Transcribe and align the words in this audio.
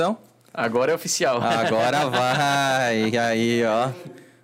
Então, 0.00 0.16
Agora 0.54 0.92
é 0.92 0.94
oficial. 0.94 1.42
agora 1.42 2.08
vai. 2.08 3.08
E 3.10 3.18
aí, 3.18 3.64
ó. 3.64 3.90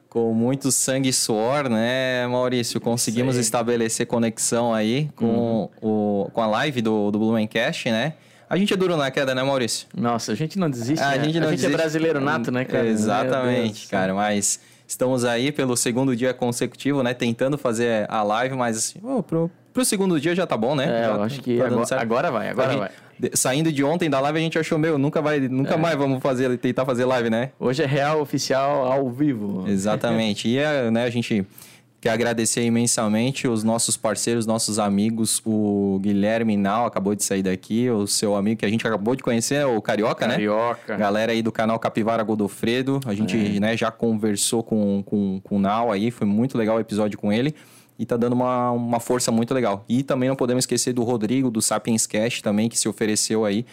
Com 0.08 0.34
muito 0.34 0.72
sangue 0.72 1.10
e 1.10 1.12
suor, 1.12 1.68
né, 1.68 2.26
Maurício? 2.26 2.80
Conseguimos 2.80 3.36
estabelecer 3.36 4.04
conexão 4.04 4.74
aí 4.74 5.08
com, 5.14 5.70
o, 5.80 6.28
com 6.32 6.42
a 6.42 6.46
live 6.48 6.82
do, 6.82 7.08
do 7.12 7.20
Blumencast, 7.20 7.88
né? 7.88 8.14
A 8.50 8.56
gente 8.56 8.74
é 8.74 8.76
duro 8.76 8.96
na 8.96 9.12
queda, 9.12 9.32
né, 9.32 9.44
Maurício? 9.44 9.86
Nossa, 9.96 10.32
a 10.32 10.34
gente 10.34 10.58
não 10.58 10.68
desiste. 10.68 11.00
A 11.00 11.10
né? 11.10 11.22
gente 11.22 11.38
não 11.38 11.46
é 11.46 11.50
desiste. 11.52 11.72
brasileiro 11.72 12.20
nato, 12.20 12.50
né, 12.50 12.64
cara? 12.64 12.88
Exatamente, 12.88 13.86
cara. 13.86 14.12
Mas 14.12 14.58
estamos 14.88 15.24
aí 15.24 15.52
pelo 15.52 15.76
segundo 15.76 16.16
dia 16.16 16.34
consecutivo, 16.34 17.00
né? 17.00 17.14
Tentando 17.14 17.56
fazer 17.56 18.10
a 18.10 18.24
live, 18.24 18.56
mas 18.56 18.76
assim, 18.76 18.98
ô, 19.04 19.22
pro, 19.22 19.48
pro 19.72 19.84
segundo 19.84 20.20
dia 20.20 20.34
já 20.34 20.48
tá 20.48 20.56
bom, 20.56 20.74
né? 20.74 20.84
É, 20.84 21.04
Já 21.04 21.10
eu 21.12 21.22
acho 21.22 21.40
que 21.40 21.58
tá 21.58 21.66
agora, 21.66 22.00
agora 22.00 22.30
vai, 22.32 22.48
agora 22.48 22.72
A 22.72 22.76
vai. 22.76 22.90
Saindo 23.34 23.72
de 23.72 23.82
ontem 23.84 24.08
da 24.10 24.20
live, 24.20 24.38
a 24.38 24.42
gente 24.42 24.58
achou, 24.58 24.78
meu, 24.78 24.98
nunca, 24.98 25.20
vai, 25.22 25.40
nunca 25.40 25.76
mais 25.76 25.96
vamos 25.96 26.22
fazer, 26.22 26.56
tentar 26.58 26.84
fazer 26.84 27.04
live, 27.04 27.30
né? 27.30 27.50
Hoje 27.58 27.82
é 27.82 27.86
real 27.86 28.20
oficial 28.20 28.84
ao 28.90 29.10
vivo. 29.10 29.64
Exatamente. 29.68 30.48
E 30.48 30.58
é, 30.58 30.90
né, 30.90 31.04
a 31.04 31.10
gente 31.10 31.44
quer 32.00 32.10
agradecer 32.10 32.62
imensamente 32.62 33.48
os 33.48 33.64
nossos 33.64 33.96
parceiros, 33.96 34.44
nossos 34.44 34.78
amigos, 34.78 35.40
o 35.42 35.98
Guilherme 36.02 36.54
Nau 36.54 36.84
acabou 36.84 37.14
de 37.14 37.24
sair 37.24 37.42
daqui, 37.42 37.88
o 37.88 38.06
seu 38.06 38.36
amigo 38.36 38.60
que 38.60 38.66
a 38.66 38.68
gente 38.68 38.86
acabou 38.86 39.16
de 39.16 39.22
conhecer, 39.22 39.64
o 39.64 39.80
Carioca, 39.80 40.26
né? 40.26 40.34
Carioca. 40.34 40.96
Galera 40.96 41.32
aí 41.32 41.40
do 41.40 41.50
canal 41.50 41.78
Capivara 41.78 42.22
Godofredo, 42.22 43.00
a 43.06 43.14
gente 43.14 43.56
É. 43.56 43.58
né, 43.58 43.74
já 43.74 43.90
conversou 43.90 44.62
com, 44.62 45.02
com, 45.02 45.40
com 45.42 45.56
o 45.56 45.58
Nau 45.58 45.90
aí, 45.90 46.10
foi 46.10 46.26
muito 46.26 46.58
legal 46.58 46.76
o 46.76 46.80
episódio 46.80 47.18
com 47.18 47.32
ele. 47.32 47.54
E 47.98 48.04
tá 48.04 48.16
dando 48.16 48.32
uma, 48.32 48.70
uma 48.72 48.98
força 49.00 49.30
muito 49.30 49.54
legal. 49.54 49.84
E 49.88 50.02
também 50.02 50.28
não 50.28 50.36
podemos 50.36 50.62
esquecer 50.62 50.92
do 50.92 51.02
Rodrigo, 51.04 51.50
do 51.50 51.62
Sapiens 51.62 52.06
Cast 52.06 52.42
também, 52.42 52.68
que 52.68 52.78
se 52.78 52.88
ofereceu 52.88 53.44
aí 53.44 53.64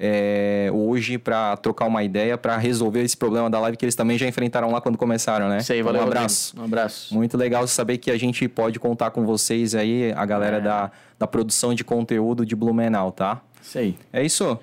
é, 0.00 0.70
hoje 0.72 1.18
para 1.18 1.56
trocar 1.56 1.86
uma 1.86 2.02
ideia, 2.02 2.36
para 2.38 2.56
resolver 2.56 3.02
esse 3.02 3.16
problema 3.16 3.48
da 3.50 3.58
live 3.60 3.76
que 3.76 3.84
eles 3.84 3.94
também 3.94 4.16
já 4.18 4.26
enfrentaram 4.26 4.70
lá 4.70 4.80
quando 4.80 4.96
começaram, 4.98 5.48
né? 5.48 5.58
Aí, 5.58 5.62
Então, 5.80 5.84
valeu. 5.84 6.00
Um 6.00 6.04
Rodrigo. 6.04 6.18
abraço. 6.18 6.54
Um 6.60 6.64
abraço. 6.64 7.14
Muito 7.14 7.36
legal 7.36 7.66
saber 7.66 7.98
que 7.98 8.10
a 8.10 8.16
gente 8.18 8.48
pode 8.48 8.78
contar 8.80 9.10
com 9.10 9.24
vocês 9.24 9.74
aí, 9.74 10.12
a 10.16 10.24
galera 10.24 10.56
É. 10.58 10.60
da, 10.60 10.90
da 11.18 11.26
produção 11.26 11.74
de 11.74 11.84
conteúdo 11.84 12.44
de 12.46 12.54
Blumenau, 12.56 13.10
tá? 13.12 13.40
Aí. 13.74 13.96
É 14.12 14.24
isso. 14.24 14.58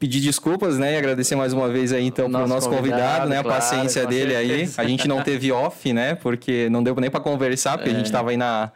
É, 0.00 0.06
Pedir 0.06 0.20
desculpas, 0.20 0.78
né? 0.78 0.94
E 0.94 0.96
agradecer 0.96 1.36
mais 1.36 1.52
uma 1.52 1.68
vez 1.68 1.92
aí, 1.92 2.06
então, 2.06 2.30
para 2.30 2.44
o 2.44 2.48
Nosso 2.48 2.68
convidado, 2.70 3.00
convidado, 3.02 3.28
né? 3.28 3.38
A 3.38 3.42
claro, 3.42 3.60
paciência 3.60 4.02
com 4.02 4.08
dele 4.08 4.34
aí. 4.34 4.48
certeza. 4.48 4.82
A 4.82 4.84
gente 4.86 5.06
não 5.06 5.22
teve 5.22 5.52
off, 5.52 5.92
né? 5.92 6.14
Porque 6.14 6.68
não 6.70 6.82
deu 6.82 6.94
nem 6.96 7.10
para 7.10 7.20
conversar, 7.20 7.76
porque 7.76 7.90
a 7.90 7.92
É. 7.92 7.96
gente 7.96 8.10
tava 8.10 8.30
aí 8.30 8.36
na, 8.36 8.70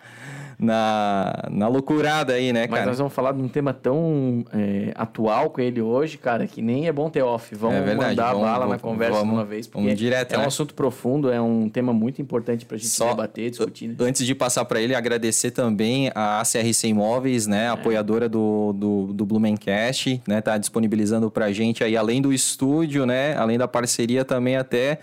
na, 0.59 1.49
na 1.51 1.69
loucurada 1.69 2.33
aí, 2.35 2.53
né, 2.53 2.63
Mas 2.69 2.71
cara? 2.81 2.87
nós 2.87 2.99
vamos 2.99 3.13
falar 3.13 3.33
de 3.33 3.43
um 3.43 3.49
tema 3.49 3.73
tão 3.73 4.45
é, 4.53 4.93
atual 4.95 5.51
com 5.51 5.61
ele 5.61 5.81
hoje, 5.81 6.19
cara, 6.19 6.47
que 6.47 6.61
nem 6.63 6.87
é 6.87 6.93
bom 6.93 7.09
ter 7.11 7.23
off. 7.23 7.55
Vamos 7.55 7.77
É 7.77 7.83
verdade, 7.83 8.11
mandar 8.11 8.33
vamos- 8.33 8.43
bala 8.43 8.59
na 8.61 8.67
vamos- 8.77 8.83
conversa 8.83 9.13
vamos- 9.19 9.29
de 9.35 9.35
uma 9.41 9.45
vez, 9.45 9.67
porque 9.67 9.95
direto, 9.95 10.33
é 10.35 10.39
um 10.39 10.41
né? 10.43 10.47
assunto 10.47 10.75
profundo, 10.75 11.31
é 11.31 11.41
um 11.41 11.69
tema 11.69 11.93
muito 11.93 12.21
importante 12.23 12.65
pra 12.65 12.77
gente 12.77 12.89
Só- 12.91 13.11
debater, 13.11 13.51
discutir. 13.51 13.89
né? 13.89 13.95
Antes 14.01 14.27
de 14.27 14.35
passar 14.35 14.65
para 14.65 14.81
ele, 14.81 14.95
agradecer 14.95 15.51
também 15.51 16.11
a 16.15 16.41
ACRC 16.41 16.89
Imóveis, 16.89 17.47
É. 17.47 17.51
né, 17.51 17.69
apoiadora 17.71 18.29
do, 18.29 18.73
do, 18.73 19.13
do 19.13 19.25
Blumencast, 19.27 20.21
né, 20.27 20.41
tá 20.41 20.57
disponibilizando 20.59 21.31
pra 21.31 21.53
gente 21.53 21.83
aí, 21.85 21.97
além 21.97 22.21
do 22.23 22.33
estúdio, 22.33 23.07
né, 23.07 23.35
além 23.37 23.59
da 23.59 23.67
parceria 23.69 24.25
também 24.25 24.57
até 24.57 24.99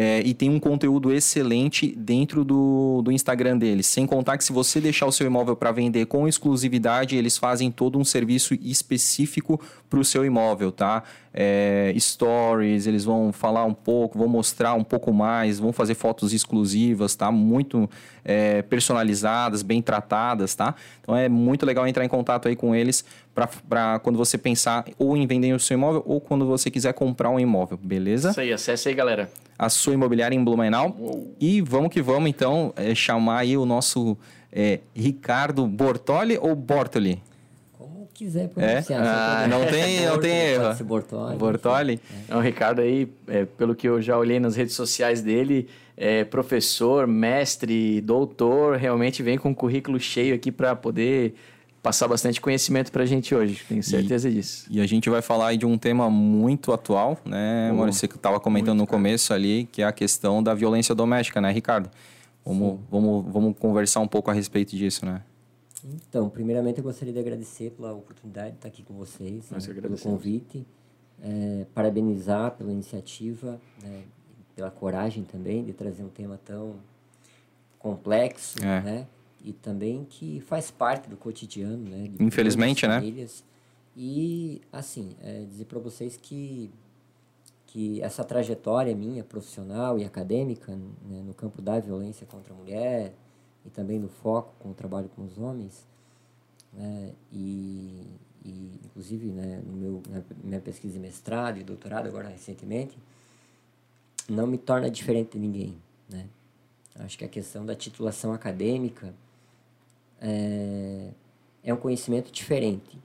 É, 0.00 0.22
e 0.24 0.32
tem 0.32 0.48
um 0.48 0.60
conteúdo 0.60 1.12
excelente 1.12 1.92
dentro 1.98 2.44
do, 2.44 3.02
do 3.02 3.10
Instagram 3.10 3.58
deles. 3.58 3.84
Sem 3.88 4.06
contar 4.06 4.38
que 4.38 4.44
se 4.44 4.52
você 4.52 4.80
deixar 4.80 5.06
o 5.06 5.10
seu 5.10 5.26
imóvel 5.26 5.56
para 5.56 5.72
vender 5.72 6.06
com 6.06 6.28
exclusividade, 6.28 7.16
eles 7.16 7.36
fazem 7.36 7.68
todo 7.68 7.98
um 7.98 8.04
serviço 8.04 8.54
específico 8.54 9.60
para 9.90 9.98
o 9.98 10.04
seu 10.04 10.24
imóvel, 10.24 10.70
tá? 10.70 11.02
É, 11.34 11.92
stories, 11.98 12.86
eles 12.86 13.04
vão 13.04 13.32
falar 13.32 13.64
um 13.64 13.74
pouco, 13.74 14.16
vão 14.16 14.28
mostrar 14.28 14.74
um 14.74 14.84
pouco 14.84 15.12
mais, 15.12 15.58
vão 15.58 15.72
fazer 15.72 15.94
fotos 15.94 16.32
exclusivas, 16.32 17.16
tá? 17.16 17.32
Muito 17.32 17.90
é, 18.24 18.62
personalizadas, 18.62 19.62
bem 19.62 19.82
tratadas, 19.82 20.54
tá? 20.54 20.76
Então 21.00 21.16
é 21.16 21.28
muito 21.28 21.66
legal 21.66 21.88
entrar 21.88 22.04
em 22.04 22.08
contato 22.08 22.46
aí 22.46 22.54
com 22.54 22.72
eles 22.72 23.04
para 23.46 23.98
quando 24.00 24.16
você 24.16 24.36
pensar 24.36 24.84
ou 24.98 25.16
em 25.16 25.26
vender 25.26 25.52
o 25.54 25.60
seu 25.60 25.76
imóvel 25.76 26.02
ou 26.06 26.20
quando 26.20 26.46
você 26.46 26.70
quiser 26.70 26.92
comprar 26.94 27.30
um 27.30 27.38
imóvel, 27.38 27.78
beleza? 27.80 28.30
Isso 28.30 28.40
aí, 28.40 28.52
acesse 28.52 28.88
aí, 28.88 28.94
galera. 28.94 29.30
a 29.58 29.68
sua 29.68 29.94
imobiliária 29.94 30.34
em 30.34 30.42
Blumenau. 30.42 30.96
E 31.40 31.60
vamos 31.60 31.90
que 31.90 32.00
vamos, 32.02 32.28
então, 32.30 32.72
é, 32.76 32.94
chamar 32.94 33.38
aí 33.40 33.56
o 33.56 33.64
nosso 33.66 34.16
é, 34.52 34.80
Ricardo 34.94 35.66
Bortoli 35.66 36.38
ou 36.40 36.54
Bortoli? 36.54 37.22
Como 37.78 38.08
quiser 38.14 38.48
pronunciar. 38.48 39.02
Ah, 39.04 39.42
Você 39.42 39.48
não 39.48 39.66
tem- 39.66 40.00
não 40.06 40.12
Bortoli, 40.12 40.28
tem 40.28 40.36
erro. 40.38 40.84
Bortoli. 40.84 41.36
Bortoli? 41.36 42.00
Então, 42.24 42.38
o 42.38 42.40
Ricardo 42.42 42.80
aí, 42.80 43.08
é, 43.26 43.44
pelo 43.44 43.74
que 43.74 43.88
eu 43.88 44.00
já 44.02 44.16
olhei 44.18 44.40
nas 44.40 44.56
redes 44.56 44.74
sociais 44.74 45.20
dele, 45.22 45.68
é 45.96 46.24
professor, 46.24 47.06
mestre, 47.06 48.00
doutor, 48.00 48.76
realmente 48.76 49.22
vem 49.22 49.36
com 49.36 49.50
um 49.50 49.54
currículo 49.54 49.98
cheio 50.00 50.34
aqui 50.34 50.50
para 50.52 50.74
poder 50.76 51.34
passar 51.88 52.06
bastante 52.06 52.38
conhecimento 52.38 52.92
pra 52.92 53.06
gente 53.06 53.34
hoje. 53.34 53.64
Tenho 53.66 53.82
certeza 53.82 54.30
disso. 54.30 54.66
E 54.70 54.78
a 54.78 54.86
gente 54.86 55.08
vai 55.08 55.22
falar 55.22 55.48
aí 55.48 55.56
de 55.56 55.64
um 55.64 55.78
tema 55.78 56.10
muito 56.10 56.70
atual, 56.70 57.16
né, 57.24 57.70
Oh, 57.72 57.76
Maurício? 57.76 58.00
Você 58.00 58.14
estava 58.14 58.38
comentando 58.38 58.76
no 58.76 58.86
começo 58.86 59.32
ali, 59.32 59.66
que 59.72 59.80
é 59.80 59.86
a 59.86 59.92
questão 59.92 60.42
da 60.42 60.52
violência 60.52 60.94
doméstica, 60.94 61.40
né, 61.40 61.50
Ricardo? 61.50 61.90
Vamos, 62.44 62.78
vamos, 62.90 63.24
vamos 63.32 63.56
conversar 63.58 64.00
um 64.00 64.06
pouco 64.06 64.30
a 64.30 64.34
respeito 64.34 64.76
disso, 64.76 65.06
né? 65.06 65.22
Então, 66.06 66.28
primeiramente 66.28 66.76
eu 66.76 66.84
gostaria 66.84 67.12
de 67.14 67.20
agradecer 67.20 67.70
pela 67.70 67.94
oportunidade 67.94 68.50
de 68.50 68.56
estar 68.56 68.68
aqui 68.68 68.82
com 68.82 68.92
vocês, 68.92 69.46
que 69.48 69.54
né, 69.54 69.80
pelo 69.80 69.96
convite, 69.98 70.66
é, 71.22 71.64
parabenizar 71.74 72.50
pela 72.50 72.70
iniciativa, 72.70 73.58
né, 73.82 74.02
pela 74.54 74.70
coragem 74.70 75.24
também 75.24 75.64
de 75.64 75.72
trazer 75.72 76.02
um 76.02 76.08
tema 76.10 76.38
tão 76.44 76.74
complexo, 77.78 78.58
É. 78.62 78.80
né, 78.82 79.06
e 79.44 79.52
também 79.52 80.04
que 80.04 80.40
faz 80.40 80.70
parte 80.70 81.08
do 81.08 81.16
cotidiano, 81.16 81.88
né, 81.88 82.10
Infelizmente, 82.18 82.86
né? 82.86 82.96
famílias. 82.96 83.44
E 83.96 84.60
assim, 84.72 85.16
é, 85.20 85.44
dizer 85.44 85.64
para 85.64 85.78
vocês 85.78 86.16
que 86.16 86.70
que 87.68 88.02
essa 88.02 88.24
trajetória 88.24 88.94
minha 88.94 89.22
profissional 89.22 89.98
e 89.98 90.04
acadêmica 90.04 90.74
né, 90.74 91.22
no 91.22 91.34
campo 91.34 91.60
da 91.60 91.78
violência 91.78 92.26
contra 92.26 92.54
a 92.54 92.56
mulher 92.56 93.14
e 93.64 93.68
também 93.68 93.98
no 93.98 94.08
foco 94.08 94.54
com 94.58 94.70
o 94.70 94.74
trabalho 94.74 95.10
com 95.14 95.22
os 95.22 95.36
homens 95.36 95.86
né, 96.72 97.12
e, 97.30 98.06
e 98.42 98.80
inclusive 98.84 99.26
né, 99.26 99.60
no 99.66 99.72
meu 99.74 100.02
na 100.08 100.22
minha 100.42 100.60
pesquisa 100.60 100.94
de 100.94 100.98
mestrado 100.98 101.58
e 101.58 101.62
doutorado 101.62 102.06
agora 102.06 102.28
recentemente 102.28 102.96
não 104.28 104.46
me 104.46 104.56
torna 104.56 104.90
diferente 104.90 105.32
de 105.32 105.38
ninguém 105.38 105.76
né 106.08 106.26
acho 107.00 107.18
que 107.18 107.24
a 107.24 107.28
questão 107.28 107.66
da 107.66 107.74
titulação 107.74 108.32
acadêmica 108.32 109.14
é, 110.20 111.10
é 111.62 111.74
um 111.74 111.76
conhecimento 111.76 112.30
diferente 112.32 112.98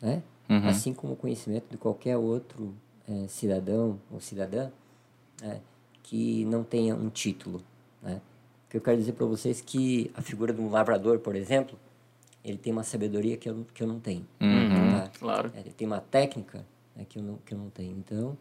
né 0.00 0.22
Uhum. 0.48 0.68
assim 0.68 0.92
como 0.92 1.14
o 1.14 1.16
conhecimento 1.16 1.64
de 1.70 1.76
qualquer 1.78 2.16
outro 2.16 2.74
eh, 3.08 3.26
cidadão 3.28 3.98
ou 4.10 4.20
cidadã 4.20 4.70
né, 5.40 5.60
que 6.02 6.44
não 6.44 6.62
tenha 6.62 6.94
um 6.94 7.08
título. 7.08 7.62
Né? 8.02 8.20
O 8.66 8.70
que 8.70 8.76
eu 8.76 8.80
quero 8.80 8.98
dizer 8.98 9.12
para 9.12 9.26
vocês 9.26 9.60
é 9.60 9.62
que 9.64 10.10
a 10.14 10.20
figura 10.20 10.52
de 10.52 10.60
um 10.60 10.70
lavrador, 10.70 11.18
por 11.18 11.34
exemplo, 11.34 11.78
ele 12.44 12.58
tem 12.58 12.72
uma 12.72 12.82
sabedoria 12.82 13.36
que 13.36 13.48
eu, 13.48 13.66
que 13.72 13.82
eu 13.82 13.86
não 13.86 13.98
tenho. 13.98 14.26
Uhum. 14.40 14.92
tá? 14.92 15.10
Claro. 15.18 15.52
Ele 15.56 15.70
tem 15.70 15.86
uma 15.86 16.00
técnica 16.00 16.64
né, 16.94 17.06
que, 17.08 17.18
eu 17.18 17.22
não, 17.22 17.38
que 17.44 17.54
eu 17.54 17.58
não 17.58 17.70
tenho. 17.70 17.96
Então, 17.98 18.36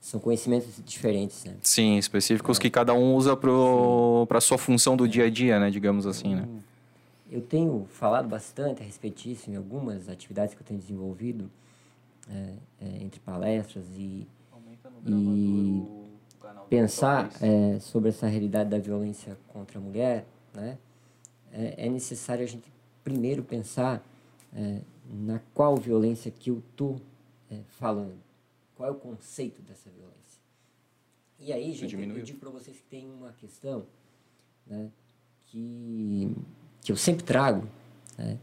são 0.00 0.20
conhecimentos 0.20 0.80
diferentes. 0.86 1.44
Né? 1.44 1.56
Sim, 1.60 1.98
específicos 1.98 2.56
que 2.56 2.70
cada 2.70 2.94
um 2.94 3.16
usa 3.16 3.36
para 3.36 4.40
sua 4.40 4.58
função 4.58 4.96
do 4.96 5.08
dia 5.08 5.24
a 5.24 5.30
dia, 5.30 5.58
né? 5.58 5.70
Digamos 5.70 6.06
assim, 6.06 6.36
né? 6.36 6.46
Eu 7.30 7.42
tenho 7.42 7.86
falado 7.90 8.28
bastante 8.28 8.82
a 8.82 8.84
respeito 8.84 9.22
disso 9.22 9.50
em 9.50 9.56
algumas 9.56 10.08
atividades 10.08 10.54
que 10.54 10.62
eu 10.62 10.66
tenho 10.66 10.80
desenvolvido, 10.80 11.50
é, 12.30 12.54
é, 12.80 13.02
entre 13.02 13.20
palestras 13.20 13.84
e, 13.96 14.26
e 15.06 15.84
pensar 16.68 17.30
é, 17.42 17.78
sobre 17.80 18.10
essa 18.10 18.26
realidade 18.26 18.70
da 18.70 18.78
violência 18.78 19.36
contra 19.48 19.78
a 19.78 19.82
mulher, 19.82 20.26
né? 20.54 20.78
É, 21.50 21.86
é 21.86 21.88
necessário 21.88 22.44
a 22.44 22.46
gente 22.46 22.70
primeiro 23.02 23.42
pensar 23.42 24.06
é, 24.54 24.80
na 25.10 25.40
qual 25.54 25.76
violência 25.76 26.30
que 26.30 26.50
eu 26.50 26.62
estou 26.70 27.00
falando, 27.68 28.18
qual 28.76 28.90
é 28.90 28.92
o 28.92 28.94
conceito 28.94 29.62
dessa 29.62 29.88
violência. 29.88 30.18
E 31.38 31.50
aí, 31.50 31.72
gente, 31.72 31.94
eu, 31.94 32.02
eu 32.02 32.22
digo 32.22 32.38
para 32.38 32.50
vocês 32.50 32.76
que 32.76 32.82
tem 32.82 33.08
uma 33.08 33.32
questão 33.32 33.86
né, 34.66 34.90
que, 35.46 36.30
que 36.88 36.92
eu 36.92 36.96
sempre 36.96 37.22
trago 37.22 37.64
né, 38.16 38.38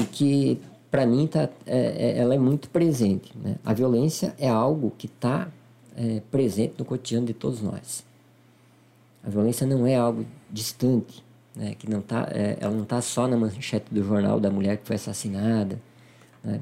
e 0.00 0.04
que, 0.06 0.60
para 0.90 1.06
mim, 1.06 1.28
tá, 1.28 1.48
é, 1.64 2.16
é, 2.16 2.18
ela 2.18 2.34
é 2.34 2.38
muito 2.38 2.68
presente. 2.70 3.32
Né? 3.38 3.54
A 3.64 3.72
violência 3.72 4.34
é 4.36 4.48
algo 4.48 4.92
que 4.98 5.06
está 5.06 5.46
é, 5.96 6.20
presente 6.28 6.74
no 6.76 6.84
cotidiano 6.84 7.24
de 7.24 7.34
todos 7.34 7.62
nós. 7.62 8.04
A 9.22 9.30
violência 9.30 9.64
não 9.64 9.86
é 9.86 9.94
algo 9.94 10.26
distante, 10.50 11.22
né, 11.54 11.76
que 11.78 11.88
não 11.88 12.00
tá, 12.00 12.28
é, 12.32 12.58
ela 12.60 12.74
não 12.74 12.82
está 12.82 13.00
só 13.00 13.28
na 13.28 13.36
manchete 13.36 13.94
do 13.94 14.02
jornal 14.02 14.40
da 14.40 14.50
mulher 14.50 14.78
que 14.78 14.84
foi 14.84 14.96
assassinada. 14.96 15.80
Né? 16.42 16.60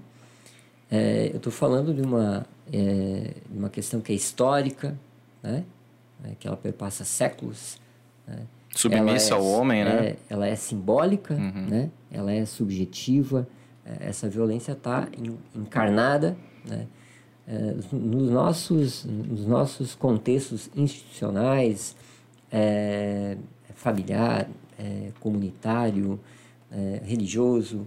É, 0.90 1.30
eu 1.32 1.38
estou 1.38 1.50
falando 1.50 1.94
de 1.94 2.02
uma, 2.02 2.44
é, 2.70 3.32
de 3.50 3.58
uma 3.58 3.70
questão 3.70 4.02
que 4.02 4.12
é 4.12 4.14
histórica, 4.14 4.94
né? 5.42 5.64
É, 6.24 6.34
que 6.38 6.46
ela 6.46 6.58
perpassa 6.58 7.06
séculos. 7.06 7.78
Submissa 8.78 9.34
ao 9.34 9.44
homem, 9.46 9.84
né? 9.84 10.06
É, 10.08 10.16
ela 10.28 10.46
é 10.46 10.54
simbólica, 10.54 11.34
Uhum. 11.34 11.66
né? 11.68 11.90
ela 12.10 12.32
é 12.32 12.44
subjetiva. 12.44 13.46
É, 13.84 14.08
essa 14.08 14.28
violência 14.28 14.72
está 14.72 15.08
encarnada 15.54 16.36
né? 16.64 16.86
É, 17.48 17.74
nos, 17.92 18.30
nossos, 18.30 19.04
nos 19.04 19.46
nossos 19.46 19.94
contextos 19.94 20.68
institucionais, 20.74 21.94
é, 22.50 23.36
familiar, 23.74 24.48
é, 24.78 25.10
comunitário, 25.20 26.18
é, 26.72 27.00
religioso. 27.04 27.86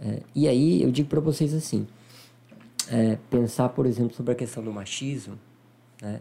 É, 0.00 0.20
e 0.34 0.46
aí 0.46 0.82
eu 0.82 0.90
digo 0.92 1.08
para 1.08 1.20
vocês 1.20 1.54
assim, 1.54 1.86
é, 2.90 3.16
pensar, 3.30 3.70
por 3.70 3.86
exemplo, 3.86 4.14
sobre 4.14 4.32
a 4.32 4.34
questão 4.34 4.62
do 4.62 4.72
machismo, 4.72 5.38
né? 6.02 6.20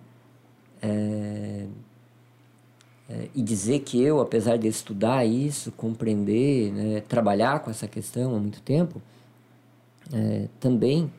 É, 3.10 3.14
é, 3.14 3.30
e 3.36 3.42
dizer 3.42 3.80
que 3.80 4.02
eu, 4.02 4.20
apesar 4.20 4.58
de 4.58 4.68
estudar 4.68 5.26
isso, 5.26 5.72
compreender, 5.72 6.72
né, 6.74 7.02
trabalhar 7.02 7.60
com 7.60 7.70
essa 7.72 7.88
questão 7.88 8.36
há 8.36 8.40
muito 8.40 8.62
tempo, 8.62 9.02
é, 10.14 10.48
também 10.60 11.12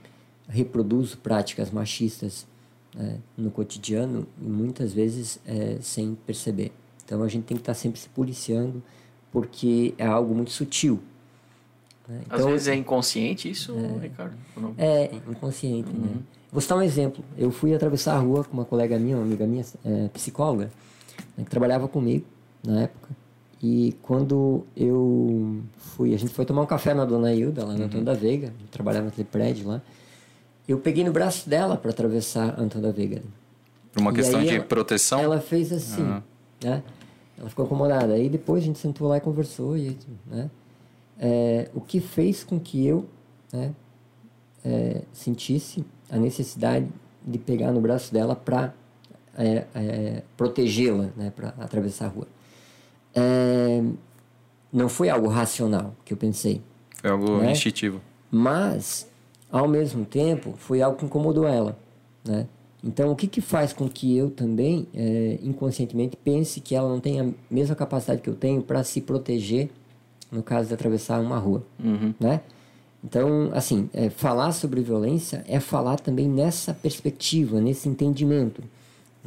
reproduzo 0.48 1.18
práticas 1.18 1.70
machistas 1.70 2.46
né, 2.94 3.18
no 3.36 3.50
cotidiano 3.50 4.26
e 4.40 4.46
muitas 4.48 4.92
vezes 4.92 5.38
é, 5.46 5.78
sem 5.80 6.14
perceber. 6.26 6.72
Então 7.04 7.22
a 7.22 7.28
gente 7.28 7.44
tem 7.44 7.56
que 7.56 7.62
estar 7.62 7.74
sempre 7.74 7.98
se 8.00 8.08
policiando 8.08 8.82
porque 9.30 9.94
é 9.98 10.06
algo 10.06 10.34
muito 10.34 10.50
sutil. 10.50 10.98
né? 12.08 12.20
Às 12.30 12.40
Então, 12.40 12.50
vezes 12.50 12.68
é 12.68 12.74
inconsciente 12.74 13.50
isso, 13.50 13.74
Ricardo? 14.00 14.34
Ou 14.56 14.62
não? 14.62 14.74
é, 14.78 15.10
inconsciente, 15.30 15.90
né? 15.90 16.16
Vou 16.50 16.62
citar 16.62 16.78
um 16.78 16.82
exemplo. 16.82 17.22
Eu 17.36 17.50
fui 17.50 17.74
atravessar 17.74 18.14
a 18.14 18.18
rua 18.18 18.42
com 18.42 18.54
uma 18.54 18.64
colega 18.64 18.98
minha, 18.98 19.16
uma 19.16 19.24
amiga 19.24 19.46
minha, 19.46 19.64
é, 19.84 20.08
psicóloga, 20.08 20.70
né, 21.38 21.44
que 21.44 21.50
trabalhava 21.50 21.88
comigo 21.88 22.26
na 22.66 22.82
época. 22.82 23.16
E 23.62 23.96
quando 24.02 24.64
eu 24.76 25.60
fui, 25.78 26.14
a 26.14 26.18
gente 26.18 26.32
foi 26.34 26.44
tomar 26.44 26.62
um 26.62 26.66
café 26.66 26.92
na 26.94 27.04
Dona 27.04 27.32
Hilda, 27.32 27.64
lá 27.64 27.74
na 27.74 27.86
Antônio 27.86 28.04
da 28.04 28.12
Veiga, 28.14 28.52
trabalhava 28.70 29.06
naquele 29.06 29.26
prédio 29.26 29.66
lá. 29.68 29.80
Eu 30.68 30.78
peguei 30.78 31.02
no 31.02 31.10
braço 31.12 31.48
dela 31.48 31.76
para 31.76 31.90
atravessar 31.90 32.60
Antônio 32.60 32.88
da 32.88 32.92
Veiga. 32.92 33.22
Por 33.92 34.00
uma 34.02 34.10
E 34.12 34.14
questão 34.14 34.40
de 34.42 34.50
ela- 34.54 34.64
proteção? 34.64 35.18
Ela 35.20 35.40
fez 35.40 35.72
assim, 35.72 36.02
Ah. 36.02 36.22
né? 36.62 36.82
Ela 37.38 37.48
ficou 37.48 37.64
incomodada. 37.64 38.12
Aí 38.12 38.28
depois 38.28 38.62
a 38.62 38.66
gente 38.66 38.78
sentou 38.78 39.08
lá 39.08 39.16
e 39.16 39.20
conversou, 39.20 39.76
e, 39.76 39.96
né? 40.26 40.50
É, 41.18 41.68
o 41.74 41.80
que 41.80 41.98
fez 42.00 42.44
com 42.44 42.60
que 42.60 42.86
eu 42.86 43.06
né, 43.52 43.72
é, 44.64 45.02
sentisse 45.12 45.84
a 46.10 46.16
necessidade 46.16 46.86
de 47.26 47.38
pegar 47.38 47.72
no 47.72 47.80
braço 47.80 48.12
dela 48.12 48.36
para 48.36 48.72
protegê-la, 50.36 51.08
né, 51.16 51.32
para 51.34 51.48
atravessar 51.58 52.06
a 52.06 52.08
rua. 52.08 52.26
É, 53.14 53.82
não 54.72 54.88
foi 54.88 55.08
algo 55.08 55.28
racional 55.28 55.94
que 56.04 56.12
eu 56.12 56.16
pensei, 56.16 56.60
Foi 57.00 57.10
algo 57.10 57.38
né? 57.38 57.52
instintivo. 57.52 58.00
mas 58.30 59.08
ao 59.50 59.66
mesmo 59.66 60.04
tempo 60.04 60.54
foi 60.58 60.82
algo 60.82 60.98
que 60.98 61.04
incomodou 61.04 61.46
ela, 61.48 61.78
né? 62.24 62.46
Então 62.84 63.10
o 63.10 63.16
que 63.16 63.26
que 63.26 63.40
faz 63.40 63.72
com 63.72 63.88
que 63.88 64.16
eu 64.16 64.30
também 64.30 64.86
é, 64.94 65.38
inconscientemente 65.42 66.16
pense 66.16 66.60
que 66.60 66.76
ela 66.76 66.88
não 66.88 67.00
tem 67.00 67.20
a 67.20 67.26
mesma 67.50 67.74
capacidade 67.74 68.20
que 68.22 68.28
eu 68.30 68.36
tenho 68.36 68.62
para 68.62 68.84
se 68.84 69.00
proteger 69.00 69.68
no 70.30 70.42
caso 70.44 70.68
de 70.68 70.74
atravessar 70.74 71.18
uma 71.20 71.38
rua, 71.38 71.64
Uhum. 71.82 72.14
né? 72.20 72.40
Então 73.02 73.50
assim 73.52 73.88
é, 73.92 74.10
falar 74.10 74.52
sobre 74.52 74.80
violência 74.82 75.42
é 75.48 75.58
falar 75.58 75.98
também 75.98 76.28
nessa 76.28 76.72
perspectiva, 76.74 77.60
nesse 77.60 77.88
entendimento, 77.88 78.62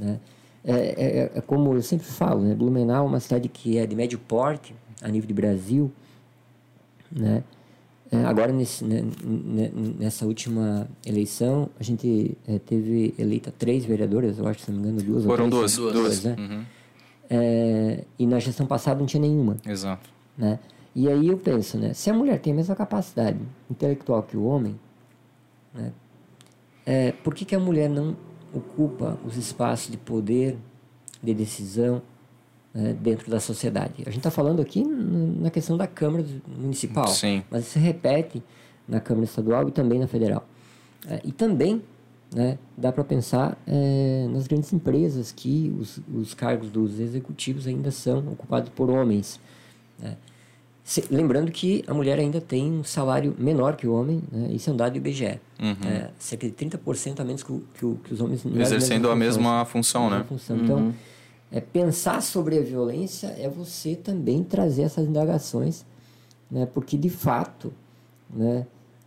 né? 0.02 0.20
É, 0.64 0.74
é- 0.74 1.32
é 1.36 1.42
como 1.42 1.74
eu 1.74 1.82
sempre 1.82 2.06
falo, 2.06 2.42
né? 2.42 2.54
Blumenau 2.54 3.06
é 3.06 3.10
uma 3.10 3.20
cidade 3.20 3.48
que 3.50 3.78
é 3.78 3.86
de 3.86 3.96
médio 3.96 4.20
porte 4.20 4.76
a 5.02 5.08
nível 5.08 5.28
de 5.28 5.34
Brasil, 5.34 5.92
né? 7.12 7.44
É, 8.12 8.26
agora, 8.26 8.52
nesse, 8.52 8.84
né, 8.84 9.04
né, 9.24 9.72
nessa 9.98 10.26
última 10.26 10.86
eleição, 11.06 11.70
a 11.80 11.84
gente 11.84 12.38
é, 12.46 12.60
teve 12.60 13.14
eleita 13.18 13.54
três 13.58 13.86
vereadoras, 13.86 14.38
eu 14.38 14.46
acho, 14.48 14.60
se 14.60 14.70
não 14.72 14.82
me 14.82 14.90
engano, 14.90 15.02
duas 15.02 15.24
Foram 15.24 15.46
ou 15.46 15.50
duas. 15.50 15.76
três. 15.78 15.94
Duas. 15.94 16.24
né? 16.26 16.36
Uhum. 16.38 16.64
É, 17.30 18.04
e 18.20 18.28
na 18.28 18.38
gestão 18.40 18.68
passada 18.68 19.00
não 19.00 19.06
tinha 19.06 19.22
nenhuma, 19.22 19.56
Exato. 19.66 20.10
né? 20.38 20.60
E 20.94 21.08
aí 21.08 21.28
eu 21.30 21.38
penso, 21.38 21.78
né? 21.78 21.94
Se 21.94 22.10
a 22.10 22.14
mulher 22.14 22.38
tem 22.40 22.52
a 22.52 22.56
mesma 22.58 22.76
capacidade 22.76 23.40
intelectual 23.70 24.24
que 24.24 24.36
o 24.36 24.44
homem, 24.44 24.78
né? 25.74 25.94
É, 26.86 27.14
por 27.24 27.34
que, 27.34 27.46
que 27.46 27.56
a 27.56 27.60
mulher 27.62 27.90
não 27.90 28.18
ocupa 28.54 29.18
os 29.26 29.38
espaços 29.38 29.92
de 29.92 29.98
poder, 29.98 30.58
de 31.22 31.34
decisão 31.34 32.02
né, 32.74 32.94
dentro 32.94 33.30
da 33.30 33.40
sociedade? 33.40 34.04
A 34.06 34.10
gente 34.10 34.18
está 34.20 34.32
falando 34.32 34.62
aqui 34.62 34.84
na 34.84 35.50
questão 35.50 35.78
da 35.78 35.88
Câmara 35.88 36.26
Municipal, 36.48 37.08
Sim. 37.08 37.44
mas 37.50 37.64
isso 37.64 37.72
se 37.74 37.80
repete 37.80 38.44
na 38.88 39.00
Câmara 39.00 39.26
Estadual 39.26 39.68
e 39.68 39.72
também 39.72 40.00
na 40.00 40.08
Federal. 40.08 40.48
É, 41.08 41.22
e 41.24 41.32
também 41.32 41.82
né, 42.34 42.58
dá 42.78 42.92
para 42.92 43.04
pensar 43.04 43.58
é, 43.68 44.28
nas 44.32 44.48
grandes 44.48 44.72
empresas 44.72 45.32
que 45.32 45.74
os, 45.80 46.00
os 46.14 46.34
cargos 46.34 46.70
dos 46.70 47.00
executivos 47.00 47.68
ainda 47.68 47.92
são 47.92 48.20
ocupados 48.20 48.70
por 48.70 48.90
homens. 48.90 49.40
né. 50.00 50.18
Se- 50.84 51.06
lembrando 51.12 51.52
que 51.52 51.84
a 51.88 51.94
mulher 51.94 52.18
ainda 52.20 52.42
tem 52.42 52.72
um 52.72 52.84
salário 52.84 53.36
menor 53.38 53.76
que 53.76 53.86
o 53.88 53.94
homem, 53.94 54.22
né, 54.32 54.50
isso 54.52 54.70
é 54.70 54.74
um 54.74 54.76
dado 54.76 54.92
do 54.94 54.98
IBGE. 54.98 55.40
É, 55.88 56.10
cerca 56.18 56.48
de 56.48 56.54
30% 56.54 57.20
a 57.20 57.24
menos 57.24 57.44
que, 57.44 57.52
o- 57.52 57.64
que, 57.76 57.86
o- 57.86 58.00
que 58.04 58.14
os 58.14 58.20
homens 58.22 58.44
Exercendo 58.46 59.10
a 59.10 59.16
mesmas 59.16 59.38
mesma 59.38 59.66
função, 59.66 60.10
né? 60.10 60.26
função. 60.28 60.58
Então, 60.58 60.94
é, 61.52 61.62
pensar 61.62 62.22
sobre 62.22 62.58
a 62.58 62.62
violência 62.62 63.28
é 63.38 63.48
você 63.48 63.96
também 63.96 64.44
trazer 64.44 64.84
essas 64.84 65.06
indagações, 65.08 65.86
né? 66.50 66.66
porque 66.74 66.98
de 66.98 67.10
fato, 67.10 67.72
né, 68.30 68.66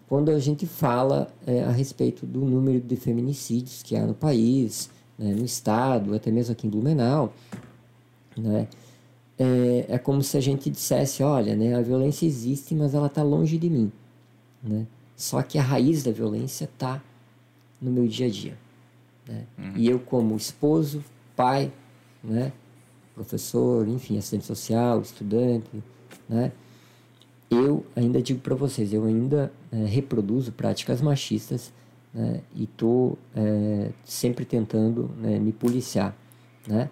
quando 0.08 0.30
a 0.30 0.38
gente 0.38 0.66
fala 0.66 1.28
é, 1.46 1.64
a 1.64 1.70
respeito 1.70 2.24
do 2.24 2.40
número 2.40 2.80
de 2.80 2.94
feminicídios 2.96 3.82
que 3.82 3.96
há 3.96 4.06
no 4.06 4.14
país, 4.14 4.88
né, 5.18 5.32
no 5.34 5.44
estado, 5.44 6.14
até 6.14 6.30
mesmo 6.30 6.52
aqui 6.52 6.66
em 6.66 6.70
Blumenau, 6.70 7.32
né, 8.36 8.68
é, 9.38 9.86
é 9.88 9.98
como 9.98 10.22
se 10.22 10.36
a 10.36 10.40
gente 10.40 10.70
dissesse, 10.70 11.22
olha, 11.22 11.56
né, 11.56 11.74
a 11.74 11.80
violência 11.80 12.26
existe, 12.26 12.74
mas 12.74 12.94
ela 12.94 13.06
está 13.06 13.22
longe 13.22 13.58
de 13.58 13.68
mim. 13.68 13.90
Né? 14.62 14.86
Só 15.16 15.42
que 15.42 15.58
a 15.58 15.62
raiz 15.62 16.02
da 16.02 16.12
violência 16.12 16.64
está 16.64 17.02
no 17.80 17.90
meu 17.90 18.06
dia 18.06 18.26
a 18.26 18.30
dia. 18.30 18.56
Né? 19.28 19.44
E 19.76 19.88
eu 19.88 19.98
como 19.98 20.36
esposo, 20.36 21.02
pai, 21.34 21.72
né? 22.22 22.52
professor, 23.14 23.86
enfim, 23.88 24.18
assistente 24.18 24.44
social, 24.44 25.00
estudante, 25.00 25.70
né? 26.28 26.52
eu 27.50 27.84
ainda 27.94 28.20
digo 28.20 28.40
para 28.40 28.54
vocês, 28.54 28.92
eu 28.92 29.04
ainda 29.04 29.52
eh, 29.70 29.84
reproduzo 29.84 30.50
práticas 30.50 31.00
machistas 31.00 31.72
né? 32.12 32.40
e 32.54 32.64
estou 32.64 33.16
sempre 34.04 34.44
tentando 34.44 35.10
né, 35.16 35.38
me 35.38 35.52
policiar. 35.52 36.16
Né? 36.66 36.90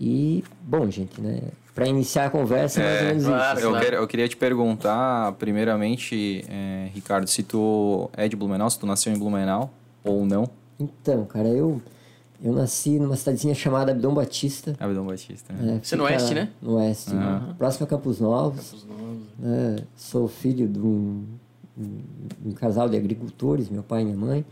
E, 0.00 0.44
bom, 0.62 0.88
gente, 0.90 1.20
né? 1.20 1.40
Para 1.78 1.86
iniciar 1.88 2.26
a 2.26 2.30
conversa, 2.30 2.80
mais 2.80 3.00
ou 3.00 3.06
menos 3.06 3.24
claro, 3.24 3.58
isso. 3.58 3.66
Eu, 3.66 3.70
Claro. 3.70 3.84
quero- 3.84 3.96
eu 3.98 4.06
queria 4.08 4.28
te 4.28 4.36
perguntar, 4.36 5.32
primeiramente, 5.32 6.44
é, 6.48 6.88
Ricardo, 6.92 7.28
se 7.28 7.44
tu 7.44 8.10
é 8.16 8.26
de 8.28 8.34
Blumenau, 8.34 8.68
se 8.68 8.78
tu 8.80 8.84
nasceu 8.86 9.12
em 9.12 9.18
Blumenau 9.18 9.70
ou 10.02 10.26
não. 10.26 10.50
Então, 10.80 11.24
cara, 11.24 11.46
eu, 11.48 11.80
eu 12.42 12.52
nasci 12.52 12.98
numa 12.98 13.14
cidadezinha 13.14 13.54
chamada 13.54 13.92
Abdom 13.92 14.12
Batista. 14.12 14.74
Abdão 14.80 15.06
Batista, 15.06 15.52
né? 15.52 15.74
né, 15.74 15.80
Você 15.80 15.94
no 15.94 16.02
oeste, 16.04 16.34
né? 16.34 16.48
No 16.60 16.74
oeste, 16.78 17.10
próximo 17.56 17.84
a 17.86 17.88
Campos 17.88 18.18
Novos. 18.18 18.72
Os 18.72 18.84
nomes. 18.84 19.22
né? 19.38 19.76
Sou 19.96 20.26
filho 20.26 20.66
de 20.66 20.80
um, 20.80 21.24
um- 21.78 22.00
um 22.46 22.52
casal 22.52 22.88
de 22.88 22.96
agricultores, 22.96 23.68
meu 23.68 23.84
pai 23.84 24.02
e 24.02 24.04
minha 24.04 24.16
mãe. 24.16 24.44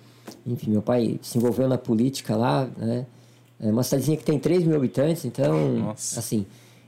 Enfim, 0.47 0.71
meu 0.71 0.83
pai 0.83 1.19
se 1.23 1.39
envolveu 1.39 1.69
na 1.69 1.77
política 1.79 2.37
lá, 2.37 2.69
né? 2.77 3.05
É 3.59 3.69
uma 3.71 3.83
cidadezinha 3.83 4.17
que 4.17 4.25
tem 4.25 4.39
3 4.39 4.63
mil 4.65 4.77
habitantes, 4.77 5.25
então, 5.25 5.71
Nossa. 5.79 6.21
assim... 6.21 6.47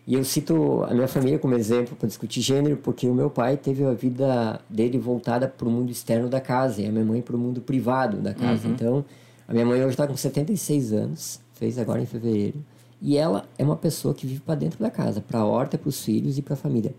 E 0.08 0.14
eu 0.14 0.24
cito 0.24 0.84
a 0.84 0.94
minha 0.94 1.06
família 1.06 1.38
como 1.38 1.54
exemplo 1.54 1.94
para 1.94 2.08
discutir 2.08 2.40
gênero, 2.40 2.78
porque 2.78 3.06
o 3.06 3.12
meu 3.12 3.28
pai 3.28 3.58
teve 3.58 3.84
a 3.84 3.92
vida 3.92 4.58
dele 4.66 4.96
voltada 4.96 5.46
para 5.46 5.68
o 5.68 5.70
mundo 5.70 5.92
externo 5.92 6.30
da 6.30 6.40
casa, 6.40 6.80
e 6.80 6.86
a 6.86 6.90
minha 6.90 7.04
mãe 7.04 7.20
para 7.20 7.36
o 7.36 7.38
mundo 7.38 7.60
privado 7.60 8.16
da 8.16 8.32
casa. 8.32 8.66
Então, 8.68 9.04
a 9.46 9.52
minha 9.52 9.66
mãe 9.66 9.78
hoje 9.82 9.90
está 9.90 10.06
com 10.06 10.16
76 10.16 10.94
anos, 10.94 11.40
fez 11.52 11.78
agora 11.78 12.00
em 12.00 12.06
fevereiro. 12.06 12.56
E 13.02 13.18
ela 13.18 13.44
é 13.58 13.62
uma 13.62 13.76
pessoa 13.76 14.14
que 14.14 14.26
vive 14.26 14.40
para 14.40 14.54
dentro 14.54 14.78
da 14.80 14.90
casa, 14.90 15.20
para 15.20 15.40
a 15.40 15.44
horta, 15.44 15.76
para 15.76 15.90
os 15.90 16.02
filhos 16.02 16.38
e 16.38 16.42
para 16.42 16.54
a 16.54 16.56
família. 16.56 16.94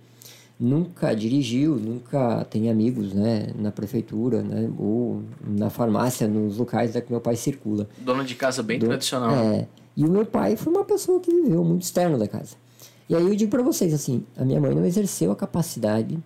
Nunca 0.59 1.15
dirigiu, 1.15 1.77
nunca 1.77 2.45
tem 2.45 2.69
amigos 2.69 3.11
né, 3.15 3.47
na 3.57 3.71
prefeitura 3.71 4.43
né, 4.43 4.69
ou 4.77 5.23
na 5.43 5.71
farmácia, 5.71 6.27
nos 6.27 6.57
locais 6.57 6.91
que 6.91 7.09
meu 7.09 7.21
pai 7.21 7.35
circula. 7.35 7.89
Dona 7.97 8.23
de 8.23 8.35
casa 8.35 8.61
bem 8.61 8.77
tradicional. 8.77 9.31
É. 9.31 9.67
E 9.97 10.05
o 10.05 10.11
meu 10.11 10.27
pai 10.27 10.55
foi 10.55 10.71
uma 10.71 10.85
pessoa 10.85 11.19
que 11.19 11.33
viveu 11.33 11.63
muito 11.63 11.81
externo 11.81 12.15
da 12.15 12.27
casa. 12.27 12.55
E 13.09 13.15
aí 13.15 13.23
eu 13.23 13.35
digo 13.35 13.49
para 13.49 13.63
vocês 13.63 13.91
assim, 13.93 14.23
a 14.37 14.45
minha 14.45 14.61
mãe 14.61 14.75
não 14.75 14.85
exerceu 14.85 15.31
a 15.31 15.35
capacidade, 15.35 16.19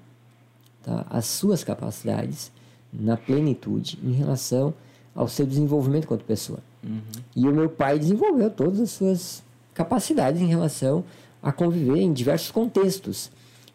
tá, 0.83 1.05
as 1.09 1.25
suas 1.25 1.63
capacidades 1.63 2.51
na 2.91 3.15
plenitude 3.15 3.97
em 4.03 4.11
relação 4.11 4.73
ao 5.15 5.27
seu 5.27 5.45
desenvolvimento 5.45 6.07
quanto 6.07 6.25
pessoa. 6.25 6.59
Uhum. 6.83 7.01
E 7.35 7.47
o 7.47 7.53
meu 7.53 7.69
pai 7.69 7.97
desenvolveu 7.97 8.49
todas 8.49 8.81
as 8.81 8.91
suas 8.91 9.43
capacidades 9.73 10.41
em 10.41 10.47
relação 10.47 11.05
a 11.41 11.51
conviver 11.51 12.01
em 12.01 12.11
diversos 12.11 12.51
contextos. 12.51 13.31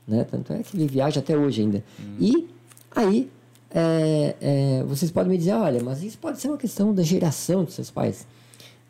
Né? 0.06 0.24
Tanto 0.24 0.52
é 0.52 0.62
que 0.62 0.76
ele 0.76 0.86
viaja 0.86 1.20
até 1.20 1.36
hoje 1.36 1.62
ainda. 1.62 1.82
Uhum. 1.98 2.16
E 2.20 2.48
aí, 2.94 3.30
é, 3.70 4.36
é, 4.40 4.84
vocês 4.84 5.10
podem 5.10 5.32
me 5.32 5.38
dizer, 5.38 5.52
olha, 5.52 5.82
mas 5.82 6.02
isso 6.02 6.18
pode 6.18 6.40
ser 6.40 6.48
uma 6.48 6.58
questão 6.58 6.94
da 6.94 7.02
geração 7.02 7.64
dos 7.64 7.74
seus 7.74 7.90
pais. 7.90 8.26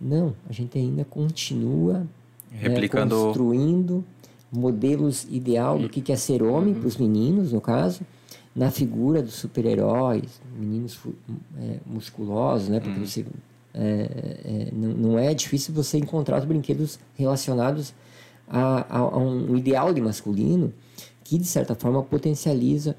Não, 0.00 0.34
a 0.48 0.52
gente 0.52 0.78
ainda 0.78 1.04
continua 1.04 2.06
replicando, 2.50 3.16
né, 3.16 3.22
construindo 3.22 4.04
modelos 4.50 5.26
ideal 5.30 5.78
do 5.78 5.88
que 5.88 6.10
é 6.10 6.16
ser 6.16 6.42
homem 6.42 6.74
uhum. 6.74 6.80
para 6.80 6.88
os 6.88 6.96
meninos, 6.96 7.52
no 7.52 7.60
caso, 7.60 8.00
na 8.54 8.70
figura 8.70 9.22
dos 9.22 9.34
super-heróis, 9.34 10.40
meninos 10.58 10.98
é, 11.58 11.76
musculosos, 11.86 12.68
né? 12.68 12.80
Porque 12.80 12.98
uhum. 12.98 13.06
você 13.06 13.26
é, 13.74 14.40
é, 14.44 14.68
não, 14.72 14.88
não, 14.88 15.18
é 15.18 15.32
difícil 15.34 15.72
você 15.74 15.98
encontrar 15.98 16.38
os 16.38 16.44
brinquedos 16.44 16.98
relacionados 17.14 17.94
a, 18.48 18.86
a, 18.88 18.98
a, 18.98 19.18
um 19.18 19.56
ideal 19.56 19.92
de 19.92 20.00
masculino 20.00 20.72
que 21.22 21.38
de 21.38 21.44
certa 21.44 21.74
forma 21.74 22.02
potencializa 22.02 22.96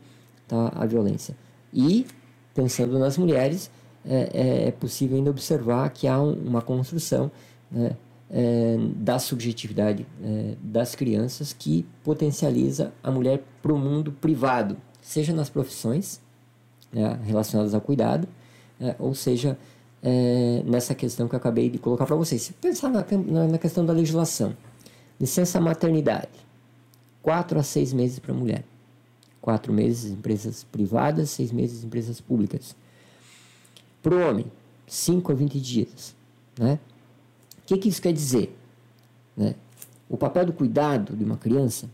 tá, 0.48 0.72
a 0.76 0.86
violência. 0.86 1.36
E 1.74 2.06
pensando 2.54 2.98
nas 3.00 3.18
mulheres, 3.18 3.72
é, 4.06 4.30
é, 4.34 4.68
é 4.68 4.72
possível 4.72 5.18
ainda 5.18 5.32
observar 5.32 5.90
que 5.90 6.08
há 6.08 6.22
um, 6.22 6.34
uma 6.34 6.62
construção 6.62 7.32
né, 7.72 7.96
é, 8.32 8.78
da 8.96 9.18
subjetividade 9.18 10.06
é, 10.24 10.56
das 10.62 10.96
crianças 10.96 11.54
que 11.54 11.86
potencializa 12.04 12.94
a 13.04 13.10
mulher 13.10 13.44
para 13.62 13.74
o 13.74 13.78
mundo 13.78 14.12
privado, 14.12 14.78
seja 15.02 15.34
nas 15.34 15.50
profissões 15.50 16.22
né, 16.92 17.20
relacionadas 17.24 17.74
ao 17.74 17.82
cuidado, 17.82 18.28
né, 18.80 18.96
ou 19.00 19.16
seja 19.16 19.58
é, 20.02 20.62
nessa 20.66 20.94
questão 20.94 21.28
que 21.28 21.36
eu 21.36 21.38
acabei 21.38 21.70
de 21.70 21.78
colocar 21.78 22.06
para 22.06 22.16
vocês. 22.16 22.42
Se 22.42 22.54
pensar 22.54 22.90
na, 22.90 23.06
na, 23.28 23.48
na, 23.48 23.58
questão 23.58 23.86
da 23.86 23.94
legislação, 23.94 24.56
licença 25.20 25.60
maternidade, 25.60 26.30
quatro 27.22 27.60
a 27.60 27.64
seis 27.64 27.92
meses 27.92 28.20
para 28.20 28.32
a 28.32 28.38
mulher, 28.38 28.64
quatro 29.42 29.74
meses 29.74 30.12
em 30.12 30.14
empresas 30.14 30.64
privadas, 30.64 31.30
seis 31.32 31.52
meses 31.52 31.84
em 31.84 31.88
empresas 31.88 32.22
públicas. 32.22 32.76
Para 34.02 34.16
o 34.16 34.30
homem, 34.30 34.46
5 34.88 35.32
a 35.32 35.36
20 35.36 35.60
dias. 35.60 36.16
Né? 36.58 36.80
Que, 37.70 37.78
que 37.78 37.90
isso 37.90 38.02
quer 38.02 38.12
dizer? 38.12 38.58
Né? 39.38 39.54
O 40.10 40.18
papel 40.18 40.48
do 40.48 40.54
cuidado 40.54 41.16
de 41.16 41.24
uma 41.24 41.38
criança 41.38 41.88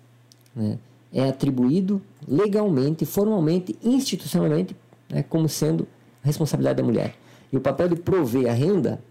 né, 0.56 0.80
é 1.12 1.28
atribuído 1.28 2.02
legalmente, 2.26 3.06
formalmente, 3.06 3.78
institucionalmente, 3.84 4.74
né, 5.10 5.22
como 5.28 5.50
sendo 5.50 5.86
responsabilidade 6.24 6.78
da 6.78 6.84
mulher. 6.84 7.14
E 7.52 7.58
o 7.58 7.60
papel 7.60 7.90
de 7.90 7.98
prover 7.98 8.50
a 8.50 8.54
renda 8.54 9.02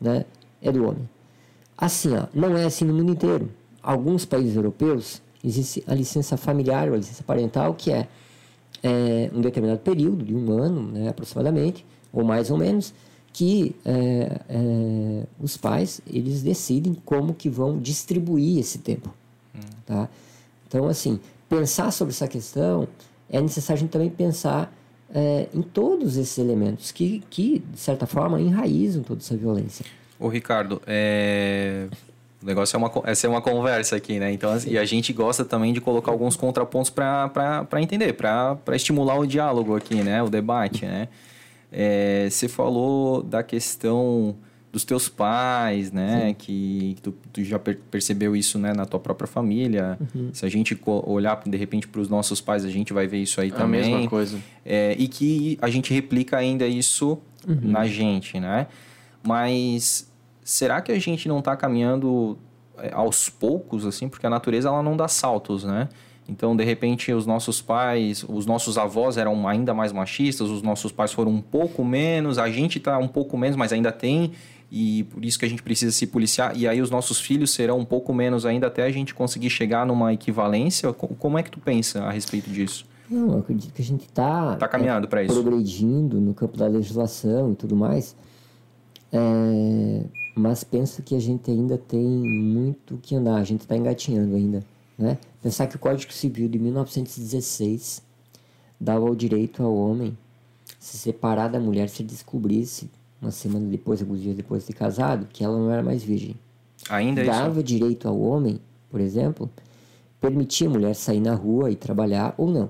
né, 0.00 0.24
é 0.60 0.70
do 0.70 0.86
homem. 0.86 1.08
Assim, 1.76 2.14
ó, 2.14 2.28
não 2.32 2.56
é 2.56 2.66
assim 2.66 2.84
no 2.84 2.94
mundo 2.94 3.10
inteiro. 3.10 3.50
Alguns 3.82 4.24
países 4.24 4.54
europeus 4.54 5.20
existe 5.42 5.82
a 5.88 5.94
licença 5.94 6.36
familiar 6.36 6.86
ou 6.86 6.94
a 6.94 6.98
licença 6.98 7.24
parental, 7.24 7.74
que 7.74 7.90
é, 7.90 8.06
é 8.80 9.28
um 9.34 9.40
determinado 9.40 9.80
período, 9.80 10.24
de 10.24 10.32
um 10.32 10.52
ano 10.52 10.82
né, 10.82 11.08
aproximadamente, 11.08 11.84
ou 12.12 12.22
mais 12.22 12.48
ou 12.48 12.56
menos, 12.56 12.94
que 13.32 13.74
é, 13.84 14.40
é, 14.48 15.26
os 15.40 15.56
pais 15.56 16.00
eles 16.06 16.42
decidem 16.42 16.94
como 17.04 17.32
que 17.32 17.48
vão 17.48 17.78
distribuir 17.78 18.58
esse 18.58 18.78
tempo. 18.78 19.12
Hum. 19.54 19.60
Tá? 19.86 20.08
Então, 20.68 20.86
assim, 20.86 21.18
pensar 21.48 21.90
sobre 21.90 22.12
essa 22.12 22.28
questão 22.28 22.86
é 23.30 23.40
necessário 23.40 23.78
a 23.78 23.80
gente 23.80 23.90
também 23.90 24.10
pensar 24.10 24.72
é, 25.14 25.48
em 25.54 25.62
todos 25.62 26.16
esses 26.16 26.36
elementos 26.38 26.90
que, 26.90 27.22
que, 27.30 27.58
de 27.58 27.78
certa 27.78 28.06
forma, 28.06 28.40
enraizam 28.40 29.02
toda 29.02 29.20
essa 29.20 29.36
violência. 29.36 29.84
Ô, 30.18 30.28
Ricardo, 30.28 30.80
é... 30.86 31.88
o 32.42 32.46
negócio 32.46 32.76
é 32.76 32.78
uma, 32.78 32.90
é 33.04 33.14
ser 33.14 33.26
uma 33.26 33.42
conversa 33.42 33.96
aqui, 33.96 34.18
né? 34.18 34.32
Então, 34.32 34.52
assim, 34.52 34.70
e 34.70 34.78
a 34.78 34.84
gente 34.84 35.12
gosta 35.12 35.44
também 35.44 35.72
de 35.72 35.80
colocar 35.80 36.12
alguns 36.12 36.36
contrapontos 36.36 36.90
para 36.90 37.66
entender, 37.80 38.12
para 38.12 38.58
estimular 38.74 39.18
o 39.18 39.26
diálogo 39.26 39.74
aqui, 39.74 39.96
né? 39.96 40.22
O 40.22 40.30
debate, 40.30 40.86
né? 40.86 41.08
É, 41.72 42.28
você 42.30 42.46
falou 42.48 43.22
da 43.22 43.42
questão 43.42 44.36
dos 44.72 44.84
teus 44.84 45.08
pais, 45.08 45.92
né? 45.92 46.28
Sim. 46.28 46.34
Que, 46.34 46.96
tu, 47.02 47.14
tu, 47.30 47.44
já 47.44 47.58
per 47.58 47.78
percebeu 47.90 48.34
isso 48.34 48.58
né, 48.58 48.72
na 48.72 48.86
tua 48.86 48.98
própria 48.98 49.26
família. 49.26 49.98
Uhum. 50.14 50.30
Se 50.32 50.46
a 50.46 50.48
gente 50.48 50.78
olhar 50.86 51.42
de 51.46 51.56
repente 51.58 51.86
para 51.86 52.00
os 52.00 52.08
nossos 52.08 52.40
pais, 52.40 52.64
a 52.64 52.70
gente 52.70 52.92
vai 52.92 53.06
ver 53.06 53.18
isso 53.18 53.40
aí 53.40 53.48
é 53.48 53.52
também. 53.52 53.82
A 53.82 53.96
mesma 53.96 54.08
coisa. 54.08 54.38
É, 54.64 54.96
e 54.98 55.08
que 55.08 55.58
a 55.60 55.68
gente 55.68 55.92
replica 55.92 56.38
ainda 56.38 56.66
isso 56.66 57.18
uhum. 57.46 57.58
na 57.62 57.86
gente, 57.86 58.40
né? 58.40 58.66
Mas 59.22 60.10
será 60.42 60.80
que 60.80 60.90
a 60.90 60.98
gente 60.98 61.28
não 61.28 61.40
está 61.40 61.54
caminhando 61.54 62.38
é, 62.78 62.92
aos 62.94 63.28
poucos, 63.28 63.84
assim? 63.84 64.08
Porque 64.08 64.26
a 64.26 64.30
natureza 64.30 64.68
ela 64.68 64.82
não 64.82 64.96
dá 64.96 65.06
saltos, 65.06 65.64
né? 65.64 65.88
Então, 66.28 66.56
de 66.56 66.64
repente, 66.64 67.12
os 67.12 67.26
nossos 67.26 67.60
pais, 67.60 68.24
os 68.28 68.46
nossos 68.46 68.78
avós 68.78 69.16
eram 69.16 69.46
ainda 69.48 69.74
mais 69.74 69.92
machistas, 69.92 70.48
os 70.48 70.62
nossos 70.62 70.92
pais 70.92 71.12
foram 71.12 71.32
um 71.32 71.40
pouco 71.40 71.84
menos, 71.84 72.38
a 72.38 72.48
gente 72.48 72.78
está 72.78 72.96
um 72.98 73.08
pouco 73.08 73.36
menos, 73.36 73.56
mas 73.56 73.72
ainda 73.72 73.90
tem 73.90 74.32
e 74.74 75.04
por 75.04 75.22
isso 75.22 75.38
que 75.38 75.44
a 75.44 75.48
gente 75.48 75.62
precisa 75.62 75.92
se 75.92 76.06
policiar. 76.06 76.56
E 76.56 76.66
aí 76.66 76.80
os 76.80 76.90
nossos 76.90 77.20
filhos 77.20 77.50
serão 77.50 77.78
um 77.78 77.84
pouco 77.84 78.14
menos 78.14 78.46
ainda 78.46 78.68
até 78.68 78.84
a 78.84 78.90
gente 78.90 79.14
conseguir 79.14 79.50
chegar 79.50 79.84
numa 79.84 80.14
equivalência. 80.14 80.90
Como 80.94 81.38
é 81.38 81.42
que 81.42 81.50
tu 81.50 81.60
pensa 81.60 82.04
a 82.04 82.10
respeito 82.10 82.48
disso? 82.48 82.86
Não, 83.10 83.32
eu 83.32 83.38
acredito 83.40 83.74
que 83.74 83.82
a 83.82 83.84
gente 83.84 84.06
está 84.06 84.56
tá 84.56 84.66
caminhando 84.66 85.06
é, 85.06 85.10
para 85.10 85.22
isso. 85.22 85.34
Progredindo 85.34 86.18
no 86.18 86.32
campo 86.32 86.56
da 86.56 86.66
legislação 86.66 87.52
e 87.52 87.54
tudo 87.54 87.76
mais. 87.76 88.16
É, 89.12 90.04
mas 90.34 90.64
penso 90.64 91.02
que 91.02 91.14
a 91.14 91.20
gente 91.20 91.50
ainda 91.50 91.76
tem 91.76 92.02
muito 92.02 92.98
que 93.02 93.14
andar, 93.14 93.34
a 93.34 93.44
gente 93.44 93.60
está 93.60 93.76
engatinhando 93.76 94.34
ainda. 94.34 94.64
Né? 94.96 95.18
Pensar 95.42 95.66
que 95.66 95.76
o 95.76 95.78
Código 95.78 96.12
Civil 96.12 96.48
de 96.48 96.58
1916 96.58 98.02
dava 98.80 99.04
o 99.04 99.16
direito 99.16 99.62
ao 99.62 99.74
homem 99.74 100.16
se 100.78 100.98
separar 100.98 101.48
da 101.48 101.60
mulher 101.60 101.88
se 101.88 102.02
descobrisse 102.02 102.90
uma 103.20 103.30
semana 103.30 103.68
depois, 103.68 104.00
alguns 104.00 104.20
dias 104.20 104.34
depois 104.34 104.66
de 104.66 104.72
casado, 104.72 105.28
que 105.32 105.44
ela 105.44 105.56
não 105.56 105.70
era 105.70 105.82
mais 105.82 106.02
virgem. 106.02 106.34
Ainda 106.88 107.24
Dava 107.24 107.60
isso? 107.60 107.62
direito 107.62 108.08
ao 108.08 108.20
homem, 108.20 108.60
por 108.90 109.00
exemplo, 109.00 109.48
permitia 110.20 110.66
a 110.66 110.70
mulher 110.70 110.94
sair 110.94 111.20
na 111.20 111.34
rua 111.34 111.70
e 111.70 111.76
trabalhar 111.76 112.34
ou 112.36 112.50
não. 112.50 112.68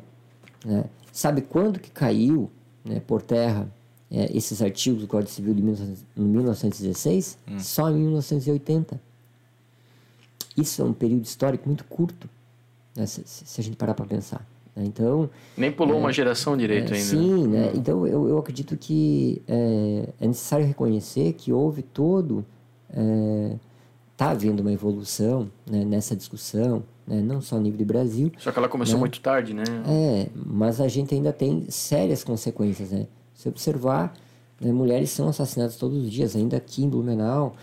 Né? 0.65 0.85
Sabe 1.11 1.41
quando 1.41 1.81
que 1.81 1.91
caiu 1.91 2.51
né, 2.85 3.01
por 3.01 3.23
terra 3.23 3.67
é, 4.11 4.37
esses 4.37 4.61
artigos 4.61 5.01
do 5.01 5.07
Código 5.07 5.31
Civil 5.31 5.55
de 5.55 5.63
1916? 5.63 7.39
Hum. 7.49 7.59
Só 7.59 7.91
em 7.91 7.95
1980. 7.95 9.01
Isso 10.55 10.83
é 10.83 10.85
um 10.85 10.93
período 10.93 11.25
histórico 11.25 11.67
muito 11.67 11.85
curto, 11.85 12.29
né, 12.97 13.07
se, 13.07 13.23
se 13.25 13.61
a 13.61 13.65
gente 13.65 13.77
parar 13.77 13.95
para 13.95 14.07
pensar. 14.07 14.47
Né? 14.75 14.85
Então 14.87 15.29
nem 15.57 15.71
pulou 15.71 15.97
é, 15.97 16.01
uma 16.01 16.13
geração 16.13 16.57
direito 16.57 16.93
é, 16.93 16.97
ainda. 16.97 17.09
Sim, 17.09 17.47
né? 17.47 17.67
Hum. 17.67 17.77
Então 17.77 18.07
eu, 18.07 18.29
eu 18.29 18.39
acredito 18.39 18.77
que 18.77 19.43
é, 19.47 20.09
é 20.21 20.27
necessário 20.27 20.67
reconhecer 20.67 21.33
que 21.35 21.53
houve 21.53 21.83
todo 21.83 22.45
está 24.13 24.27
é, 24.27 24.31
havendo 24.31 24.61
uma 24.61 24.73
evolução 24.73 25.51
né, 25.69 25.85
nessa 25.85 26.15
discussão, 26.15 26.85
né, 27.07 27.21
não 27.21 27.41
só 27.41 27.57
no 27.57 27.63
nível 27.63 27.79
do 27.79 27.85
Brasil. 27.87 28.31
Só 28.39 28.53
que 28.53 28.59
ela 28.59 28.69
começou 28.69 28.97
né? 28.97 29.01
muito 29.01 29.21
tarde, 29.21 29.55
né? 29.55 29.65
É, 29.87 30.29
mas 30.35 30.81
a 30.81 30.89
gente 30.89 31.15
ainda 31.15 31.33
tem 31.33 31.65
sérias 31.71 32.23
consequências, 32.23 32.91
né? 32.91 33.07
Se 33.35 33.49
observar, 33.49 34.15
né, 34.61 34.71
mulheres 34.71 35.11
são 35.11 35.29
assassinadas 35.29 35.77
todos 35.77 36.05
os 36.05 36.11
dias, 36.11 36.37
ainda 36.37 36.59
aqui 36.59 36.85
em 36.85 36.89
Blumenau. 36.89 37.57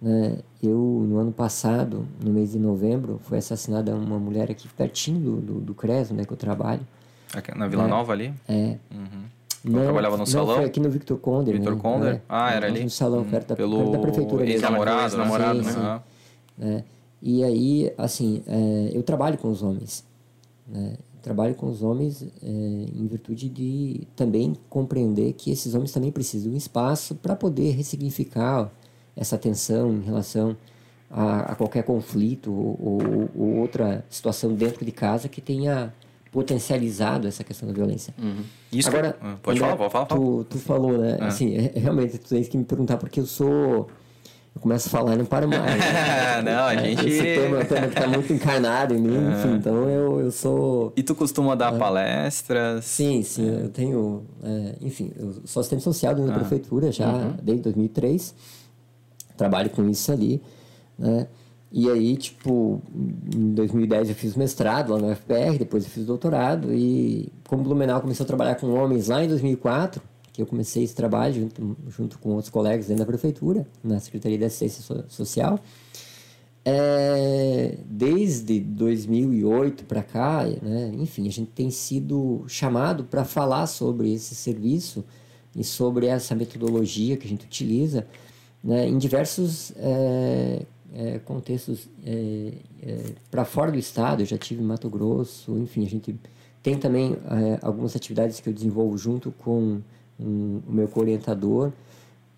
Né, 0.00 0.38
eu, 0.62 1.06
no 1.08 1.18
ano 1.18 1.32
passado, 1.32 2.06
no 2.22 2.30
mês 2.30 2.52
de 2.52 2.58
novembro, 2.58 3.18
foi 3.24 3.38
assassinada 3.38 3.94
uma 3.94 4.18
mulher 4.18 4.50
aqui 4.50 4.68
pertinho 4.68 5.18
do, 5.18 5.40
do, 5.40 5.60
do 5.60 5.74
CRES, 5.74 6.10
né, 6.10 6.24
que 6.24 6.32
eu 6.32 6.36
trabalho. 6.36 6.82
Aqui, 7.34 7.56
na 7.56 7.66
Vila 7.66 7.84
é, 7.84 7.88
Nova 7.88 8.12
ali? 8.12 8.32
É. 8.48 8.76
Uhum. 8.92 9.36
Não, 9.64 9.82
trabalhava 9.82 10.16
no 10.16 10.26
salão? 10.26 10.48
Não, 10.48 10.54
foi 10.56 10.64
aqui 10.64 10.78
no 10.78 10.88
Victor 10.88 11.18
Conder. 11.18 11.54
Victor 11.54 11.74
né? 11.74 11.80
Conder? 11.80 12.14
É, 12.14 12.20
ah, 12.28 12.52
era 12.52 12.66
ali? 12.66 12.84
No 12.84 12.90
salão, 12.90 13.20
hum, 13.20 13.24
perto, 13.24 13.48
da, 13.48 13.56
pelo 13.56 13.78
perto 13.78 13.92
da 13.92 13.98
prefeitura. 13.98 14.46
Ex-namorado, 14.46 15.16
namorado, 15.16 15.64
sim, 15.64 15.78
né? 15.78 16.00
Sim. 16.58 16.64
É. 16.68 16.84
E 17.20 17.42
aí, 17.42 17.92
assim, 17.98 18.42
é, 18.46 18.90
eu 18.92 19.02
trabalho 19.02 19.36
com 19.38 19.50
os 19.50 19.62
homens. 19.62 20.04
Né? 20.68 20.94
Trabalho 21.20 21.56
com 21.56 21.66
os 21.66 21.82
homens 21.82 22.22
é, 22.22 22.46
em 22.46 23.06
virtude 23.08 23.48
de 23.48 24.06
também 24.14 24.54
compreender 24.70 25.32
que 25.32 25.50
esses 25.50 25.74
homens 25.74 25.90
também 25.90 26.12
precisam 26.12 26.50
de 26.50 26.54
um 26.54 26.56
espaço 26.56 27.16
para 27.16 27.34
poder 27.34 27.72
ressignificar 27.72 28.70
essa 29.16 29.36
atenção 29.36 29.92
em 29.92 30.02
relação 30.02 30.56
a, 31.10 31.52
a 31.52 31.54
qualquer 31.54 31.82
conflito 31.82 32.52
ou, 32.52 32.78
ou, 32.80 33.30
ou, 33.34 33.56
outra 33.58 34.04
situação 34.10 34.54
dentro 34.54 34.84
de 34.84 34.92
casa 34.92 35.28
que 35.28 35.40
tenha 35.40 35.92
potencializado 36.30 37.26
essa 37.26 37.42
questão 37.42 37.66
da 37.66 37.74
violência. 37.74 38.12
Uhum. 38.18 38.42
Isso 38.70 38.88
Agora, 38.88 39.12
que... 39.12 39.18
Ah, 39.22 39.36
pode 39.42 39.60
falar, 39.60 39.76
pode 39.76 39.92
falar. 39.92 40.06
Tu, 40.06 40.46
tu 40.50 40.58
falou, 40.58 40.98
né? 40.98 41.16
Ah. 41.20 41.28
Assim, 41.28 41.56
é, 41.56 41.72
realmente, 41.78 42.18
tu 42.18 42.28
tens 42.28 42.48
que 42.48 42.58
me 42.58 42.64
perguntar 42.64 42.98
porque 42.98 43.20
eu 43.20 43.26
sou 43.26 43.88
eu 44.56 44.60
começo 44.60 44.88
a 44.88 44.90
falar 44.90 45.12
e 45.12 45.18
não 45.18 45.26
paro 45.26 45.46
mais. 45.46 45.62
Né? 45.62 46.40
não, 46.42 46.64
a 46.64 46.76
gente. 46.76 47.06
Esse 47.06 47.22
tema, 47.22 47.62
tema 47.62 47.88
que 47.88 47.94
tá 47.94 48.06
muito 48.06 48.32
encarnado 48.32 48.94
em 48.94 48.98
mim, 49.02 49.18
ah. 49.18 49.38
enfim, 49.38 49.54
então 49.56 49.86
eu, 49.86 50.20
eu 50.20 50.30
sou. 50.30 50.94
E 50.96 51.02
tu 51.02 51.14
costuma 51.14 51.54
dar 51.54 51.74
é. 51.74 51.78
palestras? 51.78 52.82
Sim, 52.86 53.22
sim, 53.22 53.46
é. 53.46 53.64
eu 53.64 53.68
tenho. 53.68 54.24
É, 54.42 54.76
enfim, 54.80 55.12
eu 55.14 55.42
sou 55.44 55.60
assistente 55.60 55.82
social 55.82 56.14
dentro 56.14 56.30
da 56.30 56.36
ah. 56.36 56.40
prefeitura 56.40 56.90
já 56.90 57.06
uhum. 57.06 57.34
desde 57.42 57.64
2003. 57.64 58.34
Trabalho 59.36 59.70
com 59.70 59.88
isso 59.88 60.10
ali, 60.12 60.42
né? 60.98 61.26
E 61.70 61.90
aí, 61.90 62.16
tipo, 62.16 62.80
em 63.34 63.52
2010 63.52 64.08
eu 64.08 64.14
fiz 64.14 64.36
mestrado 64.36 64.92
lá 64.92 64.98
no 64.98 65.10
UFPR, 65.10 65.58
depois 65.58 65.84
eu 65.84 65.90
fiz 65.90 66.06
doutorado 66.06 66.72
e 66.72 67.30
como 67.46 67.62
Blumenau 67.62 68.00
começou 68.00 68.24
a 68.24 68.26
trabalhar 68.26 68.54
com 68.54 68.72
homens 68.72 69.08
lá 69.08 69.22
em 69.22 69.28
2004, 69.28 70.00
que 70.32 70.40
eu 70.40 70.46
comecei 70.46 70.84
esse 70.84 70.94
trabalho 70.94 71.34
junto, 71.34 71.76
junto 71.88 72.18
com 72.18 72.30
outros 72.30 72.50
colegas 72.50 72.86
dentro 72.86 73.04
da 73.04 73.06
prefeitura, 73.06 73.66
na 73.82 73.98
Secretaria 73.98 74.38
de 74.38 74.44
Assistência 74.44 75.04
Social. 75.08 75.58
É, 76.64 77.78
desde 77.84 78.58
2008 78.58 79.84
para 79.84 80.02
cá, 80.02 80.44
né, 80.44 80.92
enfim, 80.98 81.28
a 81.28 81.30
gente 81.30 81.50
tem 81.50 81.70
sido 81.70 82.44
chamado 82.48 83.04
para 83.04 83.24
falar 83.24 83.66
sobre 83.66 84.12
esse 84.12 84.34
serviço 84.34 85.04
e 85.54 85.62
sobre 85.62 86.06
essa 86.06 86.34
metodologia 86.34 87.16
que 87.16 87.26
a 87.26 87.28
gente 87.28 87.44
utiliza 87.46 88.06
né, 88.66 88.88
em 88.88 88.98
diversos 88.98 89.72
é, 89.76 90.62
é, 90.92 91.18
contextos 91.20 91.88
é, 92.04 92.52
é, 92.82 93.00
para 93.30 93.44
fora 93.44 93.70
do 93.70 93.78
estado. 93.78 94.22
Eu 94.22 94.26
já 94.26 94.36
tive 94.36 94.60
em 94.60 94.66
Mato 94.66 94.90
Grosso, 94.90 95.56
enfim, 95.56 95.86
a 95.86 95.88
gente 95.88 96.18
tem 96.62 96.76
também 96.76 97.16
algumas 97.62 97.94
atividades 97.94 98.40
que 98.40 98.48
eu 98.48 98.52
desenvolvo 98.52 98.98
junto 98.98 99.30
com 99.30 99.80
um, 100.18 100.60
o 100.66 100.72
meu 100.72 100.90
orientador 100.96 101.70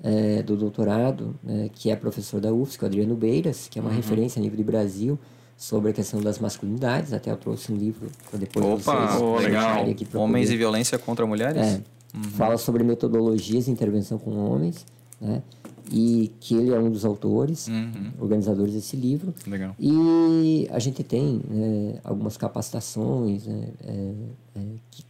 é, 0.02 0.42
do 0.42 0.54
doutorado, 0.54 1.34
né, 1.42 1.70
que 1.72 1.90
é 1.90 1.96
professor 1.96 2.38
da 2.38 2.52
UFSC, 2.52 2.82
o 2.82 2.86
Adriano 2.86 3.16
Beiras, 3.16 3.68
que 3.70 3.78
é 3.78 3.82
uma 3.82 3.90
uhum. 3.90 3.96
referência 3.96 4.38
a 4.38 4.42
nível 4.42 4.58
de 4.58 4.64
Brasil 4.64 5.18
sobre 5.56 5.90
a 5.90 5.94
questão 5.94 6.20
das 6.20 6.38
masculinidades. 6.38 7.14
Até 7.14 7.30
eu 7.30 7.38
trouxe 7.38 7.72
um 7.72 7.76
livro 7.76 8.10
para 8.28 8.38
depois 8.38 8.66
Opa, 8.66 9.06
vocês 9.06 9.22
oh, 9.22 9.36
legal. 9.38 9.82
Aqui 9.88 10.06
Homens 10.14 10.48
poder... 10.48 10.54
e 10.54 10.58
violência 10.58 10.98
contra 10.98 11.26
mulheres? 11.26 11.62
É, 11.62 11.82
uhum. 12.14 12.22
Fala 12.22 12.58
sobre 12.58 12.84
metodologias 12.84 13.64
de 13.64 13.70
intervenção 13.70 14.18
com 14.18 14.36
homens, 14.36 14.84
né? 15.18 15.42
E 15.90 16.32
que 16.40 16.54
ele 16.54 16.72
é 16.72 16.78
um 16.78 16.90
dos 16.90 17.04
autores, 17.04 17.68
uhum. 17.68 18.12
organizadores 18.20 18.74
desse 18.74 18.96
livro. 18.96 19.34
Legal. 19.46 19.74
E 19.78 20.68
a 20.70 20.78
gente 20.78 21.02
tem 21.02 21.40
né, 21.48 21.98
algumas 22.04 22.36
capacitações, 22.36 23.46
né, 23.46 23.68
é, 23.82 24.12
é, 24.56 24.60
que 24.90 25.04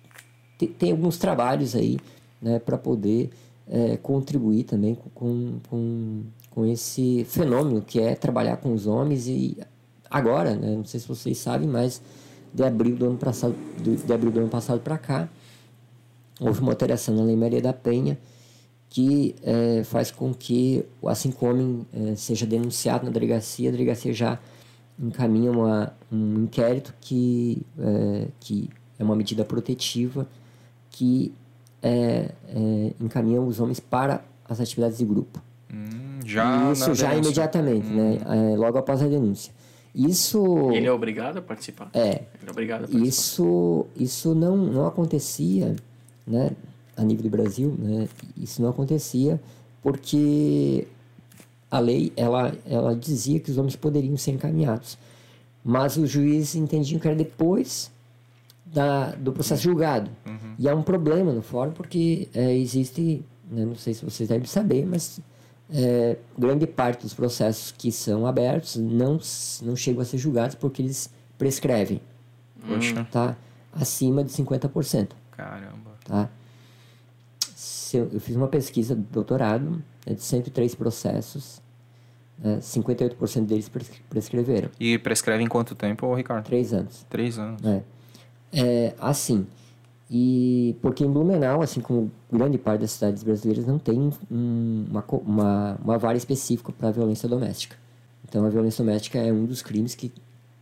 tem, 0.58 0.68
tem 0.68 0.90
alguns 0.92 1.18
trabalhos 1.18 1.74
aí 1.74 1.98
né, 2.40 2.58
para 2.58 2.78
poder 2.78 3.30
é, 3.68 3.96
contribuir 3.96 4.64
também 4.64 4.96
com, 5.14 5.58
com, 5.68 6.22
com 6.50 6.66
esse 6.66 7.24
fenômeno 7.24 7.82
que 7.82 8.00
é 8.00 8.14
trabalhar 8.14 8.56
com 8.58 8.72
os 8.72 8.86
homens 8.86 9.26
e 9.28 9.56
agora, 10.10 10.54
né, 10.54 10.76
não 10.76 10.84
sei 10.84 11.00
se 11.00 11.08
vocês 11.08 11.38
sabem, 11.38 11.68
mas 11.68 12.00
de 12.52 12.62
abril 12.62 12.96
do 12.96 13.06
ano 13.06 13.18
passado, 13.18 13.54
de 13.82 14.12
abril 14.12 14.30
do 14.30 14.40
ano 14.40 14.48
passado 14.48 14.80
para 14.80 14.96
cá, 14.96 15.28
houve 16.40 16.60
uma 16.60 16.72
alteração 16.72 17.14
na 17.14 17.22
Lei 17.22 17.36
Maria 17.36 17.60
da 17.60 17.72
Penha 17.72 18.18
que 18.90 19.34
é, 19.42 19.84
faz 19.84 20.10
com 20.10 20.32
que 20.32 20.84
assim 21.06 21.30
como 21.30 21.52
homem 21.52 21.86
é, 21.92 22.14
seja 22.16 22.46
denunciado 22.46 23.04
na 23.04 23.10
delegacia, 23.10 23.68
a 23.68 23.72
delegacia 23.72 24.12
já 24.12 24.38
encaminha 24.98 25.50
uma, 25.50 25.92
um 26.10 26.44
inquérito 26.44 26.94
que 27.00 27.62
é, 27.78 28.28
que 28.40 28.68
é 28.98 29.04
uma 29.04 29.14
medida 29.14 29.44
protetiva 29.44 30.26
que 30.90 31.32
é, 31.82 32.30
é, 32.48 32.92
encaminham 33.00 33.46
os 33.46 33.60
homens 33.60 33.78
para 33.78 34.24
as 34.48 34.60
atividades 34.60 34.98
de 34.98 35.04
grupo. 35.04 35.40
Hum, 35.72 36.20
já 36.24 36.72
isso 36.72 36.94
já 36.94 37.10
denúncia. 37.10 37.28
imediatamente, 37.28 37.86
né? 37.86 38.18
hum. 38.24 38.28
né? 38.28 38.52
É, 38.52 38.56
logo 38.56 38.78
após 38.78 39.02
a 39.02 39.06
denúncia. 39.06 39.52
Isso. 39.94 40.70
Ele 40.72 40.86
é 40.86 40.92
obrigado 40.92 41.38
a 41.38 41.42
participar. 41.42 41.90
É. 41.92 42.08
Ele 42.08 42.48
é 42.48 42.50
obrigado 42.50 42.84
a 42.84 42.88
participar. 42.88 43.06
Isso, 43.06 43.86
isso 43.96 44.34
não, 44.34 44.56
não 44.56 44.86
acontecia, 44.86 45.74
né? 46.26 46.52
A 46.98 47.04
nível 47.04 47.22
do 47.22 47.30
Brasil, 47.30 47.74
né? 47.78 48.08
Isso 48.36 48.60
não 48.60 48.68
acontecia 48.68 49.40
porque 49.82 50.86
a 51.70 51.78
lei 51.78 52.12
ela, 52.16 52.52
ela 52.66 52.94
dizia 52.94 53.40
que 53.40 53.50
os 53.50 53.58
homens 53.58 53.76
poderiam 53.76 54.16
ser 54.16 54.32
encaminhados, 54.32 54.98
mas 55.64 55.96
os 55.96 56.10
juízes 56.10 56.54
entendiam 56.56 56.98
que 56.98 57.06
era 57.06 57.16
depois 57.16 57.90
da, 58.66 59.12
do 59.12 59.32
processo 59.32 59.62
julgado. 59.62 60.10
Uhum. 60.26 60.54
E 60.58 60.68
há 60.68 60.74
um 60.74 60.82
problema 60.82 61.32
no 61.32 61.42
fórum 61.42 61.72
porque 61.72 62.28
é, 62.34 62.54
existe, 62.56 63.24
né, 63.50 63.64
não 63.64 63.74
sei 63.74 63.94
se 63.94 64.04
vocês 64.04 64.28
devem 64.28 64.46
saber, 64.46 64.86
mas 64.86 65.20
é, 65.70 66.16
grande 66.38 66.66
parte 66.66 67.02
dos 67.02 67.14
processos 67.14 67.72
que 67.76 67.92
são 67.92 68.26
abertos 68.26 68.76
não, 68.76 69.18
não 69.62 69.76
chegam 69.76 70.00
a 70.02 70.04
ser 70.04 70.18
julgados 70.18 70.54
porque 70.54 70.82
eles 70.82 71.10
prescrevem. 71.36 72.00
Poxa. 72.66 73.06
Tá? 73.10 73.36
Acima 73.72 74.24
de 74.24 74.32
50%. 74.32 75.10
Caramba. 75.30 75.90
Tá? 76.04 76.30
Eu, 77.96 78.20
fiz 78.20 78.36
uma 78.36 78.48
pesquisa 78.48 78.94
de 78.94 79.02
doutorado 79.02 79.82
é 80.04 80.14
de 80.14 80.22
103 80.22 80.74
processos. 80.74 81.60
É, 82.42 82.58
58% 82.58 83.46
deles 83.46 83.70
prescreveram. 84.08 84.70
E 84.78 84.96
prescreve 84.98 85.42
em 85.42 85.48
quanto 85.48 85.74
tempo, 85.74 86.14
Ricardo? 86.14 86.44
Três 86.44 86.72
anos. 86.72 87.04
Três 87.08 87.38
anos. 87.38 87.64
É 87.64 87.82
é, 88.52 88.94
assim. 88.98 89.46
E 90.10 90.74
porque 90.80 91.04
em 91.04 91.10
Blumenau, 91.10 91.60
assim 91.60 91.80
como 91.80 92.10
grande 92.32 92.56
parte 92.56 92.80
das 92.80 92.92
cidades 92.92 93.22
brasileiras, 93.22 93.66
não 93.66 93.78
tem 93.78 94.10
um, 94.30 94.86
uma, 94.90 95.04
uma, 95.10 95.78
uma 95.84 95.98
vara 95.98 96.16
específica 96.16 96.72
para 96.72 96.88
a 96.88 96.90
violência 96.90 97.28
doméstica. 97.28 97.76
Então, 98.26 98.44
a 98.44 98.48
violência 98.48 98.84
doméstica 98.84 99.18
é 99.18 99.32
um 99.32 99.44
dos 99.44 99.62
crimes 99.62 99.94
que 99.94 100.12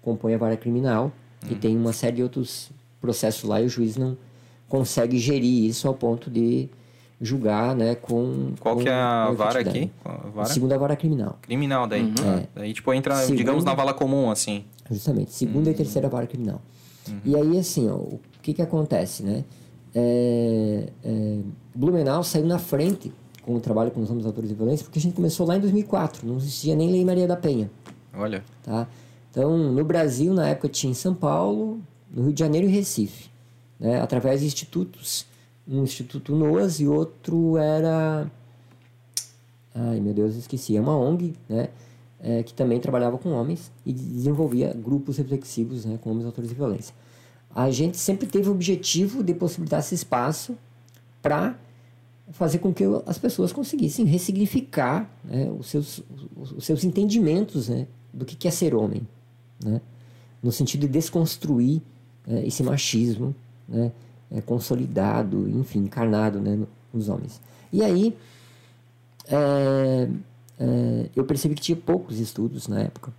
compõe 0.03 0.35
a 0.35 0.39
vara 0.39 0.57
criminal 0.57 1.13
uhum. 1.45 1.53
e 1.53 1.55
tem 1.55 1.77
uma 1.77 1.93
série 1.93 2.17
de 2.17 2.23
outros 2.23 2.71
processos 3.01 3.49
lá 3.49 3.61
e 3.61 3.67
o 3.67 3.69
juiz 3.69 3.97
não 3.97 4.17
consegue 4.69 5.17
gerir 5.19 5.65
isso 5.65 5.87
ao 5.87 5.95
ponto 5.95 6.29
de 6.29 6.69
julgar, 7.21 7.75
né, 7.75 7.95
com... 7.95 8.53
Qual 8.61 8.77
com, 8.77 8.83
que 8.83 8.89
é 8.89 8.93
a 8.93 9.31
vara 9.31 9.61
aqui? 9.61 9.91
A 10.05 10.29
vara? 10.35 10.49
Segunda 10.49 10.79
vara 10.79 10.97
criminal. 10.97 11.39
Criminal, 11.43 11.87
daí. 11.87 12.03
Uhum. 12.03 12.39
É. 12.39 12.49
Daí, 12.55 12.73
tipo, 12.73 12.93
entra, 12.93 13.17
segunda, 13.17 13.37
digamos, 13.37 13.65
na 13.65 13.75
vala 13.75 13.95
comum, 13.95 14.31
assim. 14.31 14.65
Justamente. 14.91 15.33
Segunda 15.33 15.67
uhum. 15.67 15.75
e 15.75 15.75
terceira 15.75 16.09
vara 16.09 16.27
criminal. 16.27 16.61
Uhum. 17.09 17.21
E 17.25 17.37
aí, 17.37 17.59
assim, 17.59 17.89
ó, 17.89 17.95
o 17.95 18.21
que 18.43 18.53
que 18.53 18.63
acontece, 18.63 19.23
né? 19.23 19.45
É, 19.95 20.89
é, 21.03 21.39
Blumenau 21.75 22.23
saiu 22.23 22.45
na 22.45 22.59
frente 22.59 23.11
com 23.43 23.55
o 23.55 23.61
trabalho 23.61 23.91
com 23.91 24.03
os 24.03 24.11
homens 24.11 24.27
autores 24.27 24.51
de 24.51 24.55
violência, 24.55 24.85
porque 24.85 24.99
a 24.99 25.03
gente 25.03 25.15
começou 25.15 25.47
lá 25.47 25.57
em 25.57 25.61
2004, 25.61 26.27
não 26.27 26.37
existia 26.37 26.75
nem 26.75 26.91
Lei 26.91 27.05
Maria 27.05 27.27
da 27.27 27.37
Penha. 27.37 27.71
Olha. 28.13 28.45
Tá? 28.63 28.89
Então, 29.31 29.57
no 29.57 29.85
Brasil, 29.85 30.35
na 30.35 30.49
época, 30.49 30.69
tinha 30.69 30.91
em 30.91 30.95
São 30.95 31.15
Paulo, 31.15 31.81
no 32.11 32.25
Rio 32.25 32.33
de 32.33 32.41
Janeiro 32.41 32.67
e 32.67 32.71
Recife, 32.71 33.31
né? 33.79 34.01
através 34.01 34.41
de 34.41 34.47
institutos. 34.47 35.27
Um 35.69 35.83
instituto 35.83 36.35
NOAS 36.35 36.81
e 36.81 36.87
outro 36.87 37.57
era... 37.57 38.31
Ai, 39.75 40.01
meu 40.01 40.15
Deus, 40.15 40.37
esqueci. 40.37 40.77
É 40.77 40.81
uma 40.81 40.97
ONG, 40.97 41.35
né? 41.49 41.69
é, 42.21 42.43
que 42.43 42.55
também 42.55 42.81
trabalhava 42.81 43.19
com 43.19 43.31
homens 43.31 43.71
e 43.85 43.93
desenvolvia 43.93 44.73
grupos 44.73 45.17
reflexivos 45.17 45.85
né, 45.85 45.99
com 46.01 46.11
homens 46.11 46.27
autores 46.27 46.51
de 46.51 46.57
violência. 46.57 46.95
A 47.55 47.71
gente 47.71 47.97
sempre 47.97 48.27
teve 48.27 48.49
o 48.49 48.53
objetivo 48.53 49.23
de 49.23 49.35
possibilitar 49.35 49.81
esse 49.81 49.95
espaço 49.95 50.57
para 51.23 51.59
fazer 52.31 52.59
com 52.59 52.75
que 52.75 52.85
as 53.07 53.19
pessoas 53.19 53.53
conseguissem 53.53 54.05
ressignificar 54.05 55.09
né, 55.25 55.51
os, 55.57 55.69
seus, 55.69 56.03
os 56.37 56.65
seus 56.65 56.85
entendimentos 56.85 57.69
né, 57.69 57.87
do 58.13 58.25
que 58.25 58.49
é 58.49 58.51
ser 58.51 58.75
homem, 58.75 59.07
né, 59.65 59.81
no 60.43 60.51
sentido 60.51 60.83
de 60.83 60.89
desconstruir 60.89 61.81
é, 62.27 62.47
esse 62.47 62.63
machismo 62.63 63.35
né, 63.69 63.93
é, 64.31 64.41
consolidado, 64.41 65.49
enfim, 65.49 65.81
encarnado 65.81 66.41
né, 66.41 66.59
nos 66.93 67.09
homens. 67.09 67.41
E 67.73 67.83
aí, 67.83 68.17
é, 69.29 70.09
é, 70.59 71.11
eu 71.15 71.25
percebi 71.25 71.55
que 71.55 71.63
tinha 71.63 71.77
poucos 71.77 72.19
estudos 72.19 72.69
na 72.69 72.81
época, 72.81 73.13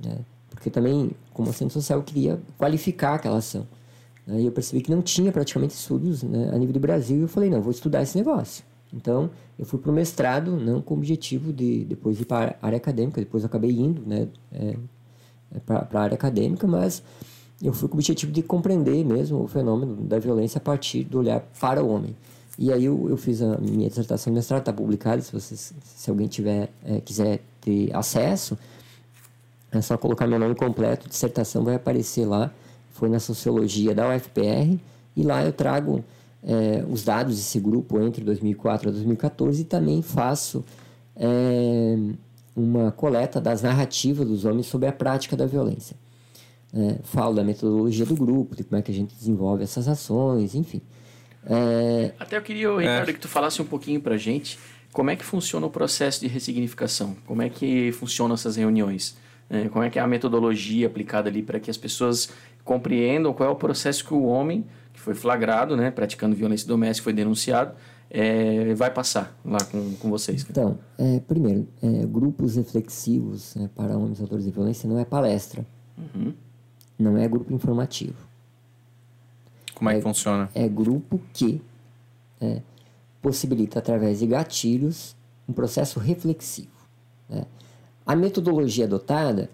né? 0.00 0.18
porque 0.50 0.70
também, 0.70 1.10
como 1.32 1.48
assistente 1.48 1.72
social, 1.72 1.98
eu 1.98 2.04
queria 2.04 2.40
qualificar 2.56 3.14
aquela 3.14 3.38
ação. 3.38 3.66
Né? 4.26 4.40
E 4.40 4.46
eu 4.46 4.52
percebi 4.52 4.82
que 4.82 4.90
não 4.90 5.02
tinha 5.02 5.30
praticamente 5.30 5.74
estudos 5.74 6.22
né, 6.22 6.50
a 6.52 6.58
nível 6.58 6.72
do 6.72 6.80
Brasil, 6.80 7.18
e 7.18 7.22
eu 7.22 7.28
falei, 7.28 7.50
não, 7.50 7.60
vou 7.60 7.70
estudar 7.70 8.02
esse 8.02 8.16
negócio. 8.16 8.64
Então, 8.92 9.30
eu 9.58 9.66
fui 9.66 9.78
para 9.78 9.90
o 9.90 9.94
mestrado, 9.94 10.56
não 10.56 10.80
com 10.80 10.94
o 10.94 10.96
objetivo 10.96 11.52
de 11.52 11.84
depois 11.84 12.18
ir 12.20 12.24
para 12.24 12.56
a 12.60 12.66
área 12.66 12.76
acadêmica, 12.76 13.20
depois 13.20 13.44
acabei 13.44 13.70
indo 13.70 14.02
né, 14.06 14.28
é, 14.52 14.76
é 15.54 15.60
para 15.60 15.86
a 15.92 16.00
área 16.00 16.14
acadêmica, 16.14 16.66
mas 16.66 17.02
eu 17.62 17.72
fui 17.72 17.88
com 17.88 17.96
o 17.96 17.98
objetivo 17.98 18.30
de 18.30 18.42
compreender 18.42 19.04
mesmo 19.04 19.42
o 19.42 19.48
fenômeno 19.48 19.96
da 19.96 20.18
violência 20.18 20.58
a 20.58 20.60
partir 20.60 21.04
do 21.04 21.18
olhar 21.18 21.40
para 21.60 21.82
o 21.82 21.88
homem. 21.88 22.14
E 22.58 22.72
aí 22.72 22.84
eu, 22.84 23.08
eu 23.08 23.16
fiz 23.16 23.40
a 23.40 23.56
minha 23.58 23.88
dissertação 23.88 24.32
de 24.32 24.36
mestrado, 24.36 24.60
está 24.60 24.72
publicada, 24.72 25.20
se, 25.20 25.32
vocês, 25.32 25.72
se 25.82 26.10
alguém 26.10 26.26
tiver, 26.26 26.70
é, 26.84 27.00
quiser 27.00 27.40
ter 27.60 27.94
acesso, 27.94 28.58
é 29.70 29.80
só 29.80 29.96
colocar 29.96 30.26
meu 30.26 30.38
nome 30.38 30.54
completo, 30.54 31.08
dissertação 31.08 31.62
vai 31.62 31.74
aparecer 31.74 32.26
lá. 32.26 32.50
Foi 32.92 33.08
na 33.08 33.20
Sociologia 33.20 33.94
da 33.94 34.12
UFPR, 34.12 34.76
e 35.14 35.22
lá 35.22 35.44
eu 35.44 35.52
trago 35.52 36.04
é, 36.42 36.84
os 36.90 37.04
dados 37.04 37.36
desse 37.36 37.60
grupo 37.60 38.00
entre 38.00 38.24
2004 38.24 38.88
a 38.88 38.92
2014 38.92 39.62
e 39.62 39.64
também 39.64 40.02
faço 40.02 40.64
é, 41.14 41.96
uma 42.56 42.90
coleta 42.90 43.40
das 43.40 43.62
narrativas 43.62 44.26
dos 44.26 44.44
homens 44.44 44.66
sobre 44.66 44.88
a 44.88 44.92
prática 44.92 45.36
da 45.36 45.46
violência. 45.46 45.96
É, 46.72 46.98
falo 47.02 47.34
da 47.34 47.42
metodologia 47.42 48.04
do 48.04 48.14
grupo, 48.14 48.54
de 48.54 48.62
como 48.62 48.78
é 48.78 48.82
que 48.82 48.90
a 48.90 48.94
gente 48.94 49.14
desenvolve 49.14 49.62
essas 49.62 49.88
ações, 49.88 50.54
enfim. 50.54 50.82
É... 51.46 52.12
Até 52.18 52.36
eu 52.36 52.42
queria, 52.42 52.68
Ricardo, 52.76 53.08
é. 53.08 53.12
que 53.12 53.20
tu 53.20 53.28
falasse 53.28 53.62
um 53.62 53.64
pouquinho 53.64 54.00
pra 54.00 54.16
gente 54.18 54.58
como 54.92 55.10
é 55.10 55.16
que 55.16 55.24
funciona 55.24 55.66
o 55.66 55.70
processo 55.70 56.20
de 56.20 56.26
ressignificação, 56.26 57.16
como 57.26 57.42
é 57.42 57.48
que 57.48 57.92
funcionam 57.92 58.34
essas 58.34 58.56
reuniões, 58.56 59.16
é, 59.48 59.68
como 59.68 59.84
é 59.84 59.90
que 59.90 59.98
é 59.98 60.02
a 60.02 60.06
metodologia 60.06 60.86
aplicada 60.86 61.28
ali 61.28 61.42
para 61.42 61.60
que 61.60 61.70
as 61.70 61.76
pessoas 61.76 62.30
compreendam 62.64 63.32
qual 63.32 63.48
é 63.48 63.52
o 63.52 63.56
processo 63.56 64.04
que 64.04 64.12
o 64.12 64.24
homem 64.24 64.66
que 64.92 65.00
foi 65.00 65.14
flagrado, 65.14 65.76
né, 65.76 65.90
praticando 65.90 66.34
violência 66.34 66.66
doméstica, 66.66 67.04
foi 67.04 67.12
denunciado, 67.12 67.74
é, 68.10 68.74
vai 68.74 68.90
passar 68.90 69.38
lá 69.44 69.58
com, 69.70 69.94
com 69.94 70.10
vocês. 70.10 70.44
Então, 70.48 70.78
é, 70.98 71.20
primeiro, 71.20 71.68
é, 71.82 72.04
grupos 72.06 72.56
reflexivos 72.56 73.54
né, 73.54 73.70
para 73.74 73.96
homens 73.96 74.20
autores 74.20 74.44
de 74.44 74.50
violência 74.50 74.88
não 74.88 74.98
é 74.98 75.04
palestra, 75.04 75.64
uhum. 75.96 76.34
Não 76.98 77.16
é 77.16 77.28
grupo 77.28 77.52
informativo. 77.52 78.26
Como 79.74 79.88
é, 79.88 79.94
que 79.94 79.98
é, 80.00 80.02
funciona? 80.02 80.50
É 80.54 80.68
grupo 80.68 81.20
que 81.32 81.62
é, 82.40 82.60
possibilita, 83.22 83.78
através 83.78 84.18
de 84.18 84.26
gatilhos, 84.26 85.14
um 85.48 85.52
processo 85.52 86.00
reflexivo. 86.00 86.68
Né? 87.28 87.44
A 88.04 88.16
metodologia 88.16 88.84
adotada, 88.84 89.50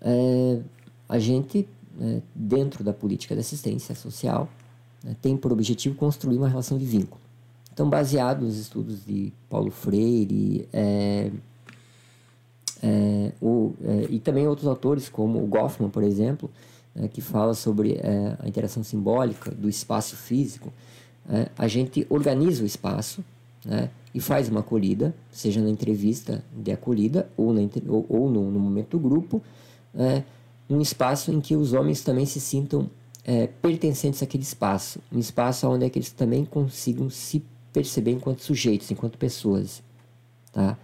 é, 0.00 0.60
a 1.08 1.18
gente, 1.18 1.68
né, 1.96 2.22
dentro 2.34 2.82
da 2.82 2.92
política 2.92 3.34
de 3.34 3.40
assistência 3.40 3.94
social, 3.94 4.48
né, 5.04 5.14
tem 5.22 5.36
por 5.36 5.52
objetivo 5.52 5.94
construir 5.94 6.38
uma 6.38 6.48
relação 6.48 6.76
de 6.76 6.84
vínculo. 6.84 7.20
Então, 7.72 7.88
baseado 7.88 8.42
nos 8.42 8.58
estudos 8.58 9.04
de 9.04 9.32
Paulo 9.48 9.70
Freire 9.70 10.68
é, 10.72 11.30
é, 12.82 13.32
o, 13.40 13.74
é, 13.82 14.06
e 14.10 14.18
também 14.18 14.46
outros 14.46 14.66
autores, 14.66 15.08
como 15.08 15.42
o 15.42 15.46
Goffman, 15.46 15.88
por 15.88 16.02
exemplo, 16.02 16.50
é, 16.94 17.08
que 17.08 17.20
fala 17.20 17.54
sobre 17.54 17.94
é, 17.94 18.36
a 18.38 18.48
interação 18.48 18.82
simbólica 18.82 19.50
do 19.50 19.68
espaço 19.68 20.16
físico, 20.16 20.72
é, 21.28 21.48
a 21.56 21.68
gente 21.68 22.06
organiza 22.10 22.62
o 22.62 22.66
espaço 22.66 23.24
né, 23.64 23.90
e 24.14 24.20
faz 24.20 24.48
uma 24.48 24.60
acolhida, 24.60 25.14
seja 25.30 25.60
na 25.60 25.70
entrevista 25.70 26.44
de 26.52 26.72
acolhida 26.72 27.28
ou, 27.36 27.52
na, 27.52 27.60
ou, 27.88 28.06
ou 28.08 28.30
no, 28.30 28.50
no, 28.50 28.60
momento 28.60 28.98
do 28.98 28.98
grupo, 28.98 29.42
é, 29.94 30.22
um 30.68 30.80
espaço 30.80 31.30
em 31.30 31.40
que 31.40 31.54
os 31.54 31.72
homens 31.72 32.02
também 32.02 32.26
se 32.26 32.40
sintam 32.40 32.90
é, 33.24 33.46
pertencentes 33.46 34.22
àquele 34.22 34.42
espaço, 34.42 35.00
um 35.12 35.18
espaço 35.18 35.68
onde 35.68 35.84
é 35.84 35.90
eles 35.94 36.10
também 36.10 36.44
consigam 36.44 37.08
se 37.08 37.42
perceber 37.72 38.10
enquanto 38.10 38.40
sujeitos, 38.40 38.90
enquanto 38.90 39.16
pessoas, 39.16 39.82
tá? 40.52 40.76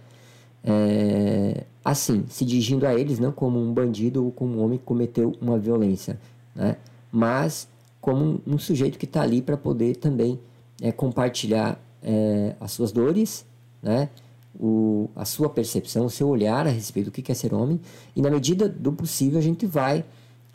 é, 0.63 1.63
assim, 1.89 2.25
se 2.29 2.45
dirigindo 2.45 2.85
a 2.85 2.93
eles 2.93 3.19
não 3.19 3.31
como 3.31 3.59
um 3.59 3.73
bandido 3.73 4.23
ou 4.23 4.31
como 4.31 4.57
um 4.57 4.63
homem 4.63 4.77
que 4.77 4.85
cometeu 4.85 5.35
uma 5.41 5.57
violência, 5.57 6.19
né? 6.55 6.77
mas 7.11 7.67
como 7.99 8.41
um, 8.45 8.57
sujeito 8.57 8.97
que 8.97 9.05
está 9.05 9.21
ali 9.21 9.41
para 9.41 9.57
poder 9.57 9.95
também 9.97 10.39
é, 10.81 10.91
compartilhar 10.91 11.79
é, 12.01 12.55
as 12.59 12.71
suas 12.71 12.91
dores, 12.91 13.45
né? 13.81 14.09
o, 14.59 15.09
a 15.15 15.25
sua 15.25 15.49
percepção, 15.49 16.05
o 16.05 16.09
seu 16.09 16.27
olhar 16.27 16.67
a 16.67 16.69
respeito 16.69 17.07
do 17.07 17.11
que 17.11 17.31
é 17.31 17.35
ser 17.35 17.53
homem, 17.53 17.79
e 18.15 18.21
na 18.21 18.29
medida 18.29 18.67
do 18.67 18.91
possível 18.91 19.39
a 19.39 19.41
gente 19.41 19.65
vai 19.65 20.05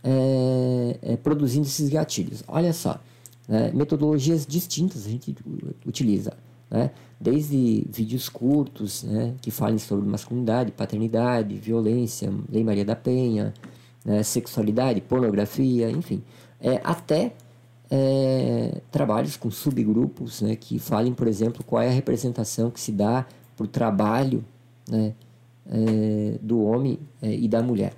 é, 0.03 0.99
é, 1.03 1.17
produzindo 1.17 1.67
esses 1.67 1.89
gatilhos. 1.89 2.43
Olha 2.47 2.73
só, 2.73 3.01
né? 3.49 3.71
metodologias 3.75 4.47
distintas 4.47 5.07
a 5.07 5.11
gente 5.11 5.35
utiliza 5.87 6.33
né? 6.75 6.91
desde 7.21 7.87
vídeos 7.89 8.29
curtos 8.29 9.05
né? 9.05 9.35
que 9.41 9.51
falem 9.53 9.79
sobre 9.79 10.07
masculinidade, 10.09 10.73
paternidade, 10.73 11.55
violência, 11.55 12.33
Lei 12.51 12.65
Maria 12.65 12.85
da 12.85 12.97
Penha, 12.97 13.55
né? 14.05 14.25
sexualidade, 14.25 15.01
pornografia, 15.01 15.89
enfim, 15.89 16.21
é, 16.61 16.81
até 16.83 17.33
é, 17.89 18.81
trabalhos 18.91 19.37
com 19.37 19.53
subgrupos 19.53 20.43
né? 20.43 20.57
que 20.57 20.81
falem, 20.81 21.15
por 21.15 21.29
exemplo, 21.29 21.63
qual 21.63 21.81
é 21.81 21.89
a 21.89 21.93
representação 21.93 22.73
que 22.73 22.81
se 22.81 22.91
dá 22.91 23.25
para 23.57 23.65
o 23.65 23.69
trabalho 23.69 24.45
né? 24.89 25.15
É, 25.67 26.39
do 26.43 26.63
homem 26.63 26.99
é, 27.23 27.33
e 27.33 27.49
da 27.49 27.63
mulher. 27.63 27.95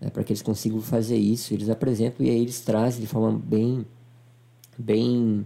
Né? 0.00 0.08
Para 0.10 0.22
que 0.22 0.32
eles 0.32 0.42
consigam 0.42 0.80
fazer 0.80 1.16
isso, 1.16 1.52
eles 1.52 1.68
apresentam 1.68 2.24
e 2.24 2.30
aí 2.30 2.42
eles 2.42 2.60
trazem 2.60 3.00
de 3.00 3.08
forma 3.08 3.32
bem, 3.44 3.84
bem, 4.78 5.44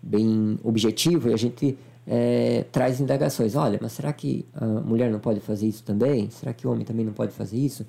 bem 0.00 0.60
objetiva 0.62 1.30
e 1.30 1.34
a 1.34 1.36
gente 1.36 1.76
é, 2.08 2.64
traz 2.72 3.00
indagações. 3.00 3.54
Olha, 3.54 3.78
mas 3.80 3.92
será 3.92 4.12
que 4.12 4.46
a 4.54 4.64
mulher 4.64 5.10
não 5.10 5.20
pode 5.20 5.40
fazer 5.40 5.66
isso 5.66 5.84
também? 5.84 6.30
Será 6.30 6.54
que 6.54 6.66
o 6.66 6.72
homem 6.72 6.84
também 6.84 7.04
não 7.04 7.12
pode 7.12 7.32
fazer 7.32 7.58
isso? 7.58 7.86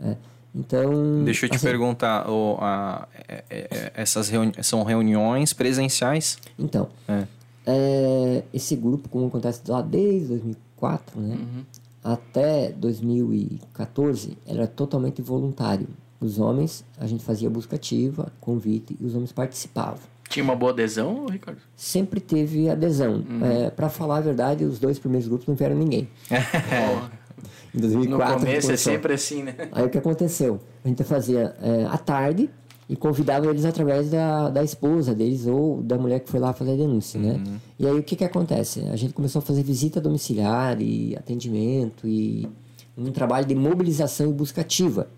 É, 0.00 0.16
então. 0.54 1.24
Deixa 1.24 1.46
eu 1.46 1.50
te 1.50 1.56
assim, 1.56 1.66
perguntar, 1.66 2.30
o, 2.30 2.56
a, 2.60 3.08
é, 3.28 3.44
é, 3.50 3.68
é, 3.70 3.92
essas 3.94 4.28
reuni 4.28 4.52
são 4.62 4.84
reuniões 4.84 5.52
presenciais? 5.52 6.38
Então, 6.56 6.88
é. 7.08 8.44
esse 8.54 8.76
grupo, 8.76 9.08
como 9.08 9.26
acontece 9.26 9.60
lá 9.66 9.82
desde 9.82 10.28
2004, 10.28 11.20
né? 11.20 11.34
Uhum. 11.34 11.64
Até 12.04 12.70
2014, 12.70 14.38
era 14.46 14.68
totalmente 14.68 15.20
voluntário. 15.20 15.88
Os 16.20 16.38
homens, 16.38 16.84
a 16.98 17.06
gente 17.06 17.24
fazia 17.24 17.50
busca 17.50 17.74
ativa, 17.74 18.32
convite, 18.40 18.96
e 19.00 19.04
os 19.04 19.14
homens 19.14 19.32
participavam. 19.32 20.15
Tinha 20.28 20.44
uma 20.44 20.56
boa 20.56 20.72
adesão, 20.72 21.26
Ricardo? 21.26 21.58
Sempre 21.74 22.20
teve 22.20 22.68
adesão. 22.68 23.24
Uhum. 23.28 23.44
É, 23.44 23.70
para 23.70 23.88
falar 23.88 24.18
a 24.18 24.20
verdade, 24.20 24.64
os 24.64 24.78
dois 24.78 24.98
primeiros 24.98 25.28
grupos 25.28 25.46
não 25.46 25.54
vieram 25.54 25.76
ninguém. 25.76 26.08
em 27.74 27.80
2004. 27.80 28.34
No 28.34 28.40
começo 28.40 28.72
é 28.72 28.76
sempre 28.76 29.12
assim, 29.14 29.42
né? 29.42 29.54
Aí 29.72 29.84
o 29.84 29.90
que 29.90 29.98
aconteceu? 29.98 30.60
A 30.84 30.88
gente 30.88 31.04
fazia 31.04 31.54
é, 31.62 31.84
à 31.84 31.98
tarde 31.98 32.50
e 32.88 32.96
convidava 32.96 33.46
eles 33.46 33.64
através 33.64 34.10
da, 34.10 34.48
da 34.48 34.62
esposa 34.62 35.14
deles 35.14 35.46
ou 35.46 35.82
da 35.82 35.98
mulher 35.98 36.20
que 36.20 36.30
foi 36.30 36.38
lá 36.38 36.52
fazer 36.52 36.72
a 36.72 36.76
denúncia, 36.76 37.20
né? 37.20 37.32
uhum. 37.32 37.38
né? 37.38 37.60
E 37.78 37.86
aí 37.86 37.98
o 37.98 38.02
que 38.02 38.16
que 38.16 38.24
acontece? 38.24 38.80
A 38.92 38.96
gente 38.96 39.12
começou 39.12 39.40
a 39.40 39.42
fazer 39.42 39.62
visita 39.62 40.00
domiciliar 40.00 40.80
e 40.80 41.16
atendimento 41.16 42.06
e 42.06 42.48
um 42.96 43.10
trabalho 43.10 43.44
de 43.44 43.54
mobilização 43.54 44.30
e 44.30 44.32
busca 44.32 44.60
ativa, 44.60 45.08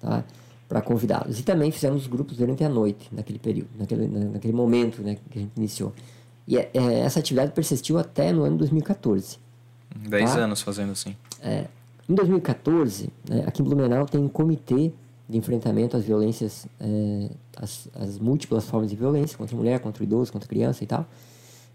tá? 0.00 0.22
Para 0.68 0.80
convidá-los. 0.80 1.38
E 1.38 1.42
também 1.42 1.70
fizemos 1.70 2.06
grupos 2.06 2.36
durante 2.36 2.64
a 2.64 2.68
noite, 2.68 3.08
naquele 3.12 3.38
período, 3.38 3.70
naquele, 3.78 4.06
naquele 4.06 4.52
momento 4.52 5.02
né, 5.02 5.16
que 5.30 5.38
a 5.38 5.42
gente 5.42 5.52
iniciou. 5.56 5.92
E 6.46 6.56
é, 6.56 6.70
é, 6.74 7.00
essa 7.00 7.18
atividade 7.18 7.52
persistiu 7.52 7.98
até 7.98 8.32
no 8.32 8.44
ano 8.44 8.56
2014. 8.56 9.38
Dez 10.08 10.34
tá? 10.34 10.40
anos 10.40 10.62
fazendo 10.62 10.92
assim. 10.92 11.16
É, 11.40 11.66
em 12.08 12.14
2014, 12.14 13.08
né, 13.28 13.44
aqui 13.46 13.62
em 13.62 13.64
Blumenau 13.64 14.06
tem 14.06 14.20
um 14.20 14.28
comitê 14.28 14.92
de 15.28 15.36
enfrentamento 15.36 15.96
às 15.96 16.04
violências, 16.04 16.66
é, 16.80 17.30
às, 17.56 17.88
às 17.94 18.18
múltiplas 18.18 18.64
formas 18.64 18.90
de 18.90 18.96
violência 18.96 19.36
contra 19.36 19.56
a 19.56 19.58
mulher, 19.58 19.80
contra 19.80 20.02
o 20.02 20.06
idoso, 20.06 20.32
contra 20.32 20.46
a 20.46 20.48
criança 20.48 20.84
e 20.84 20.86
tal. 20.86 21.06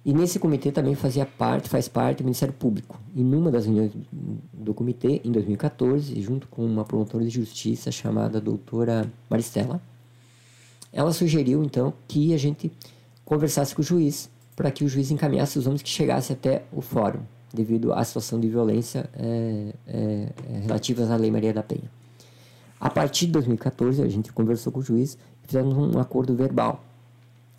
E 0.04 0.14
nesse 0.14 0.40
comitê 0.40 0.72
também 0.72 0.96
fazia 0.96 1.26
parte, 1.26 1.70
faz 1.70 1.88
parte 1.88 2.20
do 2.20 2.24
Ministério 2.24 2.54
Público. 2.54 3.00
E 3.16 3.24
numa 3.24 3.52
das 3.52 3.66
reuniões 3.66 3.92
do 4.52 4.74
comitê, 4.74 5.22
em 5.24 5.32
2014, 5.32 6.20
junto 6.22 6.48
com 6.48 6.66
uma 6.66 6.84
promotora 6.84 7.24
de 7.24 7.30
justiça 7.30 7.92
chamada 7.92 8.42
doutora 8.42 9.12
Maristela, 9.30 9.80
ela 10.92 11.14
sugeriu 11.14 11.64
então 11.64 11.94
que 12.08 12.34
a 12.34 12.38
gente 12.38 12.72
conversasse 13.24 13.76
com 13.76 13.82
o 13.82 13.86
juiz 13.86 14.30
para 14.56 14.72
que 14.72 14.84
o 14.84 14.88
juiz 14.88 15.12
encaminhasse 15.12 15.58
os 15.58 15.68
homens 15.68 15.84
que 15.84 15.90
chegassem 15.90 16.36
até 16.36 16.64
o 16.72 16.82
fórum, 16.82 17.22
devido 17.54 17.94
à 17.94 18.04
situação 18.04 18.40
de 18.40 18.50
violência 18.50 19.10
é, 19.14 19.74
é, 19.88 20.30
é 20.52 20.60
relativas 20.60 21.12
à 21.12 21.16
Lei 21.16 21.30
Maria 21.30 21.54
da 21.54 21.64
Penha. 21.64 21.90
A 22.80 22.90
partir 22.90 23.28
de 23.28 23.34
2014, 23.34 24.02
a 24.02 24.08
gente 24.08 24.34
conversou 24.34 24.74
com 24.74 24.80
o 24.80 24.84
juiz 24.84 25.18
e 25.44 25.48
fizemos 25.48 25.78
um 25.78 26.00
acordo 26.00 26.36
verbal, 26.36 26.84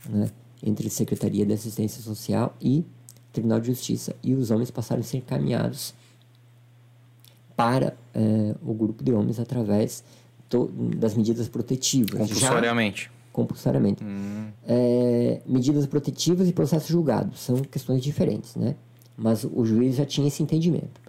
né? 0.08 0.28
Entre 0.62 0.88
Secretaria 0.88 1.44
de 1.44 1.52
Assistência 1.52 2.02
Social 2.02 2.56
e 2.60 2.84
Tribunal 3.32 3.60
de 3.60 3.68
Justiça. 3.68 4.14
E 4.22 4.34
os 4.34 4.50
homens 4.50 4.70
passaram 4.70 5.00
a 5.00 5.04
ser 5.04 5.18
encaminhados 5.18 5.94
para 7.56 7.96
é, 8.14 8.54
o 8.62 8.72
grupo 8.72 9.02
de 9.02 9.12
homens 9.12 9.38
através 9.38 10.04
das 10.96 11.14
medidas 11.14 11.48
protetivas. 11.48 12.28
Compulsoriamente. 12.28 13.04
Já, 13.04 13.10
compulsoriamente. 13.32 14.04
Hum. 14.04 14.48
É, 14.66 15.40
medidas 15.46 15.86
protetivas 15.86 16.48
e 16.48 16.52
processo 16.52 16.92
julgado 16.92 17.34
são 17.36 17.56
questões 17.56 18.02
diferentes, 18.02 18.54
né? 18.56 18.74
Mas 19.16 19.44
o 19.44 19.64
juiz 19.64 19.96
já 19.96 20.04
tinha 20.04 20.28
esse 20.28 20.42
entendimento. 20.42 21.00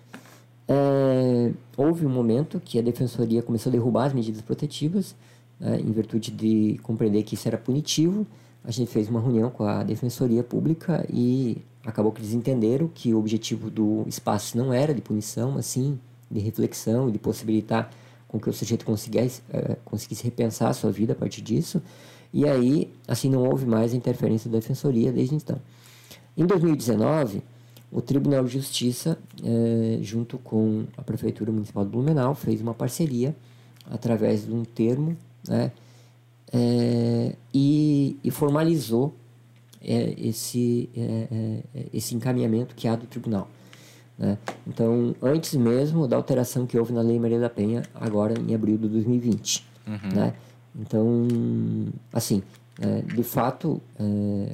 É, 0.68 1.52
houve 1.76 2.06
um 2.06 2.10
momento 2.10 2.62
que 2.64 2.80
a 2.80 2.82
defensoria 2.82 3.42
começou 3.42 3.70
a 3.70 3.74
derrubar 3.74 4.06
as 4.06 4.14
medidas 4.14 4.42
protetivas, 4.42 5.16
né, 5.60 5.80
em 5.80 5.92
virtude 5.92 6.32
de 6.32 6.80
compreender 6.84 7.24
que 7.24 7.36
isso 7.36 7.48
era 7.48 7.58
punitivo, 7.58 8.26
a 8.64 8.72
gente 8.72 8.92
fez 8.92 9.10
uma 9.10 9.20
reunião 9.20 9.50
com 9.50 9.64
a 9.66 9.84
Defensoria 9.84 10.44
Pública 10.44 11.06
e 11.12 11.58
acabou 11.86 12.12
que 12.12 12.22
eles 12.22 12.34
entenderam 12.34 12.88
que 12.88 13.14
o 13.14 13.20
objetivo 13.20 13.70
do 13.70 14.06
espaço 14.08 14.58
não 14.58 14.74
era 14.74 14.94
de 14.94 15.02
punição, 15.02 15.52
mas 15.52 15.66
sim 15.66 16.00
de 16.32 16.40
reflexão 16.40 17.10
e 17.10 17.12
de 17.12 17.20
possibilitar 17.20 17.92
com 18.28 18.40
que 18.40 18.50
o 18.50 18.54
sujeito 18.54 18.86
conseguisse, 18.86 19.42
uh, 19.50 19.76
conseguisse 19.86 20.24
repensar 20.24 20.70
a 20.70 20.74
sua 20.74 20.92
vida 20.92 21.14
a 21.14 21.16
partir 21.16 21.42
disso. 21.42 21.82
E 22.34 22.48
aí, 22.48 22.92
assim, 23.08 23.30
não 23.30 23.44
houve 23.44 23.66
mais 23.66 23.94
interferência 23.94 24.50
da 24.50 24.58
Defensoria 24.58 25.12
desde 25.12 25.36
então. 25.36 25.60
Em 26.36 26.46
2019, 26.46 27.44
o 27.92 28.02
Tribunal 28.02 28.44
de 28.44 28.54
Justiça, 28.54 29.20
eh, 29.44 30.00
junto 30.02 30.40
com 30.40 30.86
a 30.98 31.04
Prefeitura 31.04 31.52
Municipal 31.52 31.86
de 31.86 31.92
Blumenau, 31.92 32.34
fez 32.34 32.60
uma 32.60 32.74
parceria 32.74 33.36
através 33.86 34.48
de 34.48 34.52
um 34.52 34.66
termo 34.66 35.16
né, 35.48 35.72
é, 36.54 37.36
e, 37.54 38.18
e, 38.24 38.32
formalizou 38.32 39.16
é, 39.82 40.14
esse, 40.18 40.90
é, 40.96 41.64
esse 41.92 42.16
encaminhamento 42.16 42.76
que 42.76 42.88
há 42.88 42.96
do 42.96 43.08
tribunal. 43.08 43.50
Né? 44.18 44.38
Então, 44.68 45.16
antes 45.22 45.56
mesmo 45.56 46.08
da 46.08 46.16
alteração 46.16 46.68
que 46.68 46.78
houve 46.78 46.94
na 46.94 47.02
Lei 47.02 47.20
Maria 47.20 47.40
da 47.40 47.50
Penha, 47.50 47.84
agora 47.96 48.40
em 48.40 48.54
abril 48.54 48.78
de 48.78 48.88
2020. 48.88 49.66
Uhum. 49.88 50.16
Né? 50.16 50.34
Então, 50.76 51.28
assim, 52.12 52.42
de 53.16 53.24
fato, 53.24 53.82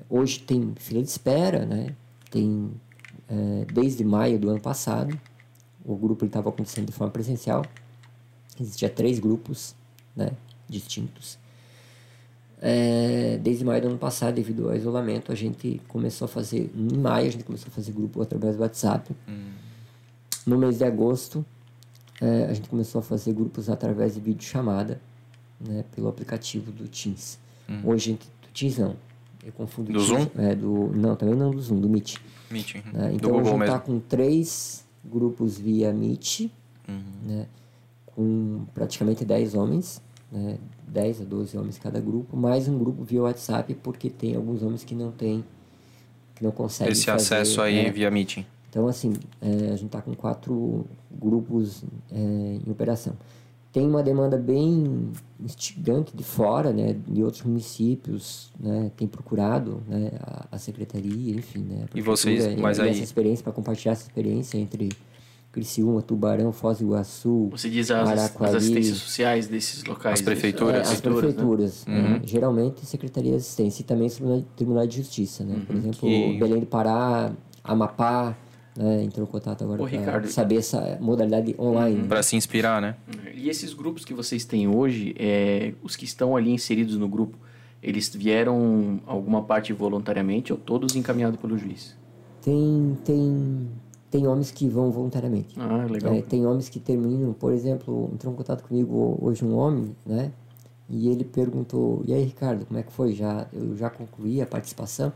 hoje 0.09 0.39
tem 0.39 0.73
fila 0.75 1.01
de 1.01 1.09
espera, 1.09 1.65
né? 1.65 1.95
tem 2.29 2.71
é, 3.27 3.65
desde 3.71 4.03
maio 4.03 4.39
do 4.39 4.49
ano 4.49 4.59
passado. 4.59 5.19
O 5.85 5.95
grupo 5.95 6.25
estava 6.25 6.49
acontecendo 6.49 6.87
de 6.87 6.91
forma 6.91 7.11
presencial. 7.11 7.65
Existia 8.59 8.89
três 8.89 9.19
grupos 9.19 9.75
né, 10.15 10.31
distintos. 10.67 11.37
É, 12.61 13.39
desde 13.41 13.63
maio 13.63 13.81
do 13.81 13.87
ano 13.87 13.97
passado, 13.97 14.35
devido 14.35 14.69
ao 14.69 14.75
isolamento, 14.75 15.31
a 15.31 15.35
gente 15.35 15.81
começou 15.87 16.25
a 16.25 16.27
fazer, 16.27 16.69
em 16.75 16.97
maio, 16.97 17.27
a 17.27 17.31
gente 17.31 17.43
começou 17.43 17.69
a 17.69 17.71
fazer 17.71 17.91
grupo 17.93 18.21
através 18.21 18.57
do 18.57 18.61
WhatsApp. 18.61 19.15
Hum. 19.27 19.51
No 20.45 20.57
mês 20.57 20.77
de 20.77 20.83
agosto, 20.83 21.45
é, 22.19 22.45
a 22.45 22.53
gente 22.53 22.67
começou 22.67 22.99
a 22.99 23.01
fazer 23.01 23.33
grupos 23.33 23.69
através 23.69 24.15
de 24.15 24.19
videochamada, 24.19 24.99
né, 25.59 25.85
pelo 25.95 26.09
aplicativo 26.09 26.71
do 26.71 26.87
Teams. 26.87 27.39
Hum. 27.69 27.81
Hoje, 27.85 28.13
do 28.13 28.47
Teams 28.53 28.77
não, 28.77 28.95
eu 29.43 29.53
confundo. 29.53 29.93
Do 29.93 29.99
Zoom? 30.01 30.27
É, 30.37 30.53
do, 30.53 30.91
não, 30.93 31.15
também 31.15 31.35
não 31.35 31.51
do 31.51 31.61
Zoom, 31.61 31.79
do 31.79 31.87
Meet. 31.87 32.17
Meet. 32.51 32.75
Uhum. 32.75 32.81
Né? 32.91 33.11
Então 33.13 33.39
a 33.39 33.43
gente 33.43 33.61
está 33.61 33.79
com 33.79 33.99
três 33.99 34.85
grupos 35.05 35.57
via 35.57 35.93
Meet, 35.93 36.51
uhum. 36.87 37.01
né? 37.25 37.45
com 38.05 38.65
praticamente 38.73 39.23
10 39.23 39.55
homens, 39.55 40.01
né? 40.29 40.57
10 40.89 41.21
a 41.21 41.23
12 41.23 41.57
homens 41.57 41.77
cada 41.77 41.99
grupo, 41.99 42.35
mais 42.35 42.67
um 42.67 42.77
grupo 42.77 43.03
via 43.03 43.21
WhatsApp, 43.21 43.73
porque 43.75 44.09
tem 44.09 44.35
alguns 44.35 44.63
homens 44.63 44.83
que 44.83 44.95
não 44.95 45.11
tem, 45.11 45.43
que 46.35 46.43
não 46.43 46.51
conseguem 46.51 46.91
Esse 46.91 47.05
fazer, 47.05 47.35
acesso 47.35 47.61
aí 47.61 47.83
né? 47.83 47.91
via 47.91 48.09
Meeting. 48.09 48.45
Então, 48.69 48.87
assim, 48.87 49.13
é, 49.41 49.67
a 49.67 49.75
gente 49.75 49.85
está 49.85 50.01
com 50.01 50.13
quatro 50.13 50.85
grupos 51.11 51.83
é, 52.11 52.59
em 52.65 52.71
operação 52.71 53.15
tem 53.71 53.87
uma 53.87 54.01
demanda 54.01 54.37
bem 54.37 55.11
instigante 55.39 56.15
de 56.15 56.23
fora, 56.23 56.73
né, 56.73 56.95
de 57.07 57.23
outros 57.23 57.43
municípios, 57.43 58.51
né, 58.59 58.91
tem 58.97 59.07
procurado, 59.07 59.83
né, 59.87 60.11
a, 60.21 60.47
a 60.51 60.57
secretaria, 60.57 61.35
enfim, 61.35 61.59
né, 61.59 61.85
e 61.93 62.01
vocês, 62.01 62.55
mas 62.55 62.79
aí 62.79 62.89
essa 62.89 63.03
experiência 63.03 63.43
para 63.43 63.53
compartilhar 63.53 63.93
essa 63.93 64.03
experiência 64.03 64.57
entre 64.57 64.89
Criciúma, 65.51 66.01
Tubarão, 66.01 66.51
Foz 66.51 66.77
do 66.77 66.85
Iguaçu, 66.85 67.49
Você 67.51 67.69
diz 67.69 67.89
as, 67.89 68.07
Araquari, 68.07 68.49
as 68.51 68.55
assistências 68.55 68.97
sociais 68.97 69.47
desses 69.47 69.83
locais? 69.83 70.19
As 70.19 70.21
prefeituras? 70.21 70.87
É, 70.87 70.93
as 70.93 71.01
prefeituras, 71.01 71.85
né? 71.87 72.01
né? 72.01 72.09
uhum. 72.09 72.21
geralmente 72.23 72.85
Secretaria 72.85 73.31
de 73.31 73.37
Assistência 73.37 73.81
e 73.81 73.85
também 73.85 74.09
Tribunal 74.55 74.85
de 74.85 74.97
Justiça, 74.97 75.43
né? 75.43 75.55
Uhum. 75.55 75.65
Por 75.65 75.75
exemplo, 75.75 75.99
que... 76.01 76.37
Belém 76.39 76.59
do 76.59 76.67
Pará, 76.67 77.31
Amapá, 77.63 78.37
né, 78.75 79.03
entrou 79.03 79.27
em 79.27 79.29
contato 79.29 79.63
agora 79.63 79.83
para 79.83 80.27
saber 80.27 80.57
essa 80.57 80.97
modalidade 81.01 81.55
online. 81.59 82.07
Para 82.07 82.23
se 82.23 82.35
inspirar, 82.35 82.81
né? 82.81 82.95
E 83.35 83.49
esses 83.49 83.73
grupos 83.73 84.05
que 84.05 84.13
vocês 84.13 84.45
têm 84.45 84.67
hoje, 84.67 85.15
é, 85.17 85.73
os 85.81 85.95
que 85.95 86.05
estão 86.05 86.37
ali 86.37 86.51
inseridos 86.51 86.95
no 86.95 87.07
grupo, 87.07 87.37
eles 87.81 88.13
vieram 88.13 89.01
alguma 89.05 89.41
parte 89.41 89.73
voluntariamente 89.73 90.51
ou 90.53 90.59
todos 90.59 90.95
encaminhados 90.95 91.39
pelo 91.39 91.57
juiz? 91.57 91.97
Tem, 92.41 92.97
tem, 93.03 93.67
tem 94.09 94.27
homens 94.27 94.51
que 94.51 94.67
vão 94.67 94.91
voluntariamente. 94.91 95.55
Ah, 95.59 95.85
legal. 95.85 96.13
É, 96.13 96.21
tem 96.21 96.45
homens 96.45 96.69
que 96.69 96.79
terminam, 96.79 97.33
por 97.33 97.53
exemplo, 97.53 98.09
entrou 98.13 98.33
em 98.33 98.35
contato 98.35 98.63
comigo 98.67 99.17
hoje 99.21 99.45
um 99.45 99.55
homem, 99.55 99.95
né? 100.05 100.31
E 100.89 101.07
ele 101.07 101.23
perguntou, 101.23 102.01
e 102.07 102.13
aí 102.13 102.23
Ricardo, 102.23 102.65
como 102.65 102.79
é 102.79 102.83
que 102.83 102.91
foi? 102.91 103.13
Já, 103.13 103.45
eu 103.53 103.77
já 103.77 103.89
concluí 103.89 104.41
a 104.41 104.47
participação. 104.47 105.13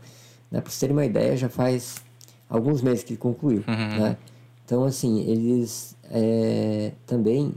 Né? 0.50 0.60
Para 0.60 0.70
você 0.70 0.86
ter 0.86 0.92
uma 0.92 1.04
ideia, 1.04 1.36
já 1.36 1.48
faz 1.48 1.96
alguns 2.48 2.80
meses 2.80 3.02
que 3.02 3.16
concluiu, 3.16 3.64
uhum. 3.66 4.00
né? 4.00 4.16
Então, 4.64 4.84
assim, 4.84 5.20
eles 5.28 5.94
é, 6.10 6.92
também, 7.06 7.52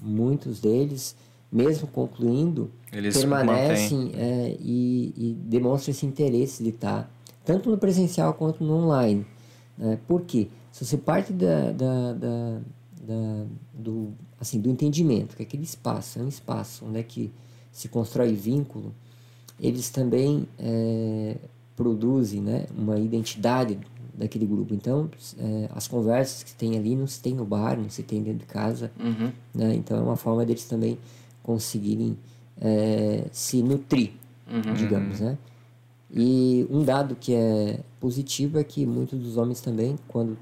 muitos 0.00 0.60
deles, 0.60 1.16
mesmo 1.52 1.86
concluindo, 1.88 2.70
eles 2.92 3.16
permanecem 3.18 4.12
é, 4.14 4.56
e, 4.58 5.12
e, 5.16 5.36
demonstram 5.44 5.92
esse 5.92 6.06
interesse 6.06 6.62
de 6.62 6.70
estar, 6.70 7.10
tanto 7.44 7.68
no 7.68 7.76
presencial 7.76 8.32
quanto 8.32 8.64
no 8.64 8.84
online. 8.84 9.26
Né? 9.76 9.98
Por 10.06 10.22
quê? 10.22 10.48
Se 10.72 10.84
você 10.84 10.96
parte 10.96 11.32
da, 11.32 11.72
da, 11.72 12.12
da, 12.12 12.60
da, 13.02 13.46
do, 13.72 14.12
assim, 14.40 14.60
do 14.60 14.70
entendimento 14.70 15.36
que 15.36 15.42
aquele 15.42 15.64
espaço 15.64 16.18
é 16.18 16.22
um 16.22 16.28
espaço 16.28 16.84
onde 16.84 16.98
é 16.98 17.02
que 17.02 17.32
se 17.72 17.88
constrói 17.88 18.32
vínculo, 18.34 18.92
eles 19.60 19.90
também 19.90 20.46
é, 20.58 21.36
produzem 21.74 22.40
né, 22.40 22.66
uma 22.76 22.98
identidade 22.98 23.78
daquele 24.14 24.46
grupo. 24.46 24.74
Então, 24.74 25.10
é, 25.38 25.68
as 25.74 25.86
conversas 25.86 26.42
que 26.42 26.54
tem 26.54 26.76
ali 26.76 26.96
não 26.96 27.06
se 27.06 27.20
tem 27.20 27.34
no 27.34 27.44
bar, 27.44 27.76
não 27.78 27.90
se 27.90 28.02
tem 28.02 28.22
dentro 28.22 28.40
de 28.40 28.46
casa. 28.46 28.90
Uhum. 28.98 29.30
Né? 29.54 29.74
Então, 29.74 29.98
é 29.98 30.00
uma 30.00 30.16
forma 30.16 30.44
deles 30.44 30.64
também 30.64 30.98
conseguirem 31.42 32.16
é, 32.60 33.24
se 33.30 33.62
nutrir, 33.62 34.12
uhum. 34.50 34.74
digamos, 34.74 35.20
né? 35.20 35.36
E 36.18 36.66
um 36.70 36.82
dado 36.82 37.14
que 37.14 37.34
é 37.34 37.80
positivo 38.00 38.58
é 38.58 38.64
que 38.64 38.86
muitos 38.86 39.20
dos 39.20 39.36
homens 39.36 39.60
também, 39.60 39.98
quando 40.08 40.38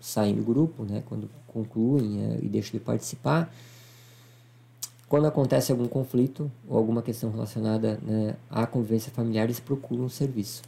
saem 0.00 0.34
do 0.34 0.42
grupo, 0.42 0.84
né, 0.84 1.02
quando 1.04 1.28
concluem 1.46 2.22
é, 2.22 2.38
e 2.40 2.48
deixam 2.48 2.72
de 2.72 2.80
participar, 2.80 3.54
quando 5.10 5.26
acontece 5.26 5.70
algum 5.70 5.86
conflito 5.86 6.50
ou 6.66 6.78
alguma 6.78 7.02
questão 7.02 7.30
relacionada 7.30 8.00
né, 8.02 8.36
à 8.48 8.66
convivência 8.66 9.12
familiar, 9.12 9.44
eles 9.44 9.60
procuram 9.60 10.04
um 10.04 10.08
serviço. 10.08 10.62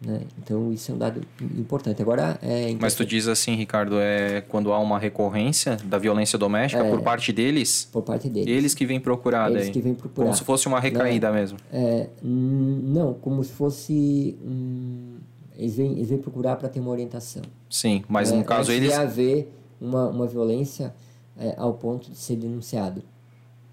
Né? 0.00 0.22
Então 0.42 0.72
isso 0.72 0.90
é 0.90 0.94
um 0.94 0.98
dado 0.98 1.20
importante. 1.58 2.00
Agora 2.00 2.38
é 2.42 2.74
Mas 2.80 2.94
tu 2.94 3.04
diz 3.04 3.28
assim, 3.28 3.54
Ricardo, 3.54 3.96
é 4.00 4.40
quando 4.40 4.72
há 4.72 4.78
uma 4.78 4.98
recorrência 4.98 5.76
da 5.84 5.98
violência 5.98 6.38
doméstica 6.38 6.82
é, 6.82 6.90
por 6.90 7.02
parte 7.02 7.32
deles? 7.32 7.88
Por 7.92 8.02
parte 8.02 8.28
deles. 8.30 8.48
Eles 8.48 8.74
que 8.74 8.86
vêm 8.86 8.98
procurar 8.98 9.50
Eles 9.50 9.64
daí. 9.64 9.72
que 9.72 9.80
vêm 9.80 9.94
procurar. 9.94 10.26
Como 10.26 10.36
se 10.36 10.44
fosse 10.44 10.66
uma 10.66 10.80
recaída 10.80 11.28
não, 11.28 11.34
mesmo. 11.34 11.58
É, 11.70 12.08
não, 12.22 13.12
como 13.14 13.44
se 13.44 13.52
fosse 13.52 14.38
um, 14.42 15.18
eles 15.54 15.76
vêm, 15.76 15.92
eles 15.92 16.08
vêm 16.08 16.18
procurar 16.18 16.56
para 16.56 16.70
ter 16.70 16.80
uma 16.80 16.90
orientação. 16.90 17.42
Sim, 17.68 18.02
mas 18.08 18.32
no 18.32 18.40
é, 18.40 18.44
caso 18.44 18.72
eles. 18.72 18.88
De 18.88 18.94
haver 18.94 19.52
uma, 19.78 20.08
uma 20.08 20.26
violência 20.26 20.94
é, 21.38 21.54
ao 21.58 21.74
ponto 21.74 22.10
de 22.10 22.16
ser 22.16 22.36
denunciado. 22.36 23.02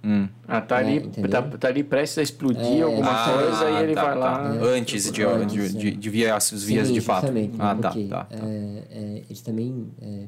Hum. 0.04 0.28
Ah, 0.48 0.62
tá, 0.62 0.82
é, 0.82 0.86
ali, 0.86 1.10
tá, 1.28 1.42
tá, 1.42 1.68
ali 1.68 1.84
prestes 1.84 2.18
a 2.20 2.22
explodir 2.22 2.80
é, 2.80 2.82
alguma 2.82 3.12
ah, 3.12 3.34
coisa 3.34 3.70
e 3.72 3.84
ele 3.84 3.94
tá, 3.94 4.04
vai 4.04 4.18
lá. 4.18 4.38
Tá. 4.38 4.66
Antes 4.66 5.12
de, 5.12 5.24
de, 5.46 5.70
de, 5.70 5.92
de, 5.92 6.10
ver 6.10 6.30
as 6.30 6.52
vias 6.64 6.88
Sim, 6.88 6.94
de 6.94 7.02
fato. 7.02 7.28
Ah, 7.60 7.76
tá, 7.76 7.92
tá, 7.92 8.00
tá. 8.08 8.28
É, 8.30 8.84
é, 8.90 9.24
eles 9.28 9.42
também. 9.42 9.88
É, 10.02 10.28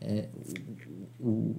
é, 0.00 0.28
o, 1.18 1.54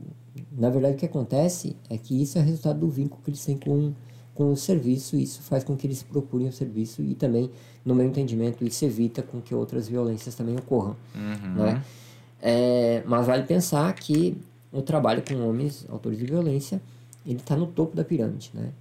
na 0.51 0.69
verdade, 0.69 0.95
o 0.95 0.97
que 0.97 1.05
acontece 1.05 1.75
é 1.89 1.97
que 1.97 2.21
isso 2.21 2.37
é 2.37 2.41
resultado 2.41 2.79
do 2.79 2.89
vínculo 2.89 3.21
que 3.23 3.29
eles 3.29 3.43
têm 3.43 3.57
com, 3.57 3.93
com 4.33 4.51
o 4.51 4.55
serviço, 4.55 5.15
e 5.15 5.23
isso 5.23 5.41
faz 5.41 5.63
com 5.63 5.75
que 5.75 5.85
eles 5.85 6.01
procurem 6.01 6.47
o 6.47 6.53
serviço 6.53 7.01
e 7.01 7.13
também, 7.15 7.51
no 7.83 7.93
meu 7.93 8.05
entendimento, 8.05 8.63
isso 8.63 8.85
evita 8.85 9.21
com 9.21 9.41
que 9.41 9.53
outras 9.53 9.87
violências 9.89 10.35
também 10.35 10.55
ocorram. 10.55 10.95
Uhum. 11.13 11.53
Né? 11.55 11.83
É, 12.41 13.03
mas 13.05 13.27
vale 13.27 13.43
pensar 13.43 13.93
que 13.93 14.37
o 14.71 14.81
trabalho 14.81 15.23
com 15.27 15.35
homens 15.47 15.85
autores 15.89 16.17
de 16.17 16.25
violência 16.25 16.81
ele 17.25 17.37
está 17.37 17.55
no 17.55 17.67
topo 17.67 17.95
da 17.95 18.03
pirâmide, 18.03 18.51
né? 18.53 18.71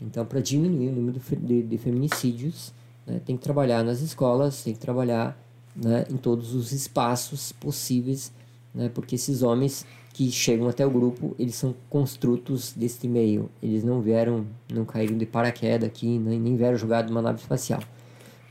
Então, 0.00 0.24
para 0.24 0.40
diminuir 0.40 0.88
o 0.88 0.92
número 0.92 1.20
de, 1.20 1.62
de 1.62 1.78
feminicídios, 1.78 2.72
né, 3.06 3.20
tem 3.24 3.36
que 3.36 3.42
trabalhar 3.42 3.82
nas 3.82 4.00
escolas, 4.00 4.62
tem 4.62 4.72
que 4.72 4.78
trabalhar 4.78 5.36
né, 5.74 6.04
em 6.10 6.16
todos 6.16 6.54
os 6.54 6.72
espaços 6.72 7.52
possíveis, 7.52 8.32
né, 8.74 8.88
porque 8.94 9.16
esses 9.16 9.42
homens 9.42 9.84
que 10.12 10.30
chegam 10.32 10.68
até 10.68 10.84
o 10.84 10.90
grupo, 10.90 11.34
eles 11.38 11.54
são 11.54 11.74
construtos 11.88 12.72
deste 12.72 13.06
meio. 13.06 13.48
Eles 13.62 13.84
não 13.84 14.00
vieram, 14.00 14.44
não 14.68 14.84
caíram 14.84 15.16
de 15.16 15.24
paraquedas 15.24 15.88
aqui, 15.88 16.18
nem, 16.18 16.40
nem 16.40 16.56
vieram 16.56 16.76
jogados 16.76 17.10
numa 17.10 17.22
nave 17.22 17.40
espacial. 17.40 17.80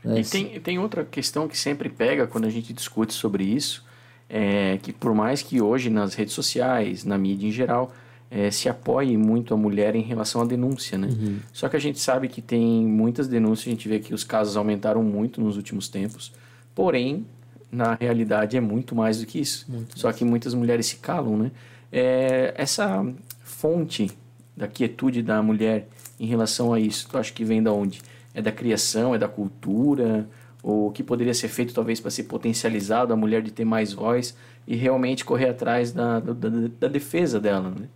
Mas... 0.02 0.28
E 0.28 0.30
tem, 0.30 0.60
tem 0.60 0.78
outra 0.78 1.04
questão 1.04 1.46
que 1.46 1.58
sempre 1.58 1.90
pega 1.90 2.26
quando 2.26 2.46
a 2.46 2.50
gente 2.50 2.72
discute 2.72 3.12
sobre 3.12 3.44
isso, 3.44 3.84
é 4.30 4.78
que 4.82 4.92
por 4.92 5.14
mais 5.14 5.42
que 5.42 5.60
hoje 5.60 5.90
nas 5.90 6.14
redes 6.14 6.32
sociais, 6.32 7.04
na 7.04 7.18
mídia 7.18 7.46
em 7.46 7.52
geral, 7.52 7.92
é, 8.30 8.50
se 8.50 8.68
apoie 8.68 9.16
muito 9.16 9.54
a 9.54 9.56
mulher 9.56 9.94
em 9.94 10.02
relação 10.02 10.42
à 10.42 10.44
denúncia, 10.44 10.98
né? 10.98 11.08
Uhum. 11.08 11.38
Só 11.52 11.68
que 11.68 11.76
a 11.76 11.80
gente 11.80 11.98
sabe 11.98 12.28
que 12.28 12.42
tem 12.42 12.86
muitas 12.86 13.26
denúncias, 13.26 13.66
a 13.66 13.70
gente 13.70 13.88
vê 13.88 13.98
que 13.98 14.12
os 14.12 14.22
casos 14.22 14.56
aumentaram 14.56 15.02
muito 15.02 15.40
nos 15.40 15.56
últimos 15.56 15.88
tempos, 15.88 16.32
porém, 16.74 17.26
na 17.70 17.94
realidade 17.94 18.56
é 18.56 18.60
muito 18.60 18.94
mais 18.94 19.20
do 19.20 19.26
que 19.26 19.40
isso. 19.40 19.66
Muito 19.68 19.98
Só 19.98 20.12
que 20.12 20.24
muitas 20.24 20.54
mulheres 20.54 20.86
se 20.86 20.96
calam, 20.96 21.36
né? 21.36 21.50
É, 21.90 22.52
essa 22.56 23.04
fonte 23.42 24.10
da 24.56 24.68
quietude 24.68 25.22
da 25.22 25.42
mulher 25.42 25.88
em 26.20 26.26
relação 26.26 26.72
a 26.72 26.80
isso, 26.80 27.08
tu 27.08 27.16
acha 27.16 27.32
que 27.32 27.44
vem 27.44 27.62
da 27.62 27.72
onde? 27.72 28.00
É 28.34 28.42
da 28.42 28.52
criação, 28.52 29.14
é 29.14 29.18
da 29.18 29.28
cultura? 29.28 30.28
Ou 30.62 30.88
o 30.88 30.90
que 30.90 31.02
poderia 31.02 31.32
ser 31.32 31.48
feito 31.48 31.72
talvez 31.72 32.00
para 32.00 32.10
ser 32.10 32.24
potencializado 32.24 33.12
a 33.12 33.16
mulher 33.16 33.40
de 33.42 33.52
ter 33.52 33.64
mais 33.64 33.92
voz 33.92 34.36
e 34.66 34.76
realmente 34.76 35.24
correr 35.24 35.48
atrás 35.48 35.92
da, 35.92 36.20
da, 36.20 36.32
da, 36.32 36.48
da 36.80 36.88
defesa 36.88 37.40
dela, 37.40 37.70
né? 37.70 37.88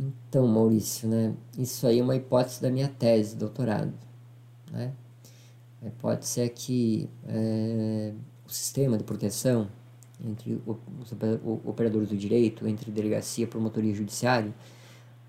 Então, 0.00 0.46
Maurício, 0.46 1.06
né, 1.06 1.34
isso 1.58 1.86
aí 1.86 1.98
é 1.98 2.02
uma 2.02 2.16
hipótese 2.16 2.62
da 2.62 2.70
minha 2.70 2.88
tese 2.88 3.34
de 3.34 3.40
doutorado. 3.40 3.92
Né? 4.72 4.94
A 5.82 5.88
hipótese 5.88 6.40
é 6.40 6.48
que 6.48 7.10
é, 7.28 8.14
o 8.46 8.50
sistema 8.50 8.96
de 8.96 9.04
proteção 9.04 9.68
entre 10.24 10.60
os 10.66 11.12
operadores 11.64 12.08
do 12.08 12.16
direito, 12.16 12.66
entre 12.66 12.90
delegacia, 12.90 13.46
promotoria 13.46 13.92
e 13.92 13.94
judiciário, 13.94 14.54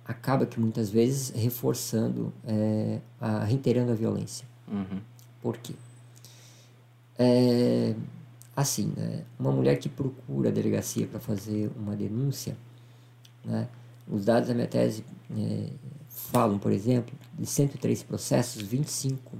acaba 0.06 0.46
que 0.46 0.60
muitas 0.60 0.90
vezes 0.90 1.30
reforçando, 1.30 2.34
é, 2.46 3.00
a, 3.20 3.44
reiterando 3.44 3.92
a 3.92 3.96
violência. 3.96 4.48
Uhum. 4.70 5.02
Por 5.42 5.58
quê? 5.58 5.74
É, 7.18 7.94
assim, 8.56 8.94
né, 8.96 9.26
uma 9.38 9.52
mulher 9.52 9.78
que 9.78 9.90
procura 9.90 10.50
a 10.50 10.52
delegacia 10.52 11.08
para 11.08 11.20
fazer 11.20 11.70
uma 11.78 11.96
denúncia, 11.96 12.56
né, 13.44 13.68
os 14.12 14.26
dados 14.26 14.50
da 14.50 14.54
minha 14.54 14.67
tese 14.67 15.06
é, 15.36 15.69
falam, 16.10 16.60
por 16.60 16.71
exemplo, 16.71 17.15
de 17.34 17.45
103 17.45 18.04
processos, 18.04 18.62
25 18.62 19.38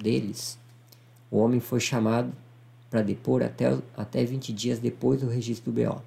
deles, 0.00 0.56
o 1.30 1.38
homem 1.38 1.58
foi 1.58 1.80
chamado 1.80 2.32
para 2.88 3.02
depor 3.02 3.42
até, 3.42 3.76
até 3.96 4.24
20 4.24 4.52
dias 4.52 4.78
depois 4.78 5.20
do 5.20 5.28
registro 5.28 5.72
do 5.72 5.82
BO. 5.82 6.00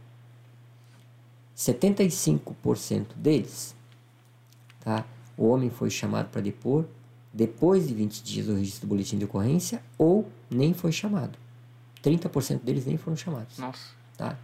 75% 1.57 3.07
deles, 3.17 3.75
tá? 4.79 5.05
o 5.38 5.49
homem 5.49 5.69
foi 5.69 5.89
chamado 5.89 6.29
para 6.29 6.41
depor 6.41 6.85
depois 7.33 7.88
de 7.88 7.93
20 7.93 8.23
dias 8.23 8.45
do 8.45 8.55
registro 8.55 8.88
do 8.88 8.89
boletim 8.89 9.17
de 9.17 9.25
ocorrência 9.25 9.83
ou 9.97 10.25
nem 10.49 10.73
foi 10.73 10.93
chamado. 10.93 11.38
30% 12.01 12.62
deles 12.63 12.85
nem 12.85 12.95
foram 12.95 13.17
chamados. 13.17 13.57
Nossa. 13.57 13.91
Tá? 14.17 14.38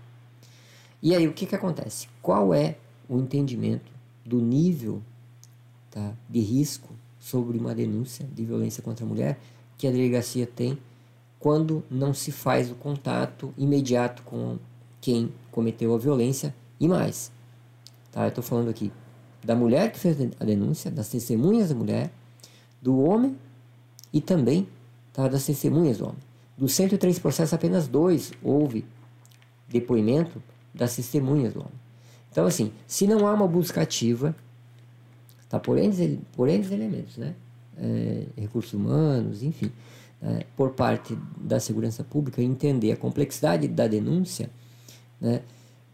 E 1.01 1.15
aí 1.15 1.25
o 1.25 1.33
que, 1.33 1.45
que 1.45 1.55
acontece? 1.55 2.09
Qual 2.21 2.53
é 2.53 2.75
o 3.07 3.19
entendimento 3.19 3.91
do 4.25 4.39
nível 4.39 5.01
tá, 5.91 6.13
de 6.29 6.39
risco 6.39 6.89
sobre 7.19 7.57
uma 7.57 7.73
denúncia 7.73 8.25
de 8.33 8.45
violência 8.45 8.83
contra 8.83 9.05
a 9.05 9.07
mulher 9.07 9.39
que 9.77 9.87
a 9.87 9.91
delegacia 9.91 10.47
tem 10.47 10.77
quando 11.39 11.83
não 11.89 12.13
se 12.13 12.31
faz 12.31 12.71
o 12.71 12.75
contato 12.75 13.53
imediato 13.57 14.23
com 14.23 14.57
quem 14.99 15.31
cometeu 15.51 15.93
a 15.93 15.97
violência 15.97 16.55
e 16.79 16.87
mais. 16.87 17.31
Tá? 18.11 18.23
Eu 18.23 18.29
estou 18.29 18.43
falando 18.43 18.69
aqui 18.69 18.91
da 19.43 19.55
mulher 19.55 19.91
que 19.91 19.99
fez 19.99 20.17
a 20.39 20.43
denúncia, 20.43 20.89
das 20.89 21.09
testemunhas 21.09 21.69
da 21.69 21.75
mulher, 21.75 22.11
do 22.81 22.99
homem 22.99 23.37
e 24.11 24.19
também 24.19 24.67
tá, 25.13 25.27
das 25.27 25.45
testemunhas 25.45 25.99
do 25.99 26.05
homem. 26.05 26.17
Dos 26.57 26.73
103 26.73 27.19
processos, 27.19 27.53
apenas 27.53 27.87
dois 27.87 28.31
houve 28.41 28.85
depoimento 29.67 30.41
das 30.73 30.95
testemunhas 30.95 31.53
do 31.53 31.59
homem. 31.59 31.84
Então, 32.35 32.45
assim, 32.45 32.73
se 32.85 33.07
não 33.07 33.25
há 33.25 33.33
uma 33.33 33.47
busca 33.47 33.81
ativa, 33.81 34.35
tá, 35.47 35.57
por 35.57 35.77
N, 35.77 36.19
por 36.33 36.49
N 36.49 36.65
elementos, 36.69 37.15
né? 37.15 37.33
É, 37.77 38.25
recursos 38.35 38.73
humanos, 38.73 39.41
enfim, 39.41 39.71
é, 40.21 40.45
por 40.57 40.71
parte 40.71 41.17
da 41.37 41.61
segurança 41.61 42.03
pública, 42.03 42.41
entender 42.41 42.91
a 42.91 42.97
complexidade 42.97 43.69
da 43.69 43.87
denúncia, 43.87 44.49
né? 45.21 45.43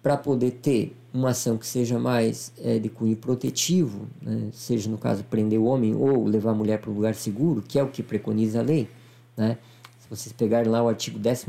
para 0.01 0.17
poder 0.17 0.49
ter 0.53 0.97
uma 1.13 1.29
ação 1.29 1.59
que 1.59 1.67
seja 1.67 1.99
mais 1.99 2.51
é, 2.57 2.79
de 2.79 2.89
cunho 2.89 3.15
protetivo, 3.15 4.07
né? 4.19 4.49
seja 4.51 4.89
no 4.89 4.97
caso 4.97 5.23
prender 5.23 5.59
o 5.59 5.65
homem 5.65 5.93
ou 5.93 6.25
levar 6.25 6.51
a 6.51 6.55
mulher 6.55 6.79
para 6.81 6.89
um 6.89 6.95
lugar 6.95 7.13
seguro, 7.13 7.61
que 7.61 7.77
é 7.77 7.83
o 7.83 7.87
que 7.87 8.01
preconiza 8.01 8.61
a 8.61 8.63
lei, 8.63 8.89
né? 9.37 9.59
Se 9.99 10.09
vocês 10.09 10.33
pegarem 10.33 10.71
lá 10.71 10.81
o 10.81 10.89
artigo 10.89 11.19
12 11.19 11.45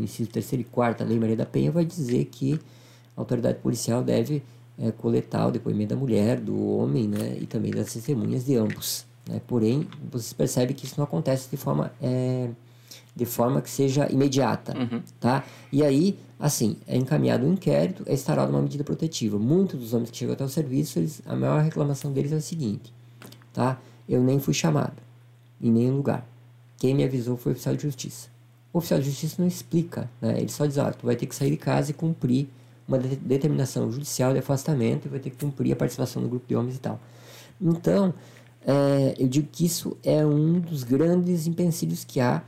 inciso 0.00 0.28
3 0.28 0.52
e 0.54 0.64
4 0.64 1.04
da 1.04 1.08
Lei 1.08 1.20
Maria 1.20 1.36
da 1.36 1.46
Penha, 1.46 1.70
vai 1.70 1.84
dizer 1.84 2.24
que 2.24 2.58
a 3.18 3.20
autoridade 3.20 3.58
policial 3.58 4.02
deve 4.02 4.44
é, 4.78 4.92
coletar 4.92 5.48
o 5.48 5.50
depoimento 5.50 5.92
da 5.92 5.96
mulher, 5.96 6.38
do 6.38 6.56
homem, 6.76 7.08
né, 7.08 7.36
e 7.40 7.46
também 7.46 7.72
das 7.72 7.92
testemunhas 7.92 8.44
de 8.44 8.54
ambos. 8.54 9.04
Né? 9.28 9.40
Porém, 9.44 9.88
você 10.10 10.32
percebe 10.32 10.72
que 10.72 10.86
isso 10.86 10.94
não 10.96 11.04
acontece 11.04 11.50
de 11.50 11.56
forma, 11.56 11.92
é, 12.00 12.48
de 13.16 13.24
forma 13.24 13.60
que 13.60 13.68
seja 13.68 14.08
imediata. 14.08 14.78
Uhum. 14.78 15.02
Tá? 15.18 15.44
E 15.72 15.82
aí, 15.82 16.16
assim, 16.38 16.76
é 16.86 16.96
encaminhado 16.96 17.44
um 17.44 17.54
inquérito, 17.54 18.04
é 18.06 18.14
instaurada 18.14 18.52
uma 18.52 18.62
medida 18.62 18.84
protetiva. 18.84 19.36
Muitos 19.36 19.80
dos 19.80 19.92
homens 19.92 20.12
que 20.12 20.16
chegam 20.16 20.34
até 20.34 20.44
o 20.44 20.48
serviço, 20.48 21.00
eles, 21.00 21.20
a 21.26 21.34
maior 21.34 21.60
reclamação 21.60 22.12
deles 22.12 22.30
é 22.30 22.36
o 22.36 22.40
seguinte, 22.40 22.94
tá? 23.52 23.80
Eu 24.08 24.22
nem 24.22 24.38
fui 24.38 24.54
chamado 24.54 25.02
em 25.60 25.72
nenhum 25.72 25.96
lugar. 25.96 26.24
Quem 26.76 26.94
me 26.94 27.02
avisou 27.02 27.36
foi 27.36 27.50
o 27.50 27.54
oficial 27.54 27.74
de 27.74 27.82
justiça. 27.82 28.28
O 28.72 28.78
oficial 28.78 29.00
de 29.00 29.06
justiça 29.06 29.42
não 29.42 29.48
explica, 29.48 30.08
né? 30.22 30.38
Ele 30.38 30.48
só 30.48 30.64
diz, 30.64 30.78
ah, 30.78 30.92
tu 30.92 31.04
vai 31.04 31.16
ter 31.16 31.26
que 31.26 31.34
sair 31.34 31.50
de 31.50 31.56
casa 31.56 31.90
e 31.90 31.94
cumprir 31.94 32.48
uma 32.88 32.98
de 32.98 33.14
determinação 33.16 33.92
judicial 33.92 34.32
de 34.32 34.38
afastamento 34.38 35.06
e 35.06 35.08
vai 35.08 35.20
ter 35.20 35.28
que 35.28 35.36
cumprir 35.36 35.72
a 35.72 35.76
participação 35.76 36.22
no 36.22 36.28
grupo 36.28 36.48
de 36.48 36.56
homens 36.56 36.76
e 36.76 36.80
tal. 36.80 36.98
Então, 37.60 38.14
é, 38.66 39.14
eu 39.18 39.28
digo 39.28 39.48
que 39.52 39.66
isso 39.66 39.96
é 40.02 40.24
um 40.24 40.58
dos 40.58 40.84
grandes 40.84 41.46
empecilhos 41.46 42.02
que 42.02 42.18
há, 42.18 42.42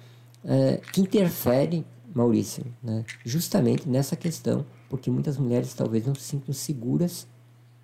é, 0.44 0.79
que 0.92 1.00
interfere, 1.00 1.85
Maurício, 2.14 2.64
né, 2.83 3.05
justamente 3.24 3.88
nessa 3.88 4.16
questão, 4.16 4.66
porque 4.88 5.11
muitas 5.11 5.37
mulheres 5.37 5.72
talvez 5.74 6.07
não 6.07 6.14
se 6.14 6.22
sintam 6.22 6.53
seguras 6.53 7.29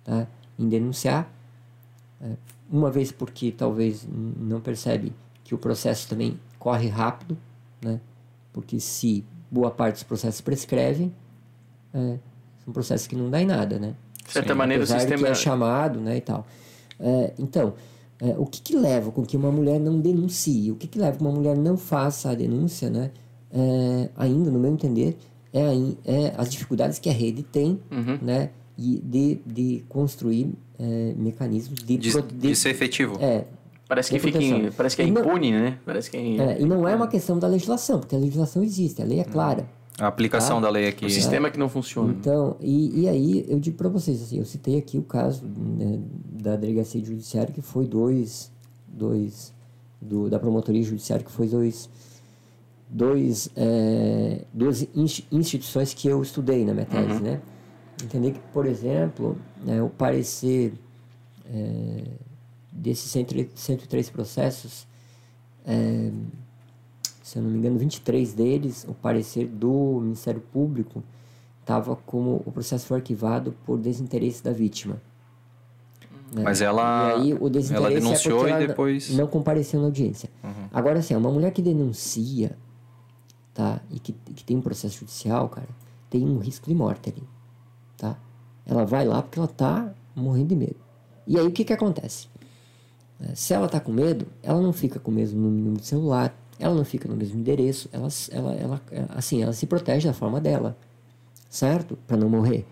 tá, 0.03 0.27
em 0.59 0.67
denunciar, 0.67 1.31
é, 2.19 2.35
uma 2.69 2.91
vez 2.91 3.11
porque 3.11 3.51
talvez 3.51 4.05
não 4.11 4.59
percebe 4.59 5.13
que 5.43 5.55
o 5.55 5.57
processo 5.57 6.09
também 6.09 6.37
corre 6.59 6.89
rápido, 6.89 7.37
né, 7.81 8.01
porque 8.51 8.79
se 8.79 9.23
boa 9.49 9.71
parte 9.71 9.95
dos 9.95 10.03
processos 10.03 10.41
prescrevem, 10.41 11.13
é, 11.93 12.19
um 12.67 12.71
processo 12.71 13.07
que 13.07 13.15
não 13.15 13.29
dá 13.29 13.41
em 13.41 13.45
nada, 13.45 13.79
né? 13.79 13.95
De 14.25 14.33
certa 14.33 14.53
Sim. 14.53 14.57
maneira, 14.57 14.83
Apesar 14.83 14.97
o 14.97 14.99
sistema... 14.99 15.23
que 15.23 15.31
é 15.31 15.35
chamado, 15.35 15.99
né, 15.99 16.17
e 16.17 16.21
tal. 16.21 16.45
É, 16.99 17.33
então, 17.39 17.73
é, 18.19 18.35
o 18.37 18.45
que, 18.45 18.61
que 18.61 18.75
leva 18.75 19.11
com 19.11 19.25
que 19.25 19.37
uma 19.37 19.51
mulher 19.51 19.79
não 19.79 19.99
denuncie? 19.99 20.71
O 20.71 20.75
que, 20.75 20.87
que 20.87 20.99
leva 20.99 21.13
com 21.13 21.17
que 21.19 21.23
uma 21.23 21.35
mulher 21.35 21.57
não 21.57 21.77
faça 21.77 22.31
a 22.31 22.35
denúncia, 22.35 22.89
né? 22.89 23.11
É, 23.51 24.09
ainda, 24.17 24.51
no 24.51 24.59
meu 24.59 24.71
entender, 24.71 25.17
é, 25.53 25.61
é, 26.05 26.33
as 26.37 26.49
dificuldades 26.49 26.99
que 26.99 27.09
a 27.09 27.13
rede 27.13 27.43
tem, 27.43 27.79
uhum. 27.89 28.19
né? 28.21 28.49
E 28.77 29.01
de, 29.03 29.39
de 29.45 29.85
construir 29.87 30.53
é, 30.77 31.13
mecanismos 31.17 31.79
de, 31.79 31.97
de, 31.97 32.11
de, 32.11 32.21
de 32.21 32.55
ser 32.55 32.69
efetivo. 32.69 33.17
É, 33.19 33.45
Parece 33.87 34.11
que, 34.11 34.19
fica 34.19 34.43
em, 34.43 34.69
parece 34.71 34.97
que 34.97 35.01
é 35.01 35.05
impune, 35.05 35.51
né? 35.51 35.77
Parece 35.85 36.11
que 36.11 36.17
é, 36.17 36.19
é, 36.19 36.61
e 36.61 36.65
não 36.65 36.85
é 36.85 36.93
uma 36.93 37.07
questão 37.07 37.39
da 37.39 37.47
legislação, 37.47 37.99
porque 37.99 38.15
a 38.15 38.19
legislação 38.19 38.61
existe, 38.61 39.01
a 39.01 39.05
lei 39.05 39.21
é 39.21 39.23
clara. 39.23 39.65
A 39.99 40.07
aplicação 40.07 40.57
tá? 40.57 40.67
da 40.67 40.69
lei 40.69 40.87
aqui. 40.87 41.05
O 41.05 41.09
sistema 41.09 41.47
é. 41.47 41.51
que 41.51 41.57
não 41.57 41.67
funciona. 41.67 42.13
Então, 42.13 42.55
e, 42.61 43.01
e 43.01 43.09
aí 43.09 43.45
eu 43.47 43.59
digo 43.59 43.77
para 43.77 43.89
vocês, 43.89 44.21
assim, 44.21 44.37
eu 44.37 44.45
citei 44.45 44.77
aqui 44.77 44.97
o 44.97 45.03
caso 45.03 45.43
né, 45.45 45.99
da 46.31 46.55
delegacia 46.55 47.01
de 47.01 47.07
judiciário 47.07 47.53
que 47.53 47.61
foi 47.61 47.87
dois, 47.87 48.51
dois 48.87 49.53
do, 49.99 50.29
da 50.29 50.37
promotoria 50.37 50.83
judiciária 50.83 51.25
que 51.25 51.31
foi 51.31 51.47
dois, 51.47 51.89
dois 52.87 53.49
é, 53.55 54.45
duas 54.53 54.87
instituições 55.31 55.93
que 55.93 56.07
eu 56.07 56.21
estudei 56.21 56.63
na 56.63 56.73
minha 56.73 56.85
tese, 56.85 57.13
uhum. 57.13 57.19
né? 57.19 57.41
Entender 58.03 58.31
que, 58.33 58.39
por 58.53 58.67
exemplo, 58.67 59.35
né, 59.65 59.81
o 59.81 59.89
parecer 59.89 60.73
é, 61.51 62.03
desses 62.71 63.11
103 63.11 64.09
processos 64.11 64.85
é, 65.65 66.11
se 67.27 67.37
eu 67.37 67.43
não 67.43 67.49
me 67.49 67.57
engano, 67.57 67.77
23 67.77 68.31
deles, 68.31 68.85
o 68.87 68.93
parecer 68.93 69.47
do 69.47 69.99
Ministério 70.01 70.39
Público 70.39 71.03
estava 71.59 71.93
como 71.93 72.41
o 72.45 72.51
processo 72.53 72.85
foi 72.85 72.99
arquivado 72.99 73.53
por 73.65 73.77
desinteresse 73.77 74.41
da 74.41 74.53
vítima. 74.53 75.01
Né? 76.31 76.41
Mas 76.41 76.61
ela, 76.61 77.17
e 77.17 77.33
aí, 77.33 77.33
o 77.33 77.49
desinteresse 77.49 77.73
ela 77.73 77.91
é 77.91 77.95
denunciou 77.95 78.47
é 78.47 78.63
e 78.63 78.67
depois... 78.67 79.09
não 79.09 79.27
compareceu 79.27 79.81
na 79.81 79.87
audiência. 79.87 80.29
Uhum. 80.41 80.69
Agora, 80.71 80.99
assim, 80.99 81.13
uma 81.15 81.29
mulher 81.29 81.51
que 81.51 81.61
denuncia 81.61 82.57
tá, 83.53 83.81
e 83.91 83.99
que, 83.99 84.13
que 84.13 84.45
tem 84.45 84.55
um 84.55 84.61
processo 84.61 84.99
judicial, 84.99 85.49
cara, 85.49 85.67
tem 86.09 86.23
um 86.25 86.37
risco 86.37 86.69
de 86.69 86.73
morte 86.73 87.09
ali. 87.09 87.23
Tá? 87.97 88.17
Ela 88.65 88.85
vai 88.85 89.05
lá 89.05 89.21
porque 89.21 89.37
ela 89.37 89.49
tá 89.49 89.93
morrendo 90.15 90.47
de 90.47 90.55
medo. 90.55 90.77
E 91.27 91.37
aí, 91.37 91.45
o 91.45 91.51
que 91.51 91.65
que 91.65 91.73
acontece? 91.73 92.29
Se 93.35 93.53
ela 93.53 93.67
tá 93.67 93.81
com 93.81 93.91
medo, 93.91 94.27
ela 94.41 94.61
não 94.61 94.71
fica 94.71 94.97
com 94.97 95.11
o 95.11 95.13
mesmo 95.13 95.41
número 95.41 95.81
de 95.81 95.85
celular, 95.85 96.33
ela 96.59 96.73
não 96.73 96.85
fica 96.85 97.07
no 97.07 97.15
mesmo 97.15 97.39
endereço, 97.39 97.89
ela, 97.91 98.07
ela, 98.31 98.55
ela, 98.55 98.81
assim, 99.09 99.41
ela 99.43 99.53
se 99.53 99.65
protege 99.65 100.07
da 100.07 100.13
forma 100.13 100.39
dela, 100.41 100.77
certo? 101.49 101.97
Para 102.07 102.17
não 102.17 102.29
morrer. 102.29 102.65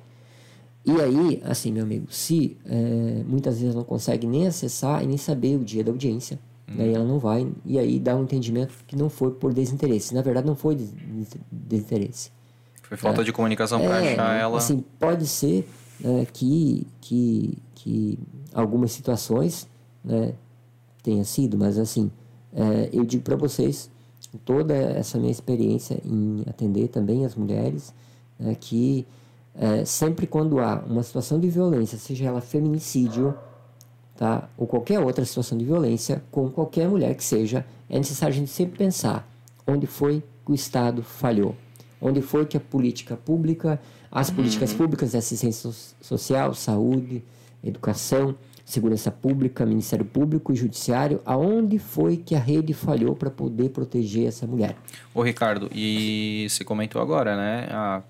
E 0.86 1.01
aí, 1.01 1.41
assim, 1.43 1.71
meu 1.71 1.83
amigo, 1.83 2.07
se 2.11 2.57
é, 2.65 3.23
muitas 3.25 3.59
vezes 3.59 3.73
não 3.73 3.83
consegue 3.83 4.27
nem 4.27 4.47
acessar 4.47 5.03
e 5.03 5.07
nem 5.07 5.17
saber 5.17 5.55
o 5.57 5.63
dia 5.63 5.83
da 5.83 5.91
audiência, 5.91 6.39
né, 6.67 6.91
ela 6.91 7.05
não 7.05 7.19
vai, 7.19 7.47
e 7.63 7.77
aí 7.77 7.99
dá 7.99 8.15
um 8.15 8.23
entendimento 8.23 8.73
que 8.88 8.95
não 8.95 9.09
foi 9.09 9.31
por 9.31 9.53
desinteresse. 9.53 10.13
Na 10.13 10.21
verdade, 10.21 10.47
não 10.47 10.55
foi 10.55 10.77
desinteresse. 11.51 12.31
Foi 12.83 12.97
falta 12.97 13.21
é, 13.21 13.23
de 13.23 13.31
comunicação 13.31 13.79
para 13.79 14.03
é, 14.03 14.13
achar 14.13 14.36
ela. 14.36 14.57
Assim, 14.57 14.83
pode 14.99 15.27
ser 15.27 15.67
né, 15.99 16.25
que, 16.31 16.88
que, 17.01 17.57
que 17.73 18.19
algumas 18.53 18.91
situações 18.91 19.67
né, 20.03 20.33
tenha 21.01 21.23
sido, 21.23 21.57
mas 21.57 21.77
assim, 21.77 22.11
é, 22.56 22.89
eu 22.93 23.03
digo 23.03 23.24
para 23.24 23.36
vocês, 23.36 23.91
toda 24.45 24.74
essa 24.74 25.20
minha 25.20 25.32
experiência 25.32 25.99
em 26.06 26.43
atender 26.47 26.88
também 26.88 27.26
as 27.26 27.36
mulheres, 27.36 27.93
né, 28.39 28.56
que 28.60 29.06
é, 29.53 29.86
sempre 29.86 30.26
quando 30.26 30.60
há 30.60 30.84
uma 30.88 31.03
situação 31.03 31.39
de 31.39 31.49
violência, 31.49 31.97
seja 31.97 32.26
ela 32.26 32.41
feminicídio, 32.41 33.36
tá? 34.16 34.49
ou 34.58 34.68
qualquer 34.68 34.99
outra 34.99 35.24
situação 35.24 35.58
de 35.58 35.66
violência, 35.66 36.24
com 36.32 36.49
qualquer 36.49 36.88
mulher 36.88 37.16
que 37.16 37.24
seja, 37.24 37.66
é 37.89 37.97
necessário 37.97 38.34
a 38.34 38.38
gente 38.38 38.51
sempre 38.51 38.78
pensar 38.78 39.28
onde 39.68 39.88
foi 39.88 40.24
que 40.45 40.51
o 40.51 40.56
Estado 40.56 41.01
falhou, 41.01 41.56
onde 42.01 42.22
foi 42.22 42.45
que 42.45 42.58
a 42.58 42.60
política 42.60 43.16
pública, 43.16 43.80
as 44.12 44.30
políticas 44.30 44.72
uhum. 44.72 44.78
públicas 44.78 45.12
de 45.12 45.18
assistência 45.18 45.72
social, 46.01 46.53
saúde, 46.53 47.24
educação, 47.64 48.36
segurança 48.66 49.11
pública, 49.11 49.66
Ministério 49.66 50.03
Público 50.03 50.51
e 50.51 50.55
Judiciário, 50.55 51.22
aonde 51.24 51.78
foi 51.78 52.18
que 52.18 52.34
a 52.34 52.39
rede 52.39 52.74
falhou 52.74 53.16
para 53.16 53.30
poder 53.30 53.70
proteger 53.70 54.28
essa 54.28 54.47
mulher? 54.47 54.76
Ô 55.13 55.22
Ricardo, 55.22 55.70
e 55.74 56.47
você 56.49 56.63
comentou 56.63 56.99
agora, 57.01 57.38
né? 57.38 57.68
A 57.70 58.01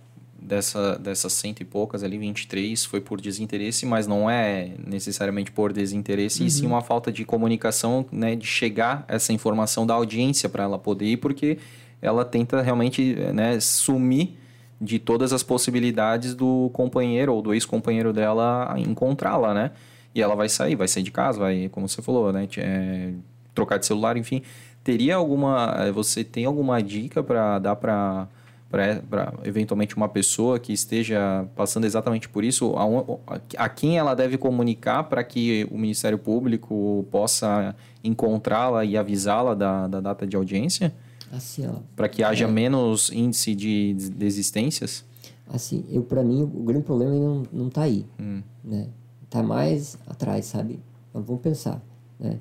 dessa, 0.45 0.97
dessas 0.99 1.33
cento 1.33 1.61
e 1.61 1.65
poucas 1.65 2.03
ali, 2.03 2.17
23, 2.17 2.85
foi 2.85 3.01
por 3.01 3.19
desinteresse, 3.19 3.85
mas 3.85 4.05
não 4.05 4.29
é 4.29 4.71
necessariamente 4.85 5.51
por 5.51 5.73
desinteresse, 5.73 6.41
uhum. 6.41 6.47
e 6.47 6.51
sim 6.51 6.65
uhum. 6.65 6.73
uma 6.73 6.81
falta 6.81 7.11
de 7.11 7.25
comunicação, 7.25 8.05
né, 8.11 8.35
de 8.35 8.45
chegar 8.45 9.03
essa 9.07 9.33
informação 9.33 9.85
da 9.85 9.95
audiência 9.95 10.47
para 10.47 10.63
ela 10.63 10.77
poder 10.77 11.05
ir, 11.05 11.17
porque 11.17 11.57
ela 12.01 12.23
tenta 12.23 12.61
realmente 12.61 13.15
né, 13.33 13.59
sumir 13.59 14.37
de 14.79 14.99
todas 14.99 15.33
as 15.33 15.41
possibilidades 15.41 16.35
do 16.35 16.69
companheiro 16.73 17.33
ou 17.33 17.41
do 17.41 17.53
ex-companheiro 17.53 18.13
dela 18.13 18.75
encontrá-la, 18.77 19.53
né? 19.53 19.71
E 20.15 20.21
ela 20.21 20.33
vai 20.33 20.47
sair, 20.47 20.75
vai 20.75 20.87
sair 20.87 21.03
de 21.03 21.11
casa, 21.11 21.37
vai, 21.37 21.67
como 21.69 21.89
você 21.89 22.01
falou, 22.01 22.31
né? 22.31 22.47
É, 22.57 23.11
trocar 23.53 23.77
de 23.77 23.85
celular, 23.85 24.15
enfim. 24.15 24.41
Teria 24.83 25.15
alguma. 25.17 25.91
Você 25.91 26.23
tem 26.23 26.45
alguma 26.45 26.81
dica 26.81 27.21
para 27.21 27.59
dar 27.59 27.75
para 27.75 28.27
para 28.69 29.33
eventualmente 29.43 29.95
uma 29.95 30.09
pessoa 30.09 30.59
que 30.59 30.73
esteja 30.73 31.47
passando 31.55 31.85
exatamente 31.85 32.27
por 32.27 32.43
isso, 32.43 32.73
a, 32.75 33.63
a 33.63 33.69
quem 33.69 33.97
ela 33.97 34.13
deve 34.13 34.37
comunicar 34.37 35.03
para 35.03 35.23
que 35.23 35.67
o 35.71 35.77
Ministério 35.77 36.17
Público 36.17 37.05
possa 37.11 37.75
encontrá-la 38.03 38.83
e 38.83 38.97
avisá-la 38.97 39.53
da, 39.53 39.87
da 39.87 40.01
data 40.01 40.27
de 40.27 40.35
audiência? 40.35 40.93
Assim, 41.31 41.69
Para 41.95 42.09
que 42.09 42.23
haja 42.23 42.45
é, 42.45 42.47
menos 42.47 43.11
índice 43.11 43.55
de 43.55 43.93
desistências? 43.93 45.05
Assim, 45.47 45.85
eu 45.89 46.03
para 46.03 46.23
mim 46.23 46.41
o 46.41 46.63
grande 46.63 46.83
problema 46.83 47.13
não 47.13 47.43
não 47.53 47.67
está 47.67 47.83
aí, 47.83 48.05
hum. 48.19 48.41
né? 48.63 48.87
Tá 49.35 49.43
mais 49.43 49.97
atrás, 50.07 50.45
sabe? 50.45 50.79
Então, 51.09 51.21
vamos 51.21 51.41
pensar, 51.41 51.81
né? 52.17 52.39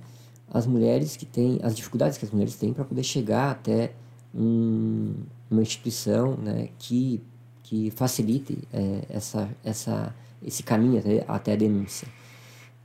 As 0.48 0.64
mulheres 0.66 1.16
que 1.16 1.26
têm 1.26 1.58
as 1.62 1.74
dificuldades 1.74 2.16
que 2.16 2.24
as 2.24 2.30
mulheres 2.30 2.54
têm 2.54 2.72
para 2.72 2.84
poder 2.84 3.02
chegar 3.02 3.50
até 3.50 3.92
um 4.32 5.14
uma 5.50 5.62
instituição 5.62 6.36
né, 6.36 6.68
que, 6.78 7.22
que 7.62 7.90
facilite 7.90 8.58
é, 8.72 9.02
essa, 9.08 9.48
essa, 9.64 10.14
esse 10.42 10.62
caminho 10.62 10.98
até, 10.98 11.24
até 11.26 11.52
a 11.52 11.56
denúncia. 11.56 12.08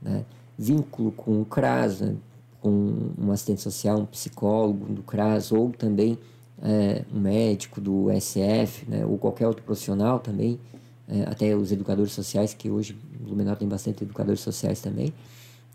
Né? 0.00 0.24
Vínculo 0.58 1.12
com 1.12 1.40
o 1.40 1.44
CRAS, 1.44 2.00
né, 2.00 2.16
com 2.60 3.12
um 3.18 3.32
assistente 3.32 3.62
social, 3.62 3.98
um 3.98 4.06
psicólogo 4.06 4.86
do 4.92 5.02
CRAS, 5.02 5.50
ou 5.52 5.70
também 5.70 6.18
é, 6.62 7.04
um 7.12 7.20
médico 7.20 7.80
do 7.80 8.08
SF, 8.20 8.88
né, 8.88 9.04
ou 9.04 9.18
qualquer 9.18 9.46
outro 9.46 9.62
profissional 9.62 10.18
também, 10.18 10.60
é, 11.08 11.22
até 11.22 11.56
os 11.56 11.72
educadores 11.72 12.12
sociais, 12.12 12.54
que 12.54 12.70
hoje 12.70 12.96
Blumenau 13.30 13.56
tem 13.56 13.68
bastante 13.68 14.04
educadores 14.04 14.40
sociais 14.40 14.80
também, 14.80 15.12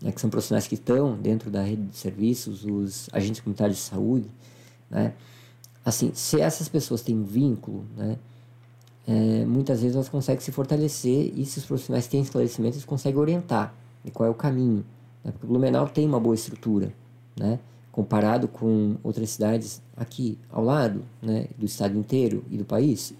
né, 0.00 0.12
que 0.12 0.20
são 0.20 0.30
profissionais 0.30 0.66
que 0.66 0.74
estão 0.74 1.16
dentro 1.16 1.50
da 1.50 1.62
rede 1.62 1.82
de 1.82 1.96
serviços, 1.96 2.64
os 2.64 3.08
agentes 3.12 3.40
comunitários 3.40 3.78
de 3.78 3.84
saúde, 3.84 4.30
né, 4.90 5.14
assim, 5.84 6.10
se 6.14 6.40
essas 6.40 6.68
pessoas 6.68 7.02
têm 7.02 7.22
vínculo, 7.22 7.84
né, 7.96 8.18
é, 9.06 9.44
muitas 9.44 9.80
vezes 9.80 9.94
elas 9.94 10.08
conseguem 10.08 10.40
se 10.40 10.50
fortalecer 10.50 11.32
e 11.36 11.44
se 11.46 11.58
os 11.58 11.64
profissionais 11.64 12.06
têm 12.06 12.20
esclarecimento, 12.20 12.74
eles 12.74 12.84
conseguem 12.84 13.20
orientar 13.20 13.72
de 14.04 14.10
qual 14.10 14.26
é 14.26 14.30
o 14.30 14.34
caminho. 14.34 14.84
Né, 15.24 15.30
porque 15.30 15.46
o 15.46 15.48
Blumenau 15.48 15.88
tem 15.88 16.06
uma 16.06 16.18
boa 16.18 16.34
estrutura, 16.34 16.92
né, 17.38 17.60
comparado 17.92 18.48
com 18.48 18.96
outras 19.02 19.30
cidades 19.30 19.80
aqui 19.96 20.38
ao 20.50 20.62
lado, 20.62 21.02
né, 21.22 21.46
do 21.56 21.64
estado 21.64 21.96
inteiro 21.96 22.44
e 22.50 22.58
do 22.58 22.64
país. 22.64 23.14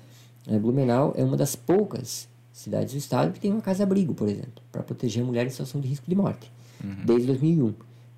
É, 0.47 0.59
Blumenau 0.59 1.15
é 1.17 1.25
uma 1.25 1.37
das 1.37 1.57
poucas 1.57 2.29
cidades 2.57 2.95
do 2.95 2.99
estado 2.99 3.33
que 3.35 3.39
tem 3.39 3.53
uma 3.53 3.61
casa-abrigo, 3.61 4.15
por 4.15 4.27
exemplo, 4.29 4.63
para 4.73 4.83
proteger 4.83 5.23
a 5.23 5.27
mulher 5.27 5.47
em 5.47 5.51
situação 5.51 5.79
de 5.79 5.87
risco 5.89 6.09
de 6.09 6.17
morte, 6.17 6.51
uhum. 6.83 7.05
desde 7.05 7.27
2001. 7.27 7.75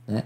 Né? 0.07 0.23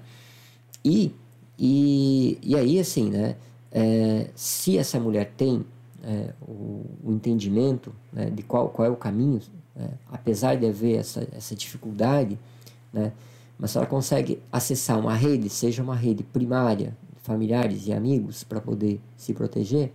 E, 0.84 1.14
e, 1.58 2.38
e 2.42 2.54
aí, 2.54 2.78
assim, 2.78 3.08
né, 3.08 3.36
é, 3.70 4.28
se 4.34 4.76
essa 4.76 5.00
mulher 5.00 5.32
tem 5.34 5.64
é, 6.04 6.34
o, 6.42 6.84
o, 7.02 7.12
entendimento 7.12 7.90
né, 8.12 8.28
de 8.28 8.42
qual, 8.42 8.68
qual 8.68 8.86
é 8.86 8.90
o 8.90 8.96
caminho, 8.96 9.40
é, 9.74 9.88
apesar 10.10 10.56
de 10.56 10.66
haver 10.66 10.98
essa, 10.98 11.26
essa 11.32 11.54
dificuldade, 11.54 12.38
né, 12.92 13.12
mas 13.58 13.70
se 13.70 13.78
ela 13.78 13.86
consegue 13.86 14.42
acessar 14.52 14.98
uma 14.98 15.14
rede, 15.14 15.48
seja 15.48 15.82
uma 15.82 15.96
rede 15.96 16.22
primária, 16.22 16.94
familiares 17.22 17.86
e 17.86 17.94
amigos, 17.94 18.44
para 18.44 18.60
poder 18.60 19.00
se 19.16 19.32
proteger, 19.32 19.90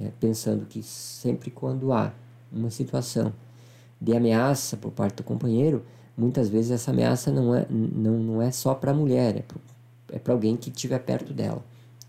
é, 0.00 0.10
pensando 0.18 0.64
que 0.64 0.82
sempre 0.82 1.50
quando 1.50 1.92
há 1.92 2.14
uma 2.52 2.70
situação 2.70 3.32
de 4.00 4.14
ameaça 4.14 4.76
por 4.76 4.90
parte 4.90 5.16
do 5.16 5.22
companheiro, 5.22 5.84
muitas 6.16 6.48
vezes 6.48 6.70
essa 6.70 6.90
ameaça 6.90 7.30
não 7.30 7.54
é, 7.54 7.66
não, 7.70 8.18
não 8.18 8.42
é 8.42 8.50
só 8.50 8.74
para 8.74 8.90
a 8.90 8.94
mulher, 8.94 9.44
é 10.12 10.18
para 10.18 10.32
é 10.32 10.34
alguém 10.34 10.56
que 10.56 10.70
estiver 10.70 10.98
perto 10.98 11.32
dela 11.32 11.62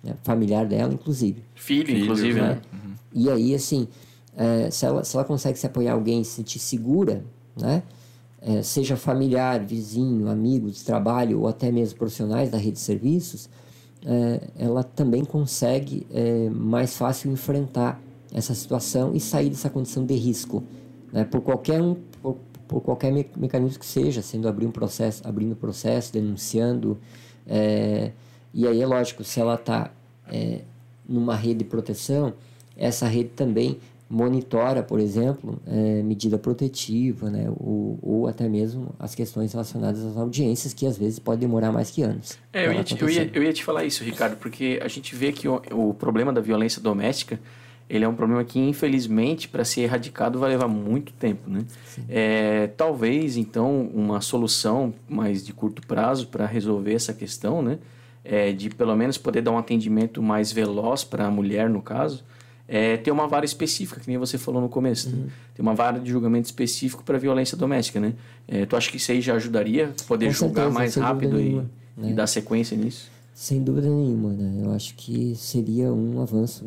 né? 0.03 0.15
familiar 0.23 0.65
dela, 0.65 0.93
inclusive. 0.93 1.43
Filho, 1.55 1.87
Filho 1.87 2.03
inclusive, 2.03 2.39
né? 2.39 2.47
né? 2.49 2.61
Uhum. 2.73 2.93
E 3.13 3.29
aí, 3.29 3.55
assim, 3.55 3.87
é, 4.35 4.69
se, 4.71 4.85
ela, 4.85 5.03
se 5.03 5.15
ela 5.15 5.25
consegue 5.25 5.57
se 5.57 5.65
apoiar 5.65 5.93
alguém, 5.93 6.23
se 6.23 6.31
sentir 6.31 6.59
segura, 6.59 7.23
né? 7.59 7.83
É, 8.39 8.61
seja 8.61 8.95
familiar, 8.95 9.59
vizinho, 9.65 10.29
amigo 10.29 10.69
de 10.69 10.81
trabalho 10.83 11.41
ou 11.41 11.47
até 11.47 11.71
mesmo 11.71 11.97
profissionais 11.97 12.51
da 12.51 12.57
rede 12.57 12.73
de 12.73 12.79
serviços, 12.79 13.49
é, 14.05 14.41
ela 14.55 14.83
também 14.83 15.25
consegue 15.25 16.05
é, 16.13 16.47
mais 16.51 16.95
fácil 16.95 17.31
enfrentar 17.31 17.99
essa 18.33 18.53
situação 18.53 19.15
e 19.15 19.19
sair 19.19 19.49
dessa 19.49 19.69
condição 19.69 20.05
de 20.05 20.15
risco, 20.15 20.63
né? 21.11 21.23
por 21.23 21.41
qualquer 21.41 21.81
um, 21.81 21.95
por, 22.21 22.37
por 22.67 22.81
qualquer 22.81 23.11
me 23.11 23.25
mecanismo 23.37 23.79
que 23.79 23.85
seja, 23.85 24.21
sendo 24.21 24.47
abrir 24.47 24.65
um 24.65 24.71
processo, 24.71 25.27
abrindo 25.27 25.55
processo, 25.55 26.11
denunciando, 26.13 26.97
é, 27.45 28.11
e 28.53 28.67
aí 28.67 28.81
é 28.81 28.85
lógico, 28.85 29.23
se 29.23 29.39
ela 29.39 29.55
está 29.55 29.91
é, 30.29 30.61
numa 31.07 31.35
rede 31.35 31.59
de 31.59 31.65
proteção, 31.65 32.33
essa 32.75 33.07
rede 33.07 33.29
também 33.29 33.79
monitora, 34.09 34.81
por 34.81 34.99
exemplo, 34.99 35.59
é, 35.67 36.01
medida 36.01 36.37
protetiva, 36.37 37.29
né, 37.29 37.49
ou, 37.59 37.99
ou, 38.01 38.27
até 38.27 38.47
mesmo 38.47 38.95
as 38.97 39.13
questões 39.13 39.51
relacionadas 39.51 40.01
às 40.03 40.15
audiências, 40.15 40.73
que 40.73 40.85
às 40.85 40.97
vezes 40.97 41.19
pode 41.19 41.41
demorar 41.41 41.71
mais 41.71 41.91
que 41.91 42.01
anos. 42.03 42.37
É, 42.53 42.67
eu 42.67 42.73
ia, 42.73 42.83
te, 42.83 43.01
eu, 43.01 43.09
ia, 43.09 43.29
eu 43.33 43.43
ia, 43.43 43.51
te, 43.51 43.63
falar 43.63 43.83
isso, 43.83 44.03
Ricardo, 44.03 44.37
porque 44.37 44.79
a 44.81 44.87
gente 44.87 45.13
vê 45.13 45.33
que 45.33 45.47
o, 45.47 45.61
o 45.71 45.93
problema 45.93 46.31
da 46.31 46.39
violência 46.39 46.81
doméstica 46.81 47.37
ele 47.89 48.03
é 48.03 48.07
um 48.07 48.15
problema 48.15 48.43
que, 48.43 48.59
infelizmente, 48.59 49.47
para 49.47 49.63
ser 49.63 49.81
erradicado 49.81 50.39
vai 50.39 50.49
levar 50.49 50.67
muito 50.67 51.13
tempo, 51.13 51.49
né? 51.49 51.65
É, 52.09 52.67
talvez, 52.75 53.37
então, 53.37 53.89
uma 53.93 54.21
solução 54.21 54.93
mais 55.07 55.45
de 55.45 55.53
curto 55.53 55.81
prazo 55.85 56.27
para 56.27 56.45
resolver 56.45 56.93
essa 56.93 57.13
questão, 57.13 57.61
né? 57.61 57.79
é, 58.27 58.51
de 58.51 58.69
pelo 58.69 58.95
menos 58.95 59.17
poder 59.17 59.41
dar 59.41 59.51
um 59.51 59.57
atendimento 59.57 60.21
mais 60.21 60.51
veloz 60.51 61.03
para 61.03 61.25
a 61.25 61.31
mulher, 61.31 61.69
no 61.69 61.81
caso, 61.81 62.23
é 62.67 62.97
ter 62.97 63.09
uma 63.09 63.25
vara 63.25 63.45
específica, 63.45 64.01
que 64.01 64.09
nem 64.09 64.17
você 64.17 64.37
falou 64.37 64.61
no 64.61 64.67
começo. 64.67 65.09
Né? 65.09 65.15
Uhum. 65.15 65.23
Né? 65.23 65.31
Tem 65.55 65.63
uma 65.63 65.73
vara 65.73 65.97
de 65.97 66.09
julgamento 66.09 66.45
específico 66.45 67.03
para 67.03 67.17
violência 67.17 67.57
doméstica, 67.57 67.99
né? 67.99 68.13
É, 68.45 68.65
tu 68.65 68.75
acha 68.75 68.91
que 68.91 68.97
isso 68.97 69.11
aí 69.11 69.21
já 69.21 69.35
ajudaria? 69.35 69.93
Poder 70.05 70.27
Com 70.27 70.33
julgar 70.33 70.63
certeza, 70.63 70.79
mais 70.79 70.95
rápido 70.95 71.39
e, 71.39 71.55
né? 71.55 71.65
e, 72.09 72.13
dar 72.13 72.27
sequência 72.27 72.75
nisso? 72.75 73.09
Sem 73.33 73.63
dúvida 73.63 73.87
nenhuma, 73.87 74.33
né? 74.33 74.65
Eu 74.65 74.71
acho 74.73 74.93
que 74.95 75.33
seria 75.35 75.93
um 75.93 76.21
avanço 76.21 76.65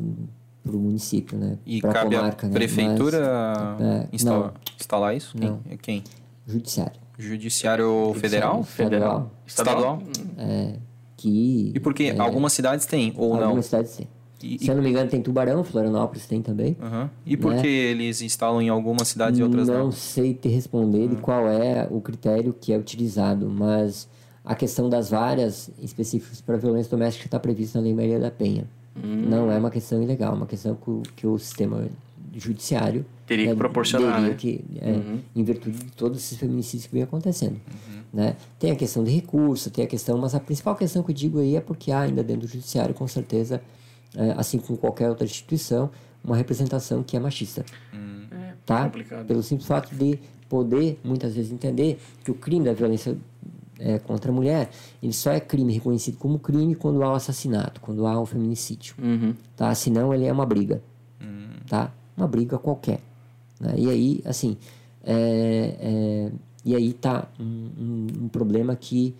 para 0.62 0.76
o 0.76 0.78
município, 0.78 1.38
né? 1.38 1.58
E 1.66 1.80
pra 1.80 1.92
cabe 1.92 2.16
comarca, 2.16 2.46
a 2.46 2.50
né? 2.50 2.54
prefeitura 2.54 3.76
Mas, 3.78 3.86
é, 3.86 4.08
instalar, 4.12 4.54
instalar 4.78 5.16
isso? 5.16 5.36
Quem? 5.36 5.48
Não. 5.48 5.60
É 5.70 5.76
quem? 5.76 6.04
Judiciário. 6.46 7.00
Judiciário 7.18 8.14
federal? 8.14 8.62
Federal. 8.62 9.30
Estadual? 9.46 10.02
É, 10.38 10.74
que... 11.16 11.72
E 11.74 11.80
porque 11.80 12.04
é, 12.04 12.18
algumas 12.18 12.52
cidades 12.52 12.86
têm, 12.86 13.12
ou 13.16 13.24
algumas 13.24 13.40
não? 13.40 13.46
Algumas 13.48 13.66
cidades 13.66 13.96
têm. 13.96 14.08
E, 14.42 14.58
Se 14.58 14.68
eu 14.68 14.74
não 14.74 14.82
me 14.82 14.88
engano, 14.88 15.10
tem 15.10 15.20
Tubarão, 15.20 15.62
Florianópolis 15.62 16.26
tem 16.26 16.40
também. 16.40 16.76
Uhum. 16.80 17.08
E 17.26 17.36
por 17.36 17.52
né? 17.52 17.60
que 17.60 17.68
eles 17.68 18.22
instalam 18.22 18.62
em 18.62 18.70
algumas 18.70 19.08
cidades 19.08 19.38
e 19.38 19.42
outras 19.42 19.68
não? 19.68 19.84
Não 19.84 19.92
sei 19.92 20.32
te 20.32 20.48
responder 20.48 21.08
de 21.08 21.16
qual 21.16 21.46
é 21.46 21.86
o 21.90 22.00
critério 22.00 22.54
que 22.58 22.72
é 22.72 22.78
utilizado, 22.78 23.50
mas 23.50 24.08
a 24.42 24.54
questão 24.54 24.88
das 24.88 25.10
várias 25.10 25.70
específicas 25.78 26.40
para 26.40 26.56
violência 26.56 26.90
doméstica 26.90 27.26
está 27.26 27.38
prevista 27.38 27.78
na 27.78 27.84
Lei 27.84 27.94
Maria 27.94 28.18
da 28.18 28.30
Penha. 28.30 28.64
Hum. 28.96 29.26
Não 29.28 29.50
é 29.50 29.58
uma 29.58 29.70
questão 29.70 30.02
ilegal, 30.02 30.32
é 30.32 30.36
uma 30.36 30.46
questão 30.46 30.74
que 30.74 30.90
o, 30.90 31.02
que 31.16 31.26
o 31.26 31.38
sistema 31.38 31.86
judiciário 32.34 33.04
teria 33.26 33.46
que 33.46 33.52
é, 33.52 33.54
proporcionar, 33.54 34.14
teria 34.14 34.28
né? 34.30 34.34
que, 34.34 34.64
é, 34.80 34.90
uhum. 34.92 35.20
em 35.34 35.44
virtude 35.44 35.78
de 35.78 35.92
todos 35.92 36.18
esses 36.18 36.38
feminicídios 36.38 36.86
que 36.86 36.92
vem 36.92 37.02
acontecendo. 37.02 37.60
Uhum. 37.68 38.02
Né? 38.12 38.36
Tem 38.58 38.70
a 38.70 38.76
questão 38.76 39.04
de 39.04 39.10
recurso, 39.10 39.70
tem 39.70 39.84
a 39.84 39.88
questão, 39.88 40.18
mas 40.18 40.34
a 40.34 40.40
principal 40.40 40.74
questão 40.74 41.02
que 41.02 41.10
eu 41.10 41.14
digo 41.14 41.38
aí 41.38 41.56
é 41.56 41.60
porque 41.60 41.92
há 41.92 42.00
ainda 42.00 42.22
dentro 42.22 42.42
do 42.42 42.48
judiciário, 42.48 42.94
com 42.94 43.06
certeza, 43.06 43.62
é, 44.16 44.34
assim 44.36 44.58
como 44.58 44.78
qualquer 44.78 45.08
outra 45.08 45.24
instituição, 45.24 45.90
uma 46.22 46.36
representação 46.36 47.02
que 47.02 47.16
é 47.16 47.20
machista. 47.20 47.64
Hum. 47.94 48.24
É, 48.30 48.54
tá? 48.66 48.84
Complicado. 48.84 49.26
Pelo 49.26 49.42
simples 49.42 49.66
fato 49.66 49.94
de 49.94 50.18
poder, 50.48 50.98
muitas 51.04 51.34
vezes, 51.34 51.52
entender 51.52 51.98
que 52.24 52.30
o 52.30 52.34
crime 52.34 52.64
da 52.64 52.72
violência 52.72 53.16
é, 53.80 53.98
contra 53.98 54.30
a 54.30 54.34
mulher, 54.34 54.70
ele 55.02 55.12
só 55.12 55.32
é 55.32 55.40
crime 55.40 55.72
reconhecido 55.72 56.18
como 56.18 56.38
crime 56.38 56.74
quando 56.74 57.02
há 57.02 57.08
o 57.08 57.12
um 57.12 57.14
assassinato, 57.14 57.80
quando 57.80 58.06
há 58.06 58.18
o 58.18 58.22
um 58.22 58.26
feminicídio. 58.26 58.94
Uhum. 59.02 59.34
Tá? 59.56 59.74
Senão 59.74 60.14
ele 60.14 60.26
é 60.26 60.32
uma 60.32 60.44
briga. 60.44 60.82
Uhum. 61.20 61.48
Tá? 61.66 61.92
Uma 62.16 62.28
briga 62.28 62.58
qualquer. 62.58 63.00
Né? 63.58 63.74
E 63.76 63.90
aí, 63.90 64.22
assim, 64.24 64.56
é, 65.02 65.76
é, 65.80 66.32
e 66.64 66.76
aí 66.76 66.92
tá 66.92 67.28
um, 67.38 67.44
um, 67.44 68.06
um, 68.24 68.28
problema 68.28 68.76
que 68.76 69.14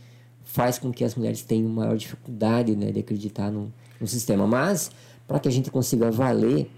faz 0.45 0.79
com 0.79 0.93
que 0.93 1.05
as 1.05 1.15
mulheres 1.15 1.43
tenham 1.43 1.69
maior 1.69 1.97
dificuldade 1.97 2.77
né, 2.77 2.93
de 2.93 3.01
acreditar 3.01 3.51
no, 3.51 3.73
no 4.01 4.07
sistema. 4.07 4.47
Mas, 4.47 4.91
para 5.27 5.39
que 5.39 5.49
a 5.49 5.53
gente 5.53 5.71
consiga 5.71 6.11
valer, 6.11 6.71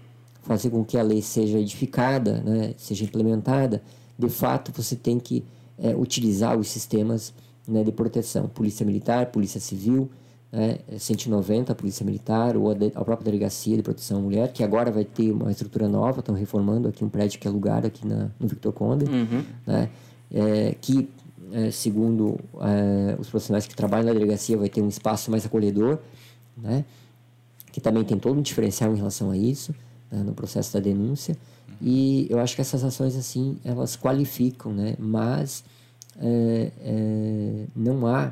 fazer 0.43 0.69
com 0.69 0.83
que 0.85 0.97
a 0.97 1.03
lei 1.03 1.21
seja 1.21 1.59
edificada, 1.59 2.41
né, 2.41 2.73
seja 2.77 3.03
implementada, 3.03 3.81
de 4.17 4.29
fato 4.29 4.71
você 4.71 4.95
tem 4.95 5.19
que 5.19 5.43
é, 5.77 5.95
utilizar 5.95 6.57
os 6.57 6.67
sistemas 6.67 7.33
né, 7.67 7.83
de 7.83 7.91
proteção, 7.91 8.47
Polícia 8.47 8.85
Militar, 8.85 9.27
Polícia 9.27 9.59
Civil, 9.59 10.09
né, 10.51 10.77
190, 10.97 11.73
Polícia 11.73 12.05
Militar, 12.05 12.55
ou 12.55 12.69
a, 12.69 12.73
de, 12.75 12.91
a, 12.93 13.03
própria 13.03 13.25
Delegacia 13.25 13.75
de 13.75 13.81
Proteção 13.81 14.19
à 14.19 14.21
Mulher, 14.21 14.51
que 14.53 14.63
agora 14.63 14.91
vai 14.91 15.03
ter 15.03 15.31
uma 15.31 15.51
estrutura 15.51 15.87
nova, 15.87 16.19
estão 16.19 16.35
reformando 16.35 16.87
aqui 16.87 17.03
um 17.03 17.09
prédio 17.09 17.39
que 17.39 17.47
é 17.47 17.49
alugado 17.49 17.87
aqui 17.87 18.05
na, 18.05 18.29
no 18.39 18.47
Victor 18.47 18.71
Conde, 18.71 19.05
uhum. 19.05 19.43
né, 19.65 19.89
é, 20.31 20.75
que, 20.79 21.09
é, 21.51 21.71
segundo 21.71 22.39
é, 22.61 23.15
os 23.19 23.29
profissionais 23.29 23.65
que 23.65 23.75
trabalham 23.75 24.05
na 24.05 24.13
delegacia, 24.13 24.55
vai 24.55 24.69
ter 24.69 24.81
um 24.81 24.89
espaço 24.89 25.31
mais 25.31 25.43
acolhedor, 25.43 25.97
né, 26.55 26.85
que 27.71 27.81
também 27.81 28.03
tem 28.03 28.19
todo 28.19 28.37
um 28.37 28.41
diferencial 28.41 28.93
em 28.93 28.97
relação 28.97 29.31
a 29.31 29.37
isso, 29.37 29.73
né, 30.11 30.21
no 30.21 30.33
processo 30.33 30.71
da 30.73 30.79
denúncia, 30.79 31.35
e 31.81 32.27
eu 32.29 32.39
acho 32.39 32.53
que 32.53 32.61
essas 32.61 32.83
ações, 32.83 33.15
assim, 33.15 33.57
elas 33.65 33.95
qualificam, 33.95 34.71
né, 34.71 34.95
mas 34.99 35.63
é, 36.19 36.71
é, 36.81 37.65
não 37.75 38.05
há 38.07 38.31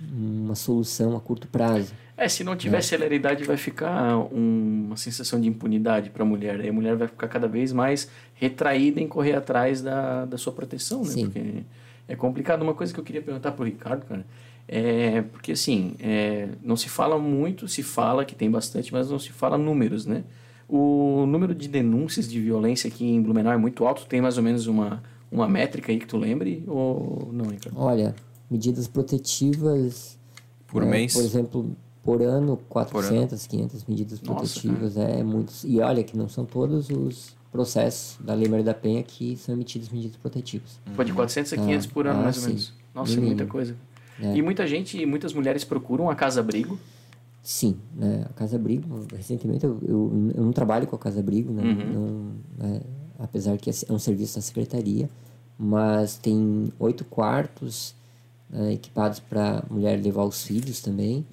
uma 0.00 0.54
solução 0.54 1.16
a 1.16 1.20
curto 1.20 1.46
prazo. 1.46 1.92
É, 2.16 2.28
se 2.28 2.44
não 2.44 2.54
tiver 2.54 2.78
é. 2.78 2.82
celeridade, 2.82 3.42
vai 3.44 3.56
ficar 3.56 4.16
uma 4.32 4.96
sensação 4.96 5.40
de 5.40 5.48
impunidade 5.48 6.10
para 6.10 6.22
a 6.22 6.26
mulher. 6.26 6.60
Aí 6.60 6.68
a 6.68 6.72
mulher 6.72 6.94
vai 6.96 7.08
ficar 7.08 7.28
cada 7.28 7.48
vez 7.48 7.72
mais 7.72 8.08
retraída 8.34 9.00
em 9.00 9.08
correr 9.08 9.34
atrás 9.34 9.82
da, 9.82 10.24
da 10.24 10.38
sua 10.38 10.52
proteção, 10.52 11.02
né? 11.02 11.10
Sim. 11.10 11.24
Porque 11.24 11.62
é 12.06 12.14
complicado. 12.14 12.62
Uma 12.62 12.74
coisa 12.74 12.92
que 12.92 13.00
eu 13.00 13.04
queria 13.04 13.22
perguntar 13.22 13.52
para 13.52 13.62
o 13.62 13.64
Ricardo, 13.64 14.04
cara, 14.06 14.24
é 14.68 15.22
porque 15.22 15.52
assim, 15.52 15.94
é, 16.00 16.48
não 16.62 16.76
se 16.76 16.88
fala 16.88 17.18
muito, 17.18 17.66
se 17.66 17.82
fala 17.82 18.24
que 18.24 18.34
tem 18.34 18.50
bastante, 18.50 18.92
mas 18.92 19.10
não 19.10 19.18
se 19.18 19.30
fala 19.30 19.58
números, 19.58 20.06
né? 20.06 20.22
O 20.68 21.26
número 21.26 21.54
de 21.54 21.68
denúncias 21.68 22.30
de 22.30 22.40
violência 22.40 22.88
aqui 22.88 23.04
em 23.04 23.20
Blumenau 23.20 23.52
é 23.52 23.56
muito 23.56 23.84
alto, 23.84 24.06
tem 24.06 24.20
mais 24.20 24.38
ou 24.38 24.44
menos 24.44 24.66
uma, 24.66 25.02
uma 25.32 25.48
métrica 25.48 25.90
aí 25.90 25.98
que 25.98 26.06
tu 26.06 26.16
lembre 26.16 26.62
ou 26.68 27.30
não, 27.32 27.46
Ricardo? 27.46 27.78
Olha, 27.78 28.14
medidas 28.50 28.86
protetivas... 28.86 30.18
Por 30.68 30.82
é, 30.82 30.86
mês? 30.86 31.12
Por 31.12 31.22
exemplo, 31.22 31.76
por 32.02 32.22
ano, 32.22 32.58
400, 32.68 33.46
por 33.46 33.54
ano. 33.54 33.68
500 33.68 33.84
medidas 33.84 34.18
protetivas. 34.20 34.96
Nossa, 34.96 35.08
é 35.08 35.22
muitos. 35.22 35.64
E 35.64 35.80
olha 35.80 36.02
que 36.02 36.16
não 36.16 36.28
são 36.28 36.44
todos 36.44 36.88
os 36.90 37.36
processos 37.50 38.16
da 38.24 38.34
Lei 38.34 38.48
Maria 38.48 38.64
da 38.64 38.74
Penha 38.74 39.02
que 39.02 39.36
são 39.36 39.54
emitidos 39.54 39.90
medidas 39.90 40.16
protetivas. 40.16 40.80
Foi 40.94 41.04
de 41.04 41.12
400 41.12 41.52
a 41.52 41.56
500 41.56 41.86
ah, 41.86 41.90
por 41.92 42.06
ano, 42.06 42.20
ah, 42.20 42.22
mais 42.24 42.38
ou 42.38 42.48
menos. 42.48 42.72
Nossa, 42.94 43.12
é 43.12 43.20
muita 43.20 43.46
coisa. 43.46 43.76
É. 44.20 44.36
E 44.36 44.42
muita 44.42 44.66
gente, 44.66 45.04
muitas 45.04 45.32
mulheres 45.32 45.64
procuram 45.64 46.10
a 46.10 46.14
casa-abrigo. 46.14 46.78
Sim, 47.42 47.76
né? 47.94 48.24
a 48.30 48.32
casa-abrigo, 48.34 49.04
recentemente 49.14 49.64
eu, 49.64 49.78
eu, 49.82 50.32
eu, 50.36 50.44
não 50.44 50.52
trabalho 50.52 50.86
com 50.86 50.94
a 50.94 50.98
casa-abrigo, 50.98 51.52
né? 51.52 51.62
Uhum. 51.62 52.32
Não, 52.56 52.66
é, 52.68 52.80
apesar 53.18 53.56
que 53.58 53.68
é 53.68 53.92
um 53.92 53.98
serviço 53.98 54.36
da 54.36 54.40
secretaria, 54.40 55.10
mas 55.58 56.16
tem 56.16 56.72
oito 56.78 57.04
quartos 57.04 57.94
né, 58.50 58.72
equipados 58.72 59.20
para 59.20 59.64
mulher 59.70 60.00
levar 60.00 60.24
os 60.24 60.44
filhos 60.44 60.80
também. 60.80 61.26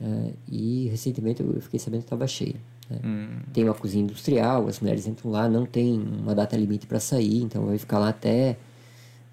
Uh, 0.00 0.32
e 0.48 0.88
recentemente 0.88 1.42
eu 1.42 1.60
fiquei 1.60 1.78
sabendo 1.78 2.00
que 2.00 2.06
estava 2.06 2.26
cheia. 2.26 2.56
Né? 2.88 2.98
Hum. 3.04 3.40
Tem 3.52 3.64
uma 3.64 3.74
cozinha 3.74 4.04
industrial, 4.04 4.66
as 4.68 4.80
mulheres 4.80 5.06
entram 5.06 5.30
lá, 5.30 5.48
não 5.48 5.66
tem 5.66 5.98
uma 6.00 6.34
data 6.34 6.56
limite 6.56 6.86
para 6.86 7.00
sair, 7.00 7.42
então 7.42 7.66
vai 7.66 7.78
ficar 7.78 7.98
lá 7.98 8.08
até 8.08 8.56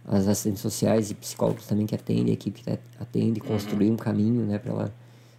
as 0.08 0.28
assistentes 0.28 0.62
sociais 0.62 1.10
e 1.10 1.16
psicólogos 1.16 1.66
também 1.66 1.86
que 1.86 1.96
atendem, 1.96 2.30
a 2.30 2.34
equipe 2.34 2.62
que 2.62 2.80
atende, 3.00 3.42
uhum. 3.42 3.48
construir 3.48 3.92
um 3.92 3.96
caminho 3.96 4.46
né, 4.46 4.58
para 4.60 4.72
ela 4.72 4.94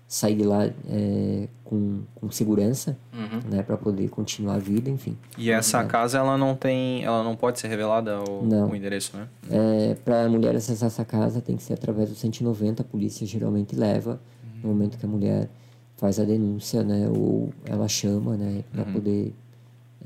sair 0.08 0.36
de 0.36 0.44
lá 0.44 0.64
é, 0.64 1.48
com, 1.64 2.02
com 2.14 2.30
segurança, 2.30 2.96
uhum. 3.12 3.40
né, 3.50 3.62
para 3.62 3.76
poder 3.76 4.08
continuar 4.08 4.54
a 4.54 4.58
vida, 4.58 4.88
enfim. 4.88 5.18
E 5.36 5.50
essa 5.50 5.80
é. 5.80 5.86
casa 5.86 6.18
ela 6.18 6.38
não 6.38 6.54
tem, 6.54 7.04
ela 7.04 7.24
não 7.24 7.34
pode 7.34 7.58
ser 7.58 7.68
revelada 7.68 8.22
o, 8.22 8.46
não. 8.46 8.70
o 8.70 8.76
endereço, 8.76 9.16
né? 9.16 9.28
É, 9.50 9.94
para 9.94 10.24
a 10.24 10.28
mulher 10.28 10.54
acessar 10.54 10.86
essa 10.86 11.04
casa 11.04 11.40
tem 11.40 11.56
que 11.56 11.62
ser 11.62 11.74
através 11.74 12.08
do 12.08 12.14
190, 12.14 12.82
a 12.82 12.84
polícia 12.84 13.26
geralmente 13.26 13.74
leva 13.74 14.20
uhum. 14.44 14.60
no 14.62 14.68
momento 14.68 14.96
que 14.96 15.06
a 15.06 15.08
mulher 15.08 15.48
faz 15.96 16.20
a 16.20 16.24
denúncia, 16.24 16.84
né, 16.84 17.08
ou 17.08 17.52
ela 17.64 17.88
chama, 17.88 18.36
né, 18.36 18.62
para 18.70 18.84
uhum. 18.84 18.92
poder 18.92 19.34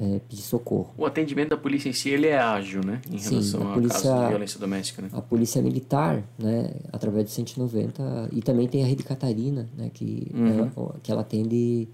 é, 0.00 0.18
pedir 0.26 0.40
socorro. 0.40 0.94
O 0.96 1.04
atendimento 1.04 1.50
da 1.50 1.58
polícia 1.58 1.88
em 1.90 1.92
si 1.92 2.08
ele 2.08 2.26
é 2.26 2.38
ágil, 2.38 2.80
né? 2.82 3.02
Em 3.10 3.18
Sim, 3.18 3.30
relação 3.30 3.70
a 3.70 3.74
polícia, 3.74 4.00
casos 4.00 4.20
de 4.22 4.28
violência 4.28 4.60
doméstica, 4.60 5.02
né? 5.02 5.08
A 5.12 5.20
polícia 5.20 5.60
militar, 5.60 6.22
né? 6.38 6.70
Através 6.90 7.26
do 7.26 7.30
190 7.30 8.30
e 8.32 8.40
também 8.40 8.66
tem 8.66 8.82
a 8.82 8.86
Rede 8.86 9.02
Catarina, 9.02 9.68
né? 9.76 9.90
Que, 9.92 10.30
uhum. 10.32 10.70
ela, 10.74 10.96
que 11.02 11.12
ela 11.12 11.20
atende 11.20 11.86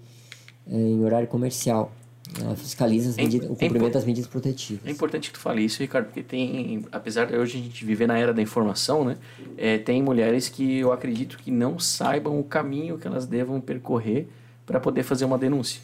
é, 0.65 0.77
em 0.77 1.03
horário 1.03 1.27
comercial. 1.27 1.91
Ela 2.41 2.55
fiscaliza 2.55 3.19
é, 3.19 3.23
medidas, 3.23 3.49
o 3.49 3.53
é 3.53 3.55
cumprimento 3.55 3.87
é, 3.87 3.93
das 3.93 4.05
medidas 4.05 4.29
protetivas. 4.29 4.85
É 4.85 4.91
importante 4.91 5.29
que 5.29 5.37
tu 5.37 5.41
fale 5.41 5.63
isso, 5.63 5.79
Ricardo, 5.79 6.05
porque 6.05 6.23
tem, 6.23 6.85
apesar 6.91 7.25
de 7.25 7.37
hoje 7.37 7.57
a 7.57 7.61
gente 7.61 7.85
viver 7.85 8.07
na 8.07 8.17
era 8.17 8.33
da 8.33 8.41
informação, 8.41 9.03
né? 9.03 9.17
É, 9.57 9.77
tem 9.77 10.01
mulheres 10.01 10.47
que 10.47 10.79
eu 10.79 10.93
acredito 10.93 11.37
que 11.37 11.51
não 11.51 11.77
saibam 11.77 12.39
o 12.39 12.43
caminho 12.43 12.97
que 12.97 13.07
elas 13.07 13.25
devam 13.25 13.59
percorrer 13.59 14.27
para 14.65 14.79
poder 14.79 15.03
fazer 15.03 15.25
uma 15.25 15.37
denúncia. 15.37 15.81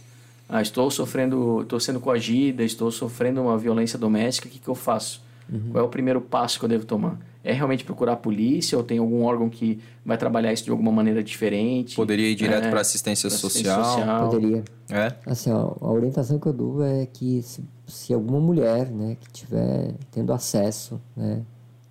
Ah, 0.48 0.62
estou 0.62 0.91
sofrendo, 0.91 1.62
estou 1.62 1.80
sendo 1.80 2.00
coagida, 2.00 2.64
estou 2.64 2.91
sofrendo 2.91 3.41
uma 3.41 3.58
violência 3.58 3.98
doméstica, 3.98 4.48
o 4.48 4.52
que, 4.52 4.60
que 4.60 4.68
eu 4.68 4.76
faço? 4.76 5.22
Uhum. 5.52 5.72
Qual 5.72 5.84
é 5.84 5.88
o 5.88 5.89
primeiro 5.89 6.22
passo 6.22 6.60
que 6.60 6.66
eu 6.66 6.70
devo 6.70 6.86
tomar? 6.86 7.18
É 7.44 7.52
realmente 7.52 7.84
procurar 7.84 8.14
a 8.14 8.16
polícia 8.16 8.78
ou 8.78 8.84
tem 8.84 8.98
algum 8.98 9.24
órgão 9.24 9.50
que 9.50 9.80
vai 10.06 10.18
trabalhar 10.18 10.54
isso 10.54 10.64
de 10.64 10.72
alguma 10.72 10.91
maneira 10.91 11.22
diferente? 11.22 11.96
Poderia 11.96 12.30
ir 12.30 12.36
direto 12.36 12.66
é, 12.66 12.70
para 12.70 12.80
assistência, 12.80 13.28
assistência 13.28 13.76
social. 13.76 13.84
social. 13.84 14.30
Poderia. 14.30 14.64
É? 14.89 15.14
Assim, 15.26 15.52
ó, 15.52 15.76
a 15.82 15.91
orientação 15.91 16.39
que 16.39 16.48
eu 16.48 16.54
dou 16.54 16.84
é 16.84 17.06
que 17.06 17.41
se, 17.41 17.64
se 17.86 18.14
alguma 18.14 18.39
mulher, 18.39 18.89
né, 18.89 19.18
que 19.20 19.30
tiver 19.32 19.94
tendo 20.12 20.32
acesso, 20.32 21.02
né, 21.16 21.41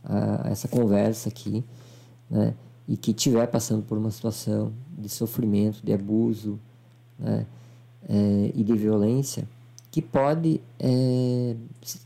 a, 0.03 0.49
a 0.49 0.51
essa 0.51 0.69
conversa 0.69 1.29
aqui, 1.29 1.63
né, 2.31 2.55
e 2.89 2.97
que 2.97 3.11
estiver 3.11 3.47
passando 3.47 3.83
por 3.83 3.99
uma 3.99 4.11
situação 4.11 4.73
de 4.97 5.09
sofrimento, 5.09 5.85
de 5.85 5.93
abuso, 5.93 6.59
né, 7.19 7.47
é, 8.13 8.53
e 8.55 8.63
de 8.63 8.75
violência, 8.75 9.49
que 9.91 10.03
pode, 10.03 10.61
é, 10.79 11.57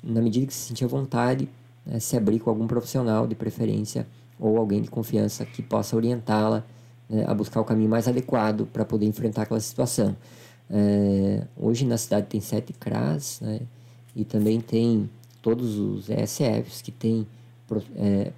na 0.04 0.20
medida 0.20 0.46
que 0.46 0.54
se 0.54 0.68
sentir 0.68 0.84
à 0.84 0.86
vontade, 0.86 1.48
é, 1.84 1.98
se 1.98 2.16
abrir 2.16 2.38
com 2.38 2.48
algum 2.48 2.68
profissional 2.68 3.26
de 3.26 3.34
preferência 3.34 4.06
ou 4.38 4.56
alguém 4.56 4.80
de 4.80 4.88
confiança 4.88 5.44
que 5.44 5.62
possa 5.62 5.96
orientá-la 5.96 6.64
a 7.26 7.32
buscar 7.32 7.60
o 7.60 7.64
caminho 7.64 7.88
mais 7.88 8.08
adequado 8.08 8.66
para 8.72 8.84
poder 8.84 9.06
enfrentar 9.06 9.42
aquela 9.42 9.60
situação. 9.60 10.16
Hoje 11.56 11.86
na 11.86 11.96
cidade 11.96 12.26
tem 12.26 12.40
sete 12.40 12.72
CRAS 12.72 13.40
né, 13.40 13.60
e 14.14 14.24
também 14.24 14.60
tem 14.60 15.08
todos 15.40 15.78
os 15.78 16.10
ESFs 16.10 16.82
que 16.82 16.90
têm 16.90 17.24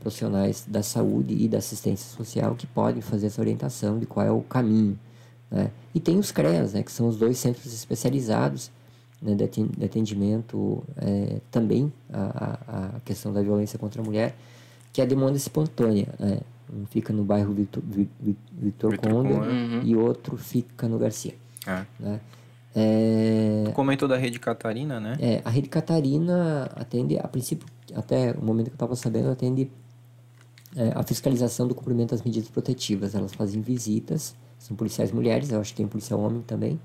profissionais 0.01 0.67
da 0.69 0.83
saúde 0.83 1.35
e 1.35 1.49
da 1.49 1.59
assistência 1.59 2.15
social 2.15 2.55
que 2.55 2.67
podem 2.67 3.01
fazer 3.01 3.29
essa 3.29 3.41
orientação 3.41 3.99
de 3.99 4.05
qual 4.05 4.25
é 4.25 4.31
o 4.31 4.43
caminho 4.43 4.99
né? 5.51 5.71
E 5.95 6.01
tem 6.01 6.19
os 6.19 6.31
CREAS, 6.31 6.75
né, 6.75 6.83
que 6.83 6.93
são 6.93 7.09
os 7.09 7.17
dois 7.17 7.39
centros 7.39 7.73
especializados 7.73 8.71
né, 9.21 9.35
de 9.35 9.85
atendimento 9.85 10.85
é, 10.97 11.41
também 11.51 11.93
a, 12.13 12.59
a, 12.69 13.01
questão 13.01 13.33
da 13.33 13.43
violência 13.43 13.79
contra 13.79 14.01
a 14.01 14.05
mulher, 14.05 14.37
que 14.93 15.01
é 15.01 15.05
a 15.05 15.07
demanda 15.07 15.37
espontânea. 15.37 16.09
Né? 16.19 16.41
Um 16.73 16.87
fica 16.87 17.13
no 17.13 17.25
bairro 17.25 17.53
Victor, 17.53 17.83
Victor, 17.83 18.37
Victor 18.53 18.99
Conde 18.99 19.33
uhum. 19.33 19.83
e 19.83 19.97
outro 19.97 20.37
fica 20.37 20.87
no 20.87 20.99
Garcia. 20.99 21.35
É. 21.67 21.85
Né? 21.99 22.21
É, 22.77 23.65
Tu 23.65 23.73
comentou 23.73 24.07
da 24.07 24.17
rede 24.17 24.39
Catarina, 24.39 25.01
né? 25.01 25.17
é, 25.19 25.41
a 25.45 25.51
Rede 25.51 25.69
Catarina 25.69 26.71
atende, 26.77 27.19
a 27.19 27.27
princípio, 27.27 27.67
até 27.95 28.33
o 28.33 28.45
momento 28.45 28.67
que 28.67 28.73
eu 28.73 28.77
estava 28.77 28.95
sabendo, 28.95 29.31
atende 29.31 29.71
é, 30.77 30.93
a 30.95 31.03
fiscalização 31.03 31.67
do 31.67 31.75
cumprimento 31.75 32.11
das 32.11 32.23
medidas 32.23 32.49
protetivas. 32.51 33.15
Elas 33.15 33.33
fazem 33.33 33.61
visitas, 33.63 34.37
são 34.59 34.77
policiais 34.77 35.13
mulheres, 35.13 35.51
eu 35.51 35.61
acho 35.61 35.71
que 35.73 35.77
tem 35.79 35.87
policial 35.87 36.21
homem 36.21 36.43
também, 36.43 36.79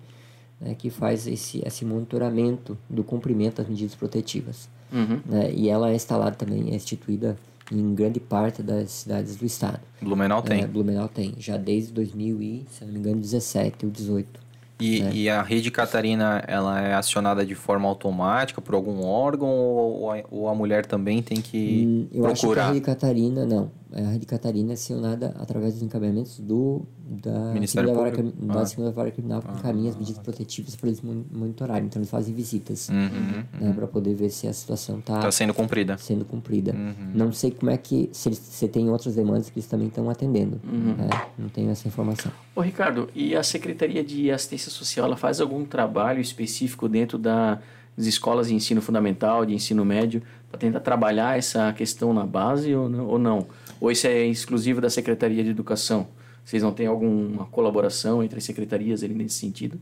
né, 0.62 0.76
que 0.76 0.90
faz 0.90 1.28
esse, 1.28 1.62
esse 1.66 1.84
monitoramento 1.84 2.78
do 2.90 3.04
cumprimento 3.04 3.58
das 3.58 3.68
medidas 3.68 3.96
protetivas. 3.96 4.70
Uhum. 4.92 5.20
né? 5.26 5.52
E 5.52 5.70
ela 5.70 5.90
é 5.90 5.96
instalada 5.96 6.36
também, 6.36 6.72
é 6.72 6.76
instituída 6.76 7.36
em 7.72 7.96
grande 7.96 8.20
parte 8.20 8.62
das 8.62 8.92
cidades 8.92 9.36
do 9.36 9.46
estado. 9.46 9.80
Blumenau 10.02 10.42
tem. 10.42 10.62
É, 10.62 10.68
Blumenau 10.68 11.08
tem, 11.08 11.34
já 11.40 11.58
desde 11.58 11.92
2000 11.94 12.42
e, 12.42 12.66
se 12.70 12.84
eu 12.84 12.88
não 12.88 12.94
me 12.94 13.00
engano, 13.00 13.20
17 13.20 13.86
ou 13.86 13.92
18. 13.92 14.44
E, 14.80 15.02
É. 15.02 15.14
e 15.14 15.30
a 15.30 15.42
rede 15.42 15.72
Catarina, 15.72 16.44
ela 16.48 16.80
é 16.82 16.94
acionada 16.94 17.46
de 17.46 17.56
forma 17.56 17.88
automática 17.88 18.62
por 18.62 18.76
algum 18.76 19.04
órgão 19.04 19.50
ou 19.50 20.12
a, 20.12 20.24
ou 20.30 20.50
a 20.50 20.54
mulher 20.56 20.86
também 20.86 21.22
tem 21.22 21.42
que 21.42 21.86
Hum, 21.88 22.08
eu 22.12 22.26
acho 22.26 22.42
que 22.42 22.46
a 22.46 22.50
procurar? 22.50 22.68
Rede 22.74 22.82
Catarina, 22.82 23.46
não. 23.46 23.72
A 23.94 24.12
Rede 24.12 24.26
Catarina 24.26 24.72
é 24.72 24.74
acionada 24.74 25.34
através 25.40 25.76
dos 25.76 25.84
encaminhamentos 25.84 26.40
do, 26.40 26.82
da, 27.22 27.54
Ministério 27.54 27.90
segunda 27.90 28.10
vara, 28.12 28.24
da 28.34 28.62
Ah. 28.62 28.66
segunda 28.66 28.92
vara 28.92 29.12
criminal 29.12 29.42
que 29.42 29.52
encaminha 29.52 29.90
as 29.90 29.96
medidas 29.96 30.20
protetivas 30.22 30.76
para 30.76 30.90
eles 30.90 31.02
mon- 31.02 31.24
monitorarem. 31.32 31.86
Então, 31.86 32.00
eles 32.02 32.10
fazem 32.10 32.34
visitas 32.34 32.90
Uhum. 32.90 33.44
né, 33.62 33.74
para 33.74 33.88
poder 33.88 34.14
ver 34.16 34.30
se 34.30 34.48
a 34.48 34.54
situação 34.54 35.00
está 35.00 35.20
Tá 35.20 35.32
sendo 35.32 35.54
cumprida. 35.54 35.98
sendo 35.98 36.26
cumprida. 36.26 36.74
Uhum. 36.74 36.94
Não 37.14 37.32
sei 37.32 37.52
como 37.52 37.72
é 37.72 37.78
que, 37.78 38.10
se, 38.12 38.30
eles, 38.30 38.40
se 38.40 38.68
tem 38.68 38.90
outras 38.90 39.16
demandas 39.16 39.50
que 39.50 39.60
eles 39.60 39.68
também 39.70 39.88
estão 39.88 40.10
atendendo. 40.10 40.60
Uhum. 40.64 40.96
né? 40.98 41.10
Não 41.38 41.50
tenho 41.50 41.70
essa 41.70 41.88
informação. 41.88 42.32
Ô 42.56 42.62
Ricardo, 42.62 43.10
e 43.16 43.36
a 43.36 43.44
Secretaria 43.44 44.04
de 44.04 44.30
Assistência 44.32 44.70
Social, 44.72 45.06
ela 45.06 45.18
faz 45.18 45.40
algum 45.42 45.66
trabalho 45.66 46.20
específico 46.22 46.88
dentro 46.90 47.18
das 47.18 47.60
escolas 47.98 48.48
de 48.48 48.56
ensino 48.56 48.82
fundamental, 48.82 49.46
de 49.46 49.54
ensino 49.54 49.84
médio, 49.86 50.22
para 50.50 50.60
tentar 50.60 50.80
trabalhar 50.82 51.38
essa 51.38 51.72
questão 51.74 52.14
na 52.14 52.26
base 52.26 52.74
ou 52.76 52.88
não? 52.90 53.08
Ou 53.08 53.18
não? 53.20 53.46
Ou 53.82 53.92
isso 53.92 54.08
é 54.08 54.26
exclusivo 54.26 54.80
da 54.80 54.90
Secretaria 54.90 55.44
de 55.44 55.50
Educação? 55.50 56.08
Vocês 56.44 56.62
não 56.62 56.74
têm 56.74 56.88
alguma 56.88 57.46
colaboração 57.46 58.24
entre 58.24 58.38
as 58.38 58.44
secretarias 58.44 59.04
ali 59.04 59.14
nesse 59.14 59.36
sentido? 59.36 59.80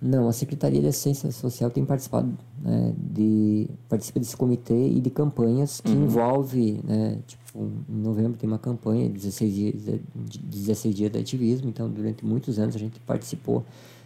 Não, 0.00 0.28
a 0.28 0.32
Secretaria 0.32 0.80
de 0.80 0.88
Assistência 0.88 1.32
Social 1.32 1.70
tem 1.70 1.84
participado 1.84 2.36
né, 2.60 2.92
de 2.98 3.66
participa 3.88 4.20
desse 4.20 4.36
comitê 4.36 4.88
e 4.88 5.00
de 5.00 5.08
campanhas 5.08 5.80
que 5.80 5.90
envolve, 5.90 6.80
né, 6.84 7.18
tipo, 7.26 7.70
em 7.88 8.02
novembro 8.02 8.34
tem 8.34 8.46
uma 8.46 8.58
campanha, 8.58 9.08
16 9.08 9.54
dias 9.54 9.74
de, 9.82 10.00
de 10.14 10.38
16 10.58 10.94
dias 10.94 11.10
de 11.10 11.18
ativismo, 11.18 11.70
então 11.70 11.88
durante 11.88 12.26
muitos 12.26 12.58
anos 12.58 12.76
a 12.76 12.78
gente 12.78 13.00
participou 13.00 13.64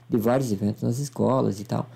de 0.09 0.17
vários 0.17 0.53
eventos 0.53 0.83
nas 0.83 0.99
escolas 1.01 1.59
e 1.59 1.65
tal, 1.65 1.91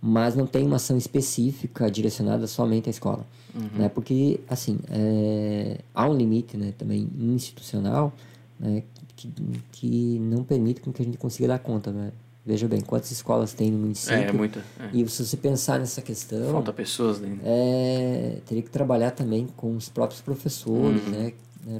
mas 0.00 0.34
não 0.34 0.46
tem 0.46 0.66
uma 0.66 0.76
ação 0.76 0.96
específica 0.96 1.90
direcionada 1.90 2.46
somente 2.46 2.88
à 2.88 2.90
escola, 2.90 3.26
né, 3.74 3.90
porque 3.90 4.40
assim 4.48 4.78
é, 4.88 5.80
há 5.94 6.08
um 6.08 6.14
limite, 6.14 6.56
né, 6.56 6.72
também 6.78 7.10
institucional, 7.18 8.10
né, 8.58 8.82
que, 9.28 9.62
que 9.72 10.18
não 10.20 10.44
permite 10.44 10.80
com 10.80 10.92
que 10.92 11.02
a 11.02 11.04
gente 11.04 11.18
consiga 11.18 11.48
dar 11.48 11.58
conta, 11.58 11.92
né? 11.92 12.12
Veja 12.46 12.68
bem, 12.68 12.80
quantas 12.82 13.10
escolas 13.10 13.54
tem 13.54 13.70
no 13.70 13.78
município? 13.78 14.16
É, 14.16 14.32
muita. 14.32 14.60
é. 14.78 14.90
E 14.92 15.08
se 15.08 15.24
você 15.24 15.36
pensar 15.36 15.78
nessa 15.78 16.02
questão, 16.02 16.52
Falta 16.52 16.72
pessoas 16.74 17.18
né? 17.18 17.38
é, 17.42 18.38
teria 18.44 18.62
que 18.62 18.68
trabalhar 18.68 19.12
também 19.12 19.48
com 19.56 19.74
os 19.74 19.88
próprios 19.88 20.20
professores, 20.20 21.02
né? 21.06 21.32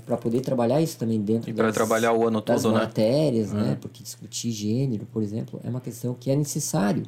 para 0.06 0.16
poder 0.16 0.40
trabalhar 0.40 0.80
isso 0.80 0.96
também 0.96 1.20
dentro 1.20 1.50
E 1.50 1.52
para 1.52 1.66
das, 1.66 1.74
trabalhar 1.74 2.14
o 2.14 2.26
ano 2.26 2.40
das 2.40 2.62
todo, 2.62 2.72
né? 2.72 2.80
matérias, 2.80 3.52
né? 3.52 3.76
Porque 3.78 4.02
discutir 4.02 4.50
gênero, 4.50 5.06
por 5.12 5.22
exemplo, 5.22 5.60
é 5.62 5.68
uma 5.68 5.80
questão 5.82 6.14
que 6.18 6.30
é 6.30 6.36
necessário 6.36 7.02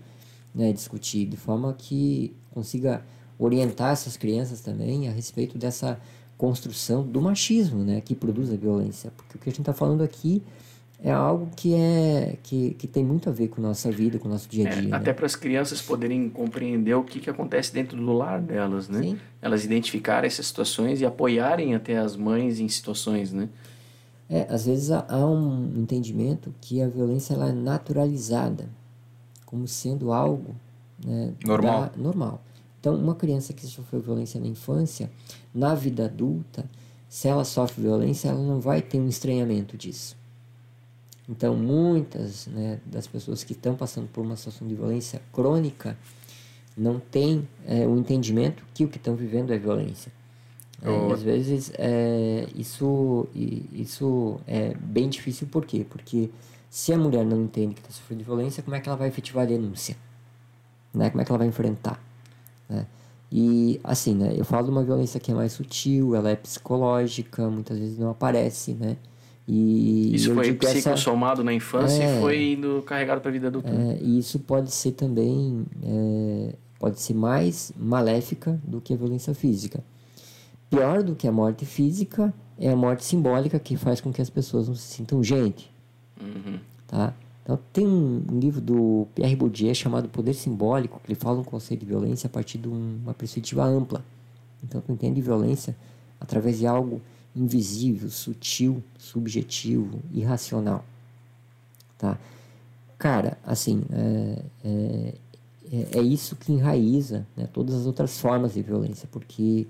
né, 0.55 0.73
discutir 0.73 1.27
de 1.27 1.37
forma 1.37 1.75
que 1.77 2.35
consiga 2.51 3.03
orientar 3.39 3.93
essas 3.93 4.17
crianças 4.17 4.61
também 4.61 5.07
a 5.09 5.11
respeito 5.11 5.59
dessa 5.59 6.01
construção 6.37 7.03
do 7.03 7.21
machismo, 7.21 7.83
né? 7.85 8.01
Que 8.01 8.15
produz 8.15 8.51
a 8.53 8.57
violência. 8.57 9.11
Porque 9.17 9.37
o 9.37 9.41
que 9.41 9.49
a 9.49 9.53
gente 9.53 9.61
está 9.61 9.73
falando 9.73 10.03
aqui 10.03 10.43
é 11.03 11.11
algo 11.13 11.49
que 11.55 11.75
é 11.75 12.37
que, 12.43 12.71
que 12.75 12.87
tem 12.87 13.05
muito 13.05 13.29
a 13.29 13.33
ver 13.33 13.49
com 13.49 13.61
a 13.61 13.65
nossa 13.65 13.91
vida, 13.91 14.19
com 14.19 14.29
o 14.29 14.31
nosso 14.31 14.49
dia 14.49 14.67
a 14.69 14.73
É, 14.73 14.81
dia. 14.81 14.97
até 14.97 15.07
né? 15.09 15.13
para 15.13 15.27
as 15.27 15.37
crianças 15.37 15.81
poderem 15.83 16.29
compreender 16.31 16.95
o 16.95 17.05
que, 17.05 17.21
que 17.21 17.29
acontece 17.31 17.73
dentro 17.73 17.97
do 17.97 18.13
lar 18.13 18.41
delas, 18.41 18.89
né? 18.89 19.03
Sim. 19.03 19.19
Elas 19.43 19.65
identificarem 19.65 20.27
essas 20.27 20.47
situações 20.47 21.01
e 21.01 21.07
apoiarem 21.07 21.75
até 21.75 21.99
as 21.99 22.17
mães 22.17 22.61
em 22.61 22.69
situações, 22.69 23.33
né? 23.33 23.49
É, 24.29 24.47
às 24.51 24.67
vezes 24.67 24.91
há, 24.91 25.05
há 25.09 25.25
um 25.25 25.73
entendimento 25.77 26.53
que 26.61 26.83
a 26.83 26.89
violência 26.89 27.35
ela 27.35 27.51
é 27.51 27.53
naturalizada 27.53 28.69
como 29.45 29.69
sendo 29.69 30.13
algo 30.13 30.55
né, 31.05 31.33
Normal. 31.45 31.83
da- 31.83 31.93
normal. 31.97 32.43
Então, 32.81 32.95
uma 32.97 33.15
criança 33.15 33.53
que 33.53 33.67
sofreu 33.67 34.01
violência 34.01 34.41
na 34.41 34.47
infância, 34.47 35.11
na 35.57 35.75
vida 35.75 36.05
adulta, 36.05 36.69
se 37.09 37.29
ela 37.29 37.45
sofre 37.45 37.83
violência, 37.83 38.29
ela 38.29 38.43
não 38.43 38.61
vai 38.61 38.83
ter 38.83 38.99
um 39.01 39.09
estranhamento 39.09 39.77
disso. 39.77 40.17
Então, 41.29 41.57
muitas 41.57 42.47
né, 42.47 42.79
das 42.85 43.07
pessoas 43.07 43.43
que 43.43 43.53
estão 43.53 43.75
passando 43.75 44.07
por 44.09 44.25
uma 44.25 44.37
situação 44.37 44.69
de 44.69 44.75
violência 44.75 45.21
crônica 45.33 45.97
não 46.77 47.01
têm 47.01 47.49
é, 47.67 47.87
o 47.87 47.97
entendimento 47.97 48.63
que 48.75 48.85
o 48.85 48.89
que 48.89 48.99
estão 48.99 49.17
vivendo 49.17 49.53
é 49.53 49.59
violência. 49.59 50.13
É, 50.83 50.91
Oh. 50.91 51.09
e 51.09 51.13
às 51.15 51.23
vezes 51.23 51.73
é, 51.79 52.47
isso, 52.55 53.27
isso 53.35 54.39
é 54.47 54.75
bem 54.75 55.09
difícil, 55.09 55.47
por 55.47 55.65
quê? 55.65 55.87
Porque 55.89 56.31
se 56.69 56.93
a 56.93 56.99
mulher 56.99 57.25
não 57.25 57.43
entende 57.43 57.75
que 57.75 57.81
está 57.81 57.91
sofrendo 57.93 58.23
violência, 58.23 58.63
como 58.63 58.77
é 58.77 58.81
que 58.81 58.89
ela 58.89 58.99
vai 58.99 59.09
efetivar 59.09 59.45
a 59.45 59.47
denúncia? 59.47 59.97
Né? 60.93 61.09
Como 61.09 61.23
é 61.23 61.25
que 61.25 61.33
ela 61.33 61.39
vai 61.39 61.47
enfrentar? 61.47 61.99
Né? 62.69 62.87
E 63.31 63.81
assim, 63.83 64.15
né, 64.15 64.35
eu 64.37 64.45
falo 64.45 64.65
de 64.67 64.71
uma 64.71 64.85
violência 64.85 65.19
que 65.19 65.33
é 65.33 65.35
mais 65.35 65.53
sutil, 65.53 66.15
ela 66.15 66.31
é 66.31 66.37
psicológica, 66.37 67.49
muitas 67.51 67.79
vezes 67.79 67.99
não 67.99 68.11
aparece, 68.11 68.73
né? 68.75 68.97
E 69.49 70.13
Isso 70.15 70.35
foi 70.35 70.55
que 70.55 70.65
essa- 70.67 70.75
psicossomado 70.75 71.45
na 71.45 71.53
infância 71.53 72.03
É. 72.03 72.17
e 72.17 72.21
foi 72.21 72.53
indo 72.53 72.83
carregado 72.87 73.21
para 73.21 73.31
a 73.31 73.33
vida 73.33 73.47
adulta. 73.49 73.69
é, 73.71 73.99
e 74.03 74.19
isso 74.19 74.39
pode 74.41 74.71
ser 74.73 74.93
também 74.93 75.65
é, 75.85 76.55
pode 76.81 77.01
ser 77.01 77.15
mais 77.15 77.73
maléfica 77.77 78.61
do 78.65 78.81
que 78.81 78.93
a 78.93 78.97
violência 78.97 79.35
física. 79.35 79.83
Pior 80.69 81.03
do 81.03 81.15
que 81.15 81.29
a 81.29 81.33
morte 81.33 81.65
física 81.65 82.35
é 82.59 82.71
a 82.71 82.77
morte 82.77 83.05
simbólica 83.05 83.59
que 83.59 83.77
faz 83.77 84.01
com 84.01 84.13
que 84.13 84.21
as 84.21 84.29
pessoas 84.31 84.67
não 84.69 84.75
se 84.75 84.83
sintam 84.83 85.23
gente, 85.23 85.71
Uhum. 86.21 86.59
tá? 86.89 87.15
Então 87.47 87.57
tem 87.73 87.87
um 87.87 88.25
livro 88.41 88.61
do 88.61 89.07
Pierre 89.15 89.37
Bourdieu 89.37 89.73
chamado 89.73 90.09
Poder 90.09 90.35
Simbólico 90.35 90.99
que 90.99 91.13
ele 91.13 91.19
fala 91.19 91.39
um 91.39 91.45
conceito 91.45 91.79
de 91.79 91.87
violência 91.87 92.27
a 92.27 92.31
partir 92.31 92.59
de 92.59 92.69
um- 92.69 92.99
uma 93.05 93.15
perspectiva 93.15 93.65
ampla. 93.65 94.05
Então 94.65 94.81
tu 94.81 94.91
entende 94.91 95.21
violência 95.21 95.77
através 96.21 96.59
de 96.59 96.67
algo 96.67 97.01
invisível, 97.37 98.11
sutil, 98.11 98.83
subjetivo, 98.99 100.01
irracional, 100.13 100.85
tá? 101.97 102.19
Cara, 102.99 103.39
assim, 103.45 103.85
é, 103.93 104.43
é, 104.65 105.15
é, 105.73 105.99
é 105.99 106.03
isso 106.03 106.35
que 106.35 106.51
enraiza 106.51 107.25
né, 107.37 107.49
todas 107.53 107.77
as 107.77 107.87
outras 107.87 108.19
formas 108.19 108.55
de 108.55 108.63
violência, 108.63 109.09
porque 109.13 109.69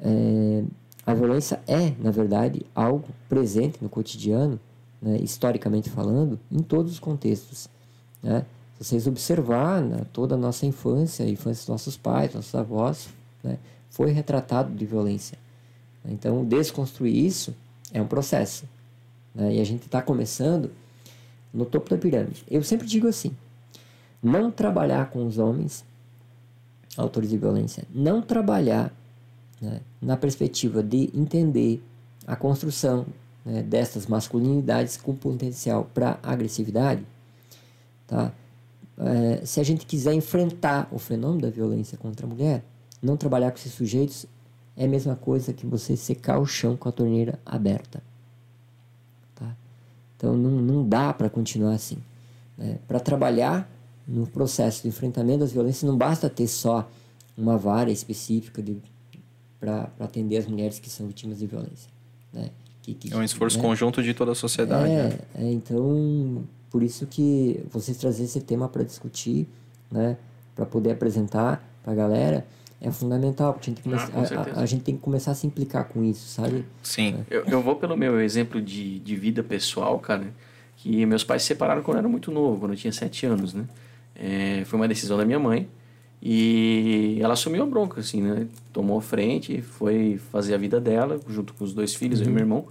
é, 0.00 0.64
a 1.06 1.14
violência 1.14 1.60
é, 1.68 1.92
na 2.00 2.10
verdade, 2.10 2.66
algo 2.74 3.04
presente 3.28 3.78
no 3.80 3.88
cotidiano, 3.88 4.58
né, 5.00 5.18
historicamente 5.18 5.90
falando, 5.90 6.38
em 6.50 6.62
todos 6.62 6.92
os 6.92 6.98
contextos. 6.98 7.68
Né? 8.22 8.44
Se 8.78 8.84
vocês 8.84 9.06
observar 9.06 9.80
né, 9.80 10.02
toda 10.12 10.34
a 10.34 10.38
nossa 10.38 10.66
infância, 10.66 11.24
a 11.24 11.28
infância 11.28 11.62
dos 11.62 11.68
nossos 11.68 11.96
pais, 11.96 12.34
nossos 12.34 12.54
avós, 12.54 13.08
né, 13.42 13.58
foi 13.90 14.10
retratado 14.10 14.72
de 14.74 14.86
violência. 14.86 15.38
Então, 16.04 16.44
desconstruir 16.44 17.14
isso 17.14 17.54
é 17.92 18.00
um 18.00 18.06
processo. 18.06 18.64
né, 19.34 19.54
E 19.54 19.60
a 19.60 19.64
gente 19.64 19.86
está 19.86 20.00
começando 20.00 20.70
no 21.52 21.64
topo 21.64 21.90
da 21.90 21.96
pirâmide. 21.96 22.44
Eu 22.50 22.62
sempre 22.62 22.86
digo 22.86 23.08
assim: 23.08 23.34
não 24.22 24.50
trabalhar 24.50 25.10
com 25.10 25.26
os 25.26 25.38
homens 25.38 25.84
autores 26.96 27.30
de 27.30 27.38
violência, 27.38 27.84
não 27.94 28.20
trabalhar 28.20 28.92
né, 29.60 29.80
na 30.00 30.16
perspectiva 30.16 30.82
de 30.82 31.10
entender 31.14 31.82
a 32.26 32.36
construção 32.36 33.06
né, 33.44 33.62
destas 33.62 34.06
masculinidades 34.06 34.96
com 34.96 35.14
potencial 35.14 35.88
para 35.92 36.18
agressividade, 36.22 37.04
tá? 38.06 38.32
É, 39.00 39.46
se 39.46 39.60
a 39.60 39.62
gente 39.62 39.86
quiser 39.86 40.12
enfrentar 40.12 40.88
o 40.90 40.98
fenômeno 40.98 41.42
da 41.42 41.50
violência 41.50 41.96
contra 41.96 42.26
a 42.26 42.28
mulher, 42.28 42.64
não 43.00 43.16
trabalhar 43.16 43.52
com 43.52 43.58
esses 43.58 43.72
sujeitos 43.72 44.26
é 44.76 44.84
a 44.84 44.88
mesma 44.88 45.16
coisa 45.16 45.52
que 45.52 45.66
você 45.66 45.96
secar 45.96 46.38
o 46.38 46.46
chão 46.46 46.76
com 46.76 46.88
a 46.88 46.92
torneira 46.92 47.38
aberta. 47.44 48.02
Tá? 49.34 49.56
Então 50.16 50.36
não, 50.36 50.50
não 50.50 50.88
dá 50.88 51.12
para 51.12 51.30
continuar 51.30 51.74
assim. 51.74 51.98
Né? 52.56 52.78
Para 52.86 53.00
trabalhar 53.00 53.68
no 54.06 54.26
processo 54.26 54.82
de 54.82 54.88
enfrentamento 54.88 55.40
das 55.40 55.52
violências, 55.52 55.82
não 55.82 55.96
basta 55.96 56.30
ter 56.30 56.48
só 56.48 56.88
uma 57.36 57.56
vara 57.56 57.90
específica 57.90 58.62
para 59.60 59.90
atender 60.00 60.38
as 60.38 60.46
mulheres 60.46 60.78
que 60.78 60.88
são 60.90 61.06
vítimas 61.06 61.38
de 61.38 61.46
violência. 61.46 61.90
Né? 62.32 62.50
Que, 62.94 63.08
que, 63.08 63.14
É 63.14 63.16
um 63.16 63.22
esforço 63.22 63.56
né? 63.58 63.62
conjunto 63.62 64.02
de 64.02 64.14
toda 64.14 64.32
a 64.32 64.34
sociedade. 64.34 64.88
né? 64.90 65.18
É, 65.34 65.44
é, 65.44 65.52
então 65.52 66.44
por 66.70 66.82
isso 66.82 67.06
que 67.06 67.60
vocês 67.70 67.96
trazer 67.96 68.24
esse 68.24 68.40
tema 68.40 68.68
para 68.68 68.82
discutir, 68.82 69.46
né, 69.90 70.16
para 70.54 70.66
poder 70.66 70.92
apresentar 70.92 71.66
para 71.82 71.92
a 71.92 71.96
galera, 71.96 72.46
é 72.80 72.90
fundamental, 72.90 73.54
porque 73.54 73.70
a 73.70 73.74
gente, 73.74 73.82
Ah, 73.94 74.06
com 74.08 74.20
a- 74.20 74.58
a, 74.58 74.60
a 74.62 74.66
gente 74.66 74.82
tem 74.84 74.94
que 74.94 75.00
começar 75.00 75.32
a 75.32 75.34
se 75.34 75.46
implicar 75.46 75.84
com 75.88 76.04
isso, 76.04 76.28
sabe? 76.28 76.64
Sim. 76.82 77.24
Eu, 77.30 77.44
eu 77.46 77.60
vou 77.62 77.76
pelo 77.76 77.96
meu 77.96 78.20
exemplo 78.20 78.60
de, 78.60 78.98
de 79.00 79.16
vida 79.16 79.42
pessoal, 79.42 79.98
cara, 79.98 80.32
que 80.76 81.04
meus 81.06 81.24
pais 81.24 81.42
se 81.42 81.48
separaram 81.48 81.82
quando 81.82 81.96
eu 81.96 82.00
era 82.00 82.08
muito 82.08 82.30
novo, 82.30 82.60
quando 82.60 82.72
eu 82.72 82.76
tinha 82.78 82.92
sete 82.92 83.26
anos, 83.26 83.52
né? 83.54 83.64
É, 84.14 84.62
foi 84.66 84.78
uma 84.78 84.86
decisão 84.88 85.16
da 85.16 85.24
minha 85.24 85.38
mãe 85.38 85.68
e 86.22 87.18
ela 87.20 87.32
assumiu 87.34 87.62
a 87.62 87.66
bronca, 87.66 88.00
assim, 88.00 88.20
né? 88.20 88.46
Tomou 88.72 89.00
frente, 89.00 89.62
foi 89.62 90.18
fazer 90.30 90.54
a 90.54 90.58
vida 90.58 90.80
dela, 90.80 91.18
junto 91.28 91.54
com 91.54 91.64
os 91.64 91.72
dois 91.72 91.94
filhos, 91.94 92.20
eu 92.20 92.26
e 92.26 92.30
meu 92.30 92.40
irmão, 92.40 92.66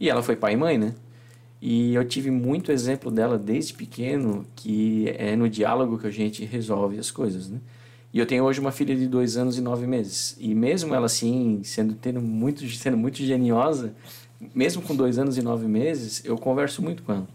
e 0.00 0.08
ela 0.08 0.22
foi 0.22 0.36
pai 0.36 0.54
e 0.54 0.56
mãe, 0.56 0.78
né? 0.78 0.94
E 1.60 1.94
eu 1.94 2.04
tive 2.04 2.30
muito 2.30 2.70
exemplo 2.70 3.10
dela 3.10 3.36
desde 3.36 3.74
pequeno, 3.74 4.46
que 4.54 5.08
é 5.18 5.34
no 5.34 5.48
diálogo 5.48 5.98
que 5.98 6.06
a 6.06 6.10
gente 6.10 6.44
resolve 6.44 6.98
as 6.98 7.10
coisas, 7.10 7.48
né? 7.48 7.58
E 8.12 8.18
eu 8.18 8.26
tenho 8.26 8.44
hoje 8.44 8.60
uma 8.60 8.72
filha 8.72 8.96
de 8.96 9.06
dois 9.06 9.36
anos 9.36 9.58
e 9.58 9.60
nove 9.60 9.86
meses. 9.86 10.36
E 10.40 10.54
mesmo 10.54 10.94
ela 10.94 11.06
assim, 11.06 11.60
sendo, 11.62 11.94
tendo 11.94 12.20
muito, 12.20 12.66
sendo 12.70 12.96
muito 12.96 13.18
geniosa, 13.18 13.94
mesmo 14.54 14.82
com 14.82 14.94
dois 14.94 15.18
anos 15.18 15.36
e 15.36 15.42
nove 15.42 15.66
meses, 15.66 16.24
eu 16.24 16.38
converso 16.38 16.80
muito 16.80 17.02
com 17.02 17.12
ela. 17.12 17.28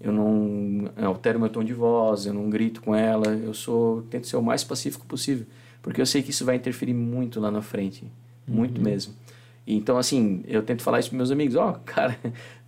Eu 0.00 0.12
não 0.12 0.90
altero 1.02 1.40
meu 1.40 1.48
tom 1.48 1.64
de 1.64 1.72
voz, 1.72 2.26
eu 2.26 2.34
não 2.34 2.50
grito 2.50 2.82
com 2.82 2.94
ela, 2.94 3.28
eu 3.28 3.54
sou 3.54 4.02
tento 4.02 4.26
ser 4.26 4.36
o 4.36 4.42
mais 4.42 4.62
pacífico 4.62 5.06
possível, 5.06 5.46
porque 5.80 5.98
eu 5.98 6.04
sei 6.04 6.22
que 6.22 6.30
isso 6.30 6.44
vai 6.44 6.56
interferir 6.56 6.92
muito 6.92 7.40
lá 7.40 7.50
na 7.50 7.62
frente, 7.62 8.04
muito 8.46 8.82
mesmo. 8.82 9.14
Então, 9.66 9.96
assim, 9.96 10.42
eu 10.46 10.62
tento 10.62 10.82
falar 10.82 11.00
isso 11.00 11.08
para 11.10 11.16
meus 11.16 11.30
amigos, 11.30 11.56
ó, 11.56 11.72
cara, 11.86 12.16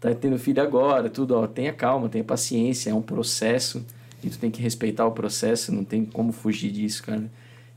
tá 0.01 0.15
tendo 0.15 0.39
filho 0.39 0.63
agora, 0.63 1.11
tudo, 1.11 1.37
ó, 1.37 1.47
tenha 1.47 1.73
calma, 1.73 2.09
tenha 2.09 2.25
paciência, 2.25 2.91
é 2.91 2.95
um 2.95 3.03
processo, 3.03 3.85
e 4.25 4.31
tu 4.31 4.39
tem 4.39 4.51
que 4.51 4.63
respeitar 4.63 5.05
o 5.07 5.11
processo, 5.13 5.73
não 5.73 5.85
tem 5.85 6.05
como 6.05 6.33
fugir 6.33 6.71
disso, 6.71 7.03
cara. 7.03 7.25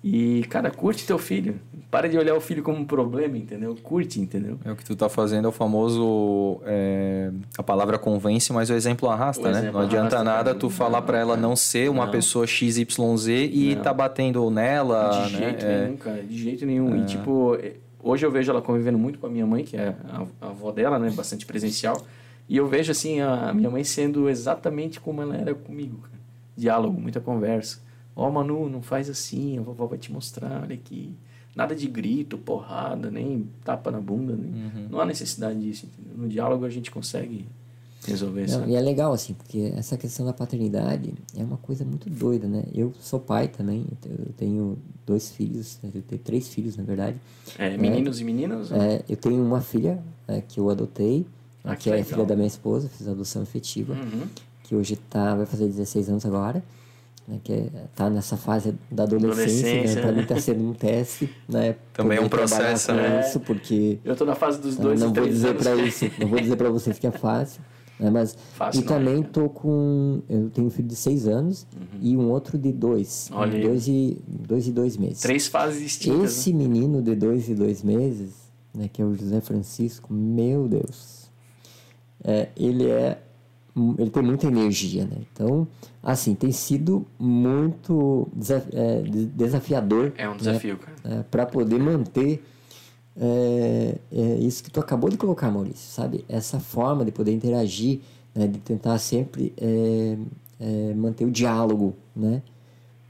E, 0.01 0.45
cara, 0.49 0.71
curte 0.71 1.05
teu 1.05 1.17
filho. 1.17 1.59
Para 1.91 2.07
de 2.07 2.17
olhar 2.17 2.33
o 2.33 2.39
filho 2.39 2.63
como 2.63 2.77
um 2.77 2.85
problema, 2.85 3.37
entendeu? 3.37 3.75
Curte, 3.83 4.21
entendeu? 4.21 4.57
É 4.63 4.71
o 4.71 4.75
que 4.75 4.85
tu 4.85 4.95
tá 4.95 5.09
fazendo 5.09 5.43
é 5.45 5.49
o 5.49 5.51
famoso. 5.51 6.61
é, 6.65 7.29
a 7.57 7.63
palavra 7.63 7.99
convence, 7.99 8.53
mas 8.53 8.69
o 8.69 8.73
exemplo 8.73 9.09
arrasta, 9.09 9.41
O 9.49 9.51
né? 9.51 9.57
exemplo 9.59 9.79
não 9.79 9.85
adianta 9.85 10.15
arrasta, 10.15 10.23
nada 10.23 10.55
tu 10.55 10.69
falar 10.69 11.01
pra 11.01 11.17
ela 11.17 11.35
não 11.35 11.53
ser 11.53 11.89
uma 11.89 12.05
Não. 12.05 12.11
pessoa 12.13 12.47
XYZ 12.47 12.87
e 13.51 13.73
Não. 13.75 13.81
tá 13.83 13.93
batendo 13.93 14.49
nela, 14.49 15.09
De 15.27 15.33
né? 15.33 15.39
jeito 15.39 15.65
É, 15.65 15.81
nenhum, 15.81 15.97
cara. 15.97 16.23
De 16.23 16.37
jeito 16.37 16.65
nenhum. 16.65 16.95
E, 16.95 17.05
tipo, 17.05 17.57
hoje 18.01 18.25
eu 18.25 18.31
vejo 18.31 18.51
ela 18.51 18.61
convivendo 18.61 18.97
muito 18.97 19.19
com 19.19 19.27
a 19.27 19.29
minha 19.29 19.45
mãe, 19.45 19.63
que 19.63 19.77
é 19.77 19.95
a, 20.05 20.25
a 20.41 20.49
avó 20.49 20.71
dela, 20.71 20.97
né? 20.97 21.09
Bastante 21.11 21.45
presencial. 21.45 22.05
E 22.47 22.57
eu 22.57 22.67
vejo, 22.67 22.91
assim, 22.91 23.21
a 23.21 23.53
minha 23.53 23.69
mãe 23.69 23.83
sendo 23.83 24.27
exatamente 24.27 24.99
como 24.99 25.21
ela 25.21 25.35
era 25.35 25.53
comigo, 25.53 25.97
cara. 25.99 26.19
Diálogo, 26.57 26.99
muita 26.99 27.19
conversa. 27.19 27.79
Ó, 28.15 28.29
Manu, 28.29 28.67
não 28.69 28.81
faz 28.81 29.09
assim, 29.09 29.57
a 29.57 29.61
vovó 29.61 29.85
vai 29.85 29.97
te 29.97 30.11
mostrar, 30.11 30.63
olha 30.63 30.73
aqui. 30.73 31.15
Nada 31.55 31.75
de 31.75 31.87
grito, 31.87 32.37
porrada, 32.37 33.09
nem 33.11 33.49
tapa 33.63 33.91
na 33.91 33.99
bunda. 33.99 34.35
Nem... 34.35 34.51
Uhum. 34.51 34.87
Não 34.89 34.99
há 34.99 35.05
necessidade 35.05 35.59
disso, 35.59 35.85
entendeu? 35.85 36.17
No 36.17 36.27
diálogo 36.27 36.65
a 36.65 36.69
gente 36.69 36.91
consegue 36.91 37.45
resolver 38.05 38.45
isso. 38.45 38.63
E 38.67 38.75
é 38.75 38.81
legal, 38.81 39.11
assim, 39.13 39.33
porque 39.33 39.73
essa 39.75 39.97
questão 39.97 40.25
da 40.25 40.33
paternidade 40.33 41.13
é 41.37 41.43
uma 41.43 41.57
coisa 41.57 41.83
muito 41.85 42.09
doida, 42.09 42.47
né? 42.47 42.63
Eu 42.73 42.93
sou 42.99 43.19
pai 43.19 43.47
também, 43.47 43.85
eu 44.05 44.33
tenho 44.37 44.77
dois 45.05 45.29
filhos, 45.31 45.77
né? 45.83 45.89
eu 45.93 46.01
tenho 46.01 46.21
três 46.21 46.47
filhos, 46.47 46.77
na 46.77 46.83
verdade. 46.83 47.17
É, 47.57 47.75
meninos 47.77 48.19
e 48.21 48.23
meninas? 48.23 48.71
É, 48.71 49.03
eu 49.09 49.17
tenho 49.17 49.43
uma 49.43 49.61
filha 49.61 49.99
é, 50.27 50.41
que 50.41 50.59
eu 50.59 50.69
adotei, 50.69 51.25
Ah, 51.63 51.75
que, 51.75 51.83
que 51.83 51.89
é 51.89 51.93
legal. 51.93 52.09
filha 52.09 52.25
da 52.25 52.35
minha 52.35 52.47
esposa, 52.47 52.87
fiz 52.89 53.07
adoção 53.07 53.41
efetiva, 53.43 53.93
Uhum. 53.93 54.27
que 54.63 54.75
hoje 54.75 54.95
tá, 54.95 55.35
vai 55.35 55.45
fazer 55.45 55.65
16 55.67 56.09
anos 56.09 56.25
agora, 56.25 56.63
né? 57.27 57.39
Que 57.43 57.53
é, 57.53 57.69
tá 57.95 58.09
nessa 58.09 58.37
fase 58.37 58.73
da 58.89 59.03
adolescência, 59.03 59.67
Adolescência, 59.81 59.95
né? 59.95 60.01
Pra 60.01 60.11
né? 60.11 60.21
mim 60.21 60.27
tá 60.27 60.39
sendo 60.39 60.63
um 60.69 60.73
teste, 60.73 61.29
né? 61.47 61.75
Também 61.93 62.17
é 62.17 62.21
um 62.21 62.29
processo, 62.29 62.93
né? 62.93 63.21
Isso, 63.27 63.39
porque... 63.41 63.99
Eu 64.05 64.15
tô 64.15 64.25
na 64.25 64.35
fase 64.35 64.59
dos 64.59 64.77
dois 64.77 65.01
não 65.01 65.09
e 65.09 65.13
vou 65.13 65.27
dizer 65.27 65.55
para 65.55 65.75
isso, 65.75 66.05
não 66.19 66.27
vou 66.27 66.39
dizer 66.39 66.55
para 66.55 66.69
vocês 66.69 66.97
que 66.97 67.05
é 67.07 67.11
fácil, 67.11 67.61
né? 67.99 68.09
Mas 68.09 68.37
Fácil 68.53 68.81
e 68.81 68.83
é, 68.83 68.87
também 68.87 69.21
cara. 69.21 69.33
tô 69.33 69.49
com, 69.49 70.21
eu 70.29 70.49
tenho 70.49 70.67
um 70.67 70.69
filho 70.69 70.87
de 70.87 70.95
seis 70.95 71.27
anos 71.27 71.67
e 72.01 72.15
um 72.15 72.29
outro 72.29 72.57
de 72.57 72.71
dois, 72.71 73.29
Olha 73.33 73.59
dois 73.61 73.87
e 73.87 74.17
dois 74.27 74.67
e 74.67 74.71
dois 74.71 74.97
meses. 74.97 75.19
Três 75.21 75.47
fases 75.47 75.81
distintas. 75.81 76.31
Esse 76.31 76.53
menino 76.53 77.01
de 77.01 77.15
dois 77.15 77.49
e 77.49 77.53
dois 77.55 77.83
meses, 77.83 78.31
né, 78.73 78.89
que 78.91 79.01
é 79.01 79.05
o 79.05 79.13
José 79.15 79.41
Francisco, 79.41 80.13
meu 80.13 80.67
Deus, 80.67 81.29
é, 82.23 82.49
ele 82.55 82.87
é, 82.89 83.19
ele 83.97 84.09
tem 84.09 84.23
muita 84.23 84.47
energia, 84.47 85.05
né? 85.05 85.17
Então, 85.33 85.67
assim, 86.03 86.35
tem 86.35 86.51
sido 86.51 87.05
muito 87.17 88.27
é, 88.73 89.01
de- 89.01 89.25
desafiador 89.27 90.05
né? 90.05 90.13
É 90.17 90.29
um 90.29 90.35
desafio, 90.35 90.77
cara. 90.77 91.23
para 91.31 91.45
poder 91.45 91.79
manter 91.79 92.43
é, 93.19 93.95
é 94.11 94.35
isso 94.39 94.63
que 94.63 94.71
tu 94.71 94.79
acabou 94.79 95.09
de 95.09 95.17
colocar, 95.17 95.51
Maurício, 95.51 95.91
sabe? 95.91 96.23
Essa 96.29 96.59
forma 96.59 97.03
de 97.03 97.11
poder 97.11 97.33
interagir, 97.33 97.99
né? 98.33 98.47
de 98.47 98.59
tentar 98.59 98.97
sempre 98.99 99.53
é, 99.57 100.17
é, 100.59 100.93
manter 100.93 101.25
o 101.25 101.31
diálogo, 101.31 101.95
né? 102.15 102.41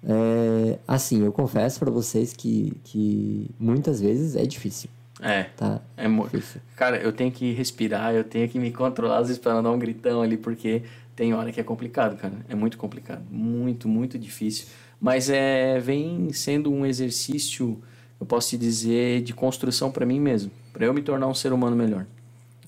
É, 0.04 0.80
assim, 0.88 1.24
eu 1.24 1.32
confesso 1.32 1.80
para 1.80 1.92
vocês 1.92 2.34
que, 2.34 2.74
que 2.84 3.50
muitas 3.60 4.00
vezes 4.00 4.36
é 4.36 4.46
difícil, 4.46 4.90
É. 5.22 5.44
tá? 5.44 5.82
É 5.98 6.08
Difícil. 6.08 6.62
Cara, 6.76 6.98
eu 6.98 7.12
tenho 7.12 7.32
que 7.32 7.52
respirar, 7.52 8.14
eu 8.14 8.24
tenho 8.24 8.48
que 8.48 8.58
me 8.58 8.72
controlar 8.72 9.18
às 9.20 9.28
vezes 9.28 9.42
para 9.42 9.54
não 9.56 9.64
dar 9.64 9.72
um 9.72 9.80
gritão 9.80 10.22
ali, 10.22 10.38
porque 10.38 10.84
tem 11.16 11.34
hora 11.34 11.52
que 11.52 11.60
é 11.60 11.64
complicado, 11.64 12.18
cara. 12.18 12.34
É 12.48 12.56
muito 12.56 12.78
complicado. 12.78 13.22
Muito, 13.30 13.90
muito 13.90 14.18
difícil. 14.18 14.68
Mas 15.02 15.30
é, 15.30 15.78
vem 15.80 16.32
sendo 16.32 16.72
um 16.72 16.86
exercício, 16.86 17.78
eu 18.20 18.26
posso 18.26 18.50
te 18.50 18.58
dizer, 18.58 19.22
de 19.22 19.34
construção 19.34 19.92
para 19.92 20.06
mim 20.06 20.20
mesmo. 20.20 20.52
para 20.74 20.86
eu 20.86 20.94
me 20.94 21.02
tornar 21.02 21.28
um 21.28 21.34
ser 21.34 21.52
humano 21.54 21.76
melhor. 21.76 22.06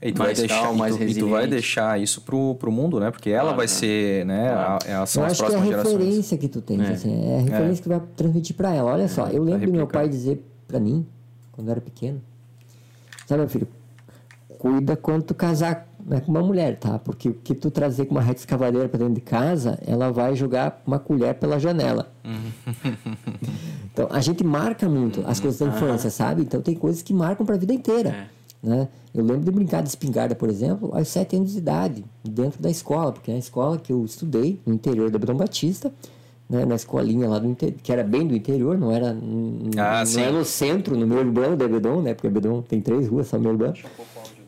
E 0.01 0.11
tu, 0.11 0.17
mais 0.17 0.37
vai 0.39 0.47
deixar, 0.47 0.61
calmo, 0.63 0.75
e 0.77 0.79
mais 0.79 0.95
tu, 0.95 1.03
e 1.03 1.13
tu 1.13 1.29
vai 1.29 1.45
deixar 1.47 2.01
isso 2.01 2.21
pro, 2.21 2.55
pro 2.55 2.71
mundo, 2.71 2.99
né? 2.99 3.11
Porque 3.11 3.29
ela 3.29 3.53
Claro, 3.53 3.57
vai 3.57 3.65
né? 3.65 3.71
ser, 3.71 4.25
né? 4.25 4.49
a- 4.49 4.77
a- 5.03 5.05
são 5.05 5.21
eu 5.23 5.27
as 5.27 5.33
acho 5.33 5.43
que 5.45 5.51
é 5.51 5.55
a 5.55 5.59
próximas 5.59 5.67
gerações. 5.67 5.93
referência 5.99 6.37
que 6.39 6.47
tu 6.47 6.59
tens, 6.61 6.81
É. 6.81 6.91
assim, 6.93 7.23
é 7.31 7.37
a 7.37 7.41
referência 7.41 7.83
que 7.83 7.87
vai 7.89 8.01
transmitir 8.17 8.55
para 8.55 8.73
ela. 8.73 8.91
Olha 8.91 9.07
só, 9.07 9.27
eu 9.27 9.43
lembro 9.43 9.67
do 9.67 9.73
meu 9.73 9.85
pai 9.85 10.09
dizer 10.09 10.43
para 10.67 10.79
mim, 10.79 11.05
quando 11.51 11.67
eu 11.67 11.71
era 11.73 11.81
pequeno, 11.81 12.19
sabe, 13.27 13.41
meu 13.41 13.49
filho, 13.49 13.67
cuida 14.57 14.95
quando 14.95 15.21
tu 15.23 15.35
casar 15.35 15.87
né, 16.03 16.19
com 16.19 16.31
uma 16.31 16.41
mulher, 16.41 16.77
tá? 16.77 16.97
Porque 16.97 17.29
o 17.29 17.33
que 17.35 17.53
tu 17.53 17.69
trazer 17.69 18.05
com 18.05 18.15
uma 18.15 18.21
reta 18.21 18.39
escavadeira 18.39 18.89
para 18.89 18.97
dentro 18.97 19.13
de 19.13 19.21
casa, 19.21 19.77
ela 19.85 20.11
vai 20.11 20.35
jogar 20.35 20.81
uma 20.87 20.97
colher 20.97 21.35
pela 21.35 21.59
janela. 21.59 22.11
então, 23.93 24.07
a 24.09 24.21
gente 24.21 24.43
marca 24.43 24.87
muito 24.87 25.21
as 25.25 25.39
coisas 25.39 25.59
da 25.59 25.67
infância, 25.67 26.09
sabe? 26.09 26.43
Então, 26.43 26.61
tem 26.61 26.75
coisas 26.75 27.01
que 27.01 27.13
marcam 27.13 27.45
para 27.45 27.55
a 27.55 27.57
vida 27.57 27.73
inteira. 27.73 28.09
É. 28.09 28.41
Né? 28.63 28.87
Eu 29.13 29.23
lembro 29.23 29.43
de 29.43 29.51
brincar 29.51 29.81
de 29.81 29.89
espingarda, 29.89 30.35
por 30.35 30.49
exemplo, 30.49 30.91
aos 30.93 31.07
sete 31.07 31.35
anos 31.35 31.51
de 31.51 31.57
idade, 31.57 32.05
dentro 32.23 32.61
da 32.61 32.69
escola, 32.69 33.11
porque 33.11 33.31
na 33.31 33.37
escola 33.37 33.77
que 33.77 33.91
eu 33.91 34.05
estudei, 34.05 34.61
no 34.65 34.73
interior 34.73 35.09
da 35.09 35.19
Betão 35.19 35.35
Batista, 35.35 35.91
né, 36.49 36.65
na 36.65 36.75
escolinha 36.75 37.27
lá 37.27 37.39
do 37.39 37.47
interior, 37.47 37.77
que 37.81 37.91
era 37.91 38.03
bem 38.03 38.27
do 38.27 38.35
interior, 38.35 38.77
não 38.77 38.91
era, 38.91 39.09
Ah, 39.77 40.03
não 40.05 40.21
era 40.21 40.31
no 40.31 40.45
centro, 40.45 40.95
no 40.95 41.07
meio 41.07 41.21
urbano 41.21 41.57
da 41.57 41.67
Bedon, 41.67 42.01
né? 42.01 42.13
Porque 42.13 42.27
a 42.27 42.29
Bedon 42.29 42.61
tem 42.61 42.79
três 42.81 43.07
ruas, 43.07 43.27
só 43.27 43.39
meio 43.39 43.51
urbano. 43.51 43.73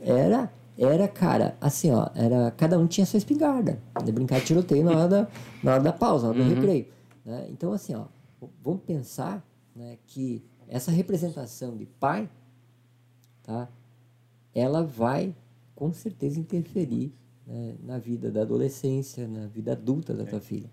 Era, 0.02 0.52
era, 0.78 1.08
cara, 1.08 1.56
assim, 1.60 1.91
ó, 1.91 2.08
era, 2.16 2.52
cada 2.52 2.78
um 2.78 2.88
tinha 2.88 3.06
sua 3.06 3.18
espingarda, 3.18 3.80
de 4.04 4.12
brincar 4.12 4.39
de 4.39 4.46
tiroteio 4.46 4.84
na 4.84 4.91
hora 4.91 5.08
da, 5.08 5.28
na 5.64 5.74
hora 5.74 5.84
da 5.84 5.94
pausa, 5.94 6.28
na 6.28 6.34
hora 6.34 6.44
do 6.44 6.56
recreio. 6.56 6.86
Né? 7.26 7.48
Então, 7.50 7.72
assim, 7.72 7.96
ó, 7.96 8.04
vamos 8.64 8.82
pensar 8.84 9.46
né, 9.76 9.98
que 10.08 10.44
essa 10.68 10.91
representação 10.91 11.76
de 11.76 11.86
pai, 11.86 12.30
tá? 13.44 13.68
ela 14.54 14.84
vai 14.84 15.36
com 15.76 15.91
certeza 15.91 16.39
interferir 16.39 17.12
né, 17.46 17.76
na 17.84 17.98
vida 17.98 18.32
da 18.32 18.41
adolescência, 18.41 19.28
na 19.28 19.48
vida 19.48 19.74
adulta 19.74 20.14
da 20.14 20.26
tua 20.26 20.39
filha. 20.39 20.70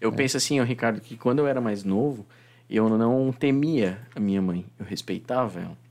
Eu 0.00 0.12
penso 0.12 0.36
assim, 0.36 0.62
Ricardo, 0.62 1.00
que 1.00 1.16
quando 1.16 1.38
eu 1.38 1.46
era 1.46 1.60
mais 1.60 1.82
novo, 1.82 2.26
eu 2.68 2.88
não 2.88 3.32
temia 3.32 3.98
a 4.14 4.20
minha 4.20 4.40
mãe, 4.40 4.66
eu 4.78 4.84
respeitava 4.84 5.60
ela. 5.60 5.84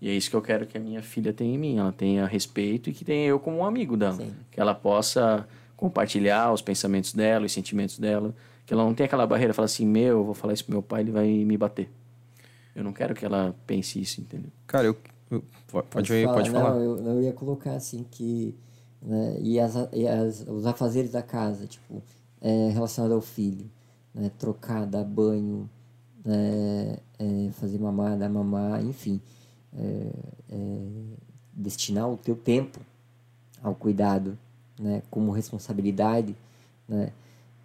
E 0.00 0.08
é 0.08 0.12
isso 0.12 0.28
que 0.28 0.36
eu 0.36 0.42
quero 0.42 0.66
que 0.66 0.76
a 0.76 0.80
minha 0.80 1.02
filha 1.02 1.32
tenha 1.32 1.54
em 1.54 1.58
mim. 1.58 1.78
Ela 1.78 1.90
tenha 1.90 2.26
respeito 2.26 2.90
e 2.90 2.92
que 2.92 3.06
tenha 3.06 3.26
eu 3.26 3.40
como 3.40 3.58
um 3.58 3.64
amigo 3.64 3.96
dela. 3.96 4.16
Sim. 4.16 4.34
Que 4.50 4.60
ela 4.60 4.74
possa 4.74 5.48
compartilhar 5.76 6.52
os 6.52 6.60
pensamentos 6.60 7.14
dela, 7.14 7.46
os 7.46 7.52
sentimentos 7.52 7.98
dela. 7.98 8.34
Que 8.66 8.72
ela 8.72 8.84
não 8.84 8.94
tenha 8.94 9.06
aquela 9.06 9.26
barreira, 9.26 9.52
falar 9.52 9.66
assim, 9.66 9.86
meu, 9.86 10.18
eu 10.18 10.24
vou 10.24 10.34
falar 10.34 10.52
isso 10.54 10.64
pro 10.64 10.72
meu 10.72 10.82
pai, 10.82 11.02
ele 11.02 11.10
vai 11.12 11.26
me 11.28 11.56
bater. 11.56 11.90
Eu 12.74 12.82
não 12.82 12.92
quero 12.92 13.14
que 13.14 13.24
ela 13.24 13.54
pense 13.66 14.00
isso, 14.00 14.20
entendeu? 14.20 14.50
Cara, 14.66 14.86
eu, 14.86 14.96
eu- 15.30 15.44
pode, 15.68 15.86
pode, 15.88 16.08
pode 16.08 16.50
Não, 16.50 16.60
falar. 16.60 16.76
eu, 16.80 16.96
eu 16.98 17.22
ia 17.22 17.32
colocar 17.32 17.74
assim 17.74 18.04
que. 18.10 18.54
Né, 19.02 19.36
e 19.40 19.60
as, 19.60 19.74
e 19.92 20.08
as, 20.08 20.44
os 20.48 20.64
afazeres 20.66 21.10
da 21.10 21.22
casa, 21.22 21.66
tipo, 21.66 22.02
é, 22.40 22.70
relacionado 22.70 23.12
ao 23.12 23.20
filho, 23.20 23.70
né, 24.14 24.30
trocar, 24.38 24.86
dar 24.86 25.04
banho, 25.04 25.68
né, 26.24 26.96
é, 27.18 27.50
fazer 27.52 27.78
mamar, 27.78 28.16
dar 28.16 28.30
mamar, 28.30 28.82
enfim. 28.82 29.20
é, 29.76 30.10
é, 30.50 30.78
destinar 31.52 32.08
o 32.10 32.16
teu 32.16 32.34
tempo 32.34 32.80
ao 33.62 33.74
cuidado, 33.74 34.38
né, 34.80 35.02
como 35.10 35.30
responsabilidade, 35.32 36.34
né? 36.88 37.12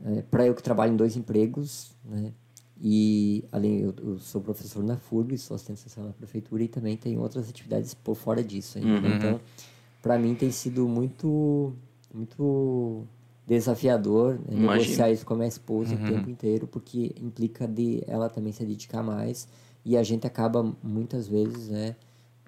É, 0.06 0.22
para 0.22 0.46
eu 0.46 0.56
que 0.56 0.64
trabalho 0.64 0.94
em 0.94 0.96
dois 0.98 1.16
empregos, 1.18 1.92
né? 2.06 2.32
E 2.82 3.44
além 3.52 3.82
eu, 3.82 3.94
eu 4.02 4.20
sou 4.20 4.40
professor 4.40 4.82
na 4.84 4.96
FURB, 4.96 5.38
sou 5.38 5.56
assistente 5.56 5.82
social 5.82 6.06
na 6.06 6.14
prefeitura 6.14 6.64
e 6.64 6.68
também 6.70 6.96
tenho 6.96 7.20
outras 7.20 7.50
atividades 7.50 7.94
por 7.94 8.16
fora 8.16 8.42
disso. 8.42 8.78
Ainda. 8.78 9.06
Uhum. 9.08 9.16
Então, 9.16 9.42
para 10.02 10.18
mim 10.18 10.34
tem 10.34 10.50
sido 10.50 10.88
muito 10.88 11.74
muito 12.14 13.04
desafiador 13.46 14.40
né, 14.48 14.56
negociar 14.56 15.12
isso 15.12 15.26
com 15.26 15.34
a 15.34 15.38
minha 15.38 15.50
esposa 15.50 15.94
Uhum. 15.96 16.04
o 16.04 16.08
tempo 16.08 16.30
inteiro, 16.30 16.68
porque 16.68 17.14
implica 17.20 17.68
de 17.68 18.02
ela 18.08 18.30
também 18.30 18.54
se 18.54 18.64
dedicar 18.64 19.04
mais 19.04 19.48
e 19.84 19.98
a 19.98 20.04
gente 20.04 20.26
acaba 20.26 20.64
muitas 20.84 21.28
vezes 21.28 21.68
né, 21.68 21.96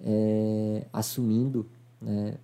é, 0.02 0.86
assumindo 0.92 1.66
né, 2.00 2.34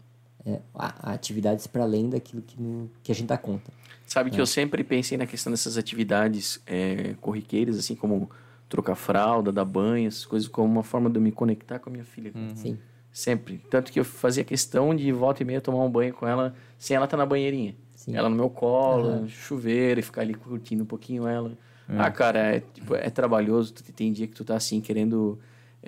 é, 0.49 0.61
atividades 1.03 1.67
para 1.67 1.83
além 1.83 2.09
daquilo 2.09 2.43
que, 2.43 2.57
que 3.03 3.13
a 3.13 3.15
gente 3.15 3.27
dá 3.29 3.37
conta. 3.39 3.71
Sabe 4.07 4.31
É. 4.31 4.33
que 4.35 4.41
eu 4.41 4.47
sempre 4.47 4.83
pensei 4.83 5.19
na 5.19 5.27
questão 5.27 5.51
dessas 5.51 5.77
atividades 5.77 6.61
é, 6.67 7.15
corriqueiras, 7.21 7.79
assim 7.79 7.95
como 7.95 8.31
trocar 8.69 8.95
fralda, 8.95 9.53
dar 9.53 9.65
banho, 9.65 10.09
essas 10.09 10.25
coisas, 10.27 10.49
como 10.49 10.67
uma 10.71 10.83
forma 10.83 11.09
de 11.11 11.17
eu 11.17 11.23
me 11.23 11.33
conectar 11.33 11.79
com 11.79 11.91
a 11.91 11.93
minha 11.93 12.05
filha. 12.05 12.33
Uhum. 12.35 12.55
Sim, 12.55 12.79
Sempre. 13.11 13.59
Tanto 13.71 13.91
que 13.91 13.99
eu 13.99 14.05
fazia 14.05 14.45
questão 14.45 14.95
de 14.95 15.11
volta 15.11 15.43
e 15.43 15.47
meia 15.47 15.61
tomar 15.61 15.83
um 15.85 15.91
banho 15.91 16.13
com 16.15 16.27
ela 16.27 16.55
sem 16.79 16.95
ela 16.95 17.05
estar 17.07 17.17
na 17.17 17.27
banheirinha. 17.27 17.75
sim. 17.97 18.15
Ela 18.15 18.29
no 18.29 18.37
meu 18.37 18.49
colo, 18.51 19.09
Aham. 19.09 19.29
chuveiro, 19.29 19.99
e 19.99 20.03
ficar 20.03 20.21
ali 20.23 20.35
curtindo 20.35 20.85
um 20.85 20.87
pouquinho 20.87 21.27
ela. 21.27 21.53
É. 21.89 21.99
Ah, 21.99 22.11
cara, 22.11 22.39
é, 22.39 22.61
tipo, 22.61 22.95
é 22.95 23.09
trabalhoso. 23.11 23.73
Tem 23.75 24.13
dia 24.13 24.27
que 24.27 24.35
tu 24.35 24.45
tá 24.45 24.55
assim, 24.57 24.81
querendo 24.81 25.39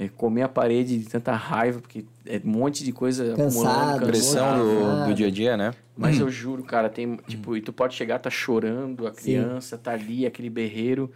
é, 0.00 0.08
comer 0.08 0.40
a 0.40 0.48
parede 0.48 0.98
de 0.98 1.04
tanta 1.04 1.32
raiva, 1.32 1.78
porque 1.78 2.06
é 2.24 2.40
um 2.42 2.48
monte 2.48 2.82
de 2.82 2.90
coisa 2.90 3.34
Cansado, 3.34 3.68
acumulando, 3.68 4.06
Pressão 4.06 4.58
do, 4.58 5.04
do 5.08 5.14
dia 5.14 5.26
a 5.26 5.30
dia, 5.30 5.56
né? 5.58 5.74
Mas 5.94 6.18
eu 6.18 6.30
juro, 6.30 6.62
cara, 6.62 6.88
tem, 6.88 7.16
tipo, 7.28 7.54
e 7.54 7.60
tu 7.60 7.70
pode 7.70 7.94
chegar, 7.94 8.18
tá 8.18 8.30
chorando, 8.30 9.06
a 9.06 9.12
Sim. 9.12 9.20
criança 9.20 9.76
tá 9.76 9.92
ali, 9.92 10.24
aquele 10.24 10.48
berreiro. 10.48 11.10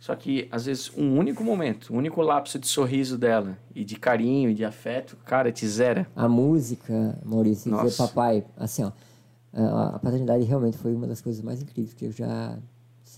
Só 0.00 0.16
que, 0.16 0.48
às 0.50 0.66
vezes, 0.66 0.90
um 0.96 1.16
único 1.16 1.44
momento, 1.44 1.94
um 1.94 1.96
único 1.96 2.20
lapso 2.20 2.58
de 2.58 2.66
sorriso 2.66 3.16
dela, 3.16 3.56
e 3.72 3.84
de 3.84 3.94
carinho, 3.94 4.50
e 4.50 4.54
de 4.54 4.64
afeto, 4.64 5.16
cara, 5.24 5.52
te 5.52 5.66
zera. 5.68 6.04
A 6.16 6.28
música, 6.28 7.16
Maurício, 7.24 7.70
dizer 7.70 7.96
papai, 7.96 8.44
assim, 8.56 8.82
ó, 8.82 8.90
a 9.52 9.98
paternidade 10.00 10.42
realmente 10.42 10.76
foi 10.76 10.92
uma 10.92 11.06
das 11.06 11.20
coisas 11.20 11.40
mais 11.40 11.62
incríveis 11.62 11.94
que 11.94 12.06
eu 12.06 12.10
já 12.10 12.58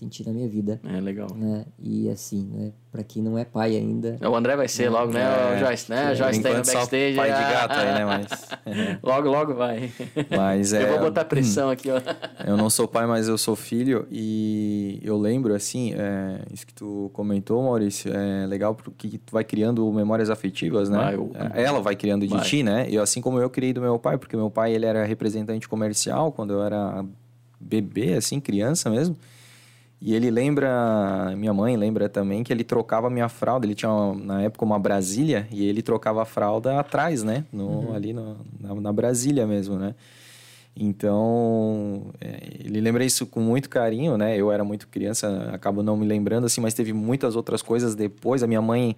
senti 0.01 0.25
na 0.25 0.33
minha 0.33 0.49
vida, 0.49 0.81
É 0.83 0.99
legal. 0.99 1.27
né? 1.35 1.63
E 1.79 2.09
assim, 2.09 2.49
né, 2.51 2.71
para 2.91 3.03
quem 3.03 3.21
não 3.21 3.37
é 3.37 3.45
pai 3.45 3.75
ainda, 3.77 4.17
O 4.27 4.35
André 4.35 4.55
vai 4.55 4.67
ser 4.67 4.89
logo, 4.89 5.11
né, 5.13 5.21
É, 5.21 5.55
o 5.55 5.59
Joyce, 5.59 5.91
né? 5.91 6.15
Joyce 6.15 6.41
tá 6.41 6.49
aí 6.49 6.55
no 6.55 6.61
Enquanto 6.61 6.65
só 6.65 6.73
backstage. 6.79 7.15
pai 7.15 7.27
de 7.31 7.53
gato 7.53 7.71
aí, 7.79 7.93
né? 7.93 8.05
Mas, 8.05 8.49
Logo, 9.03 9.29
logo 9.29 9.53
vai. 9.53 9.91
mas 10.35 10.73
é... 10.73 10.83
Eu 10.83 10.89
vou 10.89 10.99
botar 10.99 11.23
pressão 11.25 11.69
aqui, 11.69 11.89
ó. 11.91 12.01
Eu 12.45 12.57
não 12.57 12.69
sou 12.69 12.87
pai, 12.87 13.05
mas 13.05 13.27
eu 13.27 13.37
sou 13.37 13.55
filho 13.55 14.07
e 14.09 14.99
eu 15.03 15.15
lembro, 15.17 15.53
assim, 15.53 15.93
é, 15.93 16.41
isso 16.51 16.65
que 16.65 16.73
tu 16.73 17.11
comentou, 17.13 17.61
Maurício, 17.61 18.11
é 18.11 18.47
legal 18.47 18.73
porque 18.73 19.19
tu 19.19 19.31
vai 19.31 19.43
criando 19.43 19.89
memórias 19.93 20.31
afetivas, 20.31 20.89
né? 20.89 20.97
Vai, 20.97 21.15
eu- 21.15 21.31
É, 21.53 21.63
Ela 21.63 21.79
vai 21.79 21.95
criando 21.95 22.25
de 22.25 22.33
Vai. 22.33 22.43
ti, 22.43 22.63
né? 22.63 22.89
E 22.89 22.97
assim 22.97 23.21
como 23.21 23.39
eu 23.39 23.49
criei 23.51 23.71
do 23.73 23.79
meu 23.81 23.99
pai, 23.99 24.17
porque 24.17 24.35
meu 24.35 24.49
pai, 24.49 24.73
ele 24.73 24.87
era 24.87 25.05
representante 25.05 25.69
comercial 25.69 26.31
quando 26.31 26.53
eu 26.53 26.63
era 26.63 27.05
bebê, 27.59 28.13
assim, 28.15 28.39
criança 28.39 28.89
mesmo. 28.89 29.15
E 30.01 30.15
ele 30.15 30.31
lembra, 30.31 31.31
minha 31.37 31.53
mãe 31.53 31.77
lembra 31.77 32.09
também 32.09 32.43
que 32.43 32.51
ele 32.51 32.63
trocava 32.63 33.07
minha 33.07 33.29
fralda. 33.29 33.67
Ele 33.67 33.75
tinha, 33.75 33.91
uma- 33.91 34.15
na 34.15 34.41
época, 34.41 34.65
uma 34.65 34.79
Brasília 34.79 35.47
e 35.51 35.63
ele 35.63 35.83
trocava 35.83 36.23
a 36.23 36.25
fralda 36.25 36.79
atrás, 36.79 37.21
né? 37.21 37.45
No, 37.53 37.93
Ali 37.93 38.11
no- 38.11 38.37
na, 38.59 38.73
na 38.73 38.91
Brasília 38.93 39.45
mesmo, 39.45 39.75
né? 39.75 39.93
Então, 40.75 42.07
é, 42.19 42.39
ele 42.65 42.81
lembra 42.81 43.03
isso 43.05 43.25
com 43.25 43.39
muito 43.41 43.69
carinho, 43.69 44.17
né? 44.17 44.35
Eu 44.37 44.51
era 44.51 44.63
muito 44.63 44.87
criança, 44.87 45.49
acabo 45.53 45.83
não 45.83 45.95
me 45.95 46.05
lembrando, 46.05 46.45
assim, 46.45 46.61
mas 46.61 46.73
teve 46.73 46.93
muitas 46.93 47.35
outras 47.35 47.61
coisas 47.61 47.93
depois. 47.93 48.41
A 48.41 48.47
minha 48.47 48.61
mãe, 48.61 48.95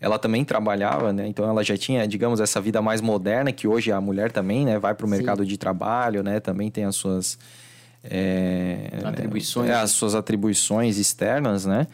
ela 0.00 0.18
também 0.18 0.44
trabalhava, 0.44 1.12
né? 1.12 1.26
Então, 1.26 1.48
ela 1.48 1.62
já 1.64 1.76
tinha, 1.76 2.06
digamos, 2.06 2.40
essa 2.40 2.60
vida 2.60 2.82
mais 2.82 3.00
moderna, 3.00 3.52
que 3.52 3.66
hoje 3.66 3.90
a 3.90 4.00
mulher 4.00 4.30
também, 4.32 4.64
né? 4.66 4.78
Vai 4.78 4.94
para 4.94 5.06
o 5.06 5.08
Sim. 5.08 5.16
mercado 5.16 5.46
de 5.46 5.56
trabalho, 5.56 6.22
né? 6.22 6.40
Também 6.40 6.70
tem 6.70 6.84
as 6.84 6.96
suas... 6.96 7.38
é, 8.04 8.88
Atribuições. 9.04 9.70
é, 9.70 9.74
as 9.74 9.90
suas 9.92 10.14
atribuições 10.14 10.98
externas, 10.98 11.64
né? 11.66 11.86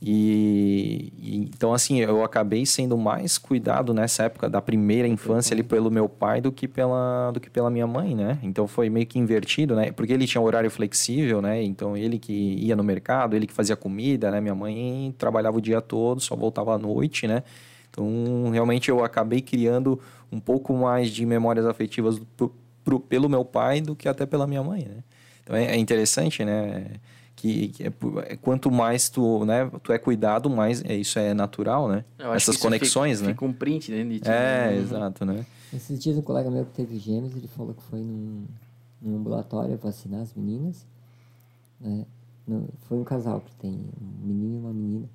E, 0.00 1.12
e- 1.18 1.36
então 1.52 1.74
assim 1.74 1.98
eu 2.00 2.22
acabei 2.22 2.64
sendo 2.64 2.96
mais 2.96 3.36
cuidado 3.36 3.92
nessa 3.92 4.22
época 4.22 4.48
da 4.48 4.62
primeira 4.62 5.08
infância 5.08 5.52
ali 5.54 5.62
pelo 5.64 5.90
meu 5.90 6.08
pai 6.08 6.40
do 6.40 6.52
que 6.52 6.68
pela 6.68 7.32
do 7.32 7.40
que 7.40 7.50
pela 7.50 7.68
minha 7.68 7.86
mãe, 7.86 8.14
né? 8.14 8.38
Então 8.42 8.68
foi 8.68 8.88
meio 8.88 9.06
que 9.06 9.18
invertido, 9.18 9.74
né? 9.74 9.90
Porque 9.90 10.12
ele 10.12 10.24
tinha 10.26 10.40
horário 10.40 10.70
flexível, 10.70 11.42
né? 11.42 11.62
Então 11.64 11.96
ele 11.96 12.16
que 12.18 12.32
ia 12.32 12.76
no 12.76 12.84
mercado, 12.84 13.34
ele 13.34 13.46
que 13.46 13.52
fazia 13.52 13.74
comida, 13.74 14.30
né? 14.30 14.40
Minha 14.40 14.54
mãe 14.54 15.12
trabalhava 15.18 15.58
o 15.58 15.60
dia 15.60 15.80
todo, 15.80 16.20
só 16.20 16.36
voltava 16.36 16.74
à 16.74 16.78
noite, 16.78 17.26
né? 17.26 17.42
Então 17.90 18.50
realmente 18.52 18.88
eu 18.90 19.04
acabei 19.04 19.40
criando 19.40 19.98
um 20.30 20.38
pouco 20.38 20.72
mais 20.74 21.10
de 21.10 21.26
memórias 21.26 21.66
afetivas 21.66 22.20
pro- 22.36 22.54
pro- 22.84 23.00
pelo 23.00 23.28
meu 23.28 23.44
pai 23.44 23.80
do 23.80 23.96
que 23.96 24.08
até 24.08 24.24
pela 24.24 24.46
minha 24.46 24.62
mãe, 24.62 24.82
né? 24.82 25.02
Então 25.48 25.56
é, 25.56 25.64
é 25.64 25.76
interessante, 25.76 26.44
né? 26.44 26.96
Que, 27.34 27.68
que 27.68 27.84
é 27.84 27.92
é 28.26 28.36
quanto 28.36 28.70
mais 28.70 29.08
tu, 29.08 29.44
né, 29.46 29.70
tu 29.82 29.92
é 29.92 29.98
cuidado, 29.98 30.50
mais 30.50 30.84
é, 30.84 30.94
isso 30.94 31.18
é 31.18 31.32
natural, 31.32 31.88
né? 31.88 32.04
Essas 32.34 32.56
conexões, 32.56 33.18
fica, 33.18 33.28
né? 33.28 33.32
Fica 33.32 33.44
um 33.46 33.52
print 33.52 33.86
ti. 33.86 34.28
É, 34.28 34.72
né? 34.72 34.76
exato, 34.76 35.24
né? 35.24 35.46
Esses 35.72 35.98
dias 36.02 36.18
um 36.18 36.22
colega 36.22 36.50
meu 36.50 36.64
que 36.66 36.72
teve 36.72 36.98
gêmeos, 36.98 37.34
ele 37.34 37.46
falou 37.48 37.72
que 37.72 37.82
foi 37.84 38.00
num, 38.00 38.44
num 39.00 39.16
ambulatório 39.16 39.78
vacinar 39.78 40.20
as 40.20 40.34
meninas. 40.34 40.84
Né? 41.80 42.04
No- 42.46 42.68
foi 42.88 42.98
um 42.98 43.04
casal 43.04 43.40
que 43.40 43.54
tem 43.54 43.70
um 43.72 44.26
menino 44.26 44.56
e 44.56 44.58
uma 44.58 44.72
menina. 44.72 45.08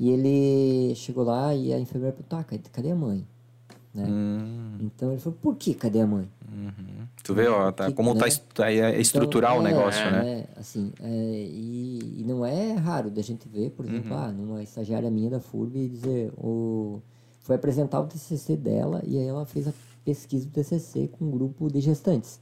E 0.00 0.10
ele 0.10 0.94
chegou 0.96 1.24
lá 1.24 1.54
e 1.54 1.72
a 1.72 1.78
enfermeira 1.78 2.14
perguntou, 2.16 2.42
cadê, 2.44 2.68
cadê 2.72 2.90
a 2.90 2.96
mãe? 2.96 3.24
Né? 3.94 4.06
Hum, 4.08 4.78
Então 4.80 5.10
ele 5.12 5.20
falou, 5.20 5.38
por 5.42 5.56
que 5.56 5.74
cadê 5.74 6.00
a 6.00 6.06
mãe? 6.06 6.28
uhum. 6.50 7.06
Tu 7.22 7.34
vê, 7.34 7.46
ó, 7.46 7.70
tá, 7.70 7.86
Que- 7.86 7.92
como 7.92 8.14
tá, 8.14 8.26
né? 8.26 8.32
tá- 8.54 8.70
é 8.72 8.98
estrutural 9.00 9.60
Então, 9.60 9.64
o 9.64 9.66
é, 9.68 9.70
negócio, 9.72 10.10
né? 10.10 10.28
é, 10.40 10.48
assim, 10.58 10.92
é, 11.00 11.46
e, 11.50 12.20
e 12.20 12.24
não 12.24 12.44
é 12.44 12.72
raro 12.72 13.10
da 13.10 13.20
gente 13.22 13.46
ver, 13.48 13.70
por 13.70 13.84
exemplo, 13.84 14.10
Uhum. 14.12 14.18
ah, 14.18 14.32
numa 14.32 14.62
estagiária 14.62 15.10
minha 15.10 15.28
da 15.30 15.40
FURB 15.40 15.88
dizer, 15.88 16.32
o, 16.38 17.00
foi 17.40 17.54
apresentar 17.56 18.00
o 18.00 18.06
TCC 18.06 18.56
dela 18.56 19.02
e 19.06 19.18
aí 19.18 19.26
ela 19.26 19.44
fez 19.44 19.68
a 19.68 19.72
pesquisa 20.04 20.46
do 20.46 20.52
TCC 20.52 21.08
com 21.08 21.26
um 21.26 21.30
grupo 21.30 21.70
de 21.70 21.80
gestantes. 21.80 22.40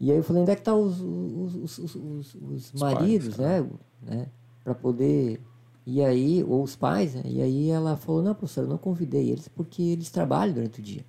E 0.00 0.10
aí 0.10 0.16
eu 0.16 0.22
falei, 0.24 0.42
onde 0.42 0.50
é 0.50 0.56
que 0.56 0.62
tá 0.62 0.74
os, 0.74 1.00
os, 1.00 1.54
os, 1.54 1.78
os, 1.78 1.94
os- 1.94 2.34
os 2.34 2.74
Os 2.74 2.80
maridos, 2.82 3.36
pais, 3.36 3.62
né? 3.62 3.70
né? 4.02 4.26
Para 4.64 4.74
poder... 4.74 5.40
E 5.86 6.02
aí, 6.02 6.42
ou 6.42 6.62
os 6.62 6.74
pais, 6.74 7.14
né? 7.14 7.22
E 7.26 7.42
aí 7.42 7.68
ela 7.70 7.96
falou, 7.96 8.22
não, 8.22 8.34
professora, 8.34 8.66
eu 8.66 8.70
não 8.70 8.78
convidei 8.78 9.30
eles 9.30 9.48
porque 9.48 9.82
eles 9.82 10.08
trabalham 10.10 10.54
durante 10.54 10.80
o 10.80 10.82
dia. 10.82 11.04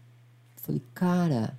Eu 0.58 0.64
falei, 0.64 0.82
cara, 0.94 1.58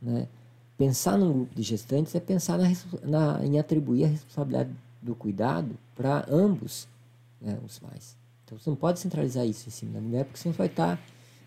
né? 0.00 0.28
Pensar 0.76 1.16
num 1.16 1.32
grupo 1.32 1.54
de 1.54 1.62
gestantes 1.62 2.14
é 2.14 2.20
pensar 2.20 2.58
na, 2.58 2.68
na- 3.04 3.44
em 3.46 3.58
atribuir 3.58 4.04
a 4.04 4.08
responsabilidade 4.08 4.70
do 5.00 5.14
cuidado 5.14 5.76
para 5.94 6.26
ambos 6.28 6.88
né, 7.40 7.58
os 7.64 7.78
pais. 7.78 8.16
Então 8.44 8.58
você 8.58 8.68
não 8.68 8.76
pode 8.76 8.98
centralizar 8.98 9.46
isso 9.46 9.68
em 9.68 9.70
cima 9.72 9.92
da 9.92 10.00
mulher, 10.00 10.24
porque 10.24 10.38
senão 10.38 10.52
você 10.52 10.58
vai 10.58 10.66
estar, 10.66 11.00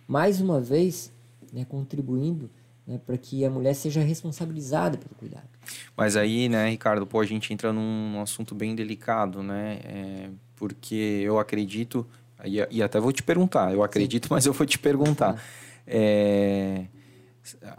mais 0.07 0.39
uma 0.39 0.61
vez, 0.61 1.11
né, 1.51 1.65
contribuindo 1.65 2.49
né, 2.87 2.99
para 3.05 3.17
que 3.17 3.43
a 3.43 3.49
mulher 3.49 3.73
seja 3.73 4.01
responsabilizada 4.01 4.97
pelo 4.97 5.15
cuidado. 5.15 5.47
Mas 5.95 6.15
aí, 6.15 6.47
né, 6.47 6.69
Ricardo, 6.69 7.05
pô, 7.05 7.19
a 7.19 7.25
gente 7.25 7.51
entra 7.53 7.73
num, 7.73 8.21
assunto 8.21 8.53
bem 8.53 8.75
delicado, 8.75 9.41
né? 9.41 9.79
É, 9.83 10.29
porque 10.55 11.21
eu 11.23 11.39
acredito, 11.39 12.07
e, 12.43 12.65
e 12.69 12.83
até 12.83 12.99
vou 12.99 13.11
te 13.11 13.23
perguntar, 13.23 13.73
eu 13.73 13.83
acredito, 13.83 14.27
mas 14.29 14.45
eu 14.45 14.53
vou 14.53 14.65
te 14.65 14.77
perguntar. 14.77 15.41
É, 15.87 16.85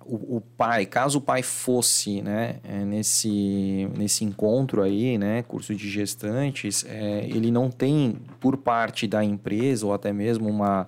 o, 0.04 0.36
o 0.36 0.40
pai, 0.40 0.86
caso 0.86 1.18
o 1.18 1.20
pai 1.20 1.42
fosse, 1.42 2.22
né, 2.22 2.56
é, 2.62 2.84
nesse, 2.84 3.88
nesse 3.96 4.24
encontro 4.24 4.82
aí, 4.82 5.18
né, 5.18 5.42
curso 5.42 5.74
de 5.74 5.88
gestantes, 5.88 6.84
é, 6.88 7.24
ele 7.24 7.50
não 7.50 7.70
tem, 7.70 8.16
por 8.40 8.56
parte 8.56 9.06
da 9.06 9.24
empresa 9.24 9.86
ou 9.86 9.92
até 9.92 10.12
mesmo 10.12 10.48
uma, 10.48 10.86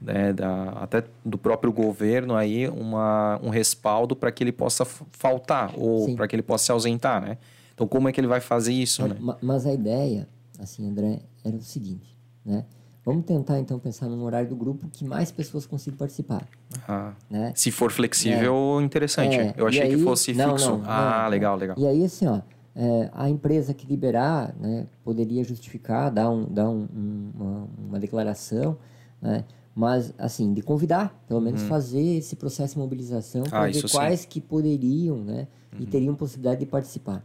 né, 0.00 0.32
da, 0.32 0.70
até 0.70 1.04
do 1.24 1.36
próprio 1.36 1.72
governo 1.72 2.34
aí, 2.34 2.68
uma, 2.68 3.38
um 3.42 3.50
respaldo 3.50 4.16
para 4.16 4.32
que 4.32 4.42
ele 4.42 4.52
possa 4.52 4.84
faltar 4.84 5.72
ou 5.76 6.14
para 6.16 6.26
que 6.26 6.34
ele 6.34 6.42
possa 6.42 6.64
se 6.66 6.72
ausentar, 6.72 7.20
né? 7.20 7.38
Então, 7.74 7.88
como 7.88 8.08
é 8.08 8.12
que 8.12 8.20
ele 8.20 8.28
vai 8.28 8.40
fazer 8.40 8.72
isso, 8.72 9.02
Mas, 9.02 9.10
né? 9.10 9.16
ma- 9.20 9.38
mas 9.42 9.66
a 9.66 9.72
ideia, 9.72 10.28
assim, 10.58 10.88
André, 10.88 11.20
era 11.44 11.56
o 11.56 11.60
seguinte, 11.60 12.16
né? 12.44 12.64
Vamos 13.04 13.26
tentar, 13.26 13.58
então, 13.60 13.78
pensar 13.78 14.08
num 14.08 14.22
horário 14.22 14.48
do 14.48 14.56
grupo 14.56 14.88
que 14.90 15.04
mais 15.04 15.30
pessoas 15.30 15.66
consigam 15.66 15.98
participar, 15.98 16.42
Ah, 16.88 17.12
né? 17.28 17.52
se 17.54 17.70
for 17.70 17.92
flexível, 17.92 18.80
interessante. 18.80 19.36
É, 19.38 19.52
Eu 19.58 19.66
achei 19.66 19.88
que 19.88 19.94
aí- 19.96 20.02
fosse 20.02 20.32
não, 20.32 20.52
fixo. 20.56 20.70
não, 20.78 20.82
ah, 20.86 21.22
não, 21.24 21.30
legal, 21.30 21.52
não. 21.52 21.60
legal. 21.60 21.76
E 21.78 21.86
aí, 21.86 22.02
assim, 22.04 22.26
ó, 22.26 22.40
é, 22.74 23.10
a 23.12 23.28
empresa 23.28 23.74
que 23.74 23.86
liberar, 23.86 24.54
né, 24.58 24.86
poderia 25.04 25.44
justificar, 25.44 26.10
dar, 26.10 26.30
um, 26.30 26.46
dar 26.50 26.68
um- 26.70 26.88
um- 26.96 27.30
uma, 27.34 27.68
uma 27.90 27.98
declaração, 28.00 28.78
né, 29.20 29.44
mas, 29.74 30.14
assim, 30.16 30.54
de 30.54 30.62
convidar, 30.62 31.14
pelo 31.28 31.42
menos 31.42 31.62
fazer 31.64 32.00
esse 32.18 32.36
processo 32.36 32.72
de 32.74 32.78
mobilização 32.80 33.42
para 33.42 33.58
Uhum. 33.58 33.64
Ah, 33.64 33.66
ver 33.66 33.70
isso 33.72 33.88
sim. 33.88 33.96
Uhum. 33.96 34.02
quais 34.02 34.24
que 34.24 34.40
poderiam, 34.40 35.18
né, 35.18 35.46
e 35.78 35.84
teriam 35.84 36.14
possibilidade 36.14 36.60
de 36.60 36.66
participar. 36.66 37.22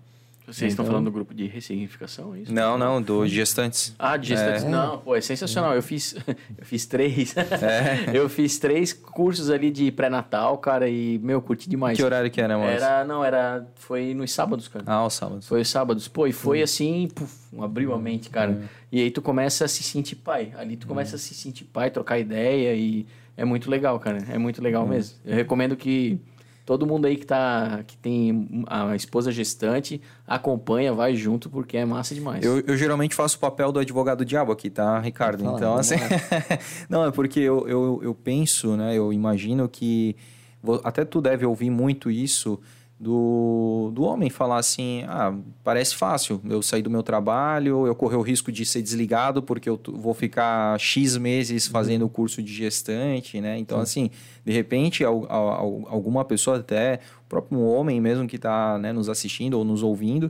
Vocês 0.54 0.72
estão 0.72 0.84
Então- 0.84 0.94
falando 0.94 1.06
do 1.06 1.12
grupo 1.12 1.34
de 1.34 1.46
ressignificação, 1.48 2.36
é 2.36 2.40
isso? 2.40 2.54
Não, 2.54 2.78
não, 2.78 3.02
do 3.02 3.28
gestantes. 3.28 3.96
Ah, 3.98 4.18
de 4.18 4.30
gestantes. 4.30 4.64
É. 4.64 4.70
Não, 4.70 4.98
pô, 4.98 5.16
é 5.16 5.22
sensacional. 5.22 5.74
Eu 5.76 5.82
fiz, 5.84 6.16
eu 6.58 6.66
fiz 6.66 6.86
três. 6.86 7.36
É. 7.38 8.10
eu 8.18 8.28
fiz 8.28 8.58
três 8.58 8.92
cursos 8.94 9.50
ali 9.50 9.70
de 9.72 9.92
pré-natal, 9.92 10.58
cara, 10.58 10.90
e, 10.90 11.20
meu, 11.20 11.42
curti 11.42 11.70
demais. 11.70 11.98
Que 11.98 12.04
horário 12.04 12.30
que 12.32 12.42
era, 12.42 12.58
Maurício? 12.58 12.84
Era, 12.84 13.06
não, 13.06 13.24
era, 13.24 13.68
foi 13.76 14.14
nos 14.14 14.32
sábados, 14.32 14.68
cara. 14.68 14.86
Ah, 14.88 15.06
os 15.06 15.14
sábados. 15.14 15.48
Foi 15.48 15.62
os 15.62 15.70
sábados. 15.70 16.08
Pô, 16.08 16.26
e 16.28 16.32
foi 16.32 16.62
assim, 16.62 17.08
puf, 17.14 17.34
abriu 17.62 17.94
a 17.94 18.00
mente, 18.00 18.30
cara. 18.30 18.62
E 18.92 19.02
aí 19.02 19.12
tu 19.12 19.22
começa 19.22 19.66
a 19.66 19.68
se 19.68 19.84
sentir 19.84 20.16
pai. 20.16 20.52
Ali 20.58 20.76
tu 20.76 20.88
começa 20.88 21.16
a 21.16 21.20
se 21.20 21.34
sentir 21.34 21.66
pai, 21.66 21.92
trocar 21.92 22.18
ideia 22.18 22.76
e 22.76 23.06
é 23.38 23.46
muito 23.46 23.70
legal, 23.70 24.00
cara. 24.00 24.24
É 24.30 24.38
muito 24.38 24.62
legal 24.62 24.86
mesmo. 24.88 25.18
Eu 25.26 25.36
recomendo 25.36 25.76
que 25.76 26.20
todo 26.70 26.86
mundo 26.86 27.08
aí 27.08 27.16
que 27.16 27.26
tá 27.26 27.84
que 27.88 27.98
tem 27.98 28.64
a 28.68 28.96
esposa 28.96 29.32
gestante 29.32 30.00
acompanha, 30.28 30.94
vai 30.94 31.16
junto 31.16 31.50
porque 31.50 31.76
é 31.76 31.84
massa 31.84 32.14
demais. 32.14 32.46
Eu, 32.46 32.60
eu 32.60 32.78
geralmente 32.78 33.16
faço 33.16 33.38
o 33.38 33.40
papel 33.40 33.72
do 33.72 33.80
advogado 33.80 34.24
diabo 34.24 34.52
aqui, 34.52 34.70
tá, 34.70 35.00
Ricardo? 35.00 35.44
Fala, 35.44 35.58
então, 35.58 35.74
assim. 35.74 35.96
não, 36.88 37.04
é 37.04 37.10
porque 37.10 37.40
eu, 37.40 37.68
eu, 37.68 38.00
eu 38.04 38.14
penso, 38.14 38.78
né? 38.78 38.96
Eu 38.96 39.12
imagino 39.12 39.68
que. 39.68 40.16
Até 40.84 41.04
tu 41.04 41.20
deve 41.20 41.44
ouvir 41.44 41.72
muito 41.72 42.12
isso 42.12 42.60
do, 43.00 43.92
do 43.94 44.04
homem 44.04 44.30
falar 44.30 44.58
assim: 44.58 45.04
ah, 45.08 45.34
parece 45.64 45.96
fácil 45.96 46.42
eu 46.50 46.62
sair 46.62 46.82
do 46.82 46.90
meu 46.90 47.02
trabalho, 47.02 47.88
eu 47.88 47.96
correr 47.96 48.18
o 48.18 48.22
risco 48.22 48.52
de 48.52 48.66
ser 48.66 48.82
desligado 48.82 49.42
porque 49.42 49.70
eu 49.70 49.80
vou 49.94 50.14
ficar 50.14 50.78
X 50.80 51.16
meses 51.18 51.66
fazendo 51.68 52.06
o 52.06 52.10
curso 52.10 52.44
de 52.44 52.54
gestante, 52.54 53.40
né? 53.40 53.58
Então, 53.58 53.80
assim, 53.80 54.10
de 54.46 54.52
repente, 54.52 55.04
al- 55.04 55.26
al- 55.30 55.50
al- 55.50 55.84
alguma 55.90 56.26
pessoa, 56.26 56.58
até 56.58 57.00
o 57.26 57.30
próprio 57.30 57.62
homem 57.62 58.02
mesmo 58.02 58.28
que 58.28 58.36
está 58.36 58.78
né, 58.78 58.92
nos 58.92 59.08
assistindo 59.08 59.54
ou 59.54 59.64
nos 59.64 59.82
ouvindo, 59.82 60.30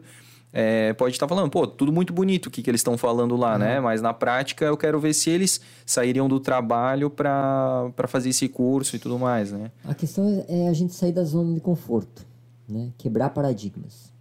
é, 0.53 0.93
pode 0.93 1.15
estar 1.15 1.28
falando, 1.28 1.49
pô, 1.49 1.65
tudo 1.67 1.91
muito 1.91 2.11
bonito 2.13 2.47
o 2.47 2.51
que, 2.51 2.61
que 2.63 2.70
eles 2.70 2.80
estão 2.80 2.97
falando 2.97 3.36
lá, 3.36 3.57
né? 3.57 3.80
Mas 3.80 4.01
na 4.01 4.13
prática 4.13 4.65
eu 4.65 4.76
quero 4.78 4.99
ver 4.99 5.13
se 5.13 5.30
eles 5.30 5.61
sairiam 5.86 6.28
do 6.28 6.39
trabalho 6.39 7.09
para 7.09 7.91
fazer 8.07 8.30
esse 8.30 8.47
curso 8.47 8.95
e 8.95 8.99
tudo 8.99 9.17
mais, 9.20 9.51
né? 9.51 9.72
A 9.84 9.93
questão 9.93 10.43
é 10.47 10.67
a 10.67 10.74
gente 10.74 10.93
sair 10.93 11.11
da 11.11 11.24
zona 11.24 11.53
de 11.53 11.59
conforto, 11.59 12.26
né? 12.70 12.91
Quebrar 12.97 13.32
paradigmas. 13.32 14.13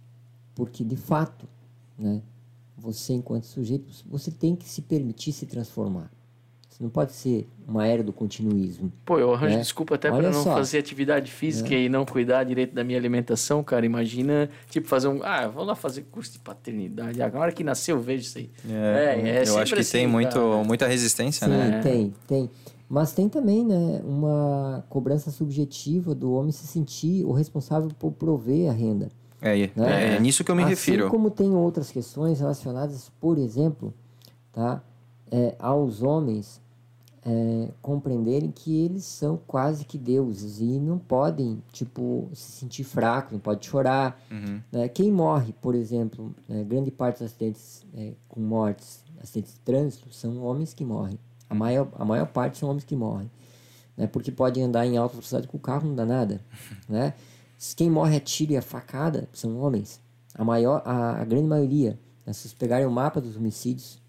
Porque, 0.55 0.83
de 0.83 0.95
fato, 0.95 1.47
né? 1.97 2.21
Você, 2.77 3.13
enquanto 3.13 3.43
sujeito, 3.43 3.85
você 4.05 4.31
tem 4.31 4.55
que 4.55 4.67
se 4.67 4.81
permitir 4.81 5.33
se 5.33 5.45
transformar. 5.45 6.09
Você 6.79 6.83
não 6.83 6.89
pode 6.89 7.11
ser 7.11 7.45
uma 7.67 7.85
era 7.85 8.01
do 8.01 8.13
continuismo. 8.13 8.89
Pô, 9.03 9.19
eu 9.19 9.33
arranjo 9.33 9.55
né? 9.55 9.61
desculpa 9.61 9.95
até 9.95 10.09
pra 10.09 10.21
não 10.21 10.43
só. 10.43 10.53
fazer 10.55 10.77
atividade 10.77 11.29
física 11.29 11.75
e 11.75 11.89
não 11.89 12.05
cuidar 12.05 12.45
direito 12.45 12.73
da 12.73 12.85
minha 12.85 12.97
alimentação, 12.97 13.61
cara. 13.61 13.85
Imagina, 13.85 14.49
tipo, 14.69 14.87
fazer 14.87 15.09
um. 15.09 15.21
Ah, 15.21 15.45
vou 15.47 15.65
lá 15.65 15.75
fazer 15.75 16.03
curso 16.03 16.31
de 16.31 16.39
paternidade. 16.39 17.21
Agora 17.21 17.51
que 17.51 17.65
nasceu, 17.65 17.97
eu 17.97 18.01
vejo 18.01 18.23
isso 18.23 18.37
aí. 18.37 18.49
É, 18.69 19.19
é 19.19 19.41
eu 19.41 19.45
sempre 19.45 19.61
acho 19.61 19.73
que 19.73 19.81
assim, 19.81 19.91
tem 19.91 20.07
muito, 20.07 20.33
cara. 20.35 20.63
muita 20.63 20.87
resistência, 20.87 21.47
Sim, 21.47 21.53
né? 21.53 21.81
tem, 21.81 22.13
tem. 22.25 22.49
Mas 22.89 23.13
tem 23.13 23.29
também, 23.29 23.63
né, 23.63 24.01
uma 24.03 24.83
cobrança 24.89 25.29
subjetiva 25.29 26.15
do 26.15 26.33
homem 26.33 26.51
se 26.51 26.65
sentir 26.65 27.23
o 27.23 27.31
responsável 27.31 27.89
por 27.99 28.11
prover 28.13 28.67
a 28.67 28.73
renda. 28.73 29.09
É, 29.39 29.57
é, 29.57 29.71
Né? 29.75 30.15
é 30.15 30.19
nisso 30.19 30.43
que 30.43 30.49
eu 30.49 30.55
me 30.55 30.63
assim 30.63 30.71
refiro. 30.71 31.09
como 31.09 31.29
tem 31.29 31.53
outras 31.53 31.91
questões 31.91 32.39
relacionadas, 32.39 33.11
por 33.21 33.37
exemplo, 33.37 33.93
tá, 34.51 34.81
é, 35.31 35.55
aos 35.59 36.01
homens 36.01 36.59
é, 37.23 37.69
compreenderem 37.81 38.51
que 38.51 38.83
eles 38.83 39.05
são 39.05 39.39
quase 39.45 39.85
que 39.85 39.97
deuses 39.97 40.59
e 40.59 40.79
não 40.79 40.97
podem, 40.97 41.61
tipo, 41.71 42.27
se 42.33 42.53
sentir 42.53 42.83
fracos, 42.83 43.33
não 43.33 43.39
pode 43.39 43.65
chorar. 43.67 44.19
Uhum. 44.31 44.61
né? 44.71 44.87
Quem 44.89 45.11
morre, 45.11 45.53
por 45.61 45.75
exemplo, 45.75 46.33
né, 46.47 46.63
grande 46.63 46.89
parte 46.89 47.19
dos 47.19 47.27
acidentes 47.27 47.85
é, 47.93 48.13
com 48.27 48.39
mortes, 48.39 49.03
acidentes 49.21 49.53
de 49.53 49.59
trânsito, 49.59 50.11
são 50.11 50.41
homens 50.41 50.73
que 50.73 50.83
morrem. 50.83 51.19
A 51.49 51.55
maior, 51.55 51.87
a 51.97 52.05
maior 52.05 52.27
parte 52.27 52.57
são 52.59 52.69
homens 52.69 52.83
que 52.83 52.95
morrem. 52.95 53.29
Né? 53.97 54.07
Porque 54.07 54.31
podem 54.31 54.63
andar 54.63 54.85
em 54.85 54.97
alta 54.97 55.13
velocidade 55.15 55.47
com 55.47 55.57
o 55.57 55.59
carro, 55.59 55.87
não 55.87 55.95
dá 55.95 56.05
nada. 56.05 56.39
né? 56.87 57.13
Quem 57.75 57.89
morre 57.89 58.15
a 58.17 58.19
tiro 58.19 58.53
e 58.53 58.57
a 58.57 58.61
facada 58.61 59.27
são 59.33 59.59
homens. 59.59 59.99
A, 60.35 60.43
maior, 60.45 60.81
a, 60.85 61.21
a 61.21 61.25
grande 61.25 61.47
maioria. 61.47 61.99
Né? 62.25 62.31
Se 62.33 62.41
vocês 62.41 62.53
pegarem 62.53 62.85
o 62.85 62.91
mapa 62.91 63.19
dos 63.19 63.35
homicídios, 63.35 63.99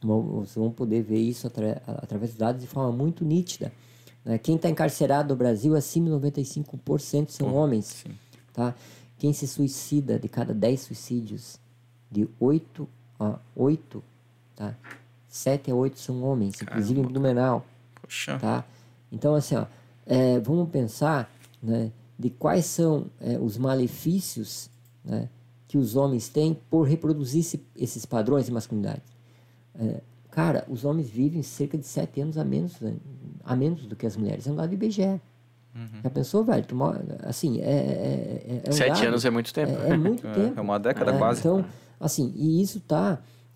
vão- 0.00 0.22
vocês 0.22 0.54
vão 0.54 0.70
poder 0.70 1.02
ver 1.02 1.18
isso 1.18 1.46
atra- 1.46 1.82
através 1.86 2.30
dos 2.30 2.38
dados 2.38 2.60
de 2.62 2.66
forma 2.66 2.90
muito 2.92 3.24
nítida. 3.24 3.70
né? 4.24 4.38
Quem 4.38 4.56
está 4.56 4.70
encarcerado 4.70 5.28
no 5.34 5.36
Brasil, 5.36 5.74
acima 5.74 6.06
de 6.08 6.12
95% 6.28 7.30
são 7.30 7.54
homens. 7.54 8.04
Tá? 8.54 8.74
Quem 9.18 9.32
se 9.34 9.46
suicida, 9.46 10.18
de 10.18 10.28
cada 10.28 10.54
10 10.54 10.80
suicídios, 10.80 11.58
de 12.10 12.26
8 12.40 12.88
a 13.18 13.38
8, 13.54 14.02
tá? 14.56 14.74
7 15.30 15.70
a 15.70 15.74
8 15.74 15.98
são 15.98 16.22
homens, 16.22 16.60
inclusive 16.60 17.00
em 17.00 17.04
Blumenau. 17.04 17.64
Poxa. 18.02 18.38
Tá? 18.38 18.64
Então, 19.10 19.34
assim, 19.34 19.54
ó, 19.56 19.64
é, 20.06 20.38
vamos 20.40 20.68
pensar 20.70 21.30
né, 21.62 21.90
de 22.18 22.28
quais 22.30 22.66
são 22.66 23.06
é, 23.20 23.38
os 23.38 23.56
malefícios 23.56 24.68
né, 25.04 25.28
que 25.68 25.78
os 25.78 25.94
homens 25.96 26.28
têm 26.28 26.58
por 26.68 26.82
reproduzir 26.86 27.40
esse- 27.40 27.64
esses 27.76 28.04
padrões 28.04 28.46
de 28.46 28.52
masculinidade. 28.52 29.02
É, 29.78 30.00
cara, 30.30 30.64
os 30.68 30.84
homens 30.84 31.08
vivem 31.08 31.42
cerca 31.42 31.78
de 31.78 31.86
7 31.86 32.20
anos 32.20 32.36
a 32.36 32.44
menos, 32.44 32.80
né, 32.80 32.94
a 33.44 33.54
menos 33.54 33.86
do 33.86 33.94
que 33.96 34.06
as 34.06 34.16
mulheres. 34.16 34.46
É 34.46 34.50
um 34.50 34.56
dado 34.56 34.68
do 34.68 34.74
IBGE. 34.74 35.20
Já 36.02 36.10
pensou, 36.10 36.44
velho? 36.44 36.66
Assim, 37.22 37.60
é, 37.60 37.64
é, 37.64 37.68
é, 37.68 38.62
é 38.64 38.68
um 38.70 38.72
Sete 38.72 38.88
dado- 38.94 39.06
anos 39.06 39.24
é 39.24 39.30
muito 39.30 39.54
tempo. 39.54 39.70
é, 39.82 39.90
é 39.90 39.96
muito 39.96 40.26
É, 40.26 40.32
tempo. 40.32 40.58
é 40.58 40.60
uma 40.60 40.78
década 40.80 41.12
É, 41.14 41.18
quase. 41.18 41.38
Então, 41.40 41.64
assim, 42.00 42.32
e 42.34 42.60
isso 42.60 42.80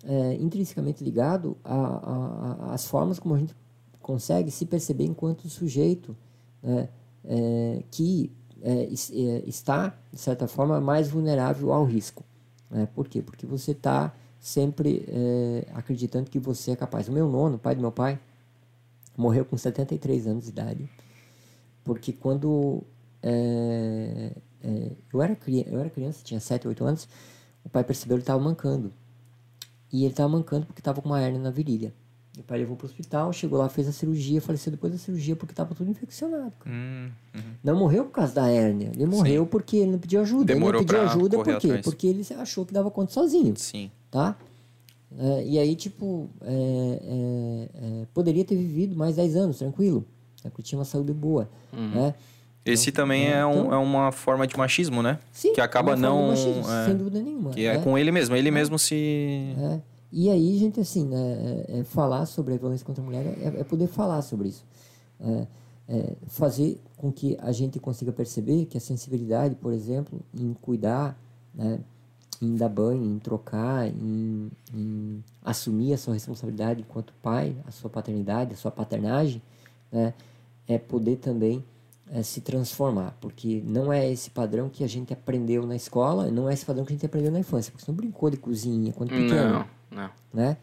está 0.05 0.33
intrinsecamente 0.43 1.03
ligado 1.03 1.57
às 2.71 2.85
formas 2.85 3.19
como 3.19 3.35
a 3.35 3.39
gente 3.39 3.55
consegue 4.01 4.51
se 4.51 4.65
perceber 4.65 5.05
enquanto 5.05 5.49
sujeito 5.49 6.15
né, 6.61 6.89
é, 7.23 7.83
que 7.89 8.31
é, 8.61 8.83
é, 8.83 9.43
está, 9.47 9.95
de 10.11 10.19
certa 10.19 10.47
forma, 10.47 10.79
mais 10.79 11.09
vulnerável 11.09 11.73
ao 11.73 11.83
risco. 11.85 12.23
Né? 12.69 12.87
Por 12.93 13.07
quê? 13.07 13.21
Porque 13.21 13.45
você 13.45 13.71
está 13.71 14.13
sempre 14.39 15.05
é, 15.07 15.67
acreditando 15.73 16.29
que 16.29 16.39
você 16.39 16.71
é 16.71 16.75
capaz. 16.75 17.07
O 17.07 17.11
meu 17.11 17.29
nono, 17.29 17.57
pai 17.57 17.75
do 17.75 17.81
meu 17.81 17.91
pai, 17.91 18.19
morreu 19.17 19.45
com 19.45 19.57
73 19.57 20.27
anos 20.27 20.45
de 20.45 20.49
idade. 20.49 20.89
Porque 21.83 22.11
quando 22.11 22.83
é, 23.21 24.31
é, 24.63 24.91
eu, 25.13 25.21
era 25.21 25.35
criança, 25.35 25.69
eu 25.69 25.79
era 25.79 25.89
criança, 25.89 26.23
tinha 26.23 26.39
7, 26.39 26.67
8 26.67 26.83
anos, 26.83 27.07
o 27.63 27.69
pai 27.69 27.83
percebeu 27.83 28.17
que 28.17 28.19
ele 28.19 28.23
estava 28.23 28.41
mancando. 28.41 28.91
E 29.95 30.03
ele 30.03 30.11
estava 30.11 30.27
mancando 30.27 30.65
porque 30.65 30.81
estava 30.81 31.01
com 31.01 31.07
uma 31.07 31.21
hernia 31.21 31.39
na 31.39 31.49
virilha. 31.49 31.93
E 32.37 32.41
o 32.41 32.43
pai 32.43 32.59
levou 32.59 32.75
para 32.75 32.83
o 32.83 32.89
hospital, 32.89 33.31
chegou 33.31 33.57
lá, 33.57 33.69
fez 33.69 33.87
a 33.87 33.93
cirurgia, 33.93 34.41
faleceu 34.41 34.69
depois 34.69 34.91
da 34.91 34.99
cirurgia 34.99 35.37
porque 35.37 35.53
estava 35.53 35.73
tudo 35.73 35.89
infeccionado. 35.89 36.51
cara. 36.59 36.75
Hum, 36.75 37.09
uhum. 37.33 37.41
Não 37.63 37.79
morreu 37.79 38.03
por 38.03 38.11
causa 38.11 38.33
da 38.33 38.49
hérnia, 38.49 38.91
ele 38.93 39.05
morreu 39.05 39.45
porque 39.45 39.77
ele 39.77 39.91
não 39.91 39.99
pediu 39.99 40.19
ajuda. 40.19 40.43
Demorou 40.43 40.81
ele 40.81 40.91
não 40.91 40.99
pediu 40.99 41.09
ajuda 41.09 41.37
por 41.37 41.45
quê? 41.45 41.67
atrás. 41.67 41.81
Porque 41.81 42.07
ele 42.07 42.27
achou 42.37 42.65
que 42.65 42.73
dava 42.73 42.91
conta 42.91 43.13
sozinho 43.13 43.53
Sim. 43.55 43.89
tá? 44.11 44.37
É, 45.17 45.45
e 45.47 45.57
aí, 45.57 45.77
tipo, 45.77 46.29
é, 46.41 46.99
é, 47.01 47.69
é, 47.73 48.05
poderia 48.13 48.43
ter 48.43 48.57
vivido 48.57 48.97
mais 48.97 49.15
10 49.15 49.37
anos, 49.37 49.59
tranquilo, 49.59 50.05
né? 50.43 50.49
porque 50.49 50.61
tinha 50.61 50.77
uma 50.77 50.83
saúde 50.83 51.13
boa, 51.13 51.49
né? 51.71 52.13
Esse 52.65 52.91
também 52.91 53.27
é, 53.31 53.45
um- 53.45 53.51
então- 53.65 53.73
é 53.73 53.77
uma 53.77 54.11
forma 54.11 54.47
de 54.47 54.57
machismo, 54.57 55.03
né? 55.03 55.19
Sim, 55.31 55.53
que 55.53 55.61
acaba 55.61 55.95
de 55.95 56.01
não. 56.01 56.29
machismo, 56.29 56.69
é, 56.71 56.85
sem 56.85 56.97
dúvida 56.97 57.21
nenhuma. 57.21 57.51
que 57.51 57.63
é 57.65 57.77
né? 57.77 57.83
com 57.83 57.95
ele 57.97 58.11
mesmo. 58.11 58.35
Ele 58.35 58.49
mesmo 58.49 58.79
se. 58.79 59.53
É. 59.59 59.79
E 60.11 60.29
aí, 60.29 60.57
gente, 60.57 60.79
assim, 60.79 61.05
né, 61.05 61.65
é, 61.69 61.79
é 61.79 61.83
falar 61.83 62.25
sobre 62.25 62.53
a 62.53 62.57
violência 62.57 62.85
contra 62.85 63.03
a 63.03 63.05
mulher 63.05 63.25
é, 63.39 63.59
é 63.59 63.63
poder 63.63 63.87
falar 63.87 64.21
sobre 64.21 64.47
isso. 64.47 64.65
É, 65.19 65.47
é 65.87 66.13
fazer 66.27 66.81
com 66.97 67.11
que 67.11 67.37
a 67.39 67.51
gente 67.51 67.79
consiga 67.79 68.11
perceber 68.11 68.65
que 68.65 68.77
a 68.77 68.81
sensibilidade, 68.81 69.55
por 69.55 69.71
exemplo, 69.71 70.19
em 70.33 70.53
cuidar, 70.53 71.19
né, 71.53 71.79
em 72.41 72.55
dar 72.55 72.69
banho, 72.69 73.03
em 73.03 73.19
trocar, 73.19 73.87
em, 73.87 74.49
em 74.73 75.23
assumir 75.43 75.93
a 75.93 75.97
sua 75.97 76.13
responsabilidade 76.15 76.81
enquanto 76.81 77.13
pai, 77.21 77.55
a 77.67 77.71
sua 77.71 77.89
paternidade, 77.89 78.53
a 78.53 78.57
sua 78.57 78.71
paternagem, 78.71 79.41
né, 79.91 80.13
é 80.67 80.77
poder 80.77 81.17
também 81.17 81.63
é, 82.11 82.21
se 82.21 82.41
transformar, 82.41 83.17
porque 83.19 83.63
não 83.65 83.91
é 83.91 84.09
esse 84.11 84.29
padrão 84.29 84.69
que 84.69 84.83
a 84.83 84.87
gente 84.87 85.11
aprendeu 85.13 85.65
na 85.65 85.75
escola, 85.75 86.29
não 86.29 86.49
é 86.49 86.53
esse 86.53 86.65
padrão 86.65 86.85
que 86.85 86.93
a 86.93 86.95
gente 86.95 87.05
aprendeu 87.05 87.31
na 87.31 87.39
infância, 87.39 87.71
porque 87.71 87.83
você 87.85 87.91
não 87.91 87.95
brincou 87.97 88.29
de 88.29 88.37
cozinha 88.37 88.93
quando 88.93 89.09
pequeno, 89.09 89.65
Não, 89.89 90.03
não. 90.03 90.09
né? 90.33 90.57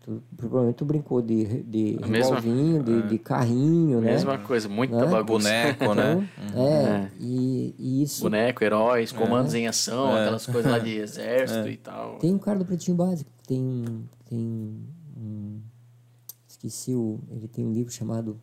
Tu, 0.00 0.22
provavelmente 0.36 0.76
tu 0.76 0.84
brincou 0.84 1.20
de, 1.20 1.62
de 1.64 1.98
mesma- 2.06 2.36
revolvinho, 2.36 2.82
de, 2.82 3.02
de 3.08 3.18
carrinho, 3.18 4.00
né? 4.00 4.12
Mesma 4.12 4.38
coisa, 4.38 4.68
muita 4.68 5.04
Né? 5.04 5.22
Boneco, 5.22 5.94
né? 5.94 6.28
Então, 6.48 6.62
é, 6.64 7.10
E, 7.20 7.74
e 7.76 8.02
isso... 8.04 8.22
Boneco, 8.22 8.62
heróis, 8.62 9.10
comandos 9.10 9.52
em 9.52 9.66
ação, 9.66 10.12
aquelas 10.14 10.46
coisas 10.46 10.70
lá 10.70 10.78
de 10.78 10.94
exército 10.96 11.68
e 11.68 11.76
tal. 11.76 12.18
Tem 12.18 12.32
um 12.32 12.38
cara 12.38 12.58
do 12.60 12.64
Pretinho 12.64 12.96
Básico, 12.96 13.28
tem. 13.46 13.84
Tem 14.30 14.38
um 14.38 15.60
esqueci 16.48 16.94
o... 16.94 17.20
Ele 17.30 17.48
tem 17.48 17.64
um 17.66 17.72
livro 17.72 17.92
chamado... 17.92 18.40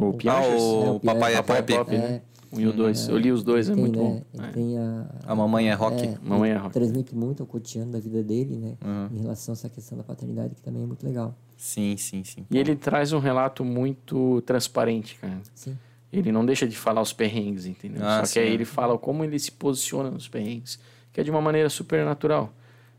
O 0.00 0.10
Ah, 0.10 0.12
Pianchers? 0.14 0.62
o, 0.62 0.82
É, 0.84 0.90
o 0.90 1.00
Papai 1.00 1.34
é 1.34 1.36
Papai 1.36 1.62
Pop. 1.62 1.72
é 1.72 1.76
Pop. 1.78 1.94
É, 1.96 2.22
Um 2.52 2.60
e 2.60 2.66
o 2.66 2.72
dois. 2.72 3.08
Eu 3.08 3.16
li 3.18 3.30
os 3.30 3.44
dois, 3.44 3.68
é 3.68 3.74
tem, 3.74 3.80
muito 3.80 3.98
né, 4.02 4.22
bom. 4.34 4.42
É. 4.44 4.48
tem 4.48 4.76
a, 4.78 5.06
A 5.24 5.34
Mamãe 5.36 5.68
é 5.70 5.74
Rock. 5.74 6.02
É, 6.04 6.14
Mamãe 6.22 6.50
é 6.50 6.54
ele 6.54 6.60
Rock. 6.62 6.72
Transmite 6.74 7.14
muito 7.14 7.42
o 7.42 7.46
cotidiano 7.46 7.92
da 7.92 8.00
vida 8.00 8.22
dele, 8.22 8.56
né? 8.56 8.74
Uhum. 8.84 9.18
Em 9.18 9.20
relação 9.22 9.52
a 9.52 9.54
essa 9.54 9.68
questão 9.68 9.96
da 9.96 10.02
paternidade, 10.02 10.54
que 10.56 10.60
também 10.62 10.82
é 10.82 10.86
muito 10.86 11.06
legal. 11.06 11.34
Sim, 11.56 11.96
sim, 11.96 12.24
sim. 12.24 12.44
E 12.50 12.58
ele 12.58 12.74
traz 12.74 13.12
um 13.12 13.18
relato 13.18 13.64
muito 13.64 14.40
transparente, 14.46 15.16
cara. 15.20 15.38
Sim. 15.54 15.76
Ele 16.12 16.32
não 16.32 16.44
deixa 16.44 16.66
de 16.66 16.76
falar 16.76 17.00
os 17.02 17.12
perrengues, 17.12 17.66
entendeu? 17.66 18.02
Ah, 18.04 18.24
Só 18.24 18.32
que 18.32 18.38
aí 18.40 18.48
sim. 18.48 18.54
ele 18.54 18.64
fala 18.64 18.98
como 18.98 19.22
ele 19.22 19.38
se 19.38 19.52
posiciona 19.52 20.10
nos 20.10 20.26
perrengues, 20.26 20.80
que 21.12 21.20
é 21.20 21.24
de 21.24 21.30
uma 21.30 21.40
maneira 21.40 21.68
super 21.68 22.04
natural. 22.04 22.52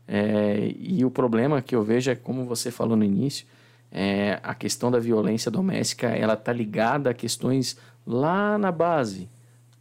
É, 0.08 0.72
e 0.78 1.04
o 1.04 1.10
problema 1.10 1.60
que 1.60 1.74
eu 1.76 1.82
vejo 1.82 2.10
é, 2.10 2.14
como 2.14 2.44
você 2.46 2.70
falou 2.70 2.96
no 2.96 3.04
início, 3.04 3.46
é, 3.92 4.40
a 4.42 4.54
questão 4.54 4.90
da 4.90 4.98
violência 4.98 5.50
doméstica, 5.50 6.08
ela 6.08 6.34
tá 6.34 6.52
ligada 6.52 7.10
a 7.10 7.14
questões 7.14 7.76
lá 8.06 8.56
na 8.56 8.72
base, 8.72 9.28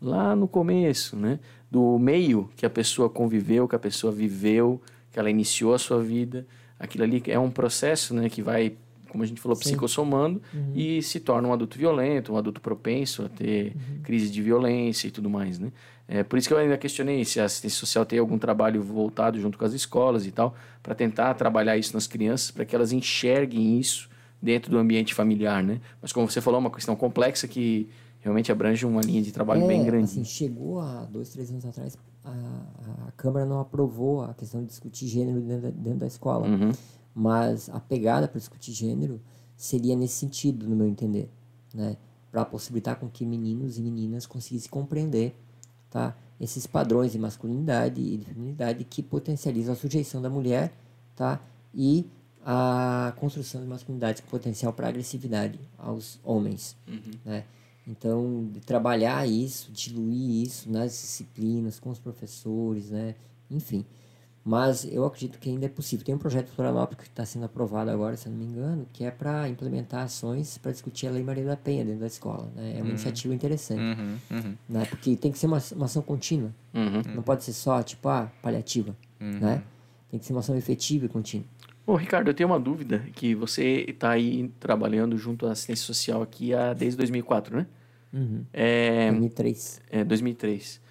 lá 0.01 0.35
no 0.35 0.47
começo, 0.47 1.15
né? 1.15 1.39
Do 1.69 1.97
meio 1.97 2.49
que 2.57 2.65
a 2.65 2.69
pessoa 2.69 3.09
conviveu, 3.09 3.67
que 3.67 3.75
a 3.75 3.79
pessoa 3.79 4.11
viveu, 4.11 4.81
que 5.11 5.17
ela 5.17 5.29
iniciou 5.29 5.73
a 5.73 5.79
sua 5.79 6.03
vida. 6.03 6.45
Aquilo 6.77 7.05
ali 7.05 7.23
é 7.27 7.39
um 7.39 7.49
processo, 7.49 8.13
né? 8.13 8.27
Que 8.29 8.41
vai, 8.41 8.73
como 9.07 9.23
a 9.23 9.25
gente 9.25 9.39
falou, 9.39 9.55
Sim. 9.55 9.63
psicossomando 9.63 10.41
e 10.75 11.01
se 11.01 11.21
torna 11.21 11.47
um 11.47 11.53
adulto 11.53 11.77
violento, 11.77 12.33
um 12.33 12.37
adulto 12.37 12.59
propenso 12.59 13.23
a 13.23 13.29
ter 13.29 13.73
crise 14.03 14.29
de 14.29 14.41
violência 14.41 15.07
e 15.07 15.11
tudo 15.11 15.29
mais, 15.29 15.57
né? 15.57 15.71
É, 16.07 16.23
por 16.23 16.37
isso 16.37 16.47
que 16.47 16.53
eu 16.53 16.57
ainda 16.57 16.77
questionei 16.77 17.23
se 17.23 17.39
a 17.39 17.45
assistência 17.45 17.79
social 17.79 18.05
tem 18.05 18.19
algum 18.19 18.37
trabalho 18.37 18.81
voltado 18.81 19.39
junto 19.39 19.57
com 19.57 19.65
as 19.65 19.73
escolas 19.73 20.25
e 20.25 20.31
tal, 20.31 20.53
para 20.83 20.93
tentar 20.93 21.33
trabalhar 21.35 21.77
isso 21.77 21.93
nas 21.93 22.07
crianças, 22.07 22.51
para 22.51 22.65
que 22.65 22.75
elas 22.75 22.91
enxerguem 22.91 23.79
isso 23.79 24.09
dentro 24.41 24.71
do 24.71 24.77
ambiente 24.77 25.13
familiar, 25.13 25.63
né? 25.63 25.79
Mas 26.01 26.11
como 26.11 26.29
você 26.29 26.41
falou, 26.41 26.57
é 26.57 26.61
uma 26.61 26.71
questão 26.71 26.95
complexa 26.95 27.47
que 27.47 27.89
realmente 28.19 28.51
abrange 28.51 28.85
uma 28.85 29.01
linha 29.01 29.21
de 29.21 29.31
trabalho 29.31 29.63
é, 29.63 29.67
bem 29.67 29.83
grande. 29.83 30.05
Assim, 30.05 30.23
chegou 30.23 30.79
há 30.79 31.05
dois, 31.05 31.29
três 31.29 31.49
anos 31.49 31.65
atrás, 31.65 31.97
a, 32.23 33.07
a 33.07 33.11
Câmara 33.11 33.45
não 33.45 33.59
aprovou 33.59 34.23
a 34.23 34.33
questão 34.33 34.61
de 34.61 34.67
discutir 34.67 35.07
gênero 35.07 35.41
dentro 35.41 35.63
da, 35.63 35.69
dentro 35.69 35.99
da 35.99 36.07
escola. 36.07 36.47
Uhum. 36.47 36.71
Mas 37.13 37.69
a 37.69 37.79
pegada 37.79 38.27
para 38.27 38.39
discutir 38.39 38.71
gênero 38.71 39.19
seria 39.55 39.95
nesse 39.95 40.15
sentido, 40.15 40.67
no 40.67 40.75
meu 40.75 40.87
entender, 40.87 41.29
né? 41.73 41.97
Para 42.31 42.45
possibilitar 42.45 42.95
com 42.95 43.09
que 43.09 43.25
meninos 43.25 43.77
e 43.77 43.81
meninas 43.81 44.25
conseguissem 44.25 44.69
compreender, 44.69 45.35
tá? 45.91 46.15
Esses 46.39 46.65
padrões 46.65 47.11
de 47.11 47.19
masculinidade 47.19 48.01
e 48.01 48.17
de 48.17 48.25
feminilidade 48.25 48.83
que 48.83 49.03
potencializam 49.03 49.73
a 49.73 49.77
sujeição 49.77 50.19
da 50.19 50.29
mulher, 50.29 50.73
tá? 51.15 51.39
E 51.75 52.07
a 52.43 53.13
construção 53.17 53.61
de 53.61 53.67
masculinidade 53.67 54.23
com 54.23 54.29
potencial 54.29 54.73
para 54.73 54.87
agressividade 54.87 55.59
aos 55.77 56.19
homens, 56.23 56.75
né? 57.23 57.43
Então, 57.87 58.49
trabalhar 58.65 59.27
isso, 59.27 59.71
diluir 59.71 60.43
isso 60.43 60.71
nas 60.71 60.91
disciplinas, 60.91 61.79
com 61.79 61.89
os 61.89 61.99
professores, 61.99 62.89
né? 62.89 63.15
Enfim. 63.49 63.85
Mas 64.43 64.85
eu 64.91 65.05
acredito 65.05 65.37
que 65.37 65.49
ainda 65.49 65.67
é 65.67 65.69
possível. 65.69 66.03
Tem 66.03 66.15
um 66.15 66.17
projeto 66.17 66.47
de 66.47 66.51
Florianópolis 66.53 67.03
que 67.03 67.07
está 67.09 67.23
sendo 67.23 67.45
aprovado 67.45 67.91
agora, 67.91 68.17
se 68.17 68.27
eu 68.27 68.31
não 68.31 68.39
me 68.39 68.45
engano, 68.45 68.87
que 68.91 69.03
é 69.03 69.11
para 69.11 69.47
implementar 69.47 70.03
ações 70.03 70.57
para 70.57 70.71
discutir 70.71 71.05
a 71.07 71.11
Lei 71.11 71.23
Maria 71.23 71.45
da 71.45 71.55
Penha 71.55 71.85
dentro 71.85 71.99
da 71.99 72.07
escola. 72.07 72.51
Né? 72.55 72.77
É 72.77 72.81
uma 72.81 72.89
iniciativa 72.89 73.35
interessante, 73.35 73.81
Uhum, 73.81 74.17
uhum. 74.31 74.55
né? 74.67 74.85
porque 74.85 75.15
tem 75.15 75.31
que 75.31 75.37
ser 75.37 75.45
uma, 75.45 75.61
uma 75.75 75.85
ação 75.85 76.01
contínua. 76.01 76.51
Uhum. 76.73 77.01
Não 77.15 77.21
pode 77.23 77.43
ser 77.43 77.53
só, 77.53 77.83
tipo, 77.83 78.09
ah, 78.09 78.31
paliativa. 78.41 78.95
Né? 79.19 79.61
Tem 80.09 80.19
que 80.19 80.25
ser 80.25 80.33
uma 80.33 80.39
ação 80.39 80.57
efetiva 80.57 81.05
e 81.05 81.09
contínua. 81.09 81.45
Ô, 81.85 81.95
Ricardo, 81.95 82.27
eu 82.29 82.33
tenho 82.33 82.49
uma 82.49 82.59
dúvida, 82.59 83.05
que 83.13 83.35
você 83.35 83.85
está 83.87 84.11
aí 84.11 84.51
trabalhando 84.59 85.17
junto 85.17 85.45
à 85.45 85.51
assistência 85.51 85.85
social 85.85 86.21
aqui 86.21 86.53
há, 86.53 86.73
desde 86.73 86.97
2004, 86.97 87.57
né? 87.57 87.67
Uhum. 88.13 88.43
É, 88.51 89.09
2003. 89.09 89.81
é 89.89 90.03
2003. 90.03 90.81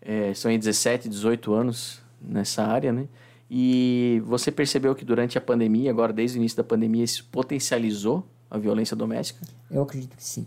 É, 0.00 0.34
são 0.34 0.50
aí 0.50 0.58
17, 0.58 1.08
18 1.08 1.52
anos 1.52 2.03
nessa 2.26 2.62
área, 2.64 2.92
né? 2.92 3.06
E 3.50 4.22
você 4.26 4.50
percebeu 4.50 4.94
que 4.94 5.04
durante 5.04 5.36
a 5.38 5.40
pandemia, 5.40 5.90
agora 5.90 6.12
desde 6.12 6.38
o 6.38 6.40
início 6.40 6.56
da 6.56 6.64
pandemia, 6.64 7.04
isso 7.04 7.26
potencializou 7.30 8.26
a 8.50 8.58
violência 8.58 8.96
doméstica? 8.96 9.40
Eu 9.70 9.82
acredito 9.82 10.16
que 10.16 10.24
sim. 10.24 10.46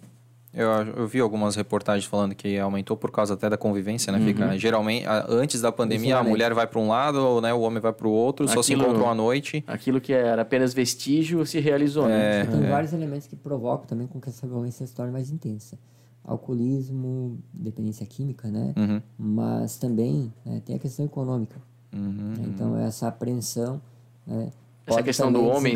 Eu, 0.53 0.67
eu 0.71 1.07
vi 1.07 1.19
algumas 1.19 1.55
reportagens 1.55 2.05
falando 2.05 2.33
que 2.33 2.57
aumentou 2.57 2.97
por 2.97 3.11
causa 3.11 3.35
até 3.35 3.47
da 3.47 3.57
convivência, 3.57 4.11
né? 4.11 4.19
Fica, 4.19 4.57
geralmente, 4.57 5.05
a- 5.05 5.25
antes 5.29 5.61
da 5.61 5.71
pandemia, 5.71 6.05
a 6.05 6.07
Isolamento. 6.07 6.29
mulher 6.31 6.53
vai 6.53 6.65
para 6.65 6.79
um 6.79 6.87
lado, 6.87 7.39
né? 7.41 7.53
o 7.53 7.59
homem 7.61 7.79
vai 7.79 7.93
para 7.93 8.07
o 8.07 8.11
outro, 8.11 8.47
só 8.47 8.63
se 8.63 8.73
Aquilo- 8.73 8.87
encontram 8.89 9.09
à 9.09 9.13
noite. 9.13 9.63
Aquilo 9.67 10.01
que 10.01 10.11
era 10.13 10.41
apenas 10.41 10.73
vestígio 10.73 11.45
se 11.45 11.59
realizou, 11.59 12.07
né? 12.07 12.45
Tem 12.45 12.61
vários 12.67 12.91
elementos 12.91 13.27
que 13.27 13.35
provocam 13.35 13.85
também 13.85 14.07
com 14.07 14.19
que 14.19 14.29
essa 14.29 14.47
violência 14.47 14.87
se 14.87 14.95
torne 14.95 15.11
mais 15.11 15.29
intensa. 15.29 15.77
Alcoolismo, 16.27 17.39
dependência 17.53 18.05
química, 18.05 18.49
né? 18.49 18.73
Uhum. 18.77 19.01
Mas 19.17 19.77
também 19.77 20.31
né, 20.45 20.61
tem 20.65 20.75
a 20.75 20.79
questão 20.79 21.05
econômica. 21.05 21.55
Uhum. 21.93 22.11
né? 22.37 22.45
Então, 22.53 22.77
essa 22.77 23.07
apreensão... 23.07 23.81
Né, 24.27 24.51
Essa 24.85 25.03
questão 25.03 25.31
do 25.31 25.39
homem- 25.43 25.75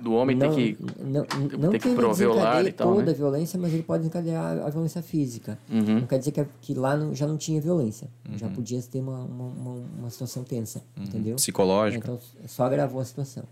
do 0.00 0.12
homem 0.12 0.38
ter 0.38 0.46
não, 0.48 0.54
que- 0.54 0.78
Não, 1.02 1.26
não 1.58 1.70
ter 1.70 1.78
que 1.78 1.94
prover 1.94 2.28
o 2.30 2.34
lar 2.34 2.64
e 2.66 2.72
tal, 2.72 2.88
toda 2.94 3.06
né? 3.06 3.10
a 3.12 3.14
violência, 3.14 3.58
mas 3.58 3.72
ele 3.72 3.82
pode 3.82 4.00
desencadear 4.02 4.64
a 4.64 4.70
violência 4.70 5.02
física. 5.02 5.58
Uhum. 5.70 6.00
Não 6.00 6.06
quer 6.06 6.18
dizer 6.18 6.32
que, 6.32 6.46
que 6.60 6.74
lá 6.74 6.96
não- 6.96 7.14
já 7.14 7.26
não 7.26 7.36
tinha 7.36 7.60
violência. 7.60 8.08
Já 8.36 8.48
podia 8.48 8.80
ter 8.82 9.00
uma, 9.00 9.24
uma, 9.24 9.82
uma, 9.98 10.10
situação 10.10 10.42
tensa, 10.44 10.82
entendeu? 10.96 11.36
Psicológica. 11.36 12.06
Então, 12.06 12.18
só 12.46 12.64
agravou 12.64 13.00
a 13.00 13.04
situação. 13.04 13.44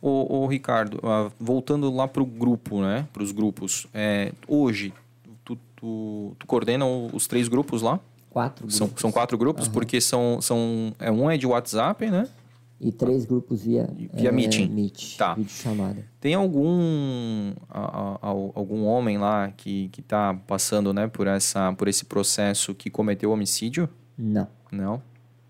Ô, 0.00 0.42
ô, 0.42 0.46
Ricardo, 0.46 1.00
ah, 1.02 1.30
voltando 1.40 1.92
lá 1.92 2.06
para 2.06 2.22
o 2.22 2.26
grupo, 2.26 2.80
né? 2.80 3.06
Para 3.12 3.22
os 3.22 3.32
grupos. 3.32 3.86
é, 3.92 4.32
hoje, 4.46 4.92
tu, 5.44 5.56
tu, 5.74 6.36
tu 6.38 6.46
coordena 6.46 6.86
os 6.86 7.26
três 7.26 7.48
grupos 7.48 7.82
lá? 7.82 7.98
Quatro 8.30 8.70
São, 8.70 8.86
grupos. 8.86 9.00
são 9.00 9.10
quatro 9.10 9.36
grupos, 9.36 9.66
porque 9.66 10.00
são, 10.00 10.40
são 10.40 10.94
é, 11.00 11.10
um 11.10 11.28
é 11.30 11.36
de 11.36 11.46
WhatsApp, 11.46 12.08
né? 12.10 12.28
E 12.80 12.92
três 12.92 13.24
grupos 13.24 13.64
via, 13.64 13.90
Via 14.14 14.28
eh, 14.28 14.32
meeting. 14.32 14.68
Meet, 14.68 15.16
Tá. 15.16 15.36
chamada. 15.48 16.06
Tem 16.20 16.34
algum 16.34 17.50
a- 17.68 18.18
a- 18.22 18.28
algum 18.54 18.84
homem 18.84 19.18
lá 19.18 19.50
que 19.56 19.88
que 19.88 20.00
está 20.00 20.32
passando, 20.46 20.92
né, 20.92 21.08
por 21.08 21.26
essa 21.26 21.72
por 21.72 21.88
esse 21.88 22.04
processo 22.04 22.72
que 22.76 22.88
cometeu 22.88 23.32
homicídio? 23.32 23.88
Não, 24.16 24.46
Não. 24.70 25.02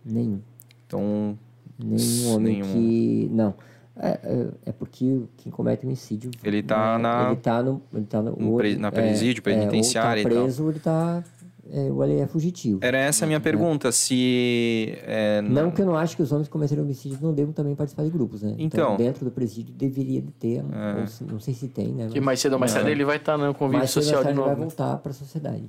nenhum. 0.03 0.41
Então, 0.87 1.39
Nenhum 1.79 2.35
homem 2.35 2.63
Nenhum. 2.63 2.73
que. 2.73 3.29
Não. 3.31 3.55
É, 4.01 4.09
é, 4.23 4.47
é 4.67 4.73
porque 4.73 5.23
quem 5.39 5.51
comete 5.51 5.85
homicídio. 5.85 6.31
Ele 6.45 6.63
tá 6.63 6.97
né, 6.97 7.03
na- 7.03 7.27
Ele 7.33 7.37
tá 7.41 7.63
no. 7.63 7.83
Ele 7.93 8.07
tá 8.07 8.23
no, 8.23 8.37
no 8.37 8.51
ou 8.53 8.57
pre- 8.59 8.77
na 8.77 8.89
é, 8.89 8.91
presídio, 8.93 9.43
penitenciário 9.43 10.21
é, 10.23 10.25
ou 10.25 10.31
tá 10.31 10.41
preso, 10.43 10.63
ou 10.65 10.71
ele 10.71 10.79
tá. 10.81 11.25
É, 11.71 11.91
ou 11.93 12.03
ele 12.05 12.21
é 12.21 12.27
fugitivo. 12.27 12.79
era 12.83 12.97
essa 12.99 13.25
a 13.25 13.29
minha 13.29 13.41
pergunta, 13.41 13.93
se 13.93 14.95
é, 15.07 15.41
Não 15.43 15.71
que 15.71 15.83
eu 15.83 15.87
não 15.87 15.97
acho 15.97 16.17
que 16.17 16.23
os 16.23 16.33
homens 16.33 16.49
que 16.49 16.53
cometeram 16.53 16.83
homicídio 16.83 17.19
não 17.21 17.33
devam 17.35 17.53
também 17.53 17.75
participar 17.75 18.05
de 18.05 18.11
grupos, 18.11 18.43
né? 18.43 18.55
Então. 18.59 18.97
dentro 18.97 19.25
do 19.25 19.31
presídio 19.31 19.75
deveria 19.75 20.21
de 20.23 20.31
ter, 20.33 20.59
É. 20.73 21.01
ou 21.01 21.07
se- 21.07 21.25
não 21.25 21.39
sei 21.41 21.55
se 21.55 21.69
tem, 21.69 21.89
né? 21.89 22.09
Que 22.11 22.21
mais 22.21 22.41
cedo 22.41 22.55
ou 22.55 22.59
mais 22.59 22.73
tarde 22.73 22.91
ele 22.91 23.05
vai 23.05 23.17
estar 23.17 23.37
no 23.37 23.53
convívio 23.55 23.79
mais 23.81 23.91
cedo 23.91 24.03
ou 24.03 24.05
social 24.05 24.25
mais 24.25 24.35
de 24.35 24.41
tarde 24.41 24.41
ele 24.41 24.45
vai 24.45 24.51
novo. 24.51 24.61
né? 24.61 24.67
voltar 24.87 24.97
para 25.03 25.11
a 25.11 25.15
sociedade. 25.15 25.65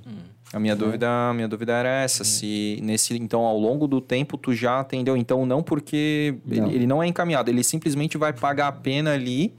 A 0.52 0.58
minha 0.58 0.74
dúvida, 0.74 1.08
a 1.08 1.34
minha 1.34 1.46
dúvida 1.46 1.72
era 1.74 2.02
essa, 2.02 2.24
se 2.24 2.80
nesse 2.82 3.16
então 3.16 3.42
ao 3.42 3.58
longo 3.58 3.86
do 3.86 4.00
tempo 4.00 4.36
tu 4.36 4.52
já 4.52 4.80
atendeu, 4.80 5.16
então 5.16 5.44
não 5.46 5.62
porque 5.62 6.34
Não. 6.46 6.66
Ele, 6.66 6.76
ele 6.76 6.86
não 6.86 7.02
é 7.02 7.06
encaminhado, 7.06 7.50
ele 7.50 7.62
simplesmente 7.62 8.16
vai 8.18 8.32
pagar 8.32 8.68
a 8.68 8.72
pena 8.72 9.12
ali, 9.12 9.54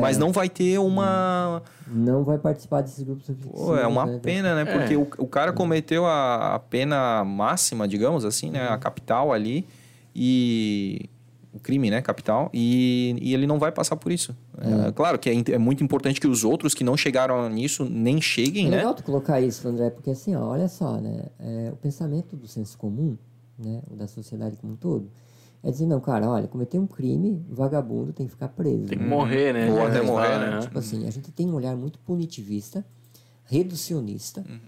mas 0.00 0.18
não 0.18 0.32
vai 0.32 0.48
ter 0.48 0.78
uma 0.78 1.62
Não 1.86 2.24
vai 2.24 2.38
participar 2.38 2.80
desses 2.80 3.02
grupos 3.04 3.30
Pô, 3.50 3.76
é 3.76 3.86
uma 3.86 4.06
né? 4.06 4.18
pena, 4.22 4.54
né? 4.54 4.64
Porque 4.64 4.96
o, 4.96 5.06
o 5.18 5.26
cara 5.26 5.52
cometeu 5.52 6.06
a, 6.06 6.54
a 6.54 6.58
pena 6.58 7.24
máxima, 7.24 7.86
digamos 7.86 8.24
assim, 8.24 8.50
né? 8.50 8.68
A 8.68 8.78
capital 8.78 9.32
ali 9.32 9.66
e 10.14 11.08
o 11.52 11.58
crime, 11.60 11.90
né? 11.90 12.00
Capital 12.00 12.50
e, 12.52 13.14
e 13.20 13.34
ele 13.34 13.46
não 13.46 13.58
vai 13.58 13.70
passar 13.70 13.96
por 13.96 14.10
isso. 14.10 14.34
É, 14.58 14.92
claro 14.92 15.18
que 15.18 15.28
é, 15.28 15.54
é 15.54 15.58
muito 15.58 15.84
importante 15.84 16.20
que 16.20 16.26
os 16.26 16.44
outros 16.44 16.72
que 16.74 16.82
não 16.82 16.96
chegaram 16.96 17.48
nisso 17.50 17.84
nem 17.84 18.20
cheguem, 18.20 18.68
É 18.68 18.70
né? 18.70 18.76
legal 18.78 18.94
tu 18.94 19.02
colocar 19.02 19.40
isso, 19.40 19.66
André, 19.68 19.90
porque 19.90 20.10
assim, 20.10 20.34
ó, 20.34 20.46
olha 20.48 20.68
só, 20.68 20.98
né? 20.98 21.26
É, 21.38 21.70
o 21.72 21.76
pensamento 21.76 22.36
do 22.36 22.46
senso 22.48 22.78
comum, 22.78 23.16
né? 23.58 23.82
O 23.90 23.96
da 23.96 24.06
sociedade 24.08 24.56
como 24.56 24.72
um 24.72 24.76
todo, 24.76 25.10
é 25.62 25.70
dizer, 25.70 25.86
não, 25.86 26.00
cara, 26.00 26.28
olha, 26.28 26.48
cometer 26.48 26.78
um 26.78 26.86
crime, 26.86 27.44
vagabundo 27.48 28.12
tem 28.12 28.26
que 28.26 28.32
ficar 28.32 28.48
preso. 28.48 28.86
Tem 28.88 28.98
que 28.98 29.04
né? 29.04 29.08
morrer, 29.10 29.52
né? 29.52 29.70
Ou 29.72 29.86
até 29.86 30.02
morrer, 30.02 30.38
né? 30.38 30.60
Tipo 30.60 30.78
assim, 30.78 31.06
a 31.06 31.10
gente 31.10 31.30
tem 31.30 31.48
um 31.48 31.54
olhar 31.54 31.76
muito 31.76 31.98
punitivista, 32.00 32.84
reducionista 33.44 34.40
Uhum. 34.48 34.58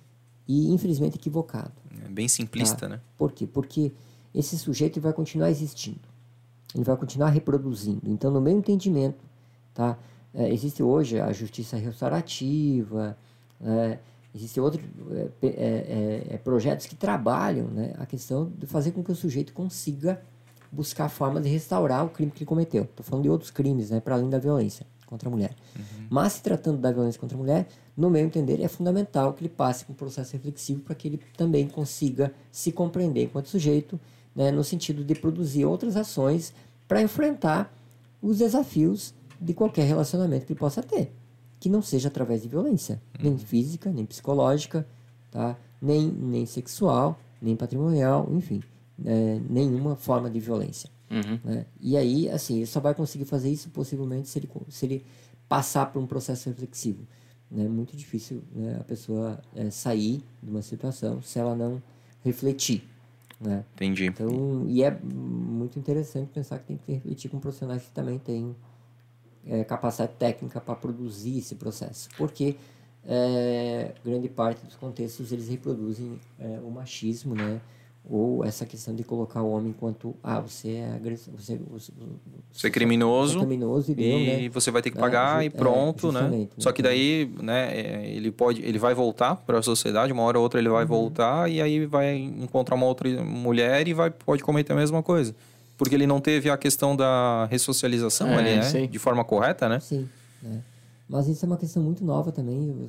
e, 0.47 0.71
infelizmente, 0.73 1.17
equivocado. 1.17 1.73
É 2.05 2.09
bem 2.09 2.29
simplista, 2.29 2.77
Tá. 2.77 2.89
né? 2.89 3.01
Por 3.19 3.33
quê? 3.33 3.47
Porque 3.47 3.93
esse 4.35 4.57
sujeito 4.59 5.01
vai 5.01 5.13
continuar 5.13 5.51
existindo. 5.51 6.01
Ele 6.75 6.85
vai 6.85 6.97
continuar 6.97 7.31
reproduzindo. 7.31 8.03
Então, 8.07 8.31
no 8.31 8.41
meu 8.41 8.53
entendimento, 8.57 9.25
tá? 9.73 9.97
É, 10.33 10.53
existe 10.53 10.83
hoje 10.83 11.21
a 11.21 11.33
justiça 11.33 11.77
restaurativa, 11.77 13.17
é, 13.61 13.99
existem 14.35 14.61
outros 14.63 14.83
é, 15.13 15.47
é, 15.47 15.49
é, 15.49 16.27
é, 16.35 16.39
projetos 16.39 16.87
que 16.87 16.97
trabalham 16.97 17.69
né, 17.69 17.95
a 17.99 18.05
questão 18.07 18.51
de 18.59 18.67
fazer 18.67 18.91
com 18.91 19.03
que 19.05 19.13
o 19.13 19.15
sujeito 19.15 19.53
consiga 19.53 20.21
buscar 20.75 21.09
formas 21.09 21.43
de 21.43 21.49
restaurar 21.49 22.05
o 22.05 22.11
crime 22.11 22.31
que 22.31 22.39
ele 22.39 22.47
cometeu. 22.47 22.85
Estou 22.85 23.05
falando 23.05 23.23
de 23.23 23.31
outros 23.31 23.51
crimes, 23.51 23.91
né, 23.91 24.01
para 24.01 24.15
além 24.15 24.29
da 24.29 24.39
violência. 24.39 24.87
contra 25.07 25.29
a 25.29 25.31
mulher. 25.33 25.55
Uhum. 25.77 26.07
Mas 26.11 26.33
se 26.33 26.43
tratando 26.43 26.79
da 26.79 26.91
violência 26.91 27.21
contra 27.21 27.37
a 27.37 27.41
mulher, 27.41 27.69
no 27.97 28.11
meu 28.11 28.25
entender, 28.25 28.61
é 28.61 28.67
fundamental 28.67 29.33
que 29.33 29.43
ele 29.43 29.49
passe 29.49 29.85
por 29.85 29.93
um 29.93 29.95
processo 29.95 30.33
reflexivo 30.33 30.81
para 30.81 30.95
que 30.95 31.07
ele 31.07 31.21
também 31.37 31.69
consiga 31.69 32.33
se 32.51 32.73
compreender 32.73 33.25
enquanto 33.25 33.49
sujeito, 33.49 34.01
né, 34.35 34.51
no 34.51 34.65
sentido 34.65 35.05
de 35.05 35.15
produzir 35.15 35.67
outras 35.67 35.97
ações 35.97 36.53
para 36.89 37.01
enfrentar 37.01 37.73
os 38.21 38.39
desafios 38.39 39.15
de 39.41 39.55
qualquer 39.55 39.85
relacionamento 39.85 40.47
que 40.47 40.53
ele 40.53 40.59
possa 40.59 40.83
ter, 40.83 41.13
que 41.61 41.69
não 41.69 41.83
seja 41.83 42.09
através 42.09 42.43
de 42.43 42.49
violência, 42.49 43.01
uhum. 43.19 43.31
nem 43.31 43.39
física, 43.39 43.93
nem 43.93 44.05
psicológica, 44.05 44.85
tá? 45.31 45.57
nem, 45.81 46.11
nem 46.11 46.47
sexual, 46.47 47.19
nem 47.41 47.55
patrimonial, 47.55 48.27
enfim, 48.33 48.63
é, 49.05 49.41
nenhuma 49.49 49.97
forma 49.97 50.31
de 50.31 50.39
violência. 50.41 50.91
Uhum. 51.11 51.39
Né? 51.45 51.67
E 51.81 51.97
aí, 51.97 52.29
assim, 52.29 52.57
ele 52.57 52.67
só 52.67 52.81
vai 52.81 52.95
conseguir 52.95 53.25
fazer 53.25 53.51
isso 53.51 53.71
possivelmente 53.71 54.29
se 54.29 54.39
ele, 54.39 54.51
se 54.69 54.87
ele 54.87 55.07
passar 55.49 55.87
por 55.87 56.03
um 56.03 56.07
processo 56.07 56.49
reflexivo. 56.49 57.07
É 57.53 57.57
né? 57.57 57.69
muito 57.69 57.97
difícil 57.97 58.43
né, 58.55 58.79
a 58.81 58.85
pessoa 58.85 59.41
é, 59.55 59.71
sair 59.71 60.23
de 60.43 60.51
uma 60.51 60.63
situação 60.63 61.23
se 61.23 61.39
ela 61.39 61.55
não 61.55 61.83
refletir. 62.25 62.83
Né? 63.41 63.65
Entendi. 63.75 64.07
Então, 64.07 64.65
e 64.69 64.83
é 64.83 64.91
muito 64.91 65.79
interessante 65.79 66.31
pensar 66.33 66.59
que 66.59 66.67
tem 66.67 66.77
que 66.77 66.93
refletir 66.93 67.31
com 67.31 67.39
profissionais 67.39 67.83
que 67.83 67.91
também 67.91 68.19
têm 68.19 68.55
é, 69.47 69.63
capacidade 69.65 70.13
técnica 70.19 70.61
para 70.61 70.75
produzir 70.75 71.39
esse 71.39 71.55
processo. 71.55 72.09
Porque 72.17 72.57
é, 73.07 73.93
grande 74.05 74.29
parte 74.29 74.65
dos 74.65 74.75
contextos 74.77 75.31
eles 75.31 75.49
reproduzem 75.49 76.19
é, 76.39 76.61
o 76.65 76.71
machismo, 76.71 77.35
né? 77.35 77.61
Ou 78.09 78.45
essa 78.45 78.67
questão 78.67 78.95
de 78.95 79.03
colocar 79.03 79.43
o 79.43 79.51
homem 79.51 79.71
enquanto 79.71 80.15
ah 80.23 80.39
você 80.39 80.73
é 80.73 80.95
agressivo 80.95 81.39
você, 81.39 81.59
você, 81.71 81.93
você 82.53 82.67
é 82.67 82.71
criminoso, 82.71 83.39
é 83.39 83.41
criminoso 83.41 83.93
e, 83.93 83.95
deu, 83.95 84.19
né? 84.19 84.49
você 84.51 84.71
vai 84.71 84.83
ter 84.83 84.91
que 84.91 84.99
é, 84.99 85.01
pagar 85.01 85.43
é, 85.43 85.47
e 85.47 85.51
pronto 85.51 86.13
né? 86.13 86.29
né 86.29 86.49
só 86.59 86.71
que 86.71 86.83
daí 86.83 87.31
né 87.43 87.75
é, 87.75 88.11
ele 88.11 88.31
pode 88.31 88.61
ele 88.63 88.79
vai 88.79 88.95
voltar 88.95 89.37
para 89.37 89.59
a 89.59 89.63
sociedade 89.63 90.13
uma 90.13 90.23
hora 90.23 90.39
ou 90.39 90.43
outra 90.45 90.61
ele 90.61 90.69
vai 90.69 90.83
uhum. 90.83 90.89
voltar 90.89 91.51
e 91.51 91.63
aí 91.63 91.87
vai 91.87 92.15
encontrar 92.17 92.75
uma 92.75 92.87
outra 92.87 93.09
mulher 93.25 93.89
e 93.89 93.95
vai 93.95 94.11
pode 94.11 94.43
cometer 94.43 94.75
a 94.75 94.77
mesma 94.77 95.03
coisa 95.03 95.35
porque 95.79 95.95
ele 95.95 96.07
não 96.07 96.21
teve 96.21 96.51
a 96.51 96.59
questão 96.59 96.95
da 96.95 97.47
ressocialização 97.47 98.29
é, 98.29 98.37
ali 98.37 98.57
né 98.57 98.87
de 98.87 98.99
forma 98.99 99.25
correta 99.25 99.67
né 99.67 99.81
sim 99.81 100.07
né? 100.43 100.61
mas 101.09 101.27
isso 101.27 101.43
é 101.43 101.47
uma 101.47 101.57
questão 101.57 101.83
muito 101.83 102.05
nova 102.05 102.31
também 102.31 102.87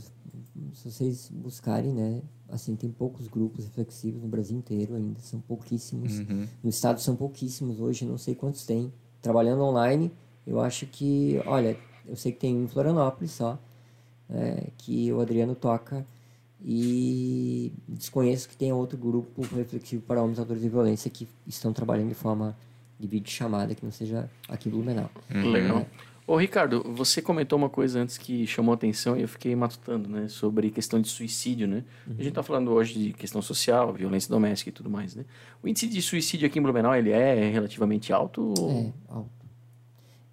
se 0.74 0.92
vocês 0.92 1.30
buscarem 1.34 1.94
né 1.94 2.22
assim, 2.50 2.76
tem 2.76 2.90
poucos 2.90 3.28
grupos 3.28 3.66
reflexivos 3.66 4.22
no 4.22 4.28
Brasil 4.28 4.58
inteiro 4.58 4.96
ainda, 4.96 5.20
são 5.20 5.40
pouquíssimos. 5.40 6.20
Uhum. 6.20 6.48
No 6.64 6.70
estado 6.70 7.00
são 7.02 7.16
pouquíssimos 7.16 7.80
hoje, 7.80 8.06
não 8.06 8.18
sei 8.18 8.36
quantos 8.36 8.66
tem. 8.66 8.92
Trabalhando 9.22 9.64
online, 9.64 10.12
eu 10.46 10.60
acho 10.60 10.86
que, 10.86 11.42
olha, 11.46 11.78
eu 12.06 12.16
sei 12.16 12.32
que 12.32 12.40
tem 12.40 12.56
um 12.56 12.64
em 12.64 12.68
Florianópolis 12.68 13.32
só, 13.32 13.60
é, 14.30 14.70
que 14.78 15.12
o 15.12 15.20
Adriano 15.20 15.56
toca, 15.56 16.06
e 16.64 17.74
desconheço 17.88 18.50
que 18.50 18.58
tenha 18.58 18.76
outro 18.76 18.98
grupo 18.98 19.42
reflexivo 19.56 20.02
para 20.04 20.22
homens 20.22 20.40
autores 20.40 20.62
de 20.62 20.70
violência 20.70 21.12
que 21.12 21.28
estão 21.46 21.74
trabalhando 21.74 22.10
de 22.10 22.16
forma 22.16 22.56
de 23.00 23.08
vídeo 23.08 23.30
chamada, 23.30 23.76
que 23.76 23.84
não 23.84 23.92
seja 23.92 24.30
aqui 24.48 24.70
em 24.70 24.72
Blumenau. 24.72 25.10
Legal. 25.30 25.80
É, 25.80 25.86
Ô, 26.28 26.38
Ricardo, 26.38 26.84
você 26.96 27.22
comentou 27.22 27.58
uma 27.58 27.70
coisa 27.70 28.00
antes 28.00 28.18
que 28.18 28.48
chamou 28.48 28.74
atenção 28.74 29.16
e 29.16 29.22
eu 29.22 29.28
fiquei 29.28 29.56
matutando, 29.56 30.10
né? 30.10 30.28
Sobre 30.28 30.72
questão 30.72 31.00
de 31.00 31.08
suicídio, 31.08 31.68
né? 31.68 31.84
Uhum. 32.08 32.14
A 32.14 32.18
gente 32.18 32.30
está 32.30 32.42
falando 32.42 32.72
hoje 32.72 32.98
de 32.98 33.14
questão 33.14 33.44
social, 33.44 33.94
violência 33.94 34.28
doméstica 34.28 34.70
e 34.70 34.74
tudo 34.74 34.90
mais, 34.90 35.14
né? 35.14 35.24
O 35.62 35.68
índice 35.68 35.88
de 35.88 36.02
suicídio 36.02 36.48
aqui 36.48 36.58
em 36.58 36.64
Blumenau, 36.64 36.96
ele 36.96 37.12
é 37.12 37.52
relativamente 37.52 38.12
alto? 38.12 38.54
É, 38.72 38.92
alto. 39.08 39.30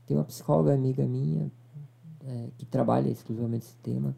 Tem 0.07 0.17
uma 0.17 0.25
psicóloga 0.25 0.73
amiga 0.73 1.05
minha 1.05 1.53
é, 2.27 2.49
que 2.57 2.65
trabalha 2.65 3.11
exclusivamente 3.11 3.67
esse 3.67 3.77
tema, 3.77 4.17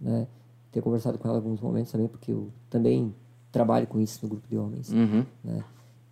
né? 0.00 0.26
Tenho 0.72 0.82
conversado 0.82 1.18
com 1.18 1.28
ela 1.28 1.38
alguns 1.38 1.60
momentos 1.60 1.92
também, 1.92 2.08
porque 2.08 2.32
eu 2.32 2.52
também 2.68 3.14
trabalho 3.52 3.86
com 3.86 4.00
isso 4.00 4.18
no 4.24 4.28
grupo 4.28 4.48
de 4.48 4.58
homens, 4.58 4.90
uhum. 4.90 5.24
né? 5.44 5.64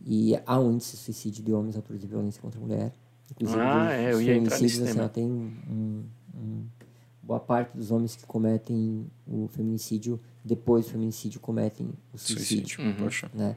E 0.07 0.39
há 0.47 0.61
um 0.61 0.71
índice 0.71 0.93
de 0.93 1.03
suicídio 1.03 1.43
de 1.43 1.53
homens 1.53 1.75
autores 1.75 2.01
de 2.01 2.07
violência 2.07 2.41
contra 2.41 2.61
a 2.61 2.63
mulher, 2.63 2.93
Inclusive, 3.41 3.61
ah, 3.61 3.93
é, 3.93 4.13
eu 4.13 4.23
ia 4.23 4.37
entrar 4.37 4.59
nesse 4.61 4.83
assim, 4.83 5.09
tem 5.09 5.25
um, 5.25 5.53
um, 5.69 6.65
boa 7.23 7.41
parte 7.41 7.77
dos 7.77 7.91
homens 7.91 8.15
que 8.15 8.25
cometem 8.27 9.07
o 9.27 9.49
feminicídio, 9.49 10.21
depois 10.45 10.85
do 10.85 10.93
feminicídio, 10.93 11.41
cometem 11.41 11.91
o 12.13 12.19
suicídio. 12.19 12.77
suicídio. 12.77 12.85
Uhum. 12.85 13.39
Né? 13.39 13.57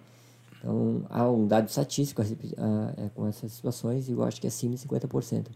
Então, 0.59 1.05
há 1.09 1.29
um 1.29 1.45
dado 1.47 1.67
estatístico 1.67 2.21
é, 2.21 3.09
com 3.13 3.27
essas 3.27 3.51
situações 3.51 4.09
e 4.09 4.13
eu 4.13 4.23
acho 4.23 4.41
que 4.41 4.47
é 4.47 4.49
acima 4.49 4.75
de 4.75 4.87
50%. 4.87 5.47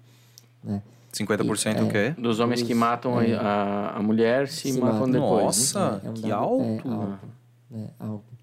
Né? 0.64 0.84
50% 1.12 1.80
e, 1.80 1.82
o 1.82 1.90
quê? 1.90 2.22
Dos 2.22 2.40
homens 2.40 2.62
que 2.62 2.74
matam 2.74 3.20
é, 3.20 3.34
a, 3.34 3.96
a 3.98 4.02
mulher 4.02 4.48
se, 4.48 4.72
se 4.72 4.80
matam, 4.80 5.00
matam, 5.00 5.12
depois. 5.12 5.44
Nossa, 5.44 5.92
né? 5.92 6.02
é 6.04 6.10
um 6.10 6.14
que 6.14 6.22
dado, 6.22 6.34
alto! 6.34 6.64
É, 6.64 6.90
alto, 6.90 7.28
né? 7.70 7.90
alto. 8.00 8.41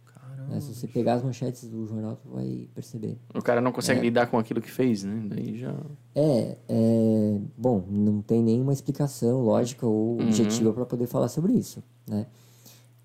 Né? 0.48 0.60
Se 0.60 0.74
você 0.74 0.86
pegar 0.86 1.14
as 1.14 1.22
manchetes 1.22 1.68
do 1.68 1.86
jornal, 1.86 2.16
tu 2.16 2.28
vai 2.30 2.68
perceber. 2.74 3.18
O 3.34 3.42
cara 3.42 3.60
não 3.60 3.70
consegue 3.70 4.00
é. 4.00 4.02
lidar 4.04 4.26
com 4.28 4.38
aquilo 4.38 4.60
que 4.60 4.70
fez, 4.70 5.04
né? 5.04 5.22
Daí 5.26 5.58
já... 5.58 5.74
É, 6.14 6.56
é 6.68 7.38
bom, 7.56 7.84
não 7.88 8.22
tem 8.22 8.42
nenhuma 8.42 8.72
explicação 8.72 9.42
lógica 9.42 9.86
ou 9.86 10.16
uhum. 10.16 10.26
objetiva 10.26 10.72
para 10.72 10.86
poder 10.86 11.06
falar 11.06 11.28
sobre 11.28 11.52
isso, 11.52 11.82
né? 12.08 12.26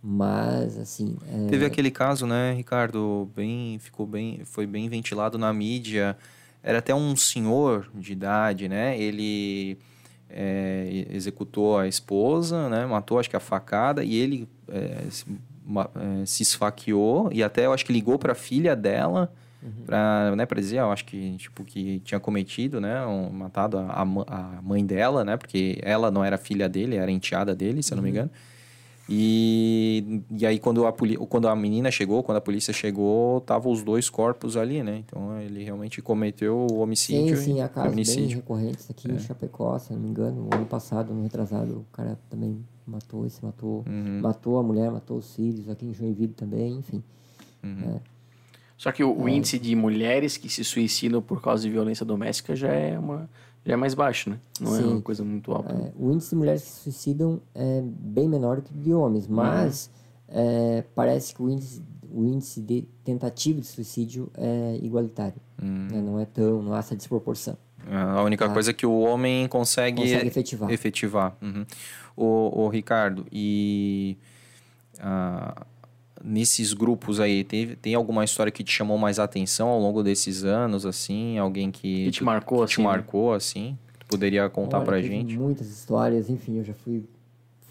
Mas, 0.02 0.78
assim... 0.78 1.16
É... 1.30 1.48
Teve 1.48 1.66
aquele 1.66 1.92
caso, 1.92 2.26
né, 2.26 2.54
Ricardo, 2.54 3.30
bem, 3.36 3.78
ficou 3.80 4.06
bem, 4.06 4.42
foi 4.46 4.66
bem 4.66 4.88
ventilado 4.88 5.38
na 5.38 5.54
mídia. 5.54 6.18
Era 6.62 6.80
até 6.80 6.96
um 6.96 7.16
senhor 7.16 7.90
de 7.94 8.14
idade, 8.14 8.68
né? 8.70 8.98
Ele... 8.98 9.78
É, 10.36 11.06
executou 11.12 11.78
a 11.78 11.88
esposa, 11.88 12.68
né? 12.68 12.88
Matou, 12.88 13.20
acho 13.20 13.30
que 13.30 13.36
a 13.36 13.40
facada, 13.40 14.04
e 14.04 14.16
ele 14.16 14.50
é, 14.68 15.04
uma, 15.66 15.90
é, 15.96 16.26
se 16.26 16.44
esfaqueou 16.44 17.30
e 17.32 17.44
até 17.44 17.66
eu 17.66 17.74
acho 17.74 17.86
que 17.86 17.94
ligou 17.94 18.18
para 18.18 18.34
a 18.34 18.36
filha 18.36 18.76
dela 18.76 19.32
uhum. 19.62 19.86
para 19.86 20.36
né, 20.36 20.46
dizer, 20.56 20.80
eu 20.80 20.92
acho 20.92 21.06
que 21.06 21.36
tipo 21.38 21.64
que 21.64 22.00
tinha 22.00 22.20
cometido, 22.20 22.82
né, 22.82 23.06
um, 23.06 23.30
matado 23.30 23.78
a, 23.78 24.02
a, 24.02 24.62
mãe 24.62 24.86
dela, 24.86 25.24
né, 25.24 25.38
porque 25.38 25.80
ela 25.82 26.12
não 26.12 26.24
era 26.24 26.38
filha 26.38 26.68
dele, 26.68 26.98
era 26.98 27.12
enteada 27.12 27.56
dele, 27.56 27.82
se 27.82 27.94
eu 27.94 27.96
não 27.96 28.04
me 28.04 28.10
uhum. 28.10 28.16
engano. 28.16 28.32
E, 29.10 30.22
e 30.32 30.46
aí 30.46 30.58
quando 30.60 30.88
a, 30.88 30.94
quando 30.94 31.50
a 31.50 31.56
menina 31.56 31.92
chegou, 31.92 32.24
quando 32.24 32.38
a 32.38 32.42
polícia 32.42 32.74
chegou, 32.74 33.40
estavam 33.40 33.72
os 33.72 33.84
dois 33.84 34.10
corpos 34.10 34.56
ali, 34.56 34.82
né? 34.82 35.04
Então 35.06 35.42
ele 35.42 35.62
realmente 35.62 36.02
cometeu 36.02 36.66
o 36.72 36.80
homicídio 36.80 37.36
sim, 37.36 37.56
sim, 37.56 37.62
há 37.62 37.68
casos 37.68 38.16
bem 38.16 38.28
recorrentes 38.28 38.90
aqui 38.90 39.12
é. 39.12 39.16
em 39.16 39.20
Chapecó, 39.20 39.78
se 39.78 39.92
não 39.92 40.00
me 40.00 40.08
engano, 40.08 40.48
no 40.50 40.56
ano 40.56 40.66
passado, 40.66 41.14
no 41.14 41.22
retrasado, 41.22 41.80
o 41.80 41.86
cara 41.92 42.18
também 42.30 42.64
matou, 42.86 43.26
esse 43.26 43.44
matou, 43.44 43.84
uhum. 43.88 44.22
matou 44.22 44.58
a 44.58 44.64
mulher, 44.64 44.92
matou 44.92 45.18
os 45.18 45.36
filhos, 45.36 45.70
aqui 45.70 45.86
em 45.86 45.94
Joinville 45.94 46.34
também, 46.34 46.78
enfim. 46.78 47.04
Uhum. 47.64 47.96
É. 47.96 48.02
Só 48.78 48.92
que 48.92 49.04
o, 49.04 49.18
o, 49.18 49.28
é. 49.28 49.32
índice 49.32 49.58
de 49.58 49.76
mulheres 49.76 50.36
que 50.38 50.50
se 50.50 50.64
suicidam 50.64 51.22
por 51.22 51.42
causa 51.42 51.64
de 51.64 51.70
violência 51.70 52.06
doméstica 52.06 52.56
já 52.56 52.74
é 52.74 52.98
uma 52.98 53.30
já 53.66 53.74
é 53.74 53.76
mais 53.78 53.94
baixo, 53.94 54.30
né? 54.30 54.40
Não 54.60 54.72
Sim. 54.72 54.84
é 54.84 54.86
uma 54.88 55.02
coisa 55.02 55.24
muito 55.24 55.52
alta. 55.54 55.72
É, 55.72 55.92
o 55.98 56.12
índice 56.12 56.32
de 56.32 56.36
mulheres 56.36 56.64
que 56.64 56.70
se 56.70 56.80
suicidam 56.82 57.42
é 57.56 57.82
bem 57.82 58.28
menor 58.28 58.58
do 58.58 58.64
que 58.64 58.74
de 58.74 58.94
homens, 58.94 59.26
uhum. 59.26 59.36
mas 59.36 59.90
é, 60.28 60.84
parece 60.94 61.34
que 61.34 61.42
o 61.42 61.50
índice, 61.50 61.82
o 62.12 62.26
índice 62.26 62.60
de 62.60 62.82
tentativa 63.06 63.62
de 63.62 63.68
suicídio 63.68 64.30
é 64.34 64.78
igualitário. 64.82 65.40
Uhum. 65.62 65.88
Né? 65.90 66.02
Não 66.02 66.20
é 66.20 66.26
tão, 66.26 66.62
não 66.62 66.74
há 66.74 66.80
essa 66.80 66.96
desproporção. 66.96 67.58
A 67.92 68.24
única 68.24 68.48
tá? 68.48 68.54
coisa 68.54 68.72
é 68.72 68.74
que 68.74 68.86
o 68.86 69.00
homem 69.00 69.48
consegue, 69.48 70.02
consegue 70.02 70.28
efetivar. 70.28 70.72
efetivar. 70.72 71.38
Uhum. 71.42 71.66
O, 72.16 72.64
o 72.64 72.70
Ricardo, 72.70 73.26
e 73.32 74.18
uh, 75.00 75.66
nesses 76.24 76.74
grupos 76.74 77.20
aí, 77.20 77.44
tem, 77.44 77.76
tem 77.76 77.96
alguma 77.96 78.24
história 78.24 78.52
que 78.52 78.64
te 78.64 78.72
chamou 78.72 78.98
mais 78.98 79.20
atenção 79.20 79.68
ao 79.68 79.80
longo 79.80 80.02
desses 80.02 80.44
anos, 80.44 80.86
assim? 80.86 81.38
Alguém 81.38 81.70
que, 81.70 82.06
que 82.06 82.12
te 82.12 82.24
marcou, 82.24 82.60
que 82.60 82.64
assim? 82.64 82.74
Te 82.74 82.80
né? 82.80 82.86
marcou, 82.86 83.34
assim? 83.34 83.78
Que 84.00 84.06
poderia 84.06 84.50
contar 84.50 84.78
Olha, 84.78 84.86
pra 84.86 85.02
gente? 85.02 85.38
muitas 85.38 85.68
histórias, 85.70 86.30
enfim, 86.30 86.58
eu 86.58 86.64
já 86.64 86.74
fui, 86.74 87.06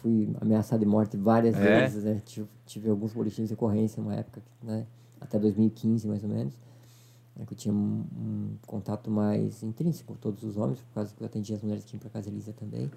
fui 0.02 0.28
ameaçado 0.40 0.80
de 0.80 0.86
morte 0.86 1.16
várias 1.16 1.56
é? 1.56 1.80
vezes, 1.80 2.04
né? 2.04 2.20
Tive, 2.24 2.46
tive 2.66 2.90
alguns 2.90 3.12
boletins 3.12 3.48
de 3.48 3.54
ocorrência 3.54 4.02
numa 4.02 4.14
época, 4.14 4.42
né? 4.62 4.84
Até 5.20 5.38
2015, 5.38 6.06
mais 6.08 6.22
ou 6.22 6.28
menos. 6.28 6.52
Né? 7.36 7.44
Que 7.46 7.54
eu 7.54 7.58
tinha 7.58 7.74
um, 7.74 8.04
um, 8.16 8.56
contato 8.66 9.10
mais 9.10 9.62
intrínseco 9.62 10.12
com 10.12 10.18
todos 10.18 10.42
os 10.42 10.56
homens, 10.56 10.80
por 10.80 10.94
causa 10.94 11.14
que 11.14 11.22
eu 11.22 11.26
atendia 11.26 11.56
as 11.56 11.62
mulheres 11.62 11.84
que 11.84 11.94
iam 11.94 12.00
pra 12.00 12.10
casa 12.10 12.28
Elisa 12.28 12.52
também. 12.52 12.90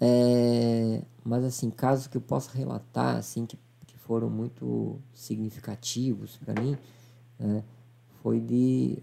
É, 0.00 1.02
mas 1.24 1.44
assim, 1.44 1.70
casos 1.70 2.06
que 2.06 2.16
eu 2.16 2.20
possa 2.20 2.56
relatar, 2.56 3.16
assim, 3.16 3.46
que, 3.46 3.58
que 3.86 3.96
foram 3.98 4.28
muito 4.28 4.98
significativos 5.14 6.36
para 6.36 6.60
mim, 6.60 6.76
né, 7.38 7.64
foi 8.22 8.40
de, 8.40 8.98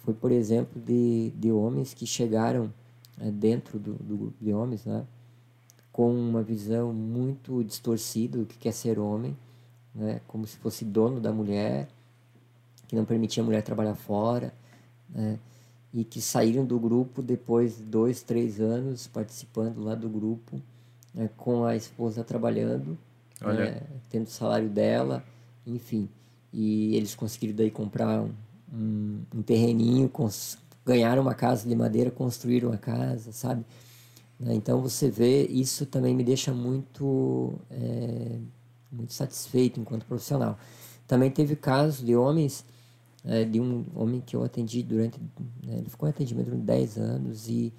foi 0.00 0.14
por 0.14 0.32
exemplo 0.32 0.80
de, 0.80 1.32
de 1.36 1.52
homens 1.52 1.92
que 1.92 2.06
chegaram 2.06 2.72
é, 3.20 3.30
dentro 3.30 3.78
do, 3.78 3.94
do 3.94 4.16
grupo 4.16 4.42
de 4.42 4.52
homens, 4.52 4.86
né, 4.86 5.06
com 5.92 6.14
uma 6.14 6.42
visão 6.42 6.94
muito 6.94 7.62
distorcida 7.62 8.38
do 8.38 8.46
que 8.46 8.56
quer 8.56 8.72
ser 8.72 8.98
homem, 8.98 9.36
né, 9.94 10.20
como 10.26 10.46
se 10.46 10.56
fosse 10.56 10.84
dono 10.84 11.20
da 11.20 11.32
mulher, 11.32 11.88
que 12.88 12.96
não 12.96 13.04
permitia 13.04 13.42
a 13.42 13.46
mulher 13.46 13.62
trabalhar 13.62 13.94
fora, 13.94 14.52
né, 15.08 15.38
e 15.92 16.04
que 16.04 16.20
saíram 16.20 16.64
do 16.64 16.78
grupo 16.78 17.22
depois 17.22 17.76
de 17.76 17.82
dois, 17.82 18.22
três 18.22 18.60
anos 18.60 19.06
participando 19.06 19.82
lá 19.82 19.94
do 19.94 20.08
grupo, 20.08 20.60
né, 21.14 21.30
com 21.36 21.64
a 21.64 21.76
esposa 21.76 22.24
trabalhando, 22.24 22.98
né, 23.40 23.82
tendo 24.10 24.26
o 24.26 24.30
salário 24.30 24.68
dela, 24.68 25.22
enfim. 25.66 26.08
E 26.52 26.96
eles 26.96 27.14
conseguiram 27.14 27.54
daí 27.54 27.70
comprar 27.70 28.22
um, 28.22 28.32
um, 28.72 29.20
um 29.36 29.42
terreninho, 29.42 30.10
ganharam 30.84 31.22
uma 31.22 31.34
casa 31.34 31.68
de 31.68 31.74
madeira, 31.76 32.10
construíram 32.10 32.70
uma 32.70 32.78
casa, 32.78 33.32
sabe? 33.32 33.64
Né, 34.40 34.54
então 34.54 34.80
você 34.80 35.10
vê, 35.10 35.46
isso 35.46 35.84
também 35.84 36.14
me 36.14 36.24
deixa 36.24 36.52
muito, 36.54 37.54
é, 37.70 38.38
muito 38.90 39.12
satisfeito 39.12 39.78
enquanto 39.78 40.06
profissional. 40.06 40.58
Também 41.06 41.30
teve 41.30 41.56
casos 41.56 42.04
de 42.04 42.14
homens 42.14 42.64
é, 43.24 43.44
de 43.44 43.60
um 43.60 43.84
homem 43.94 44.20
que 44.20 44.36
eu 44.36 44.42
atendi 44.42 44.82
durante. 44.82 45.18
Né, 45.62 45.78
ele 45.78 45.90
ficou 45.90 46.08
em 46.08 46.10
atendimento 46.10 46.46
durante 46.46 46.64
10 46.64 46.98
anos 46.98 47.48
e 47.48 47.72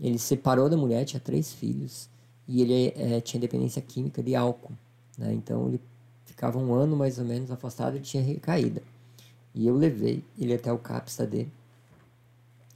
ele 0.00 0.18
separou 0.18 0.68
da 0.68 0.76
mulher, 0.76 1.04
tinha 1.04 1.20
três 1.20 1.52
filhos 1.52 2.08
e 2.46 2.62
ele 2.62 2.92
é, 2.96 3.20
tinha 3.20 3.40
dependência 3.40 3.82
química 3.82 4.22
de 4.22 4.34
álcool. 4.34 4.72
Né, 5.16 5.32
então 5.34 5.68
ele 5.68 5.80
ficava 6.24 6.58
um 6.58 6.72
ano 6.72 6.96
mais 6.96 7.18
ou 7.18 7.24
menos 7.24 7.50
afastado 7.50 7.96
e 7.96 8.00
tinha 8.00 8.22
recaída. 8.22 8.82
E 9.54 9.66
eu 9.66 9.74
levei 9.74 10.24
ele 10.38 10.54
até 10.54 10.72
o 10.72 10.78
CAPS 10.78 11.18
dele. 11.28 11.50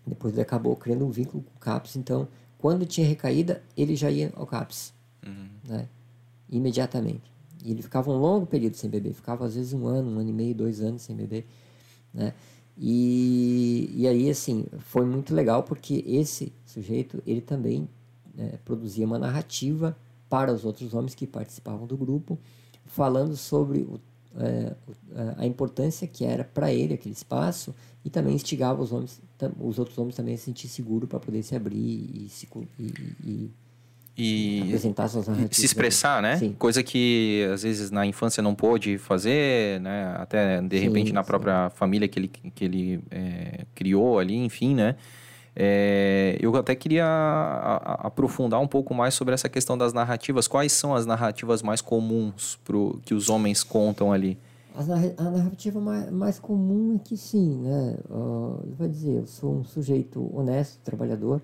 Depois 0.05 0.32
ele 0.34 0.43
acabou 0.43 0.74
criando 0.74 1.06
um 1.06 1.10
vínculo 1.10 1.44
com 1.44 1.56
o 1.56 1.60
CAPS. 1.60 1.94
Então, 1.94 2.26
quando 2.59 2.84
tinha 2.84 3.06
recaída, 3.06 3.62
ele 3.76 3.94
já 3.94 4.10
ia 4.10 4.32
ao 4.34 4.47
CAPS. 4.47 4.93
Uhum. 5.24 5.48
Né? 5.64 5.89
Imediatamente. 6.51 7.30
E 7.64 7.70
ele 7.70 7.82
ficava 7.82 8.10
um 8.10 8.18
longo 8.18 8.47
período 8.47 8.76
sem 8.76 8.90
beber. 8.90 9.12
Ficava 9.12 9.47
às 9.47 9.55
vezes 9.55 9.72
um 9.72 9.86
ano, 9.86 10.10
um 10.10 10.18
ano 10.18 10.30
e 10.30 10.32
meio, 10.32 10.55
dois 10.56 10.80
anos 10.80 11.02
sem 11.02 11.14
beber 11.14 11.47
né? 12.12 12.34
E, 12.76 13.93
e 13.94 14.09
aí, 14.09 14.30
assim, 14.30 14.66
foi 14.78 15.05
muito 15.05 15.34
legal 15.34 15.62
porque 15.62 16.02
esse 16.06 16.52
sujeito, 16.64 17.22
ele 17.26 17.40
também 17.40 17.89
né, 18.34 18.59
produzia 18.64 19.06
uma 19.06 19.18
narrativa 19.18 19.97
para 20.28 20.52
os 20.52 20.64
outros 20.64 20.94
homens 20.94 21.14
que 21.14 21.26
participavam 21.26 21.86
do 21.86 21.97
grupo, 21.97 22.39
falando 22.86 23.36
sobre 23.36 23.80
o, 23.80 24.01
é, 24.36 24.74
a 25.36 25.47
importância 25.47 26.06
que 26.06 26.24
era 26.24 26.43
para 26.43 26.72
ele 26.72 26.94
aquele 26.94 27.14
espaço 27.14 27.74
e 28.05 28.10
também 28.10 28.34
instigava 28.34 28.82
os 28.82 28.93
homens, 28.93 29.20
os 29.60 29.78
outros 29.78 29.98
homens 29.98 30.16
também 30.16 30.34
a 30.34 30.39
se 30.39 30.44
sentir 30.44 30.68
seguro 30.68 31.06
para 31.06 31.20
poder 31.20 31.43
se 31.43 31.55
abrir 31.55 31.76
e 31.78 32.28
se, 32.28 32.48
e, 32.78 32.84
e, 33.22 33.51
e 34.16 34.76
se 35.51 35.64
expressar, 35.64 36.20
né? 36.20 36.36
Sim. 36.36 36.52
Coisa 36.59 36.82
que 36.82 37.48
às 37.52 37.62
vezes 37.62 37.90
na 37.90 38.05
infância 38.05 38.43
não 38.43 38.55
pôde 38.55 38.98
fazer, 38.98 39.80
né? 39.80 40.14
Até 40.18 40.60
de 40.60 40.78
sim, 40.78 40.84
repente 40.84 41.12
na 41.12 41.24
própria 41.24 41.70
família 41.70 42.06
que 42.06 42.18
ele, 42.18 42.28
que 42.28 42.64
ele 42.64 43.01
é, 43.10 43.64
criou 43.74 44.18
ali, 44.18 44.36
enfim, 44.36 44.74
né? 44.74 44.97
É, 45.55 46.36
eu 46.40 46.55
até 46.56 46.74
queria 46.74 47.06
aprofundar 48.01 48.60
um 48.60 48.66
pouco 48.66 48.94
mais 48.94 49.14
sobre 49.14 49.34
essa 49.34 49.48
questão 49.48 49.76
das 49.76 49.93
narrativas. 49.93 50.47
Quais 50.48 50.72
são 50.72 50.94
as 50.94 51.06
narrativas 51.06 51.62
mais 51.62 51.80
comuns 51.80 52.59
pro, 52.64 53.01
que 53.05 53.14
os 53.14 53.28
homens 53.28 53.62
contam 53.62 54.12
ali? 54.12 54.39
A 55.18 55.24
narrativa 55.24 55.78
mais, 55.78 56.10
mais 56.10 56.39
comum 56.39 56.97
é 56.97 56.98
que 57.06 57.16
sim, 57.16 57.59
né? 57.59 57.97
Uh, 58.09 58.74
vai 58.78 58.89
dizer, 58.89 59.18
eu 59.18 59.26
sou 59.26 59.59
um 59.59 59.64
sujeito 59.64 60.34
honesto, 60.34 60.78
trabalhador, 60.82 61.43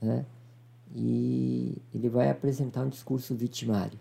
né? 0.00 0.26
E 0.94 1.76
ele 1.94 2.08
vai 2.08 2.30
apresentar 2.30 2.82
um 2.82 2.88
discurso 2.88 3.34
vitimário 3.34 3.98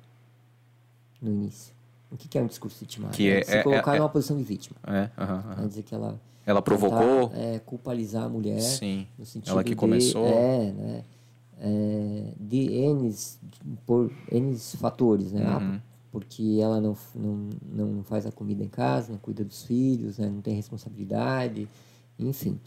no 1.22 1.32
início. 1.32 1.74
O 2.12 2.18
que, 2.18 2.38
é 2.38 2.42
um 2.42 2.48
discurso 2.48 2.80
vitimário? 2.80 3.16
Que 3.16 3.30
é, 3.30 3.44
Se 3.44 3.58
é, 3.58 3.64
colocar 3.64 3.96
é, 3.96 4.00
numa 4.00 4.10
posição 4.10 4.36
de 4.36 4.44
vítima. 4.44 4.76
É, 4.88 5.04
uh 5.22 5.28
-huh, 5.28 5.64
uh 5.64 5.68
dizer 5.68 5.84
que 5.84 5.94
ela... 5.94 6.20
Ela 6.46 6.62
provocou. 6.62 7.32
é, 7.36 7.60
culpabilizar 7.60 8.24
a 8.24 8.30
mulher. 8.30 8.60
Sim. 8.60 9.08
No 9.18 9.26
sentido 9.26 9.52
ela 9.52 9.64
que 9.64 9.72
de, 9.72 9.76
começou. 9.76 10.26
É, 10.26 10.72
né? 10.72 11.04
É, 11.60 12.34
de 12.40 12.72
N, 12.72 13.16
por 13.86 14.12
N 14.32 14.58
fatores, 14.58 15.32
né? 15.32 15.46
Ah, 15.46 15.58
uhum. 15.60 15.80
porque 16.12 16.58
ela 16.60 16.82
não, 16.82 16.98
não, 17.14 17.86
não 17.86 18.04
faz 18.04 18.26
a 18.26 18.32
comida 18.32 18.64
em 18.64 18.70
casa, 18.70 19.12
não 19.12 19.20
cuida 19.20 19.44
dos 19.44 19.64
filhos, 19.64 20.18
né? 20.18 20.28
não 20.28 20.42
tem 20.42 20.56
responsabilidade, 20.56 21.68
enfim. 22.18 22.60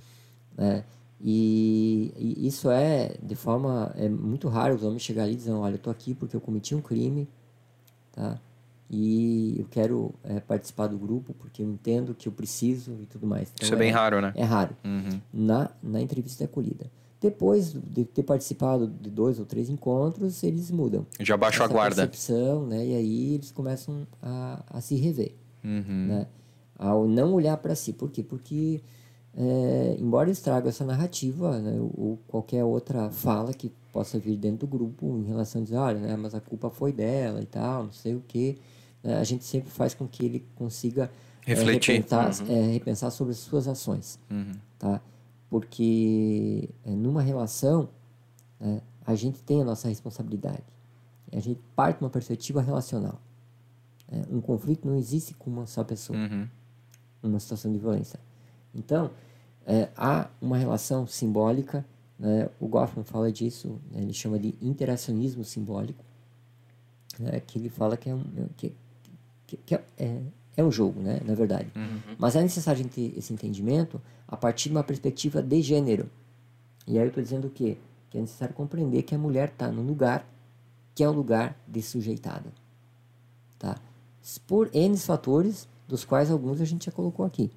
Né? 0.56 0.84
E, 1.24 2.12
e, 2.16 2.46
isso 2.48 2.68
é 2.68 3.14
de 3.22 3.36
forma 3.36 3.92
é 3.96 4.08
muito 4.08 4.48
raro 4.48 4.74
os 4.74 4.82
homens 4.82 5.02
chegarem 5.02 5.32
e 5.32 5.36
dizer, 5.36 5.52
olha, 5.52 5.74
eu 5.74 5.78
tô 5.78 5.88
aqui 5.88 6.14
porque 6.14 6.34
eu 6.34 6.40
cometi 6.40 6.74
um 6.74 6.80
crime, 6.80 7.28
tá? 8.10 8.40
E 8.90 9.54
eu 9.58 9.66
quero 9.70 10.12
é, 10.24 10.40
participar 10.40 10.88
do 10.88 10.98
grupo 10.98 11.32
porque 11.34 11.62
eu 11.62 11.66
entendo 11.66 12.14
que 12.14 12.28
eu 12.28 12.32
preciso 12.32 12.98
e 13.00 13.06
tudo 13.06 13.26
mais. 13.26 13.50
Então, 13.54 13.64
isso 13.64 13.72
é, 13.72 13.76
é 13.76 13.78
bem 13.78 13.90
raro, 13.90 14.20
né? 14.20 14.32
É 14.34 14.42
raro. 14.42 14.76
Uhum. 14.84 15.20
Na, 15.32 15.70
na 15.82 16.00
entrevista 16.00 16.44
de 16.44 16.50
acolhida. 16.50 16.90
Depois 17.20 17.72
de 17.72 18.04
ter 18.04 18.24
participado 18.24 18.88
de 18.88 19.08
dois 19.08 19.38
ou 19.38 19.46
três 19.46 19.70
encontros, 19.70 20.42
eles 20.42 20.72
mudam. 20.72 21.06
Já 21.20 21.36
baixam 21.36 21.64
a 21.64 21.68
guarda. 21.68 22.02
percepção, 22.02 22.66
né? 22.66 22.84
E 22.84 22.94
aí 22.96 23.34
eles 23.34 23.52
começam 23.52 24.06
a, 24.20 24.62
a 24.68 24.80
se 24.80 24.96
rever, 24.96 25.32
uhum. 25.64 26.06
né? 26.08 26.26
Ao 26.76 27.06
não 27.06 27.32
olhar 27.32 27.56
para 27.58 27.76
si. 27.76 27.92
Por 27.92 28.10
quê? 28.10 28.24
Porque 28.24 28.82
é, 29.34 29.96
embora 29.98 30.28
eles 30.28 30.40
tragam 30.40 30.68
essa 30.68 30.84
narrativa, 30.84 31.58
né, 31.58 31.78
ou 31.80 32.18
qualquer 32.28 32.64
outra 32.64 33.10
fala 33.10 33.54
que 33.54 33.72
possa 33.90 34.18
vir 34.18 34.36
dentro 34.36 34.66
do 34.66 34.66
grupo 34.66 35.06
em 35.18 35.24
relação 35.24 35.62
a 35.62 35.64
dizer, 35.64 35.76
olha, 35.76 35.98
né, 35.98 36.16
mas 36.16 36.34
a 36.34 36.40
culpa 36.40 36.68
foi 36.68 36.92
dela 36.92 37.40
e 37.40 37.46
tal, 37.46 37.84
não 37.84 37.92
sei 37.92 38.14
o 38.14 38.20
que, 38.20 38.58
né, 39.02 39.16
a 39.18 39.24
gente 39.24 39.44
sempre 39.44 39.70
faz 39.70 39.94
com 39.94 40.06
que 40.06 40.24
ele 40.24 40.46
consiga 40.54 41.10
é, 41.46 41.54
refletir, 41.54 41.92
é, 41.92 41.94
repensar, 41.96 42.46
uhum. 42.46 42.56
é, 42.56 42.72
repensar, 42.72 43.10
sobre 43.10 43.32
as 43.32 43.38
suas 43.38 43.66
ações, 43.66 44.18
uhum. 44.30 44.52
tá? 44.78 45.00
Porque 45.48 46.68
é, 46.84 46.90
numa 46.90 47.22
relação 47.22 47.88
né, 48.60 48.82
a 49.04 49.14
gente 49.14 49.42
tem 49.42 49.62
a 49.62 49.64
nossa 49.64 49.88
responsabilidade, 49.88 50.62
a 51.32 51.40
gente 51.40 51.60
parte 51.74 51.98
de 51.98 52.04
uma 52.04 52.10
perspectiva 52.10 52.60
relacional. 52.60 53.18
Né, 54.10 54.24
um 54.30 54.42
conflito 54.42 54.86
não 54.86 54.94
existe 54.94 55.32
com 55.32 55.50
uma 55.50 55.66
só 55.66 55.82
pessoa, 55.82 56.18
uhum. 56.18 56.46
uma 57.22 57.40
situação 57.40 57.72
de 57.72 57.78
violência 57.78 58.20
então, 58.74 59.10
é, 59.66 59.88
há 59.96 60.28
uma 60.40 60.56
relação 60.56 61.06
simbólica, 61.06 61.84
né? 62.18 62.48
o 62.58 62.66
Goffman 62.66 63.04
fala 63.04 63.30
disso, 63.30 63.80
né? 63.90 64.02
ele 64.02 64.12
chama 64.12 64.38
de 64.38 64.54
interacionismo 64.60 65.44
simbólico, 65.44 66.04
né? 67.18 67.40
que 67.40 67.58
ele 67.58 67.68
fala 67.68 67.96
que 67.96 68.10
é 68.10 68.14
um, 68.14 68.24
que, 68.56 68.74
que, 69.46 69.56
que 69.58 69.74
é, 69.74 69.84
é, 69.98 70.20
é, 70.56 70.64
um 70.64 70.70
jogo, 70.70 71.00
né? 71.00 71.20
na 71.24 71.34
verdade. 71.34 71.70
Uhum. 71.76 72.16
Mas 72.18 72.34
é 72.36 72.42
necessário 72.42 72.86
ter 72.88 73.16
esse 73.16 73.32
entendimento 73.32 74.00
a 74.26 74.36
partir 74.36 74.68
de 74.68 74.74
uma 74.74 74.84
perspectiva 74.84 75.42
de 75.42 75.62
gênero. 75.62 76.10
E 76.86 76.98
aí 76.98 77.04
eu 77.04 77.08
estou 77.08 77.22
dizendo 77.22 77.46
o 77.46 77.50
quê? 77.50 77.76
Que 78.10 78.18
é 78.18 78.20
necessário 78.20 78.54
compreender 78.54 79.02
que 79.02 79.14
a 79.14 79.18
mulher 79.18 79.48
está 79.48 79.70
no 79.70 79.82
lugar 79.82 80.26
que 80.94 81.02
é 81.02 81.08
um 81.08 81.12
lugar 81.12 81.56
de 81.66 81.80
sujeitada. 81.80 82.52
Tá? 83.58 83.78
Por 84.46 84.68
N 84.74 84.94
fatores, 84.98 85.66
dos 85.88 86.04
quais 86.04 86.30
alguns 86.30 86.60
a 86.60 86.66
gente 86.66 86.84
já 86.84 86.92
colocou 86.92 87.24
aqui 87.24 87.50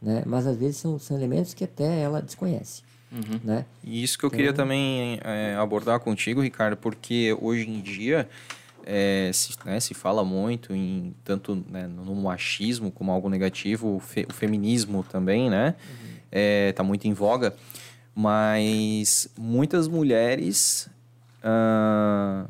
né? 0.00 0.22
Mas 0.26 0.46
às 0.46 0.56
vezes 0.56 0.76
são, 0.76 0.98
são 0.98 1.16
elementos 1.16 1.54
que 1.54 1.64
até 1.64 2.00
ela 2.00 2.20
desconhece. 2.20 2.82
Uhum. 3.12 3.40
Né? 3.42 3.64
E 3.82 4.02
isso 4.02 4.18
que 4.18 4.24
eu 4.24 4.28
então, 4.28 4.36
queria 4.36 4.52
também 4.52 5.18
é, 5.24 5.56
abordar 5.56 5.98
contigo, 5.98 6.40
Ricardo, 6.40 6.76
porque 6.76 7.36
hoje 7.40 7.68
em 7.68 7.80
dia 7.80 8.28
é, 8.84 9.30
se, 9.32 9.54
né, 9.64 9.80
se 9.80 9.94
fala 9.94 10.24
muito 10.24 10.74
em 10.74 11.14
tanto 11.24 11.64
né, 11.68 11.86
no 11.86 12.14
machismo 12.14 12.90
como 12.90 13.10
algo 13.10 13.28
negativo, 13.28 13.96
o, 13.96 14.00
fe, 14.00 14.26
o 14.28 14.32
feminismo 14.32 15.04
também, 15.04 15.50
né? 15.50 15.74
Uhum. 15.88 16.10
É, 16.32 16.72
tá 16.72 16.82
muito 16.82 17.06
em 17.06 17.12
voga, 17.12 17.54
mas 18.14 19.28
muitas 19.36 19.88
mulheres 19.88 20.88
uh, 21.42 22.48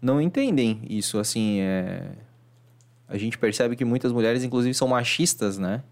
não 0.00 0.20
entendem 0.20 0.80
isso, 0.88 1.18
assim, 1.18 1.60
é, 1.60 2.02
a 3.08 3.18
gente 3.18 3.36
percebe 3.36 3.74
que 3.74 3.84
muitas 3.84 4.12
mulheres, 4.12 4.44
inclusive, 4.44 4.72
são 4.74 4.86
machistas, 4.86 5.58
né? 5.58 5.82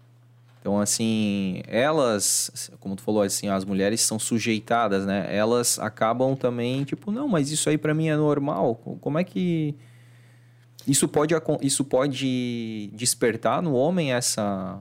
Então, 0.59 0.79
assim, 0.79 1.61
elas, 1.67 2.69
como 2.81 2.95
tu 2.95 3.01
falou, 3.01 3.21
assim, 3.21 3.47
as 3.47 3.63
mulheres 3.63 4.01
são 4.01 4.19
sujeitadas, 4.19 5.05
né? 5.05 5.25
Elas 5.33 5.79
acabam 5.79 6.35
também, 6.35 6.83
tipo, 6.83 7.11
não, 7.11 7.29
mas 7.29 7.49
isso 7.49 7.69
aí 7.69 7.77
para 7.77 7.93
mim 7.93 8.09
é 8.09 8.17
normal. 8.17 8.75
Como 8.99 9.17
é 9.17 9.23
que 9.23 9.73
isso 10.85 11.07
pode, 11.07 11.33
isso 11.61 11.85
pode 11.85 12.91
despertar 12.93 13.61
no 13.61 13.73
homem 13.73 14.11
essa, 14.11 14.79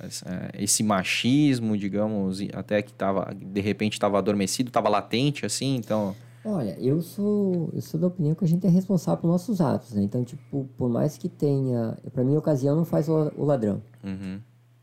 essa 0.00 0.50
esse 0.58 0.82
machismo, 0.82 1.76
digamos, 1.76 2.40
até 2.52 2.82
que 2.82 2.92
tava, 2.92 3.32
de 3.34 3.60
repente 3.60 3.92
estava 3.92 4.18
adormecido, 4.18 4.68
estava 4.68 4.88
latente, 4.88 5.46
assim, 5.46 5.76
então... 5.76 6.14
Olha, 6.44 6.76
eu 6.80 7.00
sou, 7.00 7.70
eu 7.72 7.80
sou 7.80 8.00
da 8.00 8.08
opinião 8.08 8.34
que 8.34 8.44
a 8.44 8.48
gente 8.48 8.66
é 8.66 8.68
responsável 8.68 9.20
por 9.20 9.28
nossos 9.28 9.60
atos, 9.60 9.92
né? 9.92 10.02
Então, 10.02 10.24
tipo, 10.24 10.68
por 10.76 10.88
mais 10.88 11.16
que 11.16 11.28
tenha... 11.28 11.96
para 12.12 12.24
mim, 12.24 12.34
a 12.34 12.38
ocasião 12.40 12.74
não 12.74 12.84
faz 12.84 13.08
o, 13.08 13.30
o 13.36 13.44
ladrão. 13.44 13.80
Uhum. 14.02 14.40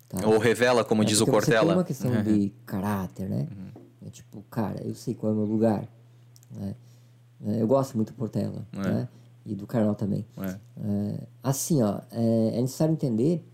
Tá? 0.09 0.27
Ou 0.27 0.39
revela, 0.39 0.83
como 0.83 1.03
é, 1.03 1.05
diz 1.05 1.21
o 1.21 1.25
Cortella. 1.25 1.67
Tem 1.67 1.77
uma 1.77 1.83
questão 1.83 2.11
uhum. 2.11 2.23
de 2.23 2.51
caráter, 2.65 3.29
né? 3.29 3.47
Uhum. 3.51 4.07
É 4.07 4.09
tipo, 4.09 4.43
cara, 4.49 4.81
eu 4.83 4.95
sei 4.95 5.13
qual 5.13 5.31
é 5.31 5.35
o 5.35 5.37
meu 5.37 5.45
lugar. 5.45 5.87
Né? 6.51 6.75
É, 7.45 7.61
eu 7.61 7.67
gosto 7.67 7.95
muito 7.95 8.11
do 8.11 8.15
Portela, 8.15 8.65
é. 8.73 8.77
né? 8.77 9.09
E 9.45 9.55
do 9.55 9.67
Carnal 9.67 9.95
também. 9.95 10.25
É. 10.37 10.59
é 10.81 11.19
assim, 11.43 11.81
ó, 11.83 12.01
é, 12.11 12.57
é, 12.57 12.61
necessário 12.61 12.91
entender, 12.91 13.47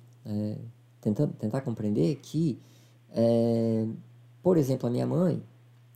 tentar, 0.99 1.27
tentar 1.27 1.61
compreender 1.61 2.15
que 2.15 2.59
Por 4.41 4.57
exemplo, 4.57 4.87
a 4.87 4.91
minha 4.91 5.05
mãe, 5.05 5.41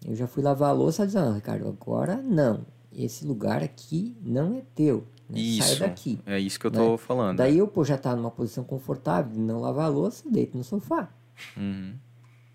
eu 0.06 0.16
já 0.16 0.28
fui 0.28 0.44
lavar 0.44 0.70
a 0.70 0.74
louça 0.74 1.06
dizendo, 1.06 1.30
ah, 1.30 1.36
Ricardo, 1.36 1.68
agora 1.68 2.18
não. 2.22 2.66
Esse 2.92 3.26
lugar 3.26 3.64
aqui 3.64 4.16
não 4.22 4.56
é 4.56 4.62
teu. 4.76 5.06
Né? 5.30 5.40
Isso. 5.40 5.68
Sai 5.68 5.88
daqui. 5.88 6.20
É 6.26 6.40
isso 6.40 6.60
que 6.60 6.66
eu 6.66 6.72
né? 6.72 6.78
tô 6.78 6.98
falando. 6.98 7.38
Daí 7.38 7.58
eu, 7.58 7.68
pô, 7.68 7.86
já 7.86 7.98
tá 7.98 8.16
numa 8.16 8.32
posição 8.32 8.64
confortável 8.64 9.32
de 9.32 9.40
não 9.40 9.62
lavar 9.62 9.86
a 9.86 9.90
louça, 9.90 10.24
deito 10.30 10.58
no 10.58 10.64
sofá. 10.64 11.10
Uhum. 11.56 11.94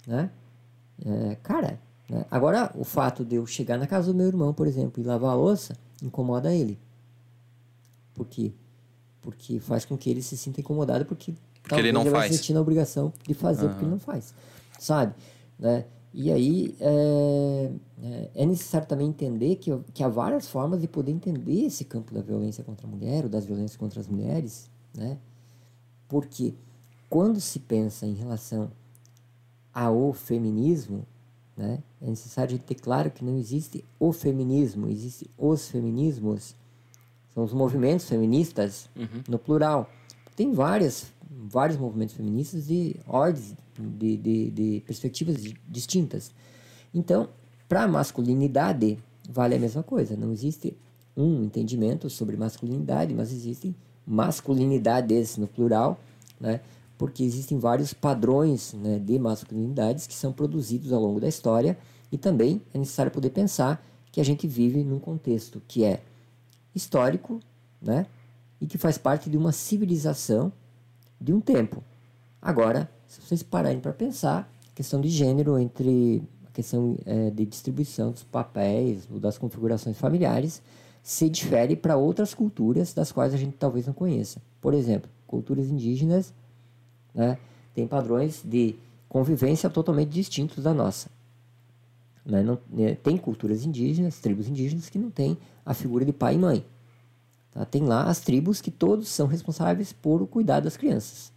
Né? 0.07 0.31
É, 1.05 1.37
cara, 1.43 1.79
né? 2.09 2.27
agora 2.31 2.71
o 2.75 2.85
fato 2.85 3.25
de 3.25 3.37
eu 3.37 3.47
chegar 3.47 3.79
na 3.79 3.87
casa 3.87 4.13
do 4.13 4.17
meu 4.17 4.27
irmão, 4.27 4.53
por 4.53 4.67
exemplo, 4.67 5.03
e 5.03 5.07
lavar 5.07 5.31
a 5.31 5.35
louça, 5.35 5.77
incomoda 6.03 6.53
ele. 6.53 6.79
Por 8.13 8.27
quê? 8.27 8.53
Porque 9.23 9.59
faz 9.59 9.85
com 9.85 9.97
que 9.97 10.11
ele 10.11 10.23
se 10.23 10.37
sinta 10.37 10.61
incomodado 10.61 11.05
porque, 11.07 11.35
Porque 11.63 11.77
ele 11.77 11.93
não 11.93 12.05
vai 12.05 12.29
faz. 12.29 12.37
sentir 12.37 12.57
a 12.57 12.61
obrigação 12.61 13.13
de 13.27 13.35
fazer 13.35 13.69
porque 13.69 13.85
ele 13.85 13.91
não 13.91 13.99
faz. 13.99 14.35
Sabe? 14.79 15.15
Né? 15.59 15.87
E 16.17 16.31
aí 16.31 16.77
é, 16.79 17.73
é, 18.01 18.31
é 18.37 18.47
necessário 18.47 18.87
também 18.87 19.09
entender 19.09 19.57
que, 19.57 19.77
que 19.93 20.05
há 20.05 20.09
várias 20.09 20.49
formas 20.49 20.81
de 20.81 20.87
poder 20.87 21.11
entender 21.11 21.65
esse 21.67 21.85
campo 21.85 22.15
da 22.15 22.23
violência 22.23 22.63
contra 22.63 22.87
a 22.87 22.91
mulher 22.91 23.25
ou 23.25 23.29
das 23.29 23.45
violências 23.45 23.77
contra 23.77 23.99
as 23.99 24.07
mulheres, 24.07 24.71
né? 24.97 25.19
Porque 26.07 26.55
quando 27.11 27.41
se 27.41 27.59
pensa 27.59 28.07
em 28.07 28.15
relação 28.15 28.71
ao 29.73 30.13
feminismo, 30.13 31.05
né, 31.57 31.83
é 32.01 32.07
necessário 32.07 32.51
a 32.51 32.57
gente 32.57 32.65
ter 32.65 32.77
claro 32.77 33.11
que 33.11 33.25
não 33.25 33.37
existe 33.37 33.85
o 33.99 34.13
feminismo, 34.13 34.89
existe 34.89 35.29
os 35.37 35.69
feminismos, 35.69 36.55
são 37.35 37.43
os 37.43 37.53
movimentos 37.53 38.09
feministas 38.09 38.89
no 39.29 39.39
plural. 39.39 39.91
Tem 40.37 40.53
várias, 40.53 41.13
vários 41.29 41.77
movimentos 41.77 42.15
feministas 42.15 42.69
de 42.69 42.95
ordens, 43.05 43.57
de, 43.79 44.17
de, 44.17 44.51
de 44.51 44.83
perspectivas 44.87 45.43
di- 45.43 45.57
distintas. 45.69 46.33
Então, 46.93 47.29
para 47.69 47.85
a 47.85 47.89
masculinidade, 47.89 48.99
vale 49.29 49.55
a 49.55 49.59
mesma 49.59 49.83
coisa. 49.83 50.17
Não 50.17 50.33
existe 50.33 50.77
um 51.17 51.45
entendimento 51.45 52.11
sobre 52.11 52.37
masculinidade, 52.37 53.15
mas 53.15 53.33
existem 53.33 53.75
masculinidades 54.07 55.37
no 55.37 55.47
plural, 55.47 55.99
né? 56.41 56.61
porque 56.97 57.23
existem 57.23 57.59
vários 57.59 57.93
padrões 57.93 58.73
né, 58.75 58.99
de 58.99 59.19
masculinidades 59.19 60.07
que 60.07 60.15
são 60.15 60.33
produzidos 60.33 60.93
ao 60.93 61.01
longo 61.01 61.21
da 61.21 61.29
história 61.29 61.77
e 62.11 62.17
também 62.17 62.63
é 62.73 62.79
necessário 62.79 63.11
poder 63.11 63.31
pensar 63.31 63.85
que 64.13 64.21
a 64.21 64.25
gente 64.25 64.47
vive 64.47 64.85
num 64.85 65.01
contexto 65.01 65.61
que 65.67 65.85
é 65.85 66.01
histórico, 66.75 67.41
né? 67.83 68.07
E 68.61 68.67
que 68.67 68.79
faz 68.79 68.97
parte 68.97 69.29
de 69.29 69.37
uma 69.37 69.51
civilização 69.51 70.53
de 71.21 71.33
um 71.33 71.41
tempo. 71.41 71.83
Agora, 72.41 72.89
se 73.15 73.21
vocês 73.21 73.43
pararem 73.43 73.79
para 73.79 73.93
pensar, 73.93 74.51
a 74.71 74.75
questão 74.75 75.01
de 75.01 75.09
gênero 75.09 75.57
entre 75.57 76.23
a 76.47 76.51
questão 76.51 76.97
eh, 77.07 77.31
de 77.31 77.47
distribuição 77.47 78.11
dos 78.11 78.25
papéis 78.25 79.09
ou 79.11 79.21
das 79.21 79.39
configurações 79.39 79.97
familiares 79.97 80.61
se 81.03 81.29
difere 81.29 81.77
para 81.77 81.97
outras 81.97 82.35
culturas 82.35 82.93
das 82.93 83.13
quais 83.13 83.33
a 83.33 83.37
gente 83.37 83.57
talvez 83.57 83.87
não 83.87 83.95
conheça. 83.95 84.41
Por 84.61 84.75
exemplo, 84.75 85.09
culturas 85.27 85.69
indígenas 85.69 86.35
né, 87.15 87.39
têm 87.75 87.87
padrões 87.87 88.43
de 88.43 88.75
convivência 89.09 89.71
totalmente 89.71 90.09
distintos 90.09 90.65
da 90.65 90.75
nossa. 90.75 91.09
Né? 92.25 92.43
Não, 92.43 92.59
né, 92.69 92.97
tem 92.97 93.17
culturas 93.17 93.65
indígenas, 93.65 94.19
tribos 94.19 94.49
indígenas, 94.49 94.89
que 94.89 94.99
não 94.99 95.11
têm 95.11 95.39
a 95.65 95.73
figura 95.73 96.05
de 96.05 96.13
pai 96.13 96.35
e 96.35 96.39
mãe. 96.39 96.65
Tá? 97.53 97.65
Tem 97.65 97.85
lá 97.85 98.05
as 98.05 98.21
tribos 98.21 98.61
que 98.61 98.71
todos 98.71 99.09
são 99.09 99.29
responsáveis 99.29 99.93
por 99.93 100.21
o 100.21 100.27
cuidado 100.27 100.65
das 100.65 100.77
crianças. 100.77 101.34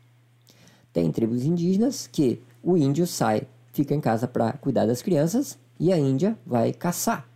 Tem 0.98 1.12
tribos 1.12 1.44
indígenas 1.46 2.08
que 2.08 2.42
o 2.64 2.76
índio 2.76 3.06
sai, 3.06 3.44
fica 3.72 3.94
em 3.94 4.02
casa 4.02 4.28
para 4.28 4.54
cuidar 4.54 4.88
das 4.88 5.00
crianças 5.00 5.56
e 5.80 5.94
a 5.94 6.00
Índia 6.00 6.36
vai 6.44 6.74
caçar, 6.74 7.30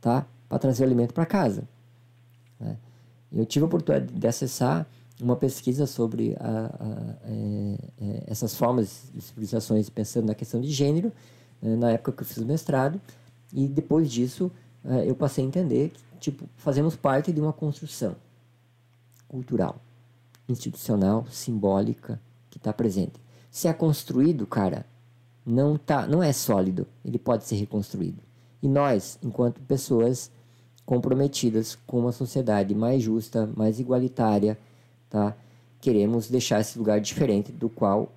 tá? 0.00 0.26
Para 0.48 0.58
trazer 0.58 0.82
alimento 0.84 1.12
para 1.12 1.26
casa. 1.26 1.68
né? 2.58 2.78
Eu 3.30 3.44
tive 3.44 3.64
a 3.64 3.66
oportunidade 3.66 4.10
de 4.18 4.26
acessar 4.26 4.86
uma 5.20 5.36
pesquisa 5.36 5.86
sobre 5.86 6.34
a- 6.40 6.74
a- 6.80 7.16
é, 7.26 7.76
é, 8.00 8.22
essas 8.28 8.56
formas 8.56 9.10
de 9.12 9.20
civilizações 9.20 9.90
pensando 9.90 10.24
na 10.28 10.34
questão 10.34 10.58
de 10.58 10.70
gênero, 10.70 11.12
né, 11.60 11.76
na 11.76 11.90
época 11.90 12.12
que 12.12 12.22
eu 12.22 12.26
fiz 12.26 12.38
o 12.38 12.46
mestrado, 12.46 12.98
e 13.52 13.68
depois 13.68 14.10
disso 14.10 14.50
é, 14.86 15.06
eu 15.06 15.14
passei 15.14 15.44
a 15.44 15.46
entender 15.46 15.90
que 15.90 16.18
tipo, 16.18 16.48
fazemos 16.56 16.96
parte 16.96 17.30
de 17.30 17.42
uma 17.42 17.52
construção 17.52 18.16
cultural, 19.28 19.76
institucional, 20.52 21.26
simbólica, 21.30 22.20
que 22.50 22.58
está 22.58 22.72
presente. 22.72 23.20
Se 23.50 23.66
é 23.66 23.72
construído, 23.72 24.46
cara, 24.46 24.86
não, 25.44 25.76
tá, 25.76 26.06
não 26.06 26.22
é 26.22 26.32
sólido, 26.32 26.86
ele 27.04 27.18
pode 27.18 27.44
ser 27.44 27.56
reconstruído. 27.56 28.22
E 28.62 28.68
nós, 28.68 29.18
enquanto 29.22 29.60
pessoas 29.62 30.30
comprometidas 30.84 31.76
com 31.86 32.00
uma 32.00 32.12
sociedade 32.12 32.74
mais 32.74 33.02
justa, 33.02 33.50
mais 33.56 33.80
igualitária, 33.80 34.58
tá? 35.08 35.36
Queremos 35.80 36.28
deixar 36.28 36.60
esse 36.60 36.78
lugar 36.78 37.00
diferente 37.00 37.50
do 37.50 37.68
qual 37.68 38.12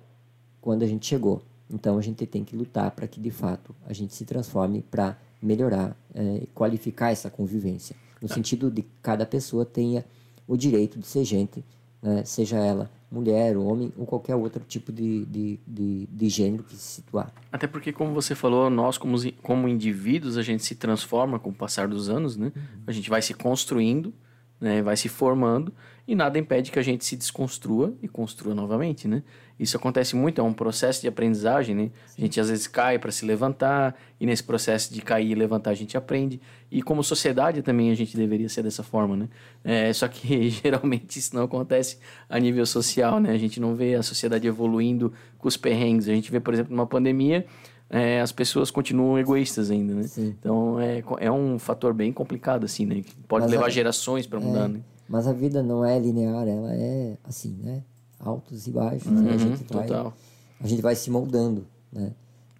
quando 0.60 0.82
a 0.82 0.86
gente 0.86 1.06
chegou. 1.06 1.42
Então 1.68 1.98
a 1.98 2.02
gente 2.02 2.24
tem 2.26 2.44
que 2.44 2.56
lutar 2.56 2.90
para 2.92 3.08
que 3.08 3.20
de 3.20 3.30
fato 3.30 3.74
a 3.86 3.92
gente 3.92 4.14
se 4.14 4.24
transforme 4.24 4.82
para 4.82 5.18
melhorar 5.42 5.96
e 6.14 6.46
qualificar 6.54 7.10
essa 7.10 7.28
convivência, 7.28 7.96
no 8.20 8.28
sentido 8.28 8.70
de 8.70 8.82
que 8.82 8.90
cada 9.02 9.26
pessoa 9.26 9.64
tenha 9.64 10.04
o 10.46 10.56
direito 10.56 10.98
de 10.98 11.06
ser 11.06 11.24
gente, 11.24 11.64
né? 12.02 12.24
seja 12.24 12.56
ela 12.56 12.90
mulher, 13.10 13.56
homem 13.56 13.92
ou 13.96 14.04
qualquer 14.04 14.34
outro 14.34 14.62
tipo 14.66 14.92
de, 14.92 15.24
de, 15.26 15.60
de, 15.66 16.06
de 16.06 16.28
gênero 16.28 16.64
que 16.64 16.74
se 16.76 16.96
situar. 16.96 17.32
Até 17.52 17.66
porque, 17.66 17.92
como 17.92 18.12
você 18.12 18.34
falou, 18.34 18.68
nós 18.68 18.98
como, 18.98 19.16
como 19.42 19.68
indivíduos, 19.68 20.36
a 20.36 20.42
gente 20.42 20.64
se 20.64 20.74
transforma 20.74 21.38
com 21.38 21.50
o 21.50 21.54
passar 21.54 21.88
dos 21.88 22.08
anos, 22.08 22.36
né? 22.36 22.52
A 22.86 22.92
gente 22.92 23.08
vai 23.08 23.22
se 23.22 23.32
construindo, 23.32 24.12
né? 24.60 24.82
vai 24.82 24.96
se 24.96 25.08
formando, 25.08 25.72
e 26.06 26.14
nada 26.14 26.38
impede 26.38 26.70
que 26.70 26.78
a 26.78 26.82
gente 26.82 27.04
se 27.04 27.16
desconstrua 27.16 27.94
e 28.02 28.08
construa 28.08 28.54
novamente, 28.54 29.06
né? 29.06 29.22
Isso 29.58 29.76
acontece 29.76 30.14
muito, 30.14 30.38
é 30.40 30.44
um 30.44 30.52
processo 30.52 31.00
de 31.00 31.08
aprendizagem, 31.08 31.74
né? 31.74 31.90
A 32.16 32.20
gente 32.20 32.38
às 32.38 32.50
vezes 32.50 32.66
cai 32.66 32.98
para 32.98 33.10
se 33.10 33.24
levantar, 33.24 33.94
e 34.20 34.26
nesse 34.26 34.42
processo 34.44 34.92
de 34.92 35.00
cair 35.00 35.30
e 35.30 35.34
levantar 35.34 35.70
a 35.70 35.74
gente 35.74 35.96
aprende. 35.96 36.40
E 36.70 36.82
como 36.82 37.02
sociedade 37.02 37.62
também 37.62 37.90
a 37.90 37.94
gente 37.94 38.16
deveria 38.16 38.48
ser 38.50 38.62
dessa 38.62 38.82
forma, 38.82 39.16
né? 39.16 39.28
É, 39.64 39.92
só 39.92 40.06
que 40.08 40.50
geralmente 40.62 41.18
isso 41.18 41.34
não 41.34 41.44
acontece 41.44 41.98
a 42.28 42.38
nível 42.38 42.66
social, 42.66 43.18
né? 43.18 43.30
A 43.30 43.38
gente 43.38 43.58
não 43.58 43.74
vê 43.74 43.94
a 43.94 44.02
sociedade 44.02 44.46
evoluindo 44.46 45.12
com 45.38 45.48
os 45.48 45.56
perrengues. 45.56 46.06
A 46.08 46.12
gente 46.12 46.30
vê, 46.30 46.38
por 46.38 46.52
exemplo, 46.52 46.74
numa 46.76 46.86
pandemia, 46.86 47.46
é, 47.88 48.20
as 48.20 48.32
pessoas 48.32 48.70
continuam 48.70 49.18
egoístas 49.18 49.70
ainda, 49.70 49.94
né? 49.94 50.02
Sim. 50.02 50.34
Então 50.38 50.78
é, 50.78 51.02
é 51.20 51.30
um 51.32 51.58
fator 51.58 51.94
bem 51.94 52.12
complicado, 52.12 52.64
assim, 52.64 52.84
né? 52.84 52.96
Que 52.96 53.14
pode 53.26 53.44
Mas 53.44 53.52
levar 53.52 53.66
a- 53.66 53.70
gerações 53.70 54.26
para 54.26 54.38
mudar, 54.38 54.68
né? 54.68 54.80
Mas 55.08 55.26
a 55.26 55.32
vida 55.32 55.62
não 55.62 55.84
é 55.84 55.98
linear, 55.98 56.46
ela 56.46 56.74
é 56.74 57.16
assim, 57.24 57.56
né? 57.62 57.82
Altos 58.18 58.66
e 58.66 58.70
baixos, 58.70 59.10
né? 59.10 59.34
A 59.34 59.36
gente 59.38 59.64
vai 59.72 59.82
Uhum, 59.82 59.88
total. 59.88 60.16
a 60.60 60.66
gente 60.66 60.82
vai 60.82 60.94
se 60.96 61.10
moldando, 61.10 61.66
né? 61.92 62.12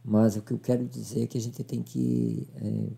Mas 0.04 0.36
o 0.36 0.42
que 0.42 0.52
eu 0.52 0.58
quero 0.58 0.84
dizer 0.84 1.24
é 1.24 1.26
que 1.26 1.36
a 1.36 1.40
gente 1.40 1.64
tem 1.64 1.82
que 1.82 2.46
é, 2.56 2.90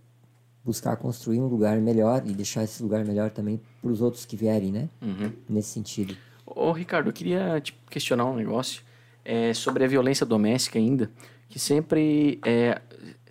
buscar 0.64 0.97
construir 0.97 1.40
um 1.40 1.47
lugar 1.47 1.78
melhor 1.80 2.22
e 2.26 2.32
deixar 2.35 2.64
esse 2.64 2.82
lugar 2.82 3.05
melhor 3.05 3.30
também 3.30 3.60
para 3.80 3.90
os 3.90 4.02
outros 4.02 4.26
que 4.26 4.36
vierem, 4.36 4.70
né? 4.70 4.89
Uhum. 5.01 5.32
Nesse 5.48 5.70
sentido. 5.70 6.14
Ô, 6.44 6.72
Ricardo, 6.72 7.09
eu 7.09 7.12
queria 7.12 7.60
te 7.60 7.72
questionar 7.90 8.26
um 8.26 8.36
negócio 8.36 8.82
é, 9.24 9.55
sobre 9.55 9.85
a 9.85 9.86
violência 9.86 10.26
doméstica 10.26 10.78
ainda, 10.78 11.10
que 11.48 11.59
sempre 11.59 12.39
é, 12.44 12.80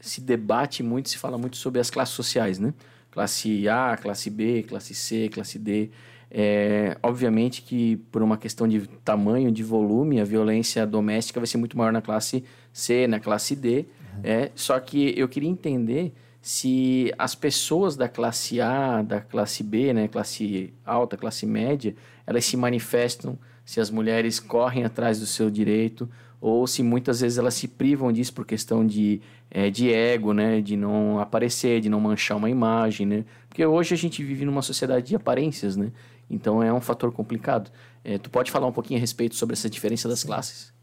se 0.02 0.22
debate 0.22 0.82
muito, 0.82 1.10
se 1.10 1.18
fala 1.18 1.38
muito 1.38 1.58
sobre 1.58 1.80
as 1.80 1.90
classes 1.92 2.16
sociais, 2.16 2.58
né? 2.58 2.74
Classe 3.12 3.68
A, 3.68 3.98
classe 3.98 4.30
B, 4.30 4.64
classe 4.64 4.94
C, 4.96 5.30
classe 5.30 5.60
D. 5.60 5.92
É, 6.30 6.98
obviamente 7.02 7.62
que 7.62 7.98
por 8.12 8.22
uma 8.22 8.38
questão 8.38 8.68
de 8.68 8.86
tamanho, 9.04 9.52
de 9.52 9.64
volume, 9.64 10.20
a 10.20 10.26
violência 10.26 10.86
doméstica 10.86 11.40
vai 11.40 11.48
ser 11.48 11.58
muito 11.58 11.78
maior 11.78 11.94
na 11.94 12.02
classe 12.02 12.44
C, 12.74 13.08
na 13.08 13.20
classe 13.20 13.56
D. 13.56 13.86
É, 14.24 14.52
só 14.56 14.80
que 14.80 15.14
eu 15.18 15.28
queria 15.28 15.50
entender 15.50 16.14
se 16.42 17.14
as 17.18 17.36
pessoas 17.36 17.96
da 17.96 18.08
classe 18.08 18.62
A, 18.62 19.02
da 19.02 19.20
classe 19.20 19.64
B, 19.64 19.94
né, 19.94 20.08
classe 20.08 20.74
alta, 20.86 21.18
classe 21.18 21.46
média, 21.46 21.96
elas 22.26 22.46
se 22.46 22.56
manifestam, 22.56 23.38
se 23.66 23.82
as 23.82 23.90
mulheres 23.90 24.40
correm 24.40 24.86
atrás 24.86 25.20
do 25.20 25.26
seu 25.26 25.50
direito, 25.50 26.10
ou 26.40 26.66
se 26.66 26.84
muitas 26.84 27.20
vezes 27.22 27.38
elas 27.38 27.54
se 27.54 27.68
privam 27.68 28.14
disso 28.14 28.34
por 28.34 28.46
questão 28.46 28.86
de, 28.86 29.20
eh, 29.52 29.70
de 29.70 29.92
ego, 29.92 30.34
né, 30.34 30.62
de 30.62 30.78
não 30.78 31.20
aparecer, 31.20 31.82
de 31.82 31.90
não 31.90 32.00
manchar 32.00 32.38
uma 32.38 32.50
imagem, 32.50 33.06
né, 33.06 33.26
porque 33.50 33.66
hoje 33.66 33.94
a 33.94 33.98
gente 33.98 34.24
vive 34.24 34.46
numa 34.46 34.62
sociedade 34.62 35.08
de 35.08 35.16
aparências, 35.16 35.76
né, 35.76 35.92
então 36.30 36.62
é 36.64 36.72
um 36.74 36.82
fator 36.82 37.12
complicado. 37.12 37.72
Eh, 38.04 38.18
tu 38.18 38.30
pode 38.30 38.52
falar 38.52 38.68
um 38.68 38.72
pouquinho 38.72 39.00
a 39.00 39.02
respeito 39.02 39.36
sobre 39.36 39.54
essa 39.54 39.70
diferença 39.70 40.08
das 40.08 40.24
classes? 40.24 40.74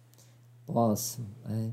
Posso. 0.67 1.21
é. 1.49 1.71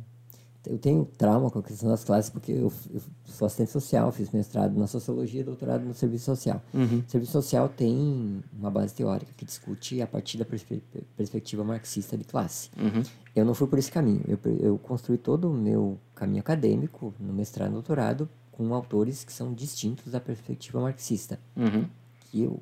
eu 0.65 0.77
tenho 0.77 1.05
trauma 1.17 1.49
com 1.49 1.59
a 1.59 1.63
questão 1.63 1.89
das 1.89 2.03
classes 2.03 2.29
porque 2.29 2.51
eu, 2.51 2.71
eu 2.93 3.01
sou 3.25 3.45
assistente 3.45 3.71
social, 3.71 4.11
fiz 4.11 4.29
mestrado 4.31 4.77
na 4.77 4.85
sociologia, 4.85 5.43
doutorado 5.43 5.83
no 5.83 5.93
serviço 5.93 6.25
social. 6.25 6.61
Uhum. 6.73 6.99
O 7.07 7.09
serviço 7.09 7.31
social 7.31 7.67
tem 7.69 8.43
uma 8.53 8.69
base 8.69 8.93
teórica 8.93 9.31
que 9.35 9.45
discute 9.45 10.01
a 10.01 10.07
partir 10.07 10.37
da 10.37 10.45
perspe 10.45 10.83
perspectiva 11.15 11.63
marxista 11.63 12.17
de 12.17 12.25
classe. 12.25 12.69
Uhum. 12.77 13.01
Eu 13.35 13.45
não 13.45 13.53
fui 13.53 13.65
por 13.67 13.79
esse 13.79 13.91
caminho. 13.91 14.21
Eu, 14.27 14.37
eu 14.59 14.77
construí 14.77 15.17
todo 15.17 15.49
o 15.49 15.53
meu 15.53 15.97
caminho 16.13 16.41
acadêmico 16.41 17.13
no 17.19 17.31
mestrado 17.33 17.69
e 17.71 17.73
doutorado 17.73 18.29
com 18.51 18.73
autores 18.73 19.23
que 19.23 19.31
são 19.33 19.53
distintos 19.53 20.11
da 20.11 20.19
perspectiva 20.19 20.79
marxista, 20.81 21.39
Uhum. 21.55 21.85
que 22.29 22.43
eu, 22.43 22.61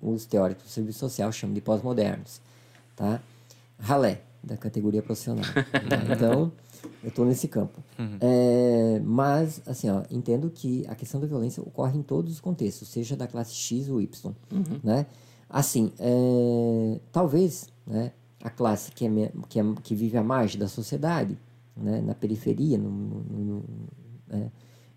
os 0.00 0.24
teóricos 0.26 0.64
do 0.64 0.68
serviço 0.70 0.98
social 1.00 1.30
chamam 1.32 1.54
de 1.54 1.60
pós-modernos, 1.60 2.40
tá? 2.96 3.20
Ralé, 3.78 4.22
da 4.42 4.56
categoria 4.56 5.02
profissional. 5.02 5.44
né? 5.44 6.14
Então, 6.16 6.52
eu 7.02 7.08
estou 7.08 7.24
nesse 7.26 7.46
campo. 7.48 7.82
É, 8.20 9.00
mas, 9.04 9.60
assim, 9.66 9.88
ó, 9.90 10.02
entendo 10.10 10.50
que 10.50 10.84
a 10.88 10.94
questão 10.94 11.20
da 11.20 11.26
violência 11.26 11.62
ocorre 11.62 11.98
em 11.98 12.02
todos 12.02 12.32
os 12.32 12.40
contextos, 12.40 12.88
seja 12.88 13.16
da 13.16 13.26
classe 13.26 13.52
X 13.54 13.88
ou 13.88 14.00
Y, 14.00 14.34
né? 14.82 15.06
Assim, 15.48 15.92
é, 15.98 17.00
talvez, 17.10 17.68
né, 17.86 18.12
a 18.42 18.48
classe 18.50 18.92
que, 18.92 19.04
é, 19.06 19.32
que, 19.48 19.58
é- 19.60 19.64
que 19.82 19.94
vive 19.94 20.16
à 20.16 20.22
margem 20.22 20.58
da 20.60 20.68
sociedade, 20.68 21.36
né, 21.76 22.00
na 22.00 22.14
periferia, 22.14 22.78
no, 22.78 22.88
no- 22.90 23.44
no- 23.44 23.64
né, 24.28 24.50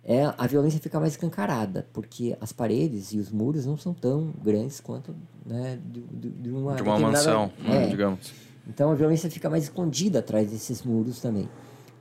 é, 0.06 0.26
a 0.38 0.48
violência 0.48 0.80
fica 0.80 1.00
mais 1.00 1.14
escancarada, 1.14 1.88
porque 1.94 2.36
as 2.42 2.52
paredes 2.52 3.14
e 3.14 3.20
os 3.20 3.32
muros 3.32 3.66
não 3.66 3.78
são 3.78 3.94
tão 3.94 4.34
grandes 4.44 4.80
quanto 4.82 5.16
né, 5.46 5.80
de, 5.86 6.02
de- 6.02 6.30
de 6.30 6.50
uma, 6.52 6.76
De 6.76 6.82
uma 6.84 7.00
mansão, 7.00 7.52
É, 7.66 7.88
digamos. 7.88 8.34
então 8.68 8.92
a 8.92 8.96
violência 8.96 9.30
fica 9.32 9.50
mais 9.50 9.64
escondida 9.64 10.20
atrás 10.20 10.50
desses 10.52 10.84
muros 10.84 11.20
também, 11.22 11.48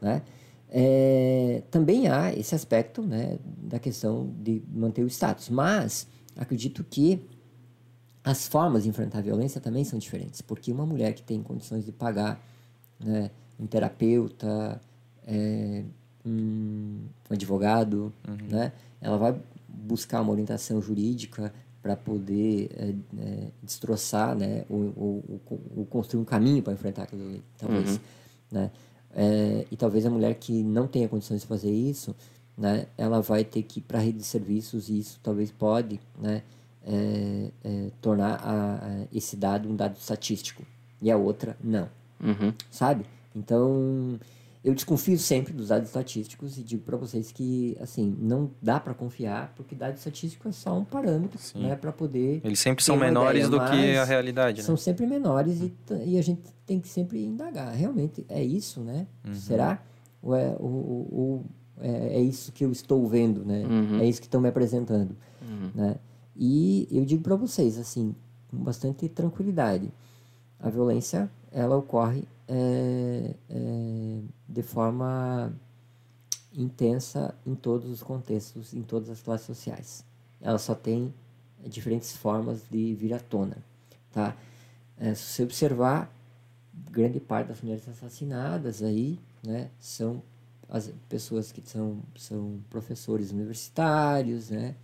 né? 0.01 0.23
É, 0.75 1.63
também 1.71 2.09
há 2.09 2.33
esse 2.33 2.55
aspecto, 2.55 3.03
né, 3.03 3.39
da 3.45 3.79
questão 3.79 4.33
de 4.43 4.63
manter 4.73 5.03
o 5.05 5.07
status, 5.07 5.51
mas 5.51 6.07
acredito 6.35 6.83
que 6.83 7.23
as 8.25 8.49
formas 8.49 8.85
de 8.85 8.89
enfrentar 8.89 9.19
a 9.19 9.21
violência 9.21 9.61
também 9.61 9.85
são 9.85 9.99
diferentes, 9.99 10.41
porque 10.41 10.73
uma 10.73 10.87
mulher 10.87 11.13
que 11.13 11.23
tem 11.23 11.43
condições 11.43 11.85
de 11.85 11.93
pagar, 11.93 12.41
né, 12.99 13.31
um 13.61 13.67
terapeuta, 13.67 14.81
é, 15.27 15.85
um 16.25 17.01
advogado, 17.31 18.13
né, 18.49 18.73
ela 19.01 19.17
vai 19.19 19.35
buscar 19.69 20.21
uma 20.21 20.31
orientação 20.33 20.81
jurídica 20.81 21.53
para 21.83 21.97
poder 21.97 22.71
é, 22.77 22.95
é, 23.21 23.49
destroçar, 23.63 24.37
né, 24.37 24.65
ou, 24.69 24.93
ou- 24.97 25.41
ou- 25.77 25.87
construir 25.87 26.21
um 26.21 26.25
caminho 26.25 26.63
para 26.63 26.73
enfrentar 26.73 27.03
aquilo 27.05 27.27
ali, 27.29 27.43
talvez, 27.59 28.01
né? 28.51 28.71
É, 29.15 29.67
e 29.71 29.77
talvez 29.77 30.07
a 30.07 30.11
mulher 30.11 30.35
que 30.37 30.63
não 30.63 30.87
tenha 30.87 31.07
condições 31.09 31.43
de 31.43 31.47
fazer 31.47 31.71
isso, 31.71 32.15
né, 32.57 32.87
ela 32.97 33.21
vai 33.21 33.45
ter 33.45 33.63
que 33.63 33.81
ir 33.81 33.83
para 33.83 33.99
a 33.99 34.01
rede 34.01 34.19
de 34.19 34.25
serviços 34.25 34.89
e 34.89 34.99
isso 35.01 35.19
talvez 35.23 35.51
pode, 35.51 36.01
né, 36.19 36.43
é, 36.85 37.51
é, 37.65 37.91
tornar 38.01 38.37
a- 38.43 38.77
a- 38.77 39.07
esse 39.13 39.37
dado 39.37 39.69
um 39.69 39.75
dado 39.77 39.97
estatístico 39.97 40.63
e 41.01 41.11
a 41.11 41.17
outra 41.17 41.57
não, 41.63 41.89
Uhum. 42.21 42.53
sabe? 42.71 43.05
Então 43.35 44.19
eu 44.65 44.75
desconfio 44.75 45.19
sempre 45.19 45.53
dos 45.53 45.69
dados 45.69 45.89
estatísticos 45.89 46.57
e 46.57 46.63
digo 46.63 46.83
para 46.83 46.97
vocês 46.97 47.33
que 47.33 47.77
assim 47.81 48.17
não 48.21 48.51
dá 48.63 48.79
para 48.79 48.95
confiar 48.95 49.53
porque 49.57 49.75
dado 49.75 49.97
estatístico 49.97 50.49
é 50.49 50.53
só 50.53 50.79
um 50.79 50.85
parâmetro, 50.85 51.39
Sim. 51.39 51.63
né, 51.63 51.75
para 51.77 51.91
poder 51.93 52.41
Eles 52.45 52.61
sempre 52.61 52.85
são 52.85 52.97
menores 52.97 53.47
ideia, 53.47 53.51
do 53.61 53.71
que 53.71 53.97
a 53.97 54.05
realidade, 54.05 54.59
né? 54.61 54.65
são 54.65 54.77
sempre 54.77 55.07
menores 55.07 55.61
e, 55.61 55.69
t- 55.71 56.05
e 56.07 56.17
a 56.19 56.23
gente 56.23 56.43
tem 56.65 56.79
que 56.81 56.89
sempre 56.89 57.25
indagar. 57.25 57.75
Realmente 57.75 58.25
é 58.29 58.43
isso, 58.43 58.81
né? 58.81 59.07
Uhum. 59.27 59.35
Será? 59.35 59.83
Ou 60.23 60.35
é, 60.37 60.55
ou, 60.61 60.71
ou- 60.71 61.09
ou 61.13 61.45
é, 61.81 62.19
é 62.19 62.21
isso 62.21 62.53
que 62.53 62.65
eu 62.65 62.71
estou 62.71 63.05
vendo, 63.09 63.45
né? 63.45 63.65
Uhum. 63.67 63.99
É 63.99 64.07
isso 64.07 64.21
que 64.21 64.27
estão 64.29 64.41
me 64.41 64.49
apresentando, 64.49 65.17
Uhum. 65.43 65.71
né? 65.75 65.97
E 66.37 66.87
eu 66.91 67.05
digo 67.05 67.23
para 67.23 67.35
vocês, 67.35 67.77
assim, 67.79 68.15
com 68.49 68.59
bastante 68.59 69.09
tranquilidade, 69.09 69.91
a 70.61 70.71
violência, 70.71 71.29
ela 71.51 71.77
ocorre 71.77 72.25
é, 72.53 73.35
é, 73.49 74.21
de 74.47 74.63
forma 74.63 75.51
intensa 76.53 77.35
em 77.47 77.55
todos 77.55 77.91
os 77.91 78.03
contextos, 78.03 78.75
em 78.75 78.83
todas 78.83 79.09
as 79.09 79.23
classes 79.23 79.47
sociais. 79.47 80.05
Ela 80.39 80.59
só 80.59 80.75
tem 80.75 81.15
diferentes 81.65 82.15
formas 82.15 82.63
de 82.71 82.95
vir 82.95 83.15
à 83.15 83.19
tona, 83.19 83.57
tá? 84.13 84.37
É, 84.99 85.15
se 85.15 85.23
você 85.23 85.43
observar, 85.45 86.15
grande 86.91 87.19
parte 87.19 87.49
das 87.49 87.63
mulheres 87.63 87.89
assassinadas 87.89 88.83
aí, 88.83 89.19
né, 89.43 89.71
são 89.81 90.23
as 90.69 90.93
pessoas 91.09 91.51
que 91.53 91.63
são, 91.67 92.03
são 92.17 92.61
professores 92.69 93.31
universitários, 93.31 94.51
né? 94.51 94.75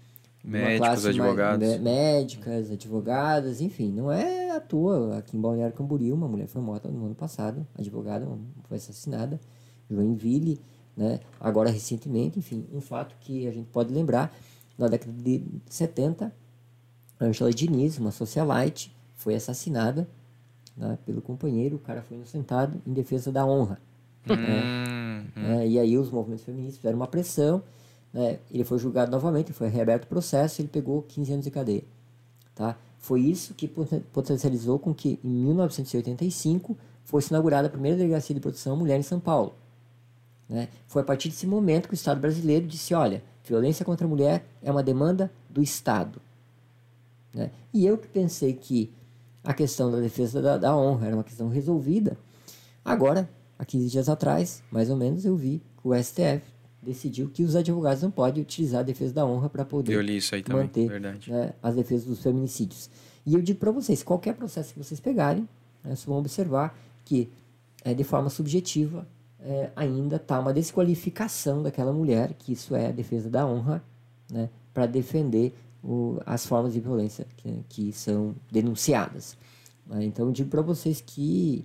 Médicos, 0.45 1.05
advogados. 1.07 1.69
mé- 1.69 1.79
médicas, 1.79 2.71
advogadas, 2.71 3.61
enfim, 3.61 3.91
não 3.93 4.11
é 4.11 4.51
à 4.51 4.61
toa. 4.61 5.19
Aqui 5.19 5.37
em 5.37 5.41
Balneário 5.41 5.75
Camboriú, 5.75 6.15
uma 6.15 6.29
mulher 6.29 6.47
foi 6.47 6.63
morta 6.63 6.89
no 6.89 7.05
ano 7.07 7.15
passado, 7.15 7.67
advogada, 7.79 8.27
foi 8.69 8.77
assassinada, 8.79 9.39
Joinville, 9.91 10.61
né? 10.97 11.21
Agora, 11.41 11.71
recentemente, 11.71 12.39
enfim, 12.39 12.65
um 12.73 12.81
fato 12.81 13.15
que 13.21 13.47
a 13.47 13.53
gente 13.53 13.67
pode 13.69 13.93
lembrar, 13.93 14.35
na 14.79 14.87
década 14.89 15.13
de 15.13 15.45
70, 15.69 16.33
Angela 17.21 17.53
Diniz, 17.53 17.99
uma 17.99 18.13
socialite, 18.13 18.95
foi 19.17 19.35
assassinada 19.35 20.09
né, 20.77 20.97
pelo 21.05 21.21
companheiro, 21.21 21.77
o 21.77 21.79
cara 21.81 22.01
foi 22.03 22.17
inocentado 22.17 22.81
em 22.87 22.93
defesa 22.93 23.33
da 23.33 23.45
honra. 23.45 23.81
Hum, 24.31 25.25
né? 25.37 25.67
E 25.67 25.79
aí 25.79 25.99
os 25.99 26.11
movimentos 26.11 26.45
feministas 26.45 26.77
fizeram 26.77 26.97
uma 26.97 27.07
pressão, 27.09 27.63
né? 28.19 28.41
ele 28.51 28.65
foi 28.65 28.79
julgado 28.79 29.13
novamente, 29.13 29.53
foi 29.53 29.69
reaberto 29.69 30.07
o 30.07 30.09
processo 30.09 30.61
ele 30.61 30.69
pegou 30.69 31.03
15 31.03 31.33
anos 31.33 31.45
de 31.45 31.53
cadeia. 31.53 31.85
Tá? 32.53 32.77
Foi 32.99 33.21
isso 33.21 33.55
que 33.55 33.69
poten- 33.69 34.03
potencializou 34.13 34.77
com 34.77 34.93
que, 34.93 35.21
em 35.23 35.29
1985, 35.29 36.77
fosse 37.05 37.31
inaugurada 37.31 37.69
a 37.69 37.71
primeira 37.71 37.97
delegacia 37.97 38.35
de 38.35 38.41
proteção 38.41 38.73
à 38.73 38.77
mulher 38.77 38.99
em 38.99 39.05
São 39.05 39.21
Paulo. 39.21 39.55
Né? 40.49 40.69
Foi 40.89 41.03
a 41.03 41.05
partir 41.05 41.29
desse 41.29 41.47
momento 41.47 41.87
que 41.87 41.95
o 41.95 42.01
Estado 42.01 42.21
brasileiro 42.21 42.67
disse: 42.67 42.93
olha, 42.93 43.23
violência 43.45 43.85
contra 43.85 44.05
a 44.05 44.11
mulher 44.11 44.45
é 44.61 44.71
uma 44.73 44.83
demanda 44.83 45.31
do 45.49 45.63
Estado. 45.63 46.21
Né? 47.33 47.53
E 47.73 47.87
eu 47.87 47.97
que 47.97 48.09
pensei 48.09 48.53
que 48.53 48.93
a 49.45 49.55
questão 49.55 49.93
da 49.93 50.01
defesa 50.01 50.43
da, 50.43 50.59
da 50.59 50.77
honra 50.77 51.07
era 51.07 51.17
uma 51.17 51.23
questão 51.23 51.49
resolvida, 51.49 52.19
agora, 52.85 53.31
há 53.57 53.65
15 53.65 53.89
dias 53.89 54.09
atrás, 54.09 54.61
mais 54.73 54.91
ou 54.91 54.97
menos, 54.97 55.25
eu 55.25 55.37
vi 55.37 55.63
que 55.81 55.87
o 55.87 55.95
STF 55.95 56.58
decidiu 56.89 57.29
que 57.29 57.43
os 57.43 57.55
advogados 57.55 58.03
não 58.03 58.11
podem 58.11 58.43
utilizar 58.43 58.81
a 58.81 58.83
defesa 58.83 59.13
da 59.13 59.27
honra 59.27 59.49
para 59.51 59.65
poder 59.65 59.93
manter 60.57 61.01
né, 61.29 61.53
as 61.63 61.75
defesas 61.75 62.07
dos 62.07 62.23
feminicídios. 62.23 62.89
E 63.27 63.35
eu 63.35 63.43
digo 63.43 63.59
para 63.59 63.71
vocês, 63.71 64.03
qualquer 64.03 64.35
processo 64.35 64.73
que 64.73 64.83
vocês 64.83 64.99
pegarem, 64.99 65.43
né, 65.85 65.95
vocês 65.95 66.05
vão 66.05 66.19
observar 66.19 66.77
que 67.05 67.29
é, 67.85 67.93
de 67.93 68.05
forma 68.05 68.31
subjetiva 68.31 69.07
é, 69.41 69.71
ainda 69.77 70.17
está 70.17 70.41
uma 70.41 70.53
desqualificação 70.53 71.63
daquela 71.63 71.93
mulher, 71.93 72.33
que 72.39 72.53
isso 72.53 72.75
é 72.75 72.87
a 72.87 72.93
defesa 72.93 73.29
da 73.29 73.47
honra, 73.47 73.85
né, 74.31 74.49
para 74.73 74.87
defender 74.87 75.55
o, 75.85 76.19
as 76.25 76.47
formas 76.47 76.73
de 76.73 76.81
violência 76.81 77.27
que, 77.37 77.65
que 77.69 77.93
são 77.93 78.35
denunciadas. 78.51 79.37
né. 79.87 80.05
Então 80.05 80.27
eu 80.27 80.33
digo 80.33 80.49
para 80.49 80.63
vocês 80.63 81.03
que 81.03 81.65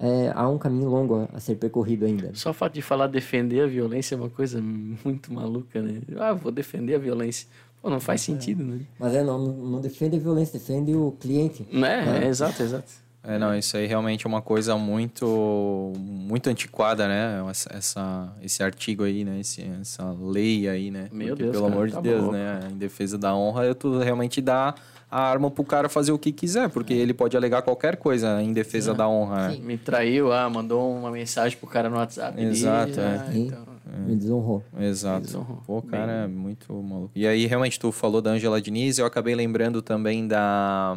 é, 0.00 0.32
há 0.34 0.48
um 0.48 0.58
caminho 0.58 0.88
longo 0.88 1.28
a, 1.32 1.38
ser 1.40 1.56
percorrido 1.56 2.04
ainda. 2.04 2.30
Só 2.34 2.50
o 2.50 2.54
fato 2.54 2.74
de 2.74 2.82
falar 2.82 3.06
defender 3.06 3.60
a 3.62 3.66
violência 3.66 4.14
é 4.14 4.18
uma 4.18 4.30
coisa 4.30 4.60
muito 4.60 5.32
maluca, 5.32 5.80
né? 5.82 6.00
Ah, 6.18 6.32
vou 6.32 6.50
defender 6.52 6.94
a 6.94 6.98
violência. 6.98 7.46
Pô, 7.80 7.90
não 7.90 7.98
faz 8.00 8.20
sentido, 8.20 8.62
né? 8.62 8.80
Mas 8.98 9.14
é, 9.14 9.24
não, 9.24 9.38
não 9.38 9.80
defende 9.80 10.16
a 10.16 10.20
violência, 10.20 10.58
defende 10.58 10.94
o 10.94 11.12
cliente. 11.20 11.66
É, 11.72 12.24
é, 12.24 12.28
exato, 12.28 12.62
exato. 12.62 13.02
É, 13.24 13.38
não, 13.38 13.56
isso 13.56 13.76
aí 13.76 13.86
realmente 13.86 14.26
é 14.26 14.28
uma 14.28 14.42
coisa 14.42 14.76
muito 14.76 15.92
muito 15.96 16.48
antiquada, 16.50 17.06
né? 17.06 17.40
Essa, 17.48 17.70
essa- 17.76 18.32
esse 18.42 18.62
artigo 18.62 19.04
aí, 19.04 19.24
né? 19.24 19.38
Esse, 19.40 19.62
essa 19.80 20.10
lei 20.20 20.68
aí, 20.68 20.90
né? 20.90 21.08
Meu 21.12 21.28
Porque, 21.28 21.44
Deus, 21.44 21.54
pelo 21.56 21.64
cara, 21.66 21.74
amor 21.76 21.90
tá 21.90 21.96
de 21.98 22.02
Deus, 22.08 22.20
louco. 22.22 22.36
né? 22.36 22.60
Em 22.72 22.76
defesa 22.76 23.16
da 23.18 23.34
honra, 23.34 23.64
eu 23.64 23.74
tu 23.76 23.98
realmente 23.98 24.40
dá 24.40 24.74
a 25.12 25.20
arma 25.20 25.50
pro 25.50 25.62
cara 25.62 25.90
fazer 25.90 26.10
o 26.10 26.18
que 26.18 26.32
quiser, 26.32 26.70
porque 26.70 26.94
ele 26.94 27.12
pode 27.12 27.36
alegar 27.36 27.60
qualquer 27.60 27.96
coisa 27.98 28.40
em 28.42 28.50
defesa 28.50 28.94
da 28.94 29.06
honra, 29.06 29.48
né? 29.48 29.54
Sim. 29.56 29.60
Me 29.62 29.76
traiu, 29.76 30.32
ah, 30.32 30.48
mandou 30.48 30.90
uma 30.90 31.10
mensagem 31.10 31.58
pro 31.58 31.66
cara 31.68 31.90
no 31.90 31.96
WhatsApp. 31.96 32.38
ali, 32.40 32.48
Exato, 32.50 32.98
é. 32.98 33.04
ah, 33.04 33.30
então, 33.34 33.64
Me 34.06 34.16
desonrou. 34.16 34.64
Exato. 34.80 35.26
Desonrou. 35.26 35.62
Pô, 35.66 35.82
cara, 35.82 36.12
é 36.24 36.26
muito 36.26 36.72
maluco. 36.74 37.10
E 37.14 37.26
aí, 37.26 37.44
realmente, 37.44 37.78
tu 37.78 37.92
falou 37.92 38.22
da 38.22 38.30
Angela 38.30 38.58
Diniz, 38.58 38.98
eu 38.98 39.04
acabei 39.04 39.34
lembrando 39.34 39.82
também 39.82 40.26
da 40.26 40.96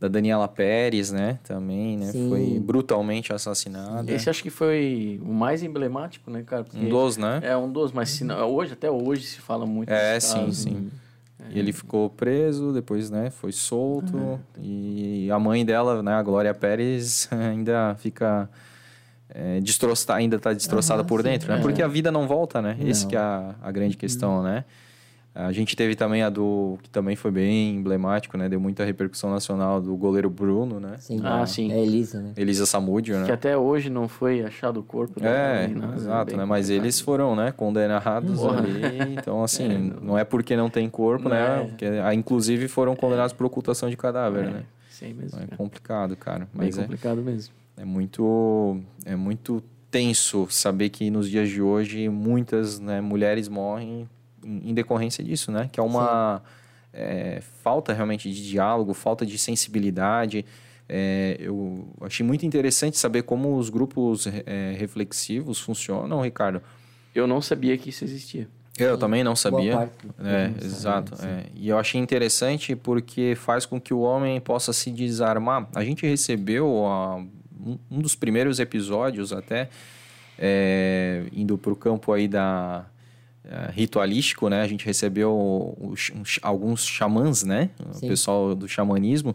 da 0.00 0.06
Daniela 0.06 0.46
Pérez, 0.46 1.10
né? 1.10 1.40
Também, 1.42 1.96
né? 1.98 2.06
Sim. 2.12 2.28
Foi 2.28 2.60
brutalmente 2.60 3.32
assassinada. 3.32 4.10
Esse 4.12 4.30
acho 4.30 4.42
que 4.44 4.48
foi 4.50 5.20
o 5.24 5.32
mais 5.32 5.62
emblemático, 5.62 6.30
né, 6.30 6.42
cara? 6.46 6.62
Porque 6.64 6.78
Um 6.78 6.88
dos, 6.88 7.16
né? 7.16 7.40
É 7.42 7.56
um 7.56 7.70
dos, 7.70 7.90
mas 7.92 8.08
se 8.10 8.22
não- 8.24 8.48
hoje, 8.48 8.72
até 8.74 8.88
hoje 8.88 9.24
se 9.24 9.40
fala 9.40 9.66
muito 9.66 9.90
É, 9.90 10.18
sim, 10.20 10.34
casos, 10.36 10.56
sim. 10.58 10.88
Né? 11.38 11.46
E 11.50 11.58
ele 11.58 11.72
ficou 11.72 12.10
preso, 12.10 12.72
depois, 12.72 13.10
né, 13.10 13.30
foi 13.30 13.52
solto. 13.52 14.40
E 14.60 15.30
a 15.30 15.38
mãe 15.38 15.64
dela, 15.64 16.02
né, 16.02 16.12
a 16.14 16.22
Glória 16.22 16.52
Pérez, 16.54 17.28
ainda 17.32 17.94
fica 17.98 18.48
é, 19.28 19.60
destroçar, 19.60 20.16
ainda 20.16 20.36
está 20.36 20.52
destroçada 20.52 21.02
Ah, 21.02 21.04
por 21.04 21.20
sim, 21.22 21.28
dentro, 21.28 21.52
né? 21.52 21.58
é. 21.58 21.62
Porque 21.62 21.82
a 21.82 21.88
vida 21.88 22.10
não 22.10 22.26
volta, 22.26 22.60
né? 22.62 22.76
Esse 22.80 23.02
Não. 23.02 23.10
que 23.10 23.16
é 23.16 23.20
a, 23.20 23.54
a 23.62 23.70
grande 23.70 23.96
questão, 23.96 24.42
né? 24.42 24.64
A 25.34 25.52
gente 25.52 25.76
teve 25.76 25.94
também 25.94 26.22
a 26.22 26.30
do, 26.30 26.78
que 26.82 26.90
também 26.90 27.14
foi 27.14 27.30
bem 27.30 27.76
emblemático, 27.76 28.36
né? 28.36 28.48
Deu 28.48 28.58
muita 28.58 28.84
repercussão 28.84 29.30
nacional 29.30 29.80
do 29.80 29.94
goleiro 29.96 30.28
Bruno, 30.28 30.80
né? 30.80 30.96
Sim. 30.98 31.20
Ah, 31.22 31.46
sim. 31.46 31.70
É 31.70 31.74
a 31.76 31.78
Elisa, 31.78 32.20
né? 32.20 32.32
Elisa 32.36 32.66
Samúdio, 32.66 33.16
né? 33.18 33.26
Que 33.26 33.30
até 33.30 33.56
hoje 33.56 33.88
não 33.88 34.08
foi 34.08 34.42
achado 34.42 34.80
o 34.80 34.82
corpo. 34.82 35.24
É, 35.24 35.68
né? 35.68 35.92
exato, 35.96 36.30
Bem 36.32 36.38
né? 36.38 36.44
Mas 36.44 36.66
complicado. 36.66 36.84
eles 36.84 37.00
foram, 37.00 37.36
né, 37.36 37.52
condenados 37.52 38.40
Porra. 38.40 38.58
ali. 38.58 39.14
Então, 39.16 39.44
assim, 39.44 39.64
É, 39.70 39.78
não... 39.78 40.00
não- 40.00 40.18
é 40.18 40.24
porque 40.24 40.56
não 40.56 40.68
tem 40.68 40.90
corpo, 40.90 41.28
né? 41.28 41.60
É. 41.62 41.64
Porque, 41.68 41.84
ah, 42.02 42.12
inclusive 42.12 42.66
foram 42.66 42.96
condenados 42.96 43.32
por 43.32 43.46
ocultação 43.46 43.88
de 43.88 43.96
cadáver, 43.96 44.44
É, 44.46 44.50
né? 44.50 44.62
Sim 44.90 45.12
mesmo. 45.14 45.38
É 45.40 45.56
complicado, 45.56 46.16
cara. 46.16 46.40
Bem 46.52 46.66
Mas 46.66 46.78
é, 46.78 46.82
complicado 46.82 47.22
mesmo. 47.22 47.54
é 47.76 47.84
muito 47.84 48.80
é 49.04 49.14
muito 49.14 49.62
tenso 49.88 50.48
saber 50.50 50.88
que 50.88 51.08
nos 51.10 51.30
dias 51.30 51.48
de 51.48 51.62
hoje 51.62 52.08
muitas 52.08 52.80
né, 52.80 53.00
mulheres 53.00 53.48
morrem 53.48 54.08
em, 54.48 54.74
decorrência 54.74 55.22
disso, 55.22 55.52
né? 55.52 55.68
Que 55.70 55.78
é 55.78 55.82
uma 55.82 56.42
é, 56.92 57.42
falta 57.62 57.92
realmente 57.92 58.30
de 58.32 58.48
diálogo, 58.48 58.94
falta 58.94 59.26
de 59.26 59.38
sensibilidade. 59.38 60.44
É, 60.88 61.36
eu 61.38 61.86
achei 62.00 62.24
muito 62.24 62.46
interessante 62.46 62.96
saber 62.96 63.22
como 63.22 63.56
os 63.56 63.68
grupos 63.68 64.26
é, 64.26 64.74
reflexivos 64.78 65.60
funcionam, 65.60 66.22
Ricardo. 66.22 66.62
Eu 67.14 67.26
não 67.26 67.42
sabia 67.42 67.76
que 67.76 67.90
isso 67.90 68.04
existia. 68.04 68.48
Eu 68.78 68.94
Sim, 68.94 69.00
também 69.00 69.24
não 69.24 69.32
Boa 69.32 69.36
sabia. 69.36 69.76
parte 69.76 69.92
É, 70.20 70.48
não 70.48 70.56
exato. 70.64 71.16
sabe, 71.16 71.22
sim. 71.22 71.28
é. 71.28 71.44
E 71.54 71.68
eu 71.68 71.78
achei 71.78 72.00
interessante 72.00 72.76
porque 72.76 73.34
faz 73.36 73.66
com 73.66 73.80
que 73.80 73.92
o 73.92 74.00
homem 74.00 74.40
possa 74.40 74.72
se 74.72 74.90
desarmar. 74.90 75.68
A 75.74 75.84
gente 75.84 76.06
recebeu 76.06 76.86
ah, 76.86 77.16
um, 77.16 77.78
um 77.90 78.00
dos 78.00 78.14
primeiros 78.14 78.60
episódios 78.60 79.32
até 79.32 79.68
é, 80.38 81.24
indo 81.32 81.58
para 81.58 81.72
o 81.72 81.76
campo 81.76 82.12
aí 82.12 82.28
da 82.28 82.86
ritualístico, 83.72 84.48
né? 84.48 84.60
A 84.62 84.66
gente 84.68 84.84
recebeu 84.84 85.74
os- 85.80 86.10
uns- 86.14 86.38
alguns 86.42 86.84
xamãs, 86.86 87.42
né? 87.44 87.70
O 87.90 87.94
Sim. 87.94 88.08
pessoal 88.08 88.54
do 88.54 88.68
xamanismo. 88.68 89.34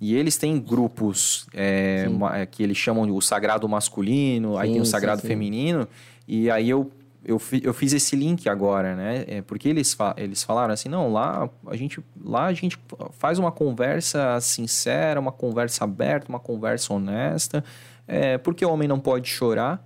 E 0.00 0.14
eles 0.14 0.36
têm 0.36 0.58
grupos 0.60 1.46
é, 1.54 2.04
Sim. 2.08 2.14
ma- 2.18 2.44
que 2.46 2.62
eles 2.62 2.76
chamam 2.76 3.06
de 3.06 3.12
o 3.12 3.20
sagrado 3.20 3.68
masculino, 3.68 4.56
aí 4.58 4.68
Sim, 4.68 4.72
tem 4.74 4.82
o 4.82 4.86
sagrado 4.86 5.20
sim. 5.22 5.28
feminino. 5.28 5.86
E 6.26 6.50
aí 6.50 6.68
eu, 6.70 6.90
eu, 7.24 7.40
eu 7.62 7.72
fiz 7.72 7.92
esse 7.92 8.16
link 8.16 8.48
agora, 8.48 8.96
né? 8.96 9.24
É, 9.28 9.42
porque 9.42 9.68
eles, 9.68 9.94
fa- 9.94 10.14
eles 10.16 10.42
falaram 10.42 10.74
assim, 10.74 10.88
não, 10.88 11.12
lá 11.12 11.48
a 11.68 11.76
gente 11.76 12.00
lá 12.24 12.46
a 12.46 12.52
gente 12.52 12.76
faz 13.12 13.38
uma 13.38 13.52
conversa 13.52 14.40
sincera, 14.40 15.20
uma 15.20 15.32
conversa 15.32 15.84
aberta, 15.84 16.28
uma 16.28 16.40
conversa 16.40 16.92
honesta. 16.92 17.62
É, 18.08 18.36
porque 18.38 18.64
o 18.64 18.70
homem 18.70 18.88
não 18.88 18.98
pode 18.98 19.28
chorar, 19.28 19.84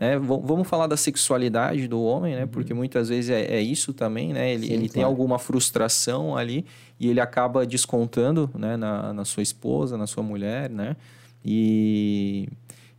né? 0.00 0.18
Vamos 0.18 0.66
falar 0.66 0.86
da 0.86 0.96
sexualidade 0.96 1.86
do 1.86 2.02
homem, 2.02 2.34
né? 2.34 2.46
Porque 2.46 2.72
muitas 2.72 3.10
vezes 3.10 3.28
é, 3.28 3.42
é 3.42 3.60
isso 3.60 3.92
também, 3.92 4.32
né? 4.32 4.50
Ele, 4.54 4.66
Sim, 4.66 4.72
ele 4.72 4.82
tem 4.84 5.02
claro. 5.02 5.08
alguma 5.08 5.38
frustração 5.38 6.34
ali 6.34 6.64
e 6.98 7.10
ele 7.10 7.20
acaba 7.20 7.66
descontando, 7.66 8.50
né? 8.54 8.78
Na, 8.78 9.12
na 9.12 9.26
sua 9.26 9.42
esposa, 9.42 9.98
na 9.98 10.06
sua 10.06 10.22
mulher, 10.22 10.70
né? 10.70 10.96
E 11.44 12.48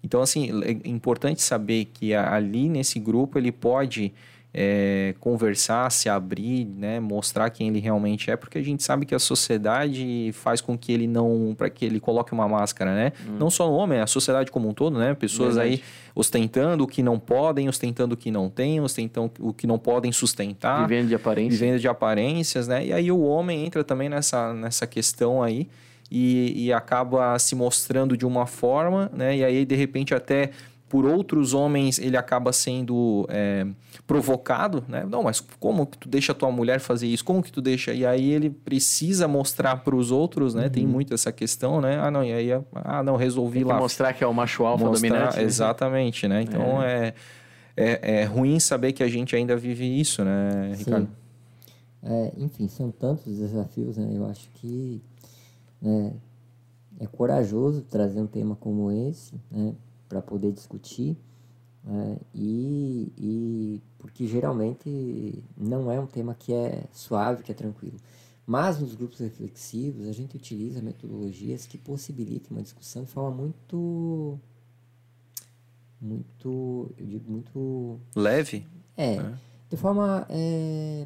então 0.03 0.21
assim 0.21 0.51
é 0.63 0.87
importante 0.87 1.41
saber 1.41 1.85
que 1.85 2.13
ali 2.13 2.69
nesse 2.69 2.99
grupo 2.99 3.39
ele 3.39 3.51
pode 3.51 4.13
é, 4.53 5.15
conversar, 5.19 5.89
se 5.91 6.09
abrir, 6.09 6.65
né? 6.65 6.99
Mostrar 6.99 7.49
quem 7.49 7.69
ele 7.69 7.79
realmente 7.79 8.29
é, 8.29 8.35
porque 8.35 8.57
a 8.57 8.61
gente 8.61 8.83
sabe 8.83 9.05
que 9.05 9.15
a 9.15 9.19
sociedade 9.19 10.31
faz 10.33 10.59
com 10.59 10.77
que 10.77 10.91
ele 10.91 11.07
não, 11.07 11.55
para 11.57 11.69
que 11.69 11.85
ele 11.85 11.99
coloque 11.99 12.33
uma 12.33 12.47
máscara, 12.47 12.93
né? 12.93 13.13
Não 13.39 13.49
só 13.49 13.69
o 13.71 13.73
homem, 13.73 13.99
a 13.99 14.07
sociedade 14.07 14.51
como 14.51 14.67
um 14.67 14.73
todo, 14.73 14.99
né? 14.99 15.13
Pessoas 15.13 15.57
aí 15.57 15.69
Verdade. 15.77 15.91
ostentando 16.13 16.83
o 16.83 16.87
que 16.87 17.01
não 17.01 17.17
podem, 17.17 17.69
ostentando 17.69 18.13
o 18.13 18.17
que 18.17 18.29
não 18.29 18.49
têm, 18.49 18.81
ostentando 18.81 19.31
o 19.39 19.53
que 19.53 19.65
não 19.65 19.79
podem 19.79 20.11
sustentar, 20.11 20.85
Vivendo 20.87 21.07
de 21.07 21.15
aparência. 21.15 21.57
vivendo 21.57 21.79
de 21.79 21.87
aparências, 21.87 22.67
né? 22.67 22.85
E 22.85 22.91
aí 22.93 23.11
o 23.11 23.21
homem 23.21 23.65
entra 23.65 23.83
também 23.83 24.09
nessa, 24.09 24.53
nessa 24.53 24.85
questão 24.85 25.41
aí 25.41 25.69
e, 26.11 26.65
e 26.65 26.73
acaba 26.73 27.39
se 27.39 27.55
mostrando 27.55 28.17
de 28.17 28.25
uma 28.25 28.45
forma, 28.45 29.09
né? 29.13 29.37
E 29.37 29.45
aí, 29.45 29.65
de 29.65 29.75
repente, 29.75 30.13
até 30.13 30.49
por 30.89 31.05
outros 31.05 31.53
homens 31.53 31.97
ele 31.99 32.17
acaba 32.17 32.51
sendo 32.51 33.25
é, 33.29 33.65
provocado, 34.13 34.83
né? 34.87 35.05
Não, 35.09 35.23
mas 35.23 35.39
como 35.59 35.85
que 35.85 35.97
tu 35.97 36.07
deixa 36.09 36.31
a 36.31 36.35
tua 36.35 36.51
mulher 36.51 36.79
fazer 36.79 37.07
isso? 37.07 37.23
Como 37.25 37.41
que 37.41 37.51
tu 37.51 37.61
deixa? 37.61 37.93
E 37.93 38.05
aí 38.05 38.31
ele 38.31 38.49
precisa 38.49 39.27
mostrar 39.27 39.77
para 39.77 39.95
os 39.95 40.11
outros, 40.11 40.53
né? 40.53 40.69
Tem 40.69 40.85
muito 40.85 41.13
essa 41.13 41.31
questão, 41.31 41.79
né? 41.81 41.99
Ah, 41.99 42.11
não, 42.11 42.23
e 42.23 42.31
aí, 42.31 42.49
ah, 42.75 43.01
não, 43.03 43.15
resolvi 43.15 43.59
Tem 43.59 43.67
que 43.67 43.73
lá 43.73 43.79
mostrar 43.79 44.13
que 44.13 44.23
é 44.23 44.27
o 44.27 44.33
macho 44.33 44.65
alfa 44.65 44.85
mostrar- 44.85 45.09
dominante. 45.09 45.37
né? 45.37 45.43
Exatamente, 45.43 46.27
né? 46.27 46.41
Então 46.43 46.81
é. 46.83 47.13
É, 47.77 48.21
é 48.21 48.23
ruim 48.25 48.59
saber 48.59 48.91
que 48.91 49.01
a 49.01 49.07
gente 49.07 49.33
ainda 49.33 49.55
vive 49.55 49.85
isso, 49.99 50.25
né, 50.25 50.73
Ricardo? 50.75 51.05
Sim. 51.07 51.11
É, 52.03 52.31
enfim, 52.37 52.67
são 52.67 52.91
tantos 52.91 53.25
os 53.25 53.37
desafios, 53.37 53.97
né? 53.97 54.09
Eu 54.13 54.25
acho 54.25 54.49
que 54.55 55.01
né, 55.81 56.11
é 56.99 57.07
corajoso 57.07 57.81
trazer 57.83 58.19
um 58.19 58.27
tema 58.27 58.57
como 58.57 58.91
esse, 58.91 59.33
né? 59.49 59.73
Para 60.09 60.21
poder 60.21 60.51
discutir. 60.51 61.15
Né, 61.83 62.17
e, 62.33 63.11
e 63.17 63.81
porque 63.97 64.27
geralmente 64.27 65.43
não 65.57 65.91
é 65.91 65.99
um 65.99 66.07
tema 66.07 66.35
que 66.35 66.53
é 66.53 66.83
suave, 66.91 67.43
que 67.43 67.51
é 67.51 67.55
tranquilo. 67.55 67.97
Mas 68.45 68.79
nos 68.79 68.95
grupos 68.95 69.19
reflexivos 69.19 70.07
a 70.07 70.11
gente 70.11 70.35
utiliza 70.35 70.81
metodologias 70.81 71.65
que 71.65 71.77
possibilitam 71.77 72.57
uma 72.57 72.63
discussão 72.63 73.03
de 73.03 73.11
forma 73.11 73.31
muito 73.31 74.39
muito, 76.01 76.91
eu 76.97 77.05
digo 77.05 77.31
muito 77.31 77.99
Leve? 78.15 78.65
é, 78.97 79.17
de 79.69 79.77
forma, 79.77 80.25
é, 80.29 81.05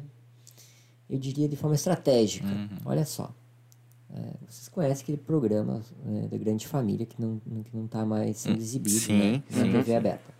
eu 1.08 1.18
diria 1.18 1.48
de 1.48 1.54
forma 1.54 1.76
estratégica. 1.76 2.46
Uhum. 2.46 2.68
Olha 2.84 3.04
só, 3.04 3.32
é, 4.10 4.32
vocês 4.48 4.68
conhecem 4.68 5.02
aquele 5.02 5.18
programa 5.18 5.82
é, 6.06 6.28
da 6.28 6.36
Grande 6.36 6.66
Família 6.66 7.06
que 7.06 7.20
não 7.20 7.38
que 7.38 7.76
não 7.76 7.84
está 7.84 8.04
mais 8.04 8.38
sendo 8.38 8.58
exibido 8.58 8.96
Hum, 8.96 9.00
sim, 9.00 9.18
né, 9.18 9.42
na 9.50 9.64
sim, 9.64 9.72
TV 9.72 9.84
sim. 9.84 9.94
aberta. 9.94 10.35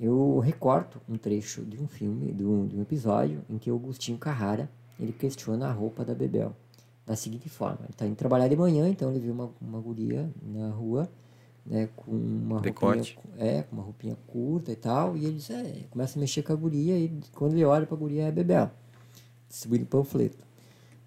Eu 0.00 0.38
recorto 0.38 0.98
um 1.06 1.18
trecho 1.18 1.62
de 1.62 1.78
um 1.78 1.86
filme, 1.86 2.32
de 2.32 2.44
um, 2.44 2.66
de 2.66 2.76
um 2.76 2.80
episódio 2.80 3.42
em 3.50 3.58
que 3.58 3.70
o 3.70 3.76
Agostinho 3.76 4.16
Carrara 4.16 4.70
ele 4.98 5.12
questiona 5.12 5.68
a 5.68 5.72
roupa 5.72 6.04
da 6.04 6.14
Bebel 6.14 6.56
da 7.06 7.14
seguinte 7.14 7.48
forma: 7.50 7.80
ele 7.82 7.90
está 7.90 8.06
indo 8.06 8.16
trabalhar 8.16 8.48
de 8.48 8.56
manhã, 8.56 8.88
então 8.88 9.10
ele 9.10 9.20
viu 9.20 9.32
uma, 9.32 9.50
uma 9.60 9.78
guria 9.78 10.30
na 10.42 10.70
rua 10.70 11.10
né, 11.66 11.88
com 11.94 12.10
uma 12.10 12.60
roupinha, 12.60 13.16
é, 13.38 13.62
com 13.62 13.76
uma 13.76 13.82
roupinha 13.82 14.16
curta 14.26 14.72
e 14.72 14.76
tal, 14.76 15.16
e 15.16 15.24
ele 15.24 15.34
diz, 15.34 15.50
é, 15.50 15.84
começa 15.90 16.18
a 16.18 16.20
mexer 16.20 16.42
com 16.42 16.52
a 16.52 16.56
guria 16.56 16.98
e 16.98 17.20
quando 17.34 17.52
ele 17.52 17.64
olha 17.64 17.86
pra 17.86 17.96
guria 17.96 18.22
é 18.22 18.28
a 18.28 18.32
Bebel, 18.32 18.70
distribuindo 19.48 19.86
panfleto, 19.86 20.38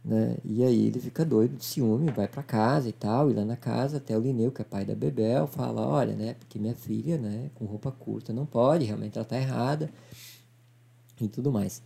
né? 0.03 0.35
E 0.43 0.63
aí 0.63 0.88
ele 0.88 0.99
fica 0.99 1.23
doido 1.23 1.55
de 1.55 1.63
ciúme, 1.63 2.11
vai 2.11 2.27
pra 2.27 2.43
casa 2.43 2.89
e 2.89 2.91
tal, 2.91 3.31
e 3.31 3.34
lá 3.34 3.45
na 3.45 3.55
casa 3.55 3.97
até 3.97 4.17
o 4.17 4.21
Lineu, 4.21 4.51
que 4.51 4.61
é 4.61 4.65
pai 4.65 4.84
da 4.84 4.93
Bebel, 4.93 5.47
fala, 5.47 5.81
olha, 5.88 6.13
né, 6.15 6.34
porque 6.34 6.59
minha 6.59 6.75
filha, 6.75 7.17
né, 7.17 7.49
com 7.55 7.65
roupa 7.65 7.91
curta 7.91 8.34
não 8.34 8.45
pode, 8.45 8.85
realmente 8.85 9.17
ela 9.17 9.25
tá 9.25 9.38
errada 9.38 9.89
e 11.21 11.27
tudo 11.27 11.51
mais. 11.51 11.81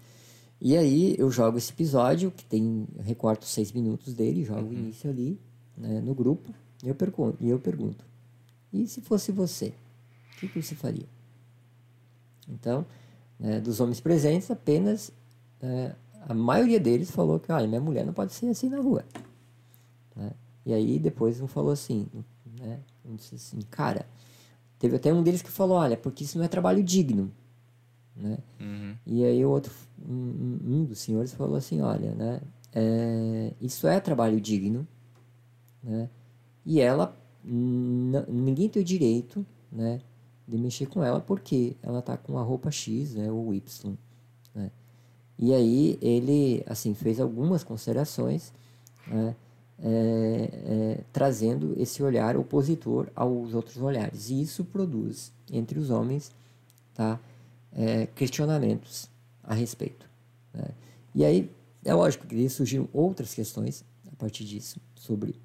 E 0.60 0.76
aí 0.76 1.16
eu 1.20 1.30
jogo 1.30 1.60
esse 1.60 1.72
episódio, 1.72 2.32
que 2.32 2.44
tem, 2.44 2.88
recorto 3.00 3.46
seis 3.46 3.72
minutos 3.72 4.14
dele, 4.16 4.44
jogo 4.44 4.70
o 4.70 4.74
início 4.74 5.10
ali, 5.10 5.40
né, 5.78 6.02
no 6.02 6.16
grupo, 6.16 6.52
e 6.84 6.90
eu 6.90 6.96
pergunto, 6.96 7.38
e 7.44 7.50
eu 7.50 7.60
pergunto, 7.60 8.04
e 8.74 8.88
se 8.88 9.00
fosse 9.02 9.32
você, 9.32 9.74
o 10.36 10.40
que, 10.40 10.48
que 10.48 10.62
você 10.62 10.74
faria? 10.74 11.06
Então, 12.50 12.84
né, 13.40 13.60
dos 13.60 13.80
homens 13.80 14.00
presentes, 14.00 14.50
apenas 14.50 15.12
né, 15.62 15.96
a 16.28 16.34
maioria 16.34 16.80
deles 16.80 17.10
falou 17.12 17.40
que, 17.40 17.52
olha, 17.52 17.68
minha 17.68 17.82
mulher 17.82 18.06
não 18.06 18.14
pode 18.14 18.34
ser 18.34 18.48
assim 18.50 18.70
na 18.70 18.80
rua. 18.82 19.04
né? 20.16 20.32
E 20.66 20.74
aí 20.74 21.00
depois 21.00 21.40
um 21.42 21.48
falou 21.48 21.72
assim, 21.72 22.08
né, 22.60 22.80
um 23.06 23.16
disse 23.16 23.36
assim, 23.36 23.60
cara, 23.72 24.06
teve 24.78 24.96
até 24.98 25.14
um 25.14 25.24
deles 25.24 25.42
que 25.42 25.50
falou, 25.52 25.78
olha, 25.78 25.96
porque 25.96 26.24
isso 26.26 26.38
não 26.38 26.44
é 26.46 26.48
trabalho 26.48 26.84
digno. 26.84 27.32
Né? 28.16 28.38
E 29.06 29.24
aí 29.24 29.46
o 29.46 29.50
outro, 29.50 29.72
um, 30.08 30.60
um- 30.66 30.86
dos 30.86 31.00
senhores 31.00 31.34
falou 31.34 31.56
assim, 31.56 31.82
olha, 31.82 32.14
né, 32.14 32.42
é, 32.74 33.54
isso 33.62 33.88
é 33.88 34.00
trabalho 34.00 34.42
digno, 34.42 34.86
né? 35.84 36.10
E 36.66 36.82
ela, 36.82 37.16
ninguém 38.28 38.68
tem 38.70 38.82
o 38.82 38.86
direito, 38.86 39.46
né, 39.72 40.02
de 40.48 40.58
mexer 40.58 40.88
com 40.88 41.02
ela 41.04 41.22
porque 41.22 41.78
ela 41.82 42.02
tá 42.02 42.18
com 42.18 42.38
a 42.38 42.44
roupa 42.44 42.70
X, 42.72 43.16
né, 43.16 43.32
ou 43.32 43.54
Y, 43.54 43.96
né? 44.54 44.72
E 45.40 45.54
aí 45.54 45.98
ele, 46.02 46.64
assim, 46.66 46.94
fez 46.94 47.20
algumas 47.20 47.64
considerações, 47.64 48.52
né, 49.06 49.36
é, 49.80 50.50
é, 50.52 51.04
trazendo 51.14 51.76
esse 51.78 52.02
olhar 52.02 52.36
opositor 52.36 53.08
aos 53.16 53.54
outros 53.54 53.78
olhares. 53.78 54.30
E 54.30 54.42
isso 54.42 54.64
produz 54.66 55.32
entre 55.52 55.78
os 55.78 55.90
homens, 55.90 56.32
tá, 56.94 57.20
é, 57.72 58.08
questionamentos 58.08 59.10
a 59.44 59.54
respeito. 59.54 60.10
né? 60.54 60.70
E 61.14 61.24
aí, 61.24 61.52
é 61.86 61.94
lógico 61.94 62.26
que 62.26 62.50
surgiram 62.50 62.90
outras 62.92 63.34
questões 63.34 63.86
a 64.12 64.16
partir 64.16 64.44
disso, 64.44 64.82
sobre 64.96 65.36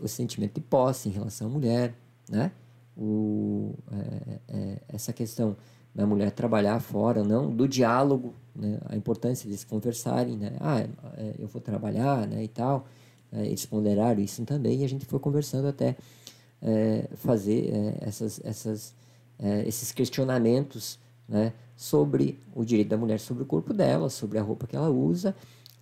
o 0.00 0.08
sentimento 0.08 0.54
de 0.54 0.60
posse 0.60 1.08
em 1.08 1.12
relação 1.12 1.46
à 1.46 1.50
mulher, 1.50 1.94
né? 2.28 2.50
o, 2.96 3.74
é, 3.92 4.40
é, 4.48 4.82
essa 4.88 5.12
questão 5.12 5.56
da 5.96 6.06
mulher 6.06 6.30
trabalhar 6.30 6.78
fora 6.78 7.24
não, 7.24 7.50
do 7.50 7.66
diálogo, 7.66 8.34
né? 8.54 8.78
a 8.84 8.94
importância 8.94 9.48
de 9.48 9.56
se 9.56 9.64
conversarem, 9.64 10.36
né? 10.36 10.52
ah, 10.60 10.80
é, 11.16 11.34
eu 11.38 11.48
vou 11.48 11.58
trabalhar 11.58 12.28
né? 12.28 12.44
e 12.44 12.48
tal, 12.48 12.86
é, 13.32 13.46
eles 13.46 13.64
ponderaram 13.64 14.20
isso 14.20 14.44
também 14.44 14.82
e 14.82 14.84
a 14.84 14.88
gente 14.88 15.06
foi 15.06 15.18
conversando 15.18 15.68
até 15.68 15.96
é, 16.60 17.08
fazer 17.14 17.70
é, 17.72 17.96
essas, 18.02 18.38
essas, 18.44 18.94
esses 19.64 19.90
questionamentos 19.90 20.98
né? 21.26 21.54
sobre 21.74 22.38
o 22.54 22.62
direito 22.62 22.88
da 22.88 22.98
mulher 22.98 23.18
sobre 23.18 23.44
o 23.44 23.46
corpo 23.46 23.72
dela, 23.72 24.10
sobre 24.10 24.38
a 24.38 24.42
roupa 24.42 24.66
que 24.66 24.76
ela 24.76 24.90
usa, 24.90 25.34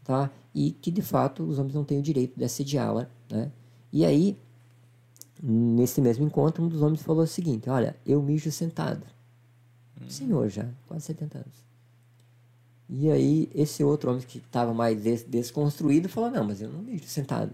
tá? 0.05 0.31
e 0.55 0.71
que 0.71 0.93
de 0.93 1.03
fato 1.03 1.43
os 1.43 1.59
homens 1.59 1.75
não 1.75 1.83
têm 1.83 1.99
o 1.99 2.03
direito 2.03 2.39
de 2.39 2.45
assediá-la. 2.45 3.09
Né? 3.29 3.51
E 3.93 4.05
aí 4.05 4.39
Nesse 5.43 6.01
mesmo 6.01 6.25
encontro, 6.25 6.65
um 6.65 6.69
dos 6.69 6.81
homens 6.81 7.03
falou 7.03 7.25
o 7.25 7.27
seguinte: 7.27 7.69
Olha, 7.69 7.95
eu 8.07 8.23
mijo 8.23 8.51
sentado. 8.51 9.05
Hum. 10.01 10.09
Senhor, 10.09 10.49
já, 10.49 10.67
quase 10.87 11.07
70 11.07 11.39
anos. 11.39 11.65
E 12.89 13.11
aí, 13.11 13.51
esse 13.55 13.83
outro 13.83 14.11
homem 14.11 14.23
que 14.23 14.39
estava 14.39 14.75
mais 14.75 15.03
des 15.03 15.23
desconstruído 15.23 16.09
falou: 16.09 16.31
Não, 16.31 16.45
mas 16.45 16.61
eu 16.61 16.71
não 16.71 16.83
mijo 16.83 17.07
sentado. 17.07 17.53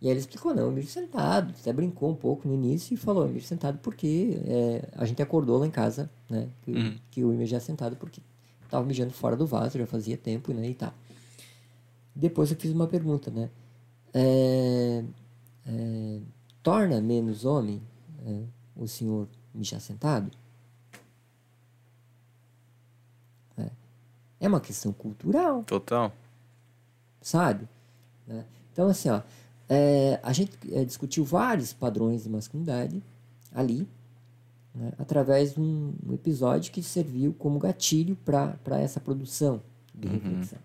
E 0.00 0.06
aí 0.06 0.12
ele 0.12 0.20
explicou: 0.20 0.54
Não, 0.54 0.64
eu 0.64 0.70
mijo 0.70 0.88
sentado. 0.88 1.54
Até 1.58 1.72
brincou 1.72 2.10
um 2.10 2.14
pouco 2.14 2.46
no 2.46 2.54
início 2.54 2.94
e 2.94 2.96
falou: 2.96 3.24
Eu 3.24 3.30
mijo 3.30 3.46
sentado 3.46 3.78
porque 3.78 4.38
é, 4.44 4.88
a 4.96 5.04
gente 5.06 5.22
acordou 5.22 5.58
lá 5.58 5.66
em 5.66 5.70
casa, 5.70 6.10
né? 6.28 6.48
Que, 6.62 6.72
uhum. 6.72 6.98
que 7.10 7.20
eu 7.20 7.28
mijava 7.28 7.64
sentado 7.64 7.96
porque 7.96 8.20
estava 8.64 8.84
mijando 8.84 9.12
fora 9.12 9.36
do 9.36 9.46
vaso, 9.46 9.78
já 9.78 9.86
fazia 9.86 10.16
tempo, 10.16 10.52
né? 10.52 10.68
E 10.68 10.74
tal. 10.74 10.92
Depois 12.14 12.50
eu 12.50 12.56
fiz 12.56 12.72
uma 12.72 12.86
pergunta, 12.86 13.30
né? 13.30 13.50
É, 14.12 15.04
é, 15.66 16.20
torna 16.62 17.00
menos 17.00 17.44
homem 17.44 17.80
é, 18.26 18.42
o 18.76 18.86
senhor 18.86 19.28
mijar 19.54 19.80
sentado? 19.80 20.30
É. 23.56 23.70
é 24.40 24.48
uma 24.48 24.60
questão 24.60 24.92
cultural. 24.92 25.62
Total. 25.64 26.12
Sabe? 27.20 27.68
Né? 28.26 28.44
Então, 28.72 28.88
assim, 28.88 29.10
ó, 29.10 29.22
é, 29.68 30.18
a 30.22 30.32
gente 30.32 30.56
é, 30.72 30.84
discutiu 30.84 31.24
vários 31.24 31.72
padrões 31.72 32.24
de 32.24 32.30
masculinidade 32.30 33.02
ali, 33.54 33.86
né, 34.74 34.92
através 34.98 35.54
de 35.54 35.60
um, 35.60 35.94
um, 36.06 36.14
episódio 36.14 36.72
que 36.72 36.82
serviu 36.82 37.34
como 37.34 37.58
gatilho 37.58 38.16
para 38.16 38.80
essa 38.80 38.98
produção 38.98 39.62
de 39.94 40.08
uhum. 40.08 40.14
reflexão. 40.14 40.58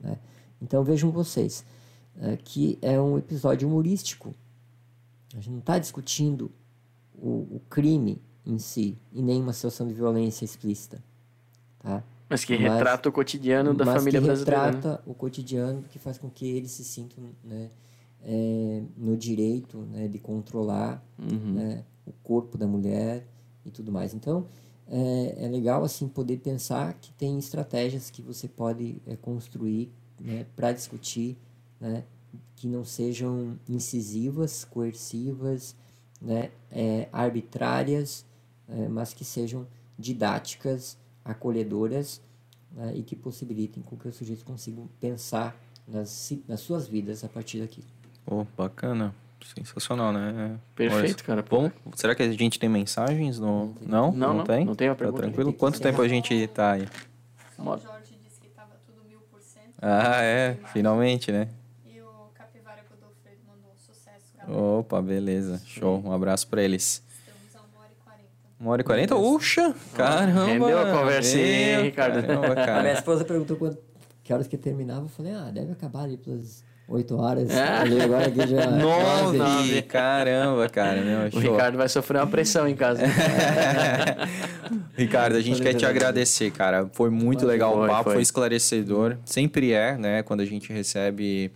Né? 0.00 0.18
Então, 0.62 0.84
vejam 0.84 1.10
vocês, 1.10 1.64
é, 2.20 2.36
que 2.36 2.78
é 2.80 3.00
um 3.00 3.18
episódio 3.18 3.68
humorístico 3.68 4.34
a 5.34 5.36
gente 5.36 5.50
não 5.50 5.58
está 5.58 5.78
discutindo 5.78 6.50
o, 7.14 7.56
o, 7.56 7.62
crime 7.68 8.20
em 8.46 8.58
si 8.58 8.96
e 9.12 9.20
nem 9.20 9.42
uma 9.42 9.52
situação 9.52 9.86
de 9.86 9.92
violência 9.92 10.44
explícita. 10.44 11.02
Tá? 11.80 12.02
Mas 12.28 12.44
que 12.44 12.58
mas, 12.58 12.72
retrata 12.72 13.08
o 13.08 13.12
cotidiano 13.12 13.72
da 13.74 13.86
família 13.86 14.20
brasileira. 14.20 14.62
Mas 14.62 14.74
retrata 14.74 14.92
né? 14.98 14.98
o 15.06 15.14
cotidiano 15.14 15.82
que 15.88 15.98
faz 15.98 16.18
com 16.18 16.28
que 16.28 16.46
eles 16.46 16.70
se 16.72 16.84
sintam 16.84 17.24
né, 17.42 17.70
é, 18.22 18.82
no 18.96 19.16
direito 19.16 19.78
né, 19.78 20.08
de 20.08 20.18
controlar 20.18 21.02
uhum. 21.18 21.52
né, 21.54 21.84
o 22.06 22.12
corpo 22.22 22.58
da 22.58 22.66
mulher 22.66 23.26
e 23.64 23.70
tudo 23.70 23.90
mais. 23.90 24.12
Então, 24.12 24.46
é, 24.86 25.44
é, 25.44 25.48
legal 25.48 25.84
assim 25.84 26.08
poder 26.08 26.38
pensar 26.38 26.94
que 26.94 27.12
tem 27.12 27.38
estratégias 27.38 28.10
que 28.10 28.22
você 28.22 28.48
pode 28.48 29.00
é, 29.06 29.16
construir 29.16 29.92
né, 30.20 30.46
para 30.56 30.72
discutir 30.72 31.36
né, 31.80 32.04
que 32.56 32.66
não 32.66 32.84
sejam 32.84 33.58
incisivas, 33.68 34.64
coercivas, 34.64 35.76
né, 36.20 36.50
é, 36.70 37.08
arbitrárias, 37.12 38.24
é, 38.68 38.88
mas 38.88 39.14
que 39.14 39.24
sejam 39.24 39.66
didáticas, 39.98 40.98
acolhedoras 41.28 42.20
né, 42.72 42.92
e 42.96 43.02
que 43.02 43.14
possibilitem 43.14 43.82
com 43.82 43.96
que 43.96 44.08
os 44.08 44.16
sujeitos 44.16 44.42
consigam 44.42 44.88
pensar 45.00 45.56
nas, 45.86 46.32
nas 46.48 46.60
suas 46.60 46.88
vidas 46.88 47.22
a 47.22 47.28
partir 47.28 47.60
daqui. 47.60 47.84
Oh, 48.26 48.44
bacana. 48.56 49.14
Sensacional, 49.54 50.12
né? 50.12 50.58
Perfeito, 50.74 51.22
cara. 51.22 51.42
Bom, 51.42 51.70
será 51.94 52.14
que 52.14 52.22
a 52.22 52.32
gente 52.32 52.58
tem 52.58 52.68
mensagens? 52.68 53.38
No... 53.38 53.74
Não, 53.80 54.10
não, 54.10 54.12
não, 54.12 54.34
não, 54.38 54.44
tem? 54.44 54.64
Não 54.64 54.74
tem 54.74 54.88
uma 54.88 54.96
tá 54.96 54.98
pergunta. 54.98 55.22
Tá 55.22 55.28
tranquilo? 55.28 55.52
Quanto 55.52 55.80
tempo 55.80 56.02
a 56.02 56.08
gente 56.08 56.46
tá 56.48 56.72
aí? 56.72 56.88
O 57.56 57.64
Jorge 57.78 58.18
disse 58.24 58.40
que 58.40 58.48
tava 58.48 58.74
tudo 58.84 59.08
mil 59.08 59.20
por 59.30 59.40
cento. 59.40 59.74
Ah, 59.80 60.22
é. 60.22 60.58
Finalmente, 60.72 61.30
né? 61.30 61.48
Opa, 64.48 65.02
beleza. 65.02 65.60
Show. 65.66 66.02
Um 66.02 66.10
abraço 66.10 66.48
para 66.48 66.62
eles. 66.62 67.02
Estamos 67.20 67.54
a 67.54 67.60
uma 67.60 67.84
hora 67.84 67.92
e 67.92 68.02
quarenta. 68.02 68.47
Uma 68.60 68.72
hora 68.72 68.80
e 68.80 68.84
quarenta? 68.84 69.14
Uxa! 69.14 69.72
Caramba! 69.94 70.46
Rendeu 70.46 70.78
a 70.78 70.90
conversinha, 70.90 71.80
Ricardo. 71.82 72.20
Caramba, 72.20 72.54
cara. 72.56 72.78
A 72.78 72.82
minha 72.82 72.94
esposa 72.94 73.24
perguntou 73.24 73.56
quando, 73.56 73.78
que 74.24 74.32
horas 74.32 74.48
que 74.48 74.56
terminava. 74.56 75.02
Eu 75.02 75.08
falei, 75.08 75.32
ah, 75.32 75.50
deve 75.52 75.72
acabar 75.72 76.02
ali 76.02 76.16
pelas 76.16 76.64
8 76.88 77.16
horas. 77.16 77.50
É. 77.50 77.62
Ali, 77.62 78.00
agora 78.00 78.26
aqui 78.26 78.46
já. 78.48 78.66
Nove! 78.72 79.82
Caramba, 79.82 80.68
cara. 80.68 81.00
Meu, 81.02 81.28
o 81.32 81.38
Ricardo 81.38 81.76
vai 81.76 81.88
sofrer 81.88 82.18
uma 82.18 82.26
pressão 82.26 82.66
em 82.66 82.74
casa. 82.74 83.02
Ricardo, 84.96 85.36
a 85.36 85.40
gente 85.40 85.62
quer 85.62 85.74
te 85.74 85.86
agradecer, 85.86 86.50
cara. 86.50 86.88
Foi 86.92 87.10
muito 87.10 87.40
foi, 87.40 87.48
legal 87.48 87.80
o 87.80 87.86
papo, 87.86 88.04
foi. 88.04 88.14
foi 88.14 88.22
esclarecedor. 88.22 89.18
Sempre 89.24 89.72
é, 89.72 89.96
né? 89.96 90.22
Quando 90.24 90.40
a 90.40 90.44
gente 90.44 90.72
recebe 90.72 91.52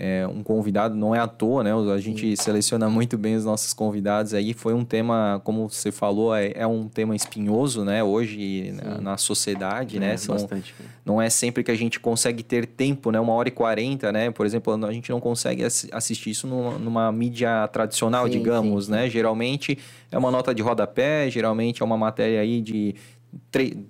é, 0.00 0.24
um 0.28 0.44
convidado, 0.44 0.94
não 0.94 1.12
é 1.12 1.18
à 1.18 1.26
toa, 1.26 1.64
né? 1.64 1.72
A 1.74 1.98
gente 1.98 2.36
seleciona 2.36 2.88
muito 2.88 3.18
bem 3.18 3.34
os 3.34 3.44
nossos 3.44 3.72
convidados 3.72 4.32
aí. 4.32 4.54
Foi 4.54 4.72
um 4.72 4.84
tema, 4.84 5.40
como 5.42 5.68
você 5.68 5.90
falou, 5.90 6.32
é, 6.32 6.52
é 6.54 6.64
um 6.64 6.88
tema 6.88 7.16
espinhoso, 7.16 7.84
né? 7.84 8.04
Hoje 8.04 8.72
na, 8.80 9.00
na, 9.00 9.16
sociedade, 9.16 9.96
é, 9.96 10.00
né? 10.00 10.16
São, 10.16 10.36
bastante. 10.36 10.72
Não 11.04 11.20
é 11.20 11.28
sempre 11.28 11.64
que 11.64 11.70
a 11.72 11.74
gente 11.74 11.98
consegue 11.98 12.44
ter 12.44 12.64
tempo, 12.64 13.10
né? 13.10 13.18
Uma 13.18 13.32
hora 13.32 13.48
e 13.48 13.50
quarenta, 13.50 14.12
né? 14.12 14.30
Por 14.30 14.46
exemplo, 14.46 14.72
a 14.86 14.92
gente 14.92 15.10
não 15.10 15.18
consegue 15.18 15.64
assistir 15.64 16.30
isso 16.30 16.46
numa, 16.46 16.78
numa 16.78 17.10
mídia 17.10 17.66
tradicional, 17.66 18.26
sim, 18.26 18.30
digamos, 18.30 18.84
sim. 18.84 18.92
né? 18.92 19.10
Geralmente 19.10 19.76
é 20.12 20.16
uma 20.16 20.30
nota 20.30 20.54
de 20.54 20.62
rodapé, 20.62 21.28
geralmente 21.28 21.82
é 21.82 21.84
uma 21.84 21.96
matéria 21.96 22.40
aí 22.40 22.62
de 22.62 22.94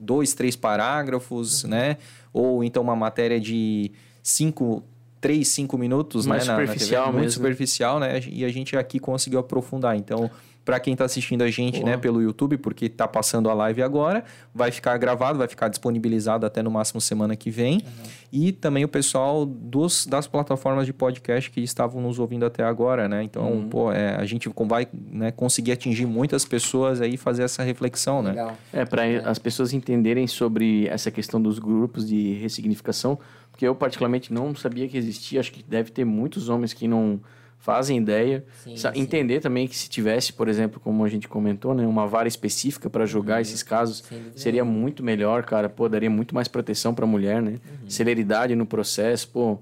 dois, 0.00 0.32
três 0.32 0.56
parágrafos, 0.56 1.64
uhum. 1.64 1.70
né? 1.70 1.98
Ou 2.32 2.64
então 2.64 2.82
uma 2.82 2.96
matéria 2.96 3.38
de 3.38 3.92
cinco 4.22 4.82
3, 5.20 5.46
5 5.46 5.78
minutos, 5.78 6.26
Mais 6.26 6.46
né? 6.46 6.54
superficial 6.54 7.06
na, 7.06 7.12
na 7.12 7.18
Muito 7.18 7.32
superficial, 7.32 8.00
né? 8.00 8.20
E 8.26 8.44
a 8.44 8.48
gente 8.48 8.76
aqui 8.76 8.98
conseguiu 8.98 9.40
aprofundar. 9.40 9.96
Então, 9.96 10.30
para 10.68 10.78
quem 10.78 10.92
está 10.92 11.06
assistindo 11.06 11.40
a 11.40 11.50
gente, 11.50 11.82
né, 11.82 11.96
pelo 11.96 12.20
YouTube, 12.20 12.58
porque 12.58 12.84
está 12.84 13.08
passando 13.08 13.48
a 13.48 13.54
live 13.54 13.82
agora, 13.82 14.22
vai 14.54 14.70
ficar 14.70 14.98
gravado, 14.98 15.38
vai 15.38 15.48
ficar 15.48 15.68
disponibilizado 15.68 16.44
até 16.44 16.62
no 16.62 16.70
máximo 16.70 17.00
semana 17.00 17.34
que 17.34 17.50
vem. 17.50 17.76
Uhum. 17.76 18.10
E 18.30 18.52
também 18.52 18.84
o 18.84 18.88
pessoal 18.88 19.46
dos, 19.46 20.06
das 20.06 20.26
plataformas 20.26 20.84
de 20.84 20.92
podcast 20.92 21.50
que 21.50 21.62
estavam 21.62 22.02
nos 22.02 22.18
ouvindo 22.18 22.44
até 22.44 22.64
agora, 22.64 23.08
né? 23.08 23.22
Então, 23.22 23.50
uhum. 23.50 23.68
pô, 23.70 23.90
é, 23.90 24.14
a 24.16 24.26
gente 24.26 24.50
vai 24.66 24.86
né, 24.92 25.30
conseguir 25.30 25.72
atingir 25.72 26.04
muitas 26.04 26.44
pessoas 26.44 27.00
aí 27.00 27.14
e 27.14 27.16
fazer 27.16 27.44
essa 27.44 27.62
reflexão, 27.62 28.22
né? 28.22 28.32
Legal. 28.32 28.58
É, 28.70 28.84
para 28.84 29.04
as 29.24 29.38
pessoas 29.38 29.72
entenderem 29.72 30.26
sobre 30.26 30.86
essa 30.88 31.10
questão 31.10 31.40
dos 31.40 31.58
grupos 31.58 32.06
de 32.06 32.34
ressignificação, 32.34 33.18
porque 33.50 33.66
eu 33.66 33.74
particularmente 33.74 34.34
não 34.34 34.54
sabia 34.54 34.86
que 34.86 34.98
existia, 34.98 35.40
acho 35.40 35.50
que 35.50 35.62
deve 35.62 35.90
ter 35.90 36.04
muitos 36.04 36.50
homens 36.50 36.74
que 36.74 36.86
não 36.86 37.18
fazem 37.58 37.98
ideia. 37.98 38.44
Sim, 38.64 38.74
Entender 38.94 39.34
sim. 39.34 39.40
também 39.40 39.68
que 39.68 39.76
se 39.76 39.88
tivesse, 39.88 40.32
por 40.32 40.48
exemplo, 40.48 40.80
como 40.80 41.04
a 41.04 41.08
gente 41.08 41.28
comentou, 41.28 41.74
né, 41.74 41.86
uma 41.86 42.06
vara 42.06 42.28
específica 42.28 42.88
para 42.88 43.04
julgar 43.04 43.36
uhum. 43.36 43.42
esses 43.42 43.62
casos, 43.62 44.04
seria 44.34 44.64
muito 44.64 45.02
melhor, 45.02 45.42
cara. 45.44 45.68
Pô, 45.68 45.88
daria 45.88 46.10
muito 46.10 46.34
mais 46.34 46.48
proteção 46.48 46.94
para 46.94 47.04
a 47.04 47.08
mulher, 47.08 47.42
né? 47.42 47.52
Uhum. 47.82 47.90
Celeridade 47.90 48.54
no 48.54 48.64
processo, 48.64 49.28
pô. 49.28 49.58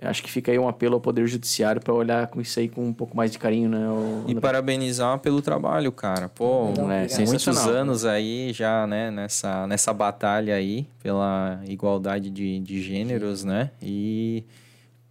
Acho 0.00 0.22
que 0.22 0.30
fica 0.32 0.50
aí 0.50 0.58
um 0.58 0.66
apelo 0.66 0.94
ao 0.94 1.00
Poder 1.00 1.26
Judiciário 1.28 1.80
para 1.80 1.94
olhar 1.94 2.26
com 2.26 2.40
isso 2.40 2.58
aí 2.58 2.68
com 2.68 2.84
um 2.88 2.92
pouco 2.92 3.16
mais 3.16 3.30
de 3.30 3.38
carinho, 3.38 3.68
né? 3.68 3.88
O... 3.88 4.24
E 4.26 4.34
parabenizar 4.34 5.16
pelo 5.20 5.40
trabalho, 5.40 5.92
cara. 5.92 6.28
Pô, 6.28 6.72
é, 6.90 7.24
muitos 7.24 7.66
anos 7.68 8.04
aí 8.04 8.52
já, 8.52 8.84
né, 8.84 9.12
nessa, 9.12 9.64
nessa 9.68 9.92
batalha 9.92 10.56
aí 10.56 10.88
pela 11.00 11.60
igualdade 11.68 12.30
de, 12.30 12.58
de 12.58 12.82
gêneros, 12.82 13.40
Sim. 13.40 13.48
né? 13.48 13.70
E 13.80 14.44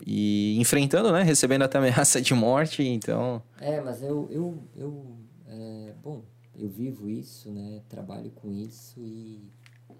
e 0.06 0.58
enfrentando, 0.60 1.12
né? 1.12 1.24
Recebendo 1.24 1.64
até 1.64 1.78
ameaça 1.78 2.22
de 2.22 2.34
morte, 2.34 2.84
então... 2.84 3.42
É, 3.60 3.80
mas 3.82 4.02
eu, 4.02 4.28
eu, 4.32 4.58
eu 4.76 5.18
é, 5.48 5.94
bom, 6.02 6.24
eu 6.56 6.70
vivo 6.70 7.10
isso, 7.10 7.52
né? 7.52 7.82
Trabalho 7.90 8.32
com 8.32 8.52
isso 8.52 9.00
e 9.00 9.42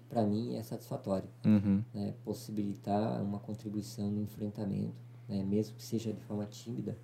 para 0.08 0.22
mim 0.22 0.56
é 0.56 0.62
satisfatório. 0.62 1.28
Uhum. 1.44 1.82
Né? 1.94 2.14
Possibilitar 2.24 3.22
uma 3.22 3.38
contribuição 3.38 4.10
no 4.10 4.20
enfrentamento, 4.20 4.94
né? 5.28 5.42
mesmo 5.42 5.74
que 5.76 5.82
seja 5.82 6.12
de 6.12 6.20
forma 6.22 6.44
tímida, 6.46 6.96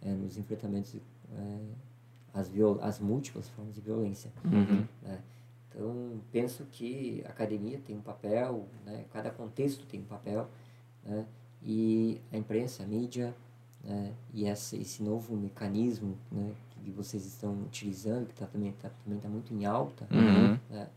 é, 0.00 0.10
nos 0.10 0.38
enfrentamentos 0.38 0.94
é, 0.94 1.58
as, 2.32 2.48
viol 2.48 2.78
as 2.80 2.98
múltiplas 2.98 3.48
formas 3.50 3.74
de 3.74 3.80
violência. 3.80 4.32
Uhum. 4.44 4.86
Né? 5.02 5.20
Então, 5.68 6.20
penso 6.32 6.64
que 6.72 7.22
a 7.26 7.28
academia 7.28 7.78
tem 7.78 7.96
um 7.96 8.00
papel, 8.00 8.66
né? 8.86 9.04
cada 9.12 9.30
contexto 9.30 9.84
tem 9.84 10.00
um 10.00 10.04
papel, 10.04 10.48
né? 11.04 11.26
E 11.62 12.20
a 12.32 12.36
imprensa, 12.36 12.82
a 12.82 12.86
mídia, 12.86 13.34
né, 13.82 14.12
e 14.32 14.44
essa, 14.46 14.76
esse 14.76 15.02
novo 15.02 15.36
mecanismo 15.36 16.16
né, 16.30 16.52
e 16.84 16.90
vocês 16.90 17.24
estão 17.26 17.52
utilizando, 17.62 18.26
que 18.28 18.34
tá, 18.34 18.46
também 18.46 18.70
está 18.70 18.90
também 19.04 19.18
tá 19.20 19.28
muito 19.28 19.52
em 19.54 19.64
alta, 19.64 20.06
Uhum. 20.12 20.58
né? 20.70 20.88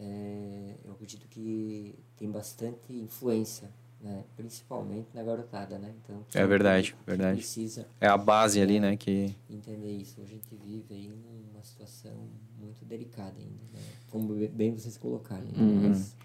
É, 0.00 0.74
eu 0.84 0.92
acredito 0.92 1.26
que 1.28 1.94
tem 2.16 2.30
bastante 2.30 2.92
influência, 2.92 3.68
né? 4.00 4.22
principalmente 4.36 5.08
na 5.12 5.24
garotada, 5.24 5.76
né? 5.76 5.92
Então, 6.04 6.24
É 6.34 6.46
verdade, 6.46 6.92
que- 6.92 6.98
que 6.98 7.04
verdade. 7.04 7.38
precisa 7.38 7.84
É 8.00 8.06
a 8.06 8.16
base 8.16 8.60
ali, 8.60 8.78
né? 8.78 8.96
Que 8.96 9.34
entender 9.50 9.90
isso. 9.90 10.20
A 10.20 10.24
gente 10.24 10.54
vive 10.54 10.94
aí 10.94 11.08
numa 11.52 11.64
situação 11.64 12.12
muito 12.60 12.84
delicada 12.84 13.34
ainda, 13.36 13.64
né? 13.74 13.80
Como 14.08 14.34
bem 14.50 14.72
vocês 14.72 14.96
colocaram. 14.96 15.44
né? 15.46 15.52
Uhum. 15.58 15.88
Mas, 15.88 16.16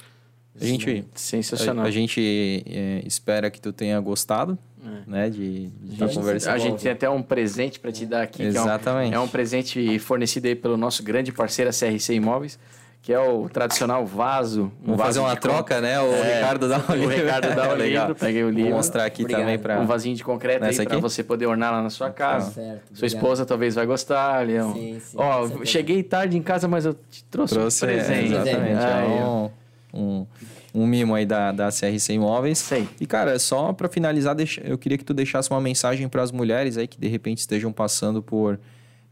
A 0.59 0.65
gente- 0.65 0.85
momento, 0.88 1.07
a, 1.15 1.17
Sensacional. 1.19 1.85
a 1.85 1.91
gente 1.91 2.63
é, 2.67 3.01
espera 3.05 3.49
que 3.49 3.59
tu 3.59 3.73
tenha 3.73 3.99
gostado, 3.99 4.57
É. 4.85 4.89
né? 5.09 5.30
De, 5.30 5.67
de 5.67 5.71
A 5.89 5.93
estar 5.93 6.07
gente- 6.07 6.15
conversando. 6.17 6.53
A 6.53 6.57
gente 6.57 6.81
tem 6.84 6.91
até 6.91 7.09
um 7.09 7.21
presente 7.23 7.80
para 7.80 7.91
te 7.91 8.05
dar 8.05 8.21
aqui. 8.23 8.38
que 8.38 8.43
é 8.43 8.47
um- 8.47 8.49
Exatamente. 8.63 9.13
É 9.15 9.19
um, 9.19 9.27
presente 9.27 9.97
fornecido 9.99 10.47
aí 10.47 10.55
pelo 10.55 10.77
nosso 10.77 11.01
grande 11.03 11.31
parceiro, 11.31 11.69
a 11.69 11.73
CRC 11.73 12.13
Imóveis, 12.13 12.59
que 13.01 13.11
é 13.11 13.19
o 13.19 13.49
tradicional 13.49 14.05
vaso. 14.05 14.71
um 14.81 14.85
Vamos 14.85 14.97
vaso 14.97 15.03
fazer 15.07 15.19
uma 15.21 15.35
troca, 15.35 15.81
né? 15.81 15.99
O 15.99 16.05
É. 16.13 16.35
Ricardo 16.35 16.69
dá 16.69 16.77
o 16.77 16.91
O 17.03 17.07
Ricardo 17.09 17.55
dá 17.55 17.69
o 17.69 17.73
Legal. 17.75 18.07
livro, 18.07 18.15
peguei 18.19 18.43
o 18.43 18.45
Vou 18.45 18.53
livro. 18.55 18.71
mostrar 18.75 19.05
aqui 19.05 19.23
Obrigado. 19.23 19.41
também 19.41 19.57
para 19.59 19.80
Um 19.81 19.85
vasinho 19.88 20.15
de 20.15 20.23
concreto 20.23 20.63
aí 20.63 20.73
para 20.75 20.84
aqui? 20.84 21.01
você 21.01 21.23
poder 21.23 21.47
ornar 21.47 21.71
lá 21.73 21.81
na 21.81 21.89
sua 21.89 22.07
tá 22.07 22.13
casa. 22.13 22.51
certo, 22.51 22.95
Sua 22.95 23.07
esposa 23.07 23.45
talvez 23.45 23.73
vai 23.75 23.85
gostar, 23.85 24.45
Leão. 24.45 24.73
Sim, 24.73 24.99
sim, 25.01 25.17
Ó, 25.19 25.65
cheguei 25.65 26.01
tarde 26.03 26.38
em 26.38 26.41
casa, 26.43 26.67
mas 26.67 26.85
eu 26.85 26.93
te 26.93 27.23
trouxe, 27.25 27.55
trouxe 27.55 27.84
um 27.84 27.88
presente. 27.88 28.34
é, 28.34 28.38
exatamente. 28.41 28.85
Aí, 28.85 29.17
é 29.17 29.21
ó. 29.23 29.49
Um, 29.94 30.26
um, 30.74 30.88
mimo 30.88 31.14
aí 31.15 31.26
da, 31.26 31.52
da 31.52 31.70
CRC 31.70 32.14
Imóveis. 32.14 32.57
Sei. 32.57 32.88
E, 32.99 33.06
cara, 33.06 33.38
só 33.38 33.72
para 33.74 33.88
finalizar, 33.88 34.36
eu 34.64 34.78
queria 34.78 34.98
que 34.98 35.06
tu 35.06 35.14
deixasse 35.14 35.49
uma 35.52 35.61
mensagem 35.61 36.10
para 36.10 36.22
as 36.22 36.32
mulheres 36.32 36.78
aí 36.78 36.88
que 36.88 36.99
de 36.99 37.07
repente 37.07 37.40
estejam 37.40 37.72
passando 37.72 38.22
por, 38.22 38.60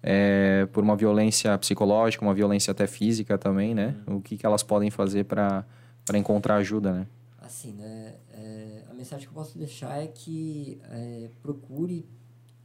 é, 0.02 0.68
por 0.72 0.84
uma 0.84 0.96
violência 0.96 1.58
psicológica, 1.58 2.26
uma 2.26 2.34
violência 2.34 2.72
até 2.72 2.88
física 2.88 3.38
também, 3.38 3.76
né? 3.76 3.96
O 4.08 4.22
que, 4.22 4.38
que 4.38 4.46
elas 4.46 4.64
podem 4.64 4.90
fazer 4.90 5.26
para 5.26 5.66
encontrar 6.16 6.56
ajuda, 6.56 6.92
né? 6.92 7.08
Assim, 7.40 7.74
né? 7.74 8.16
é, 8.42 8.84
a 8.90 8.94
mensagem 8.94 9.28
que 9.28 9.32
eu 9.32 9.36
posso 9.36 9.58
deixar 9.58 10.02
é 10.02 10.08
que 10.08 10.80
é, 10.90 11.30
procure 11.42 12.06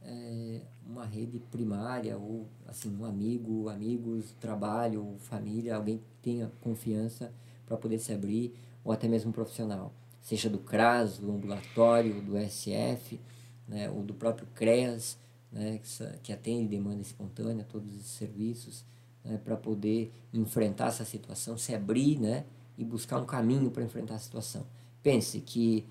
é, 0.01 0.61
uma 0.85 1.05
rede 1.05 1.39
primária 1.51 2.17
ou 2.17 2.47
assim 2.67 2.95
um 2.95 3.05
amigo, 3.05 3.69
amigos, 3.69 4.33
trabalho, 4.39 5.15
família, 5.19 5.75
alguém 5.75 5.97
que 5.97 6.05
tenha 6.21 6.51
confiança 6.61 7.31
para 7.67 7.77
poder 7.77 7.99
se 7.99 8.11
abrir 8.11 8.55
ou 8.83 8.91
até 8.91 9.07
mesmo 9.07 9.29
um 9.29 9.33
profissional, 9.33 9.93
seja 10.21 10.49
do 10.49 10.57
CRAS, 10.57 11.19
do 11.19 11.31
ambulatório, 11.31 12.21
do 12.21 12.37
SF, 12.37 13.19
né, 13.67 13.89
ou 13.89 14.01
do 14.01 14.13
próprio 14.13 14.47
CREAS, 14.55 15.17
né, 15.51 15.79
que, 15.79 16.19
que 16.23 16.33
atende 16.33 16.69
demanda 16.69 17.01
espontânea, 17.01 17.65
todos 17.69 17.93
esses 17.93 18.11
serviços, 18.11 18.85
né, 19.23 19.37
para 19.43 19.57
poder 19.57 20.11
enfrentar 20.33 20.87
essa 20.87 21.03
situação, 21.03 21.57
se 21.57 21.75
abrir, 21.75 22.19
né, 22.19 22.45
e 22.77 22.85
buscar 22.85 23.19
um 23.19 23.25
caminho 23.25 23.69
para 23.69 23.83
enfrentar 23.83 24.15
a 24.15 24.19
situação. 24.19 24.65
Pense 25.03 25.41
que 25.41 25.85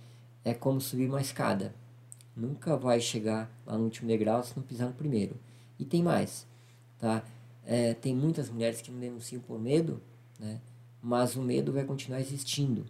é 0.44 0.55
como 0.55 0.81
subir 0.81 1.09
uma 1.09 1.20
escada. 1.20 1.74
Nunca 2.35 2.77
vai 2.77 3.01
chegar 3.01 3.51
lá 3.66 3.77
no 3.77 3.85
último 3.85 4.09
degrau 4.09 4.43
se 4.43 4.57
não 4.57 4.62
pisar 4.62 4.89
no 4.89 4.94
primeiro. 4.94 5.36
E 5.78 5.85
tem 5.85 6.03
mais, 6.03 6.47
tá? 6.98 7.24
É, 7.65 7.94
tem 7.94 8.15
muitas 8.15 8.48
mulheres 8.48 8.81
que 8.81 8.90
não 8.90 9.01
denunciam 9.01 9.43
por 9.43 9.59
medo, 9.59 10.01
né? 10.39 10.61
Mas 11.07 11.37
o 11.37 11.41
medo 11.41 11.73
vai 11.73 11.85
continuar 11.85 12.20
existindo 12.20 12.85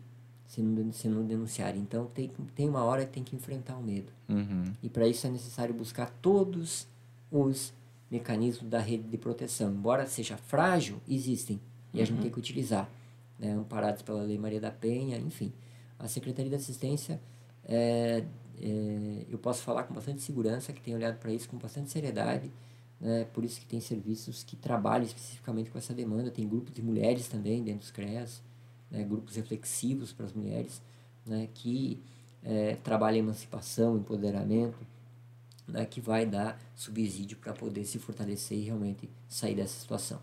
se 0.47 0.63
não, 0.63 0.91
se 0.91 1.07
não 1.07 1.23
denunciar. 1.27 1.77
Então 1.77 2.07
tem, 2.07 2.31
tem 2.55 2.67
uma 2.67 2.83
hora 2.83 3.05
que 3.05 3.13
tem 3.13 3.23
que 3.23 3.37
enfrentar 3.37 3.77
o 3.77 3.83
medo. 3.83 4.11
Uhum. 4.27 4.73
E 4.83 4.89
para 4.89 5.07
isso 5.07 5.27
é 5.27 5.31
necessário 5.31 5.75
buscar 5.75 6.11
todos 6.23 6.89
os 7.31 7.75
mecanismos 8.11 8.71
da 8.71 8.79
rede 8.79 9.03
de 9.03 9.19
proteção. 9.19 9.71
Embora 9.71 10.07
seja 10.07 10.39
frágil, 10.39 10.97
existem 11.07 11.61
e 11.93 12.01
a 12.01 12.07
gente 12.07 12.23
tem 12.23 12.31
que 12.31 12.39
utilizar, 12.39 12.89
né? 13.39 13.53
amparados 13.53 14.01
pela 14.01 14.23
Lei 14.23 14.39
Maria 14.39 14.61
da 14.61 14.71
Penha, 14.71 15.19
enfim. 15.19 15.53
A 15.99 16.09
Secretaria 16.09 16.49
de 16.49 16.57
Assistência, 16.57 17.21
é, 17.67 18.25
é, 18.63 19.27
eu 19.29 19.37
posso 19.37 19.63
falar 19.63 19.83
com 19.83 19.93
bastante 19.93 20.23
segurança, 20.23 20.73
que 20.73 20.81
tem 20.81 20.95
olhado 20.95 21.19
para 21.19 21.31
isso 21.31 21.51
com 21.51 21.59
bastante 21.59 21.91
seriedade, 21.91 22.51
né? 23.01 23.25
por 23.33 23.45
isso 23.45 23.61
que 23.61 23.67
tem 23.67 23.81
serviços 23.81 24.43
que 24.43 24.57
trabalham 24.57 25.05
especificamente 25.05 25.71
com 25.71 25.79
essa 25.79 25.93
demanda, 25.93 26.31
tem 26.31 26.49
grupos 26.49 26.73
de 26.73 26.83
mulheres 26.83 27.29
também 27.29 27.63
dentro 27.63 27.81
dos 27.81 27.91
CREAS, 27.91 28.43
né? 28.91 29.03
grupos 29.05 29.37
reflexivos 29.37 30.13
para 30.13 30.27
as 30.27 30.33
mulheres, 30.33 30.81
né? 31.25 31.49
que 31.55 32.01
é, 32.43 32.77
trabalham 32.77 33.19
emancipação, 33.19 33.97
empoderamento, 33.97 34.79
né? 35.67 35.85
que 35.85 36.01
vai 36.01 36.25
dar 36.25 36.61
subsídio 36.75 37.37
para 37.39 37.53
poder 37.53 37.85
se 37.85 37.99
fortalecer 37.99 38.59
e 38.59 38.63
realmente 38.63 39.09
sair 39.29 39.55
dessa 39.55 39.79
situação. 39.79 40.19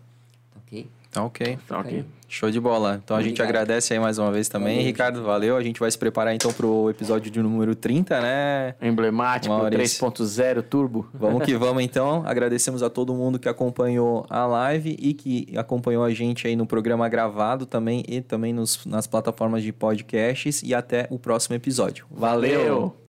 Tá 0.50 0.60
ok? 0.60 0.90
Tá 1.14 1.22
ok. 1.22 1.56
Tá 1.68 1.78
ok. 1.78 2.04
Show 2.28 2.50
de 2.50 2.58
bola. 2.58 3.00
Então 3.02 3.16
a 3.16 3.22
gente 3.22 3.40
Obrigado. 3.40 3.48
agradece 3.48 3.94
aí 3.94 4.00
mais 4.00 4.18
uma 4.18 4.32
vez 4.32 4.48
também. 4.48 4.74
Valeu, 4.74 4.86
Ricardo, 4.86 5.22
valeu. 5.22 5.56
A 5.56 5.62
gente 5.62 5.78
vai 5.78 5.88
se 5.88 5.96
preparar 5.96 6.34
então 6.34 6.52
pro 6.52 6.90
episódio 6.90 7.30
de 7.30 7.40
número 7.40 7.76
30, 7.76 8.20
né? 8.20 8.74
Emblemático, 8.82 9.54
Maurício. 9.54 10.04
3.0 10.04 10.62
turbo. 10.64 11.08
Vamos 11.14 11.44
que 11.44 11.54
vamos 11.56 11.84
então. 11.84 12.24
Agradecemos 12.26 12.82
a 12.82 12.90
todo 12.90 13.14
mundo 13.14 13.38
que 13.38 13.48
acompanhou 13.48 14.26
a 14.28 14.44
live 14.44 14.96
e 14.98 15.14
que 15.14 15.56
acompanhou 15.56 16.02
a 16.02 16.10
gente 16.10 16.48
aí 16.48 16.56
no 16.56 16.66
programa 16.66 17.08
gravado 17.08 17.64
também 17.64 18.02
e 18.08 18.20
também 18.20 18.52
nos, 18.52 18.84
nas 18.84 19.06
plataformas 19.06 19.62
de 19.62 19.72
podcasts. 19.72 20.60
E 20.64 20.74
até 20.74 21.06
o 21.10 21.18
próximo 21.20 21.54
episódio. 21.54 22.06
Valeu. 22.10 22.58
Valeu. 22.58 22.96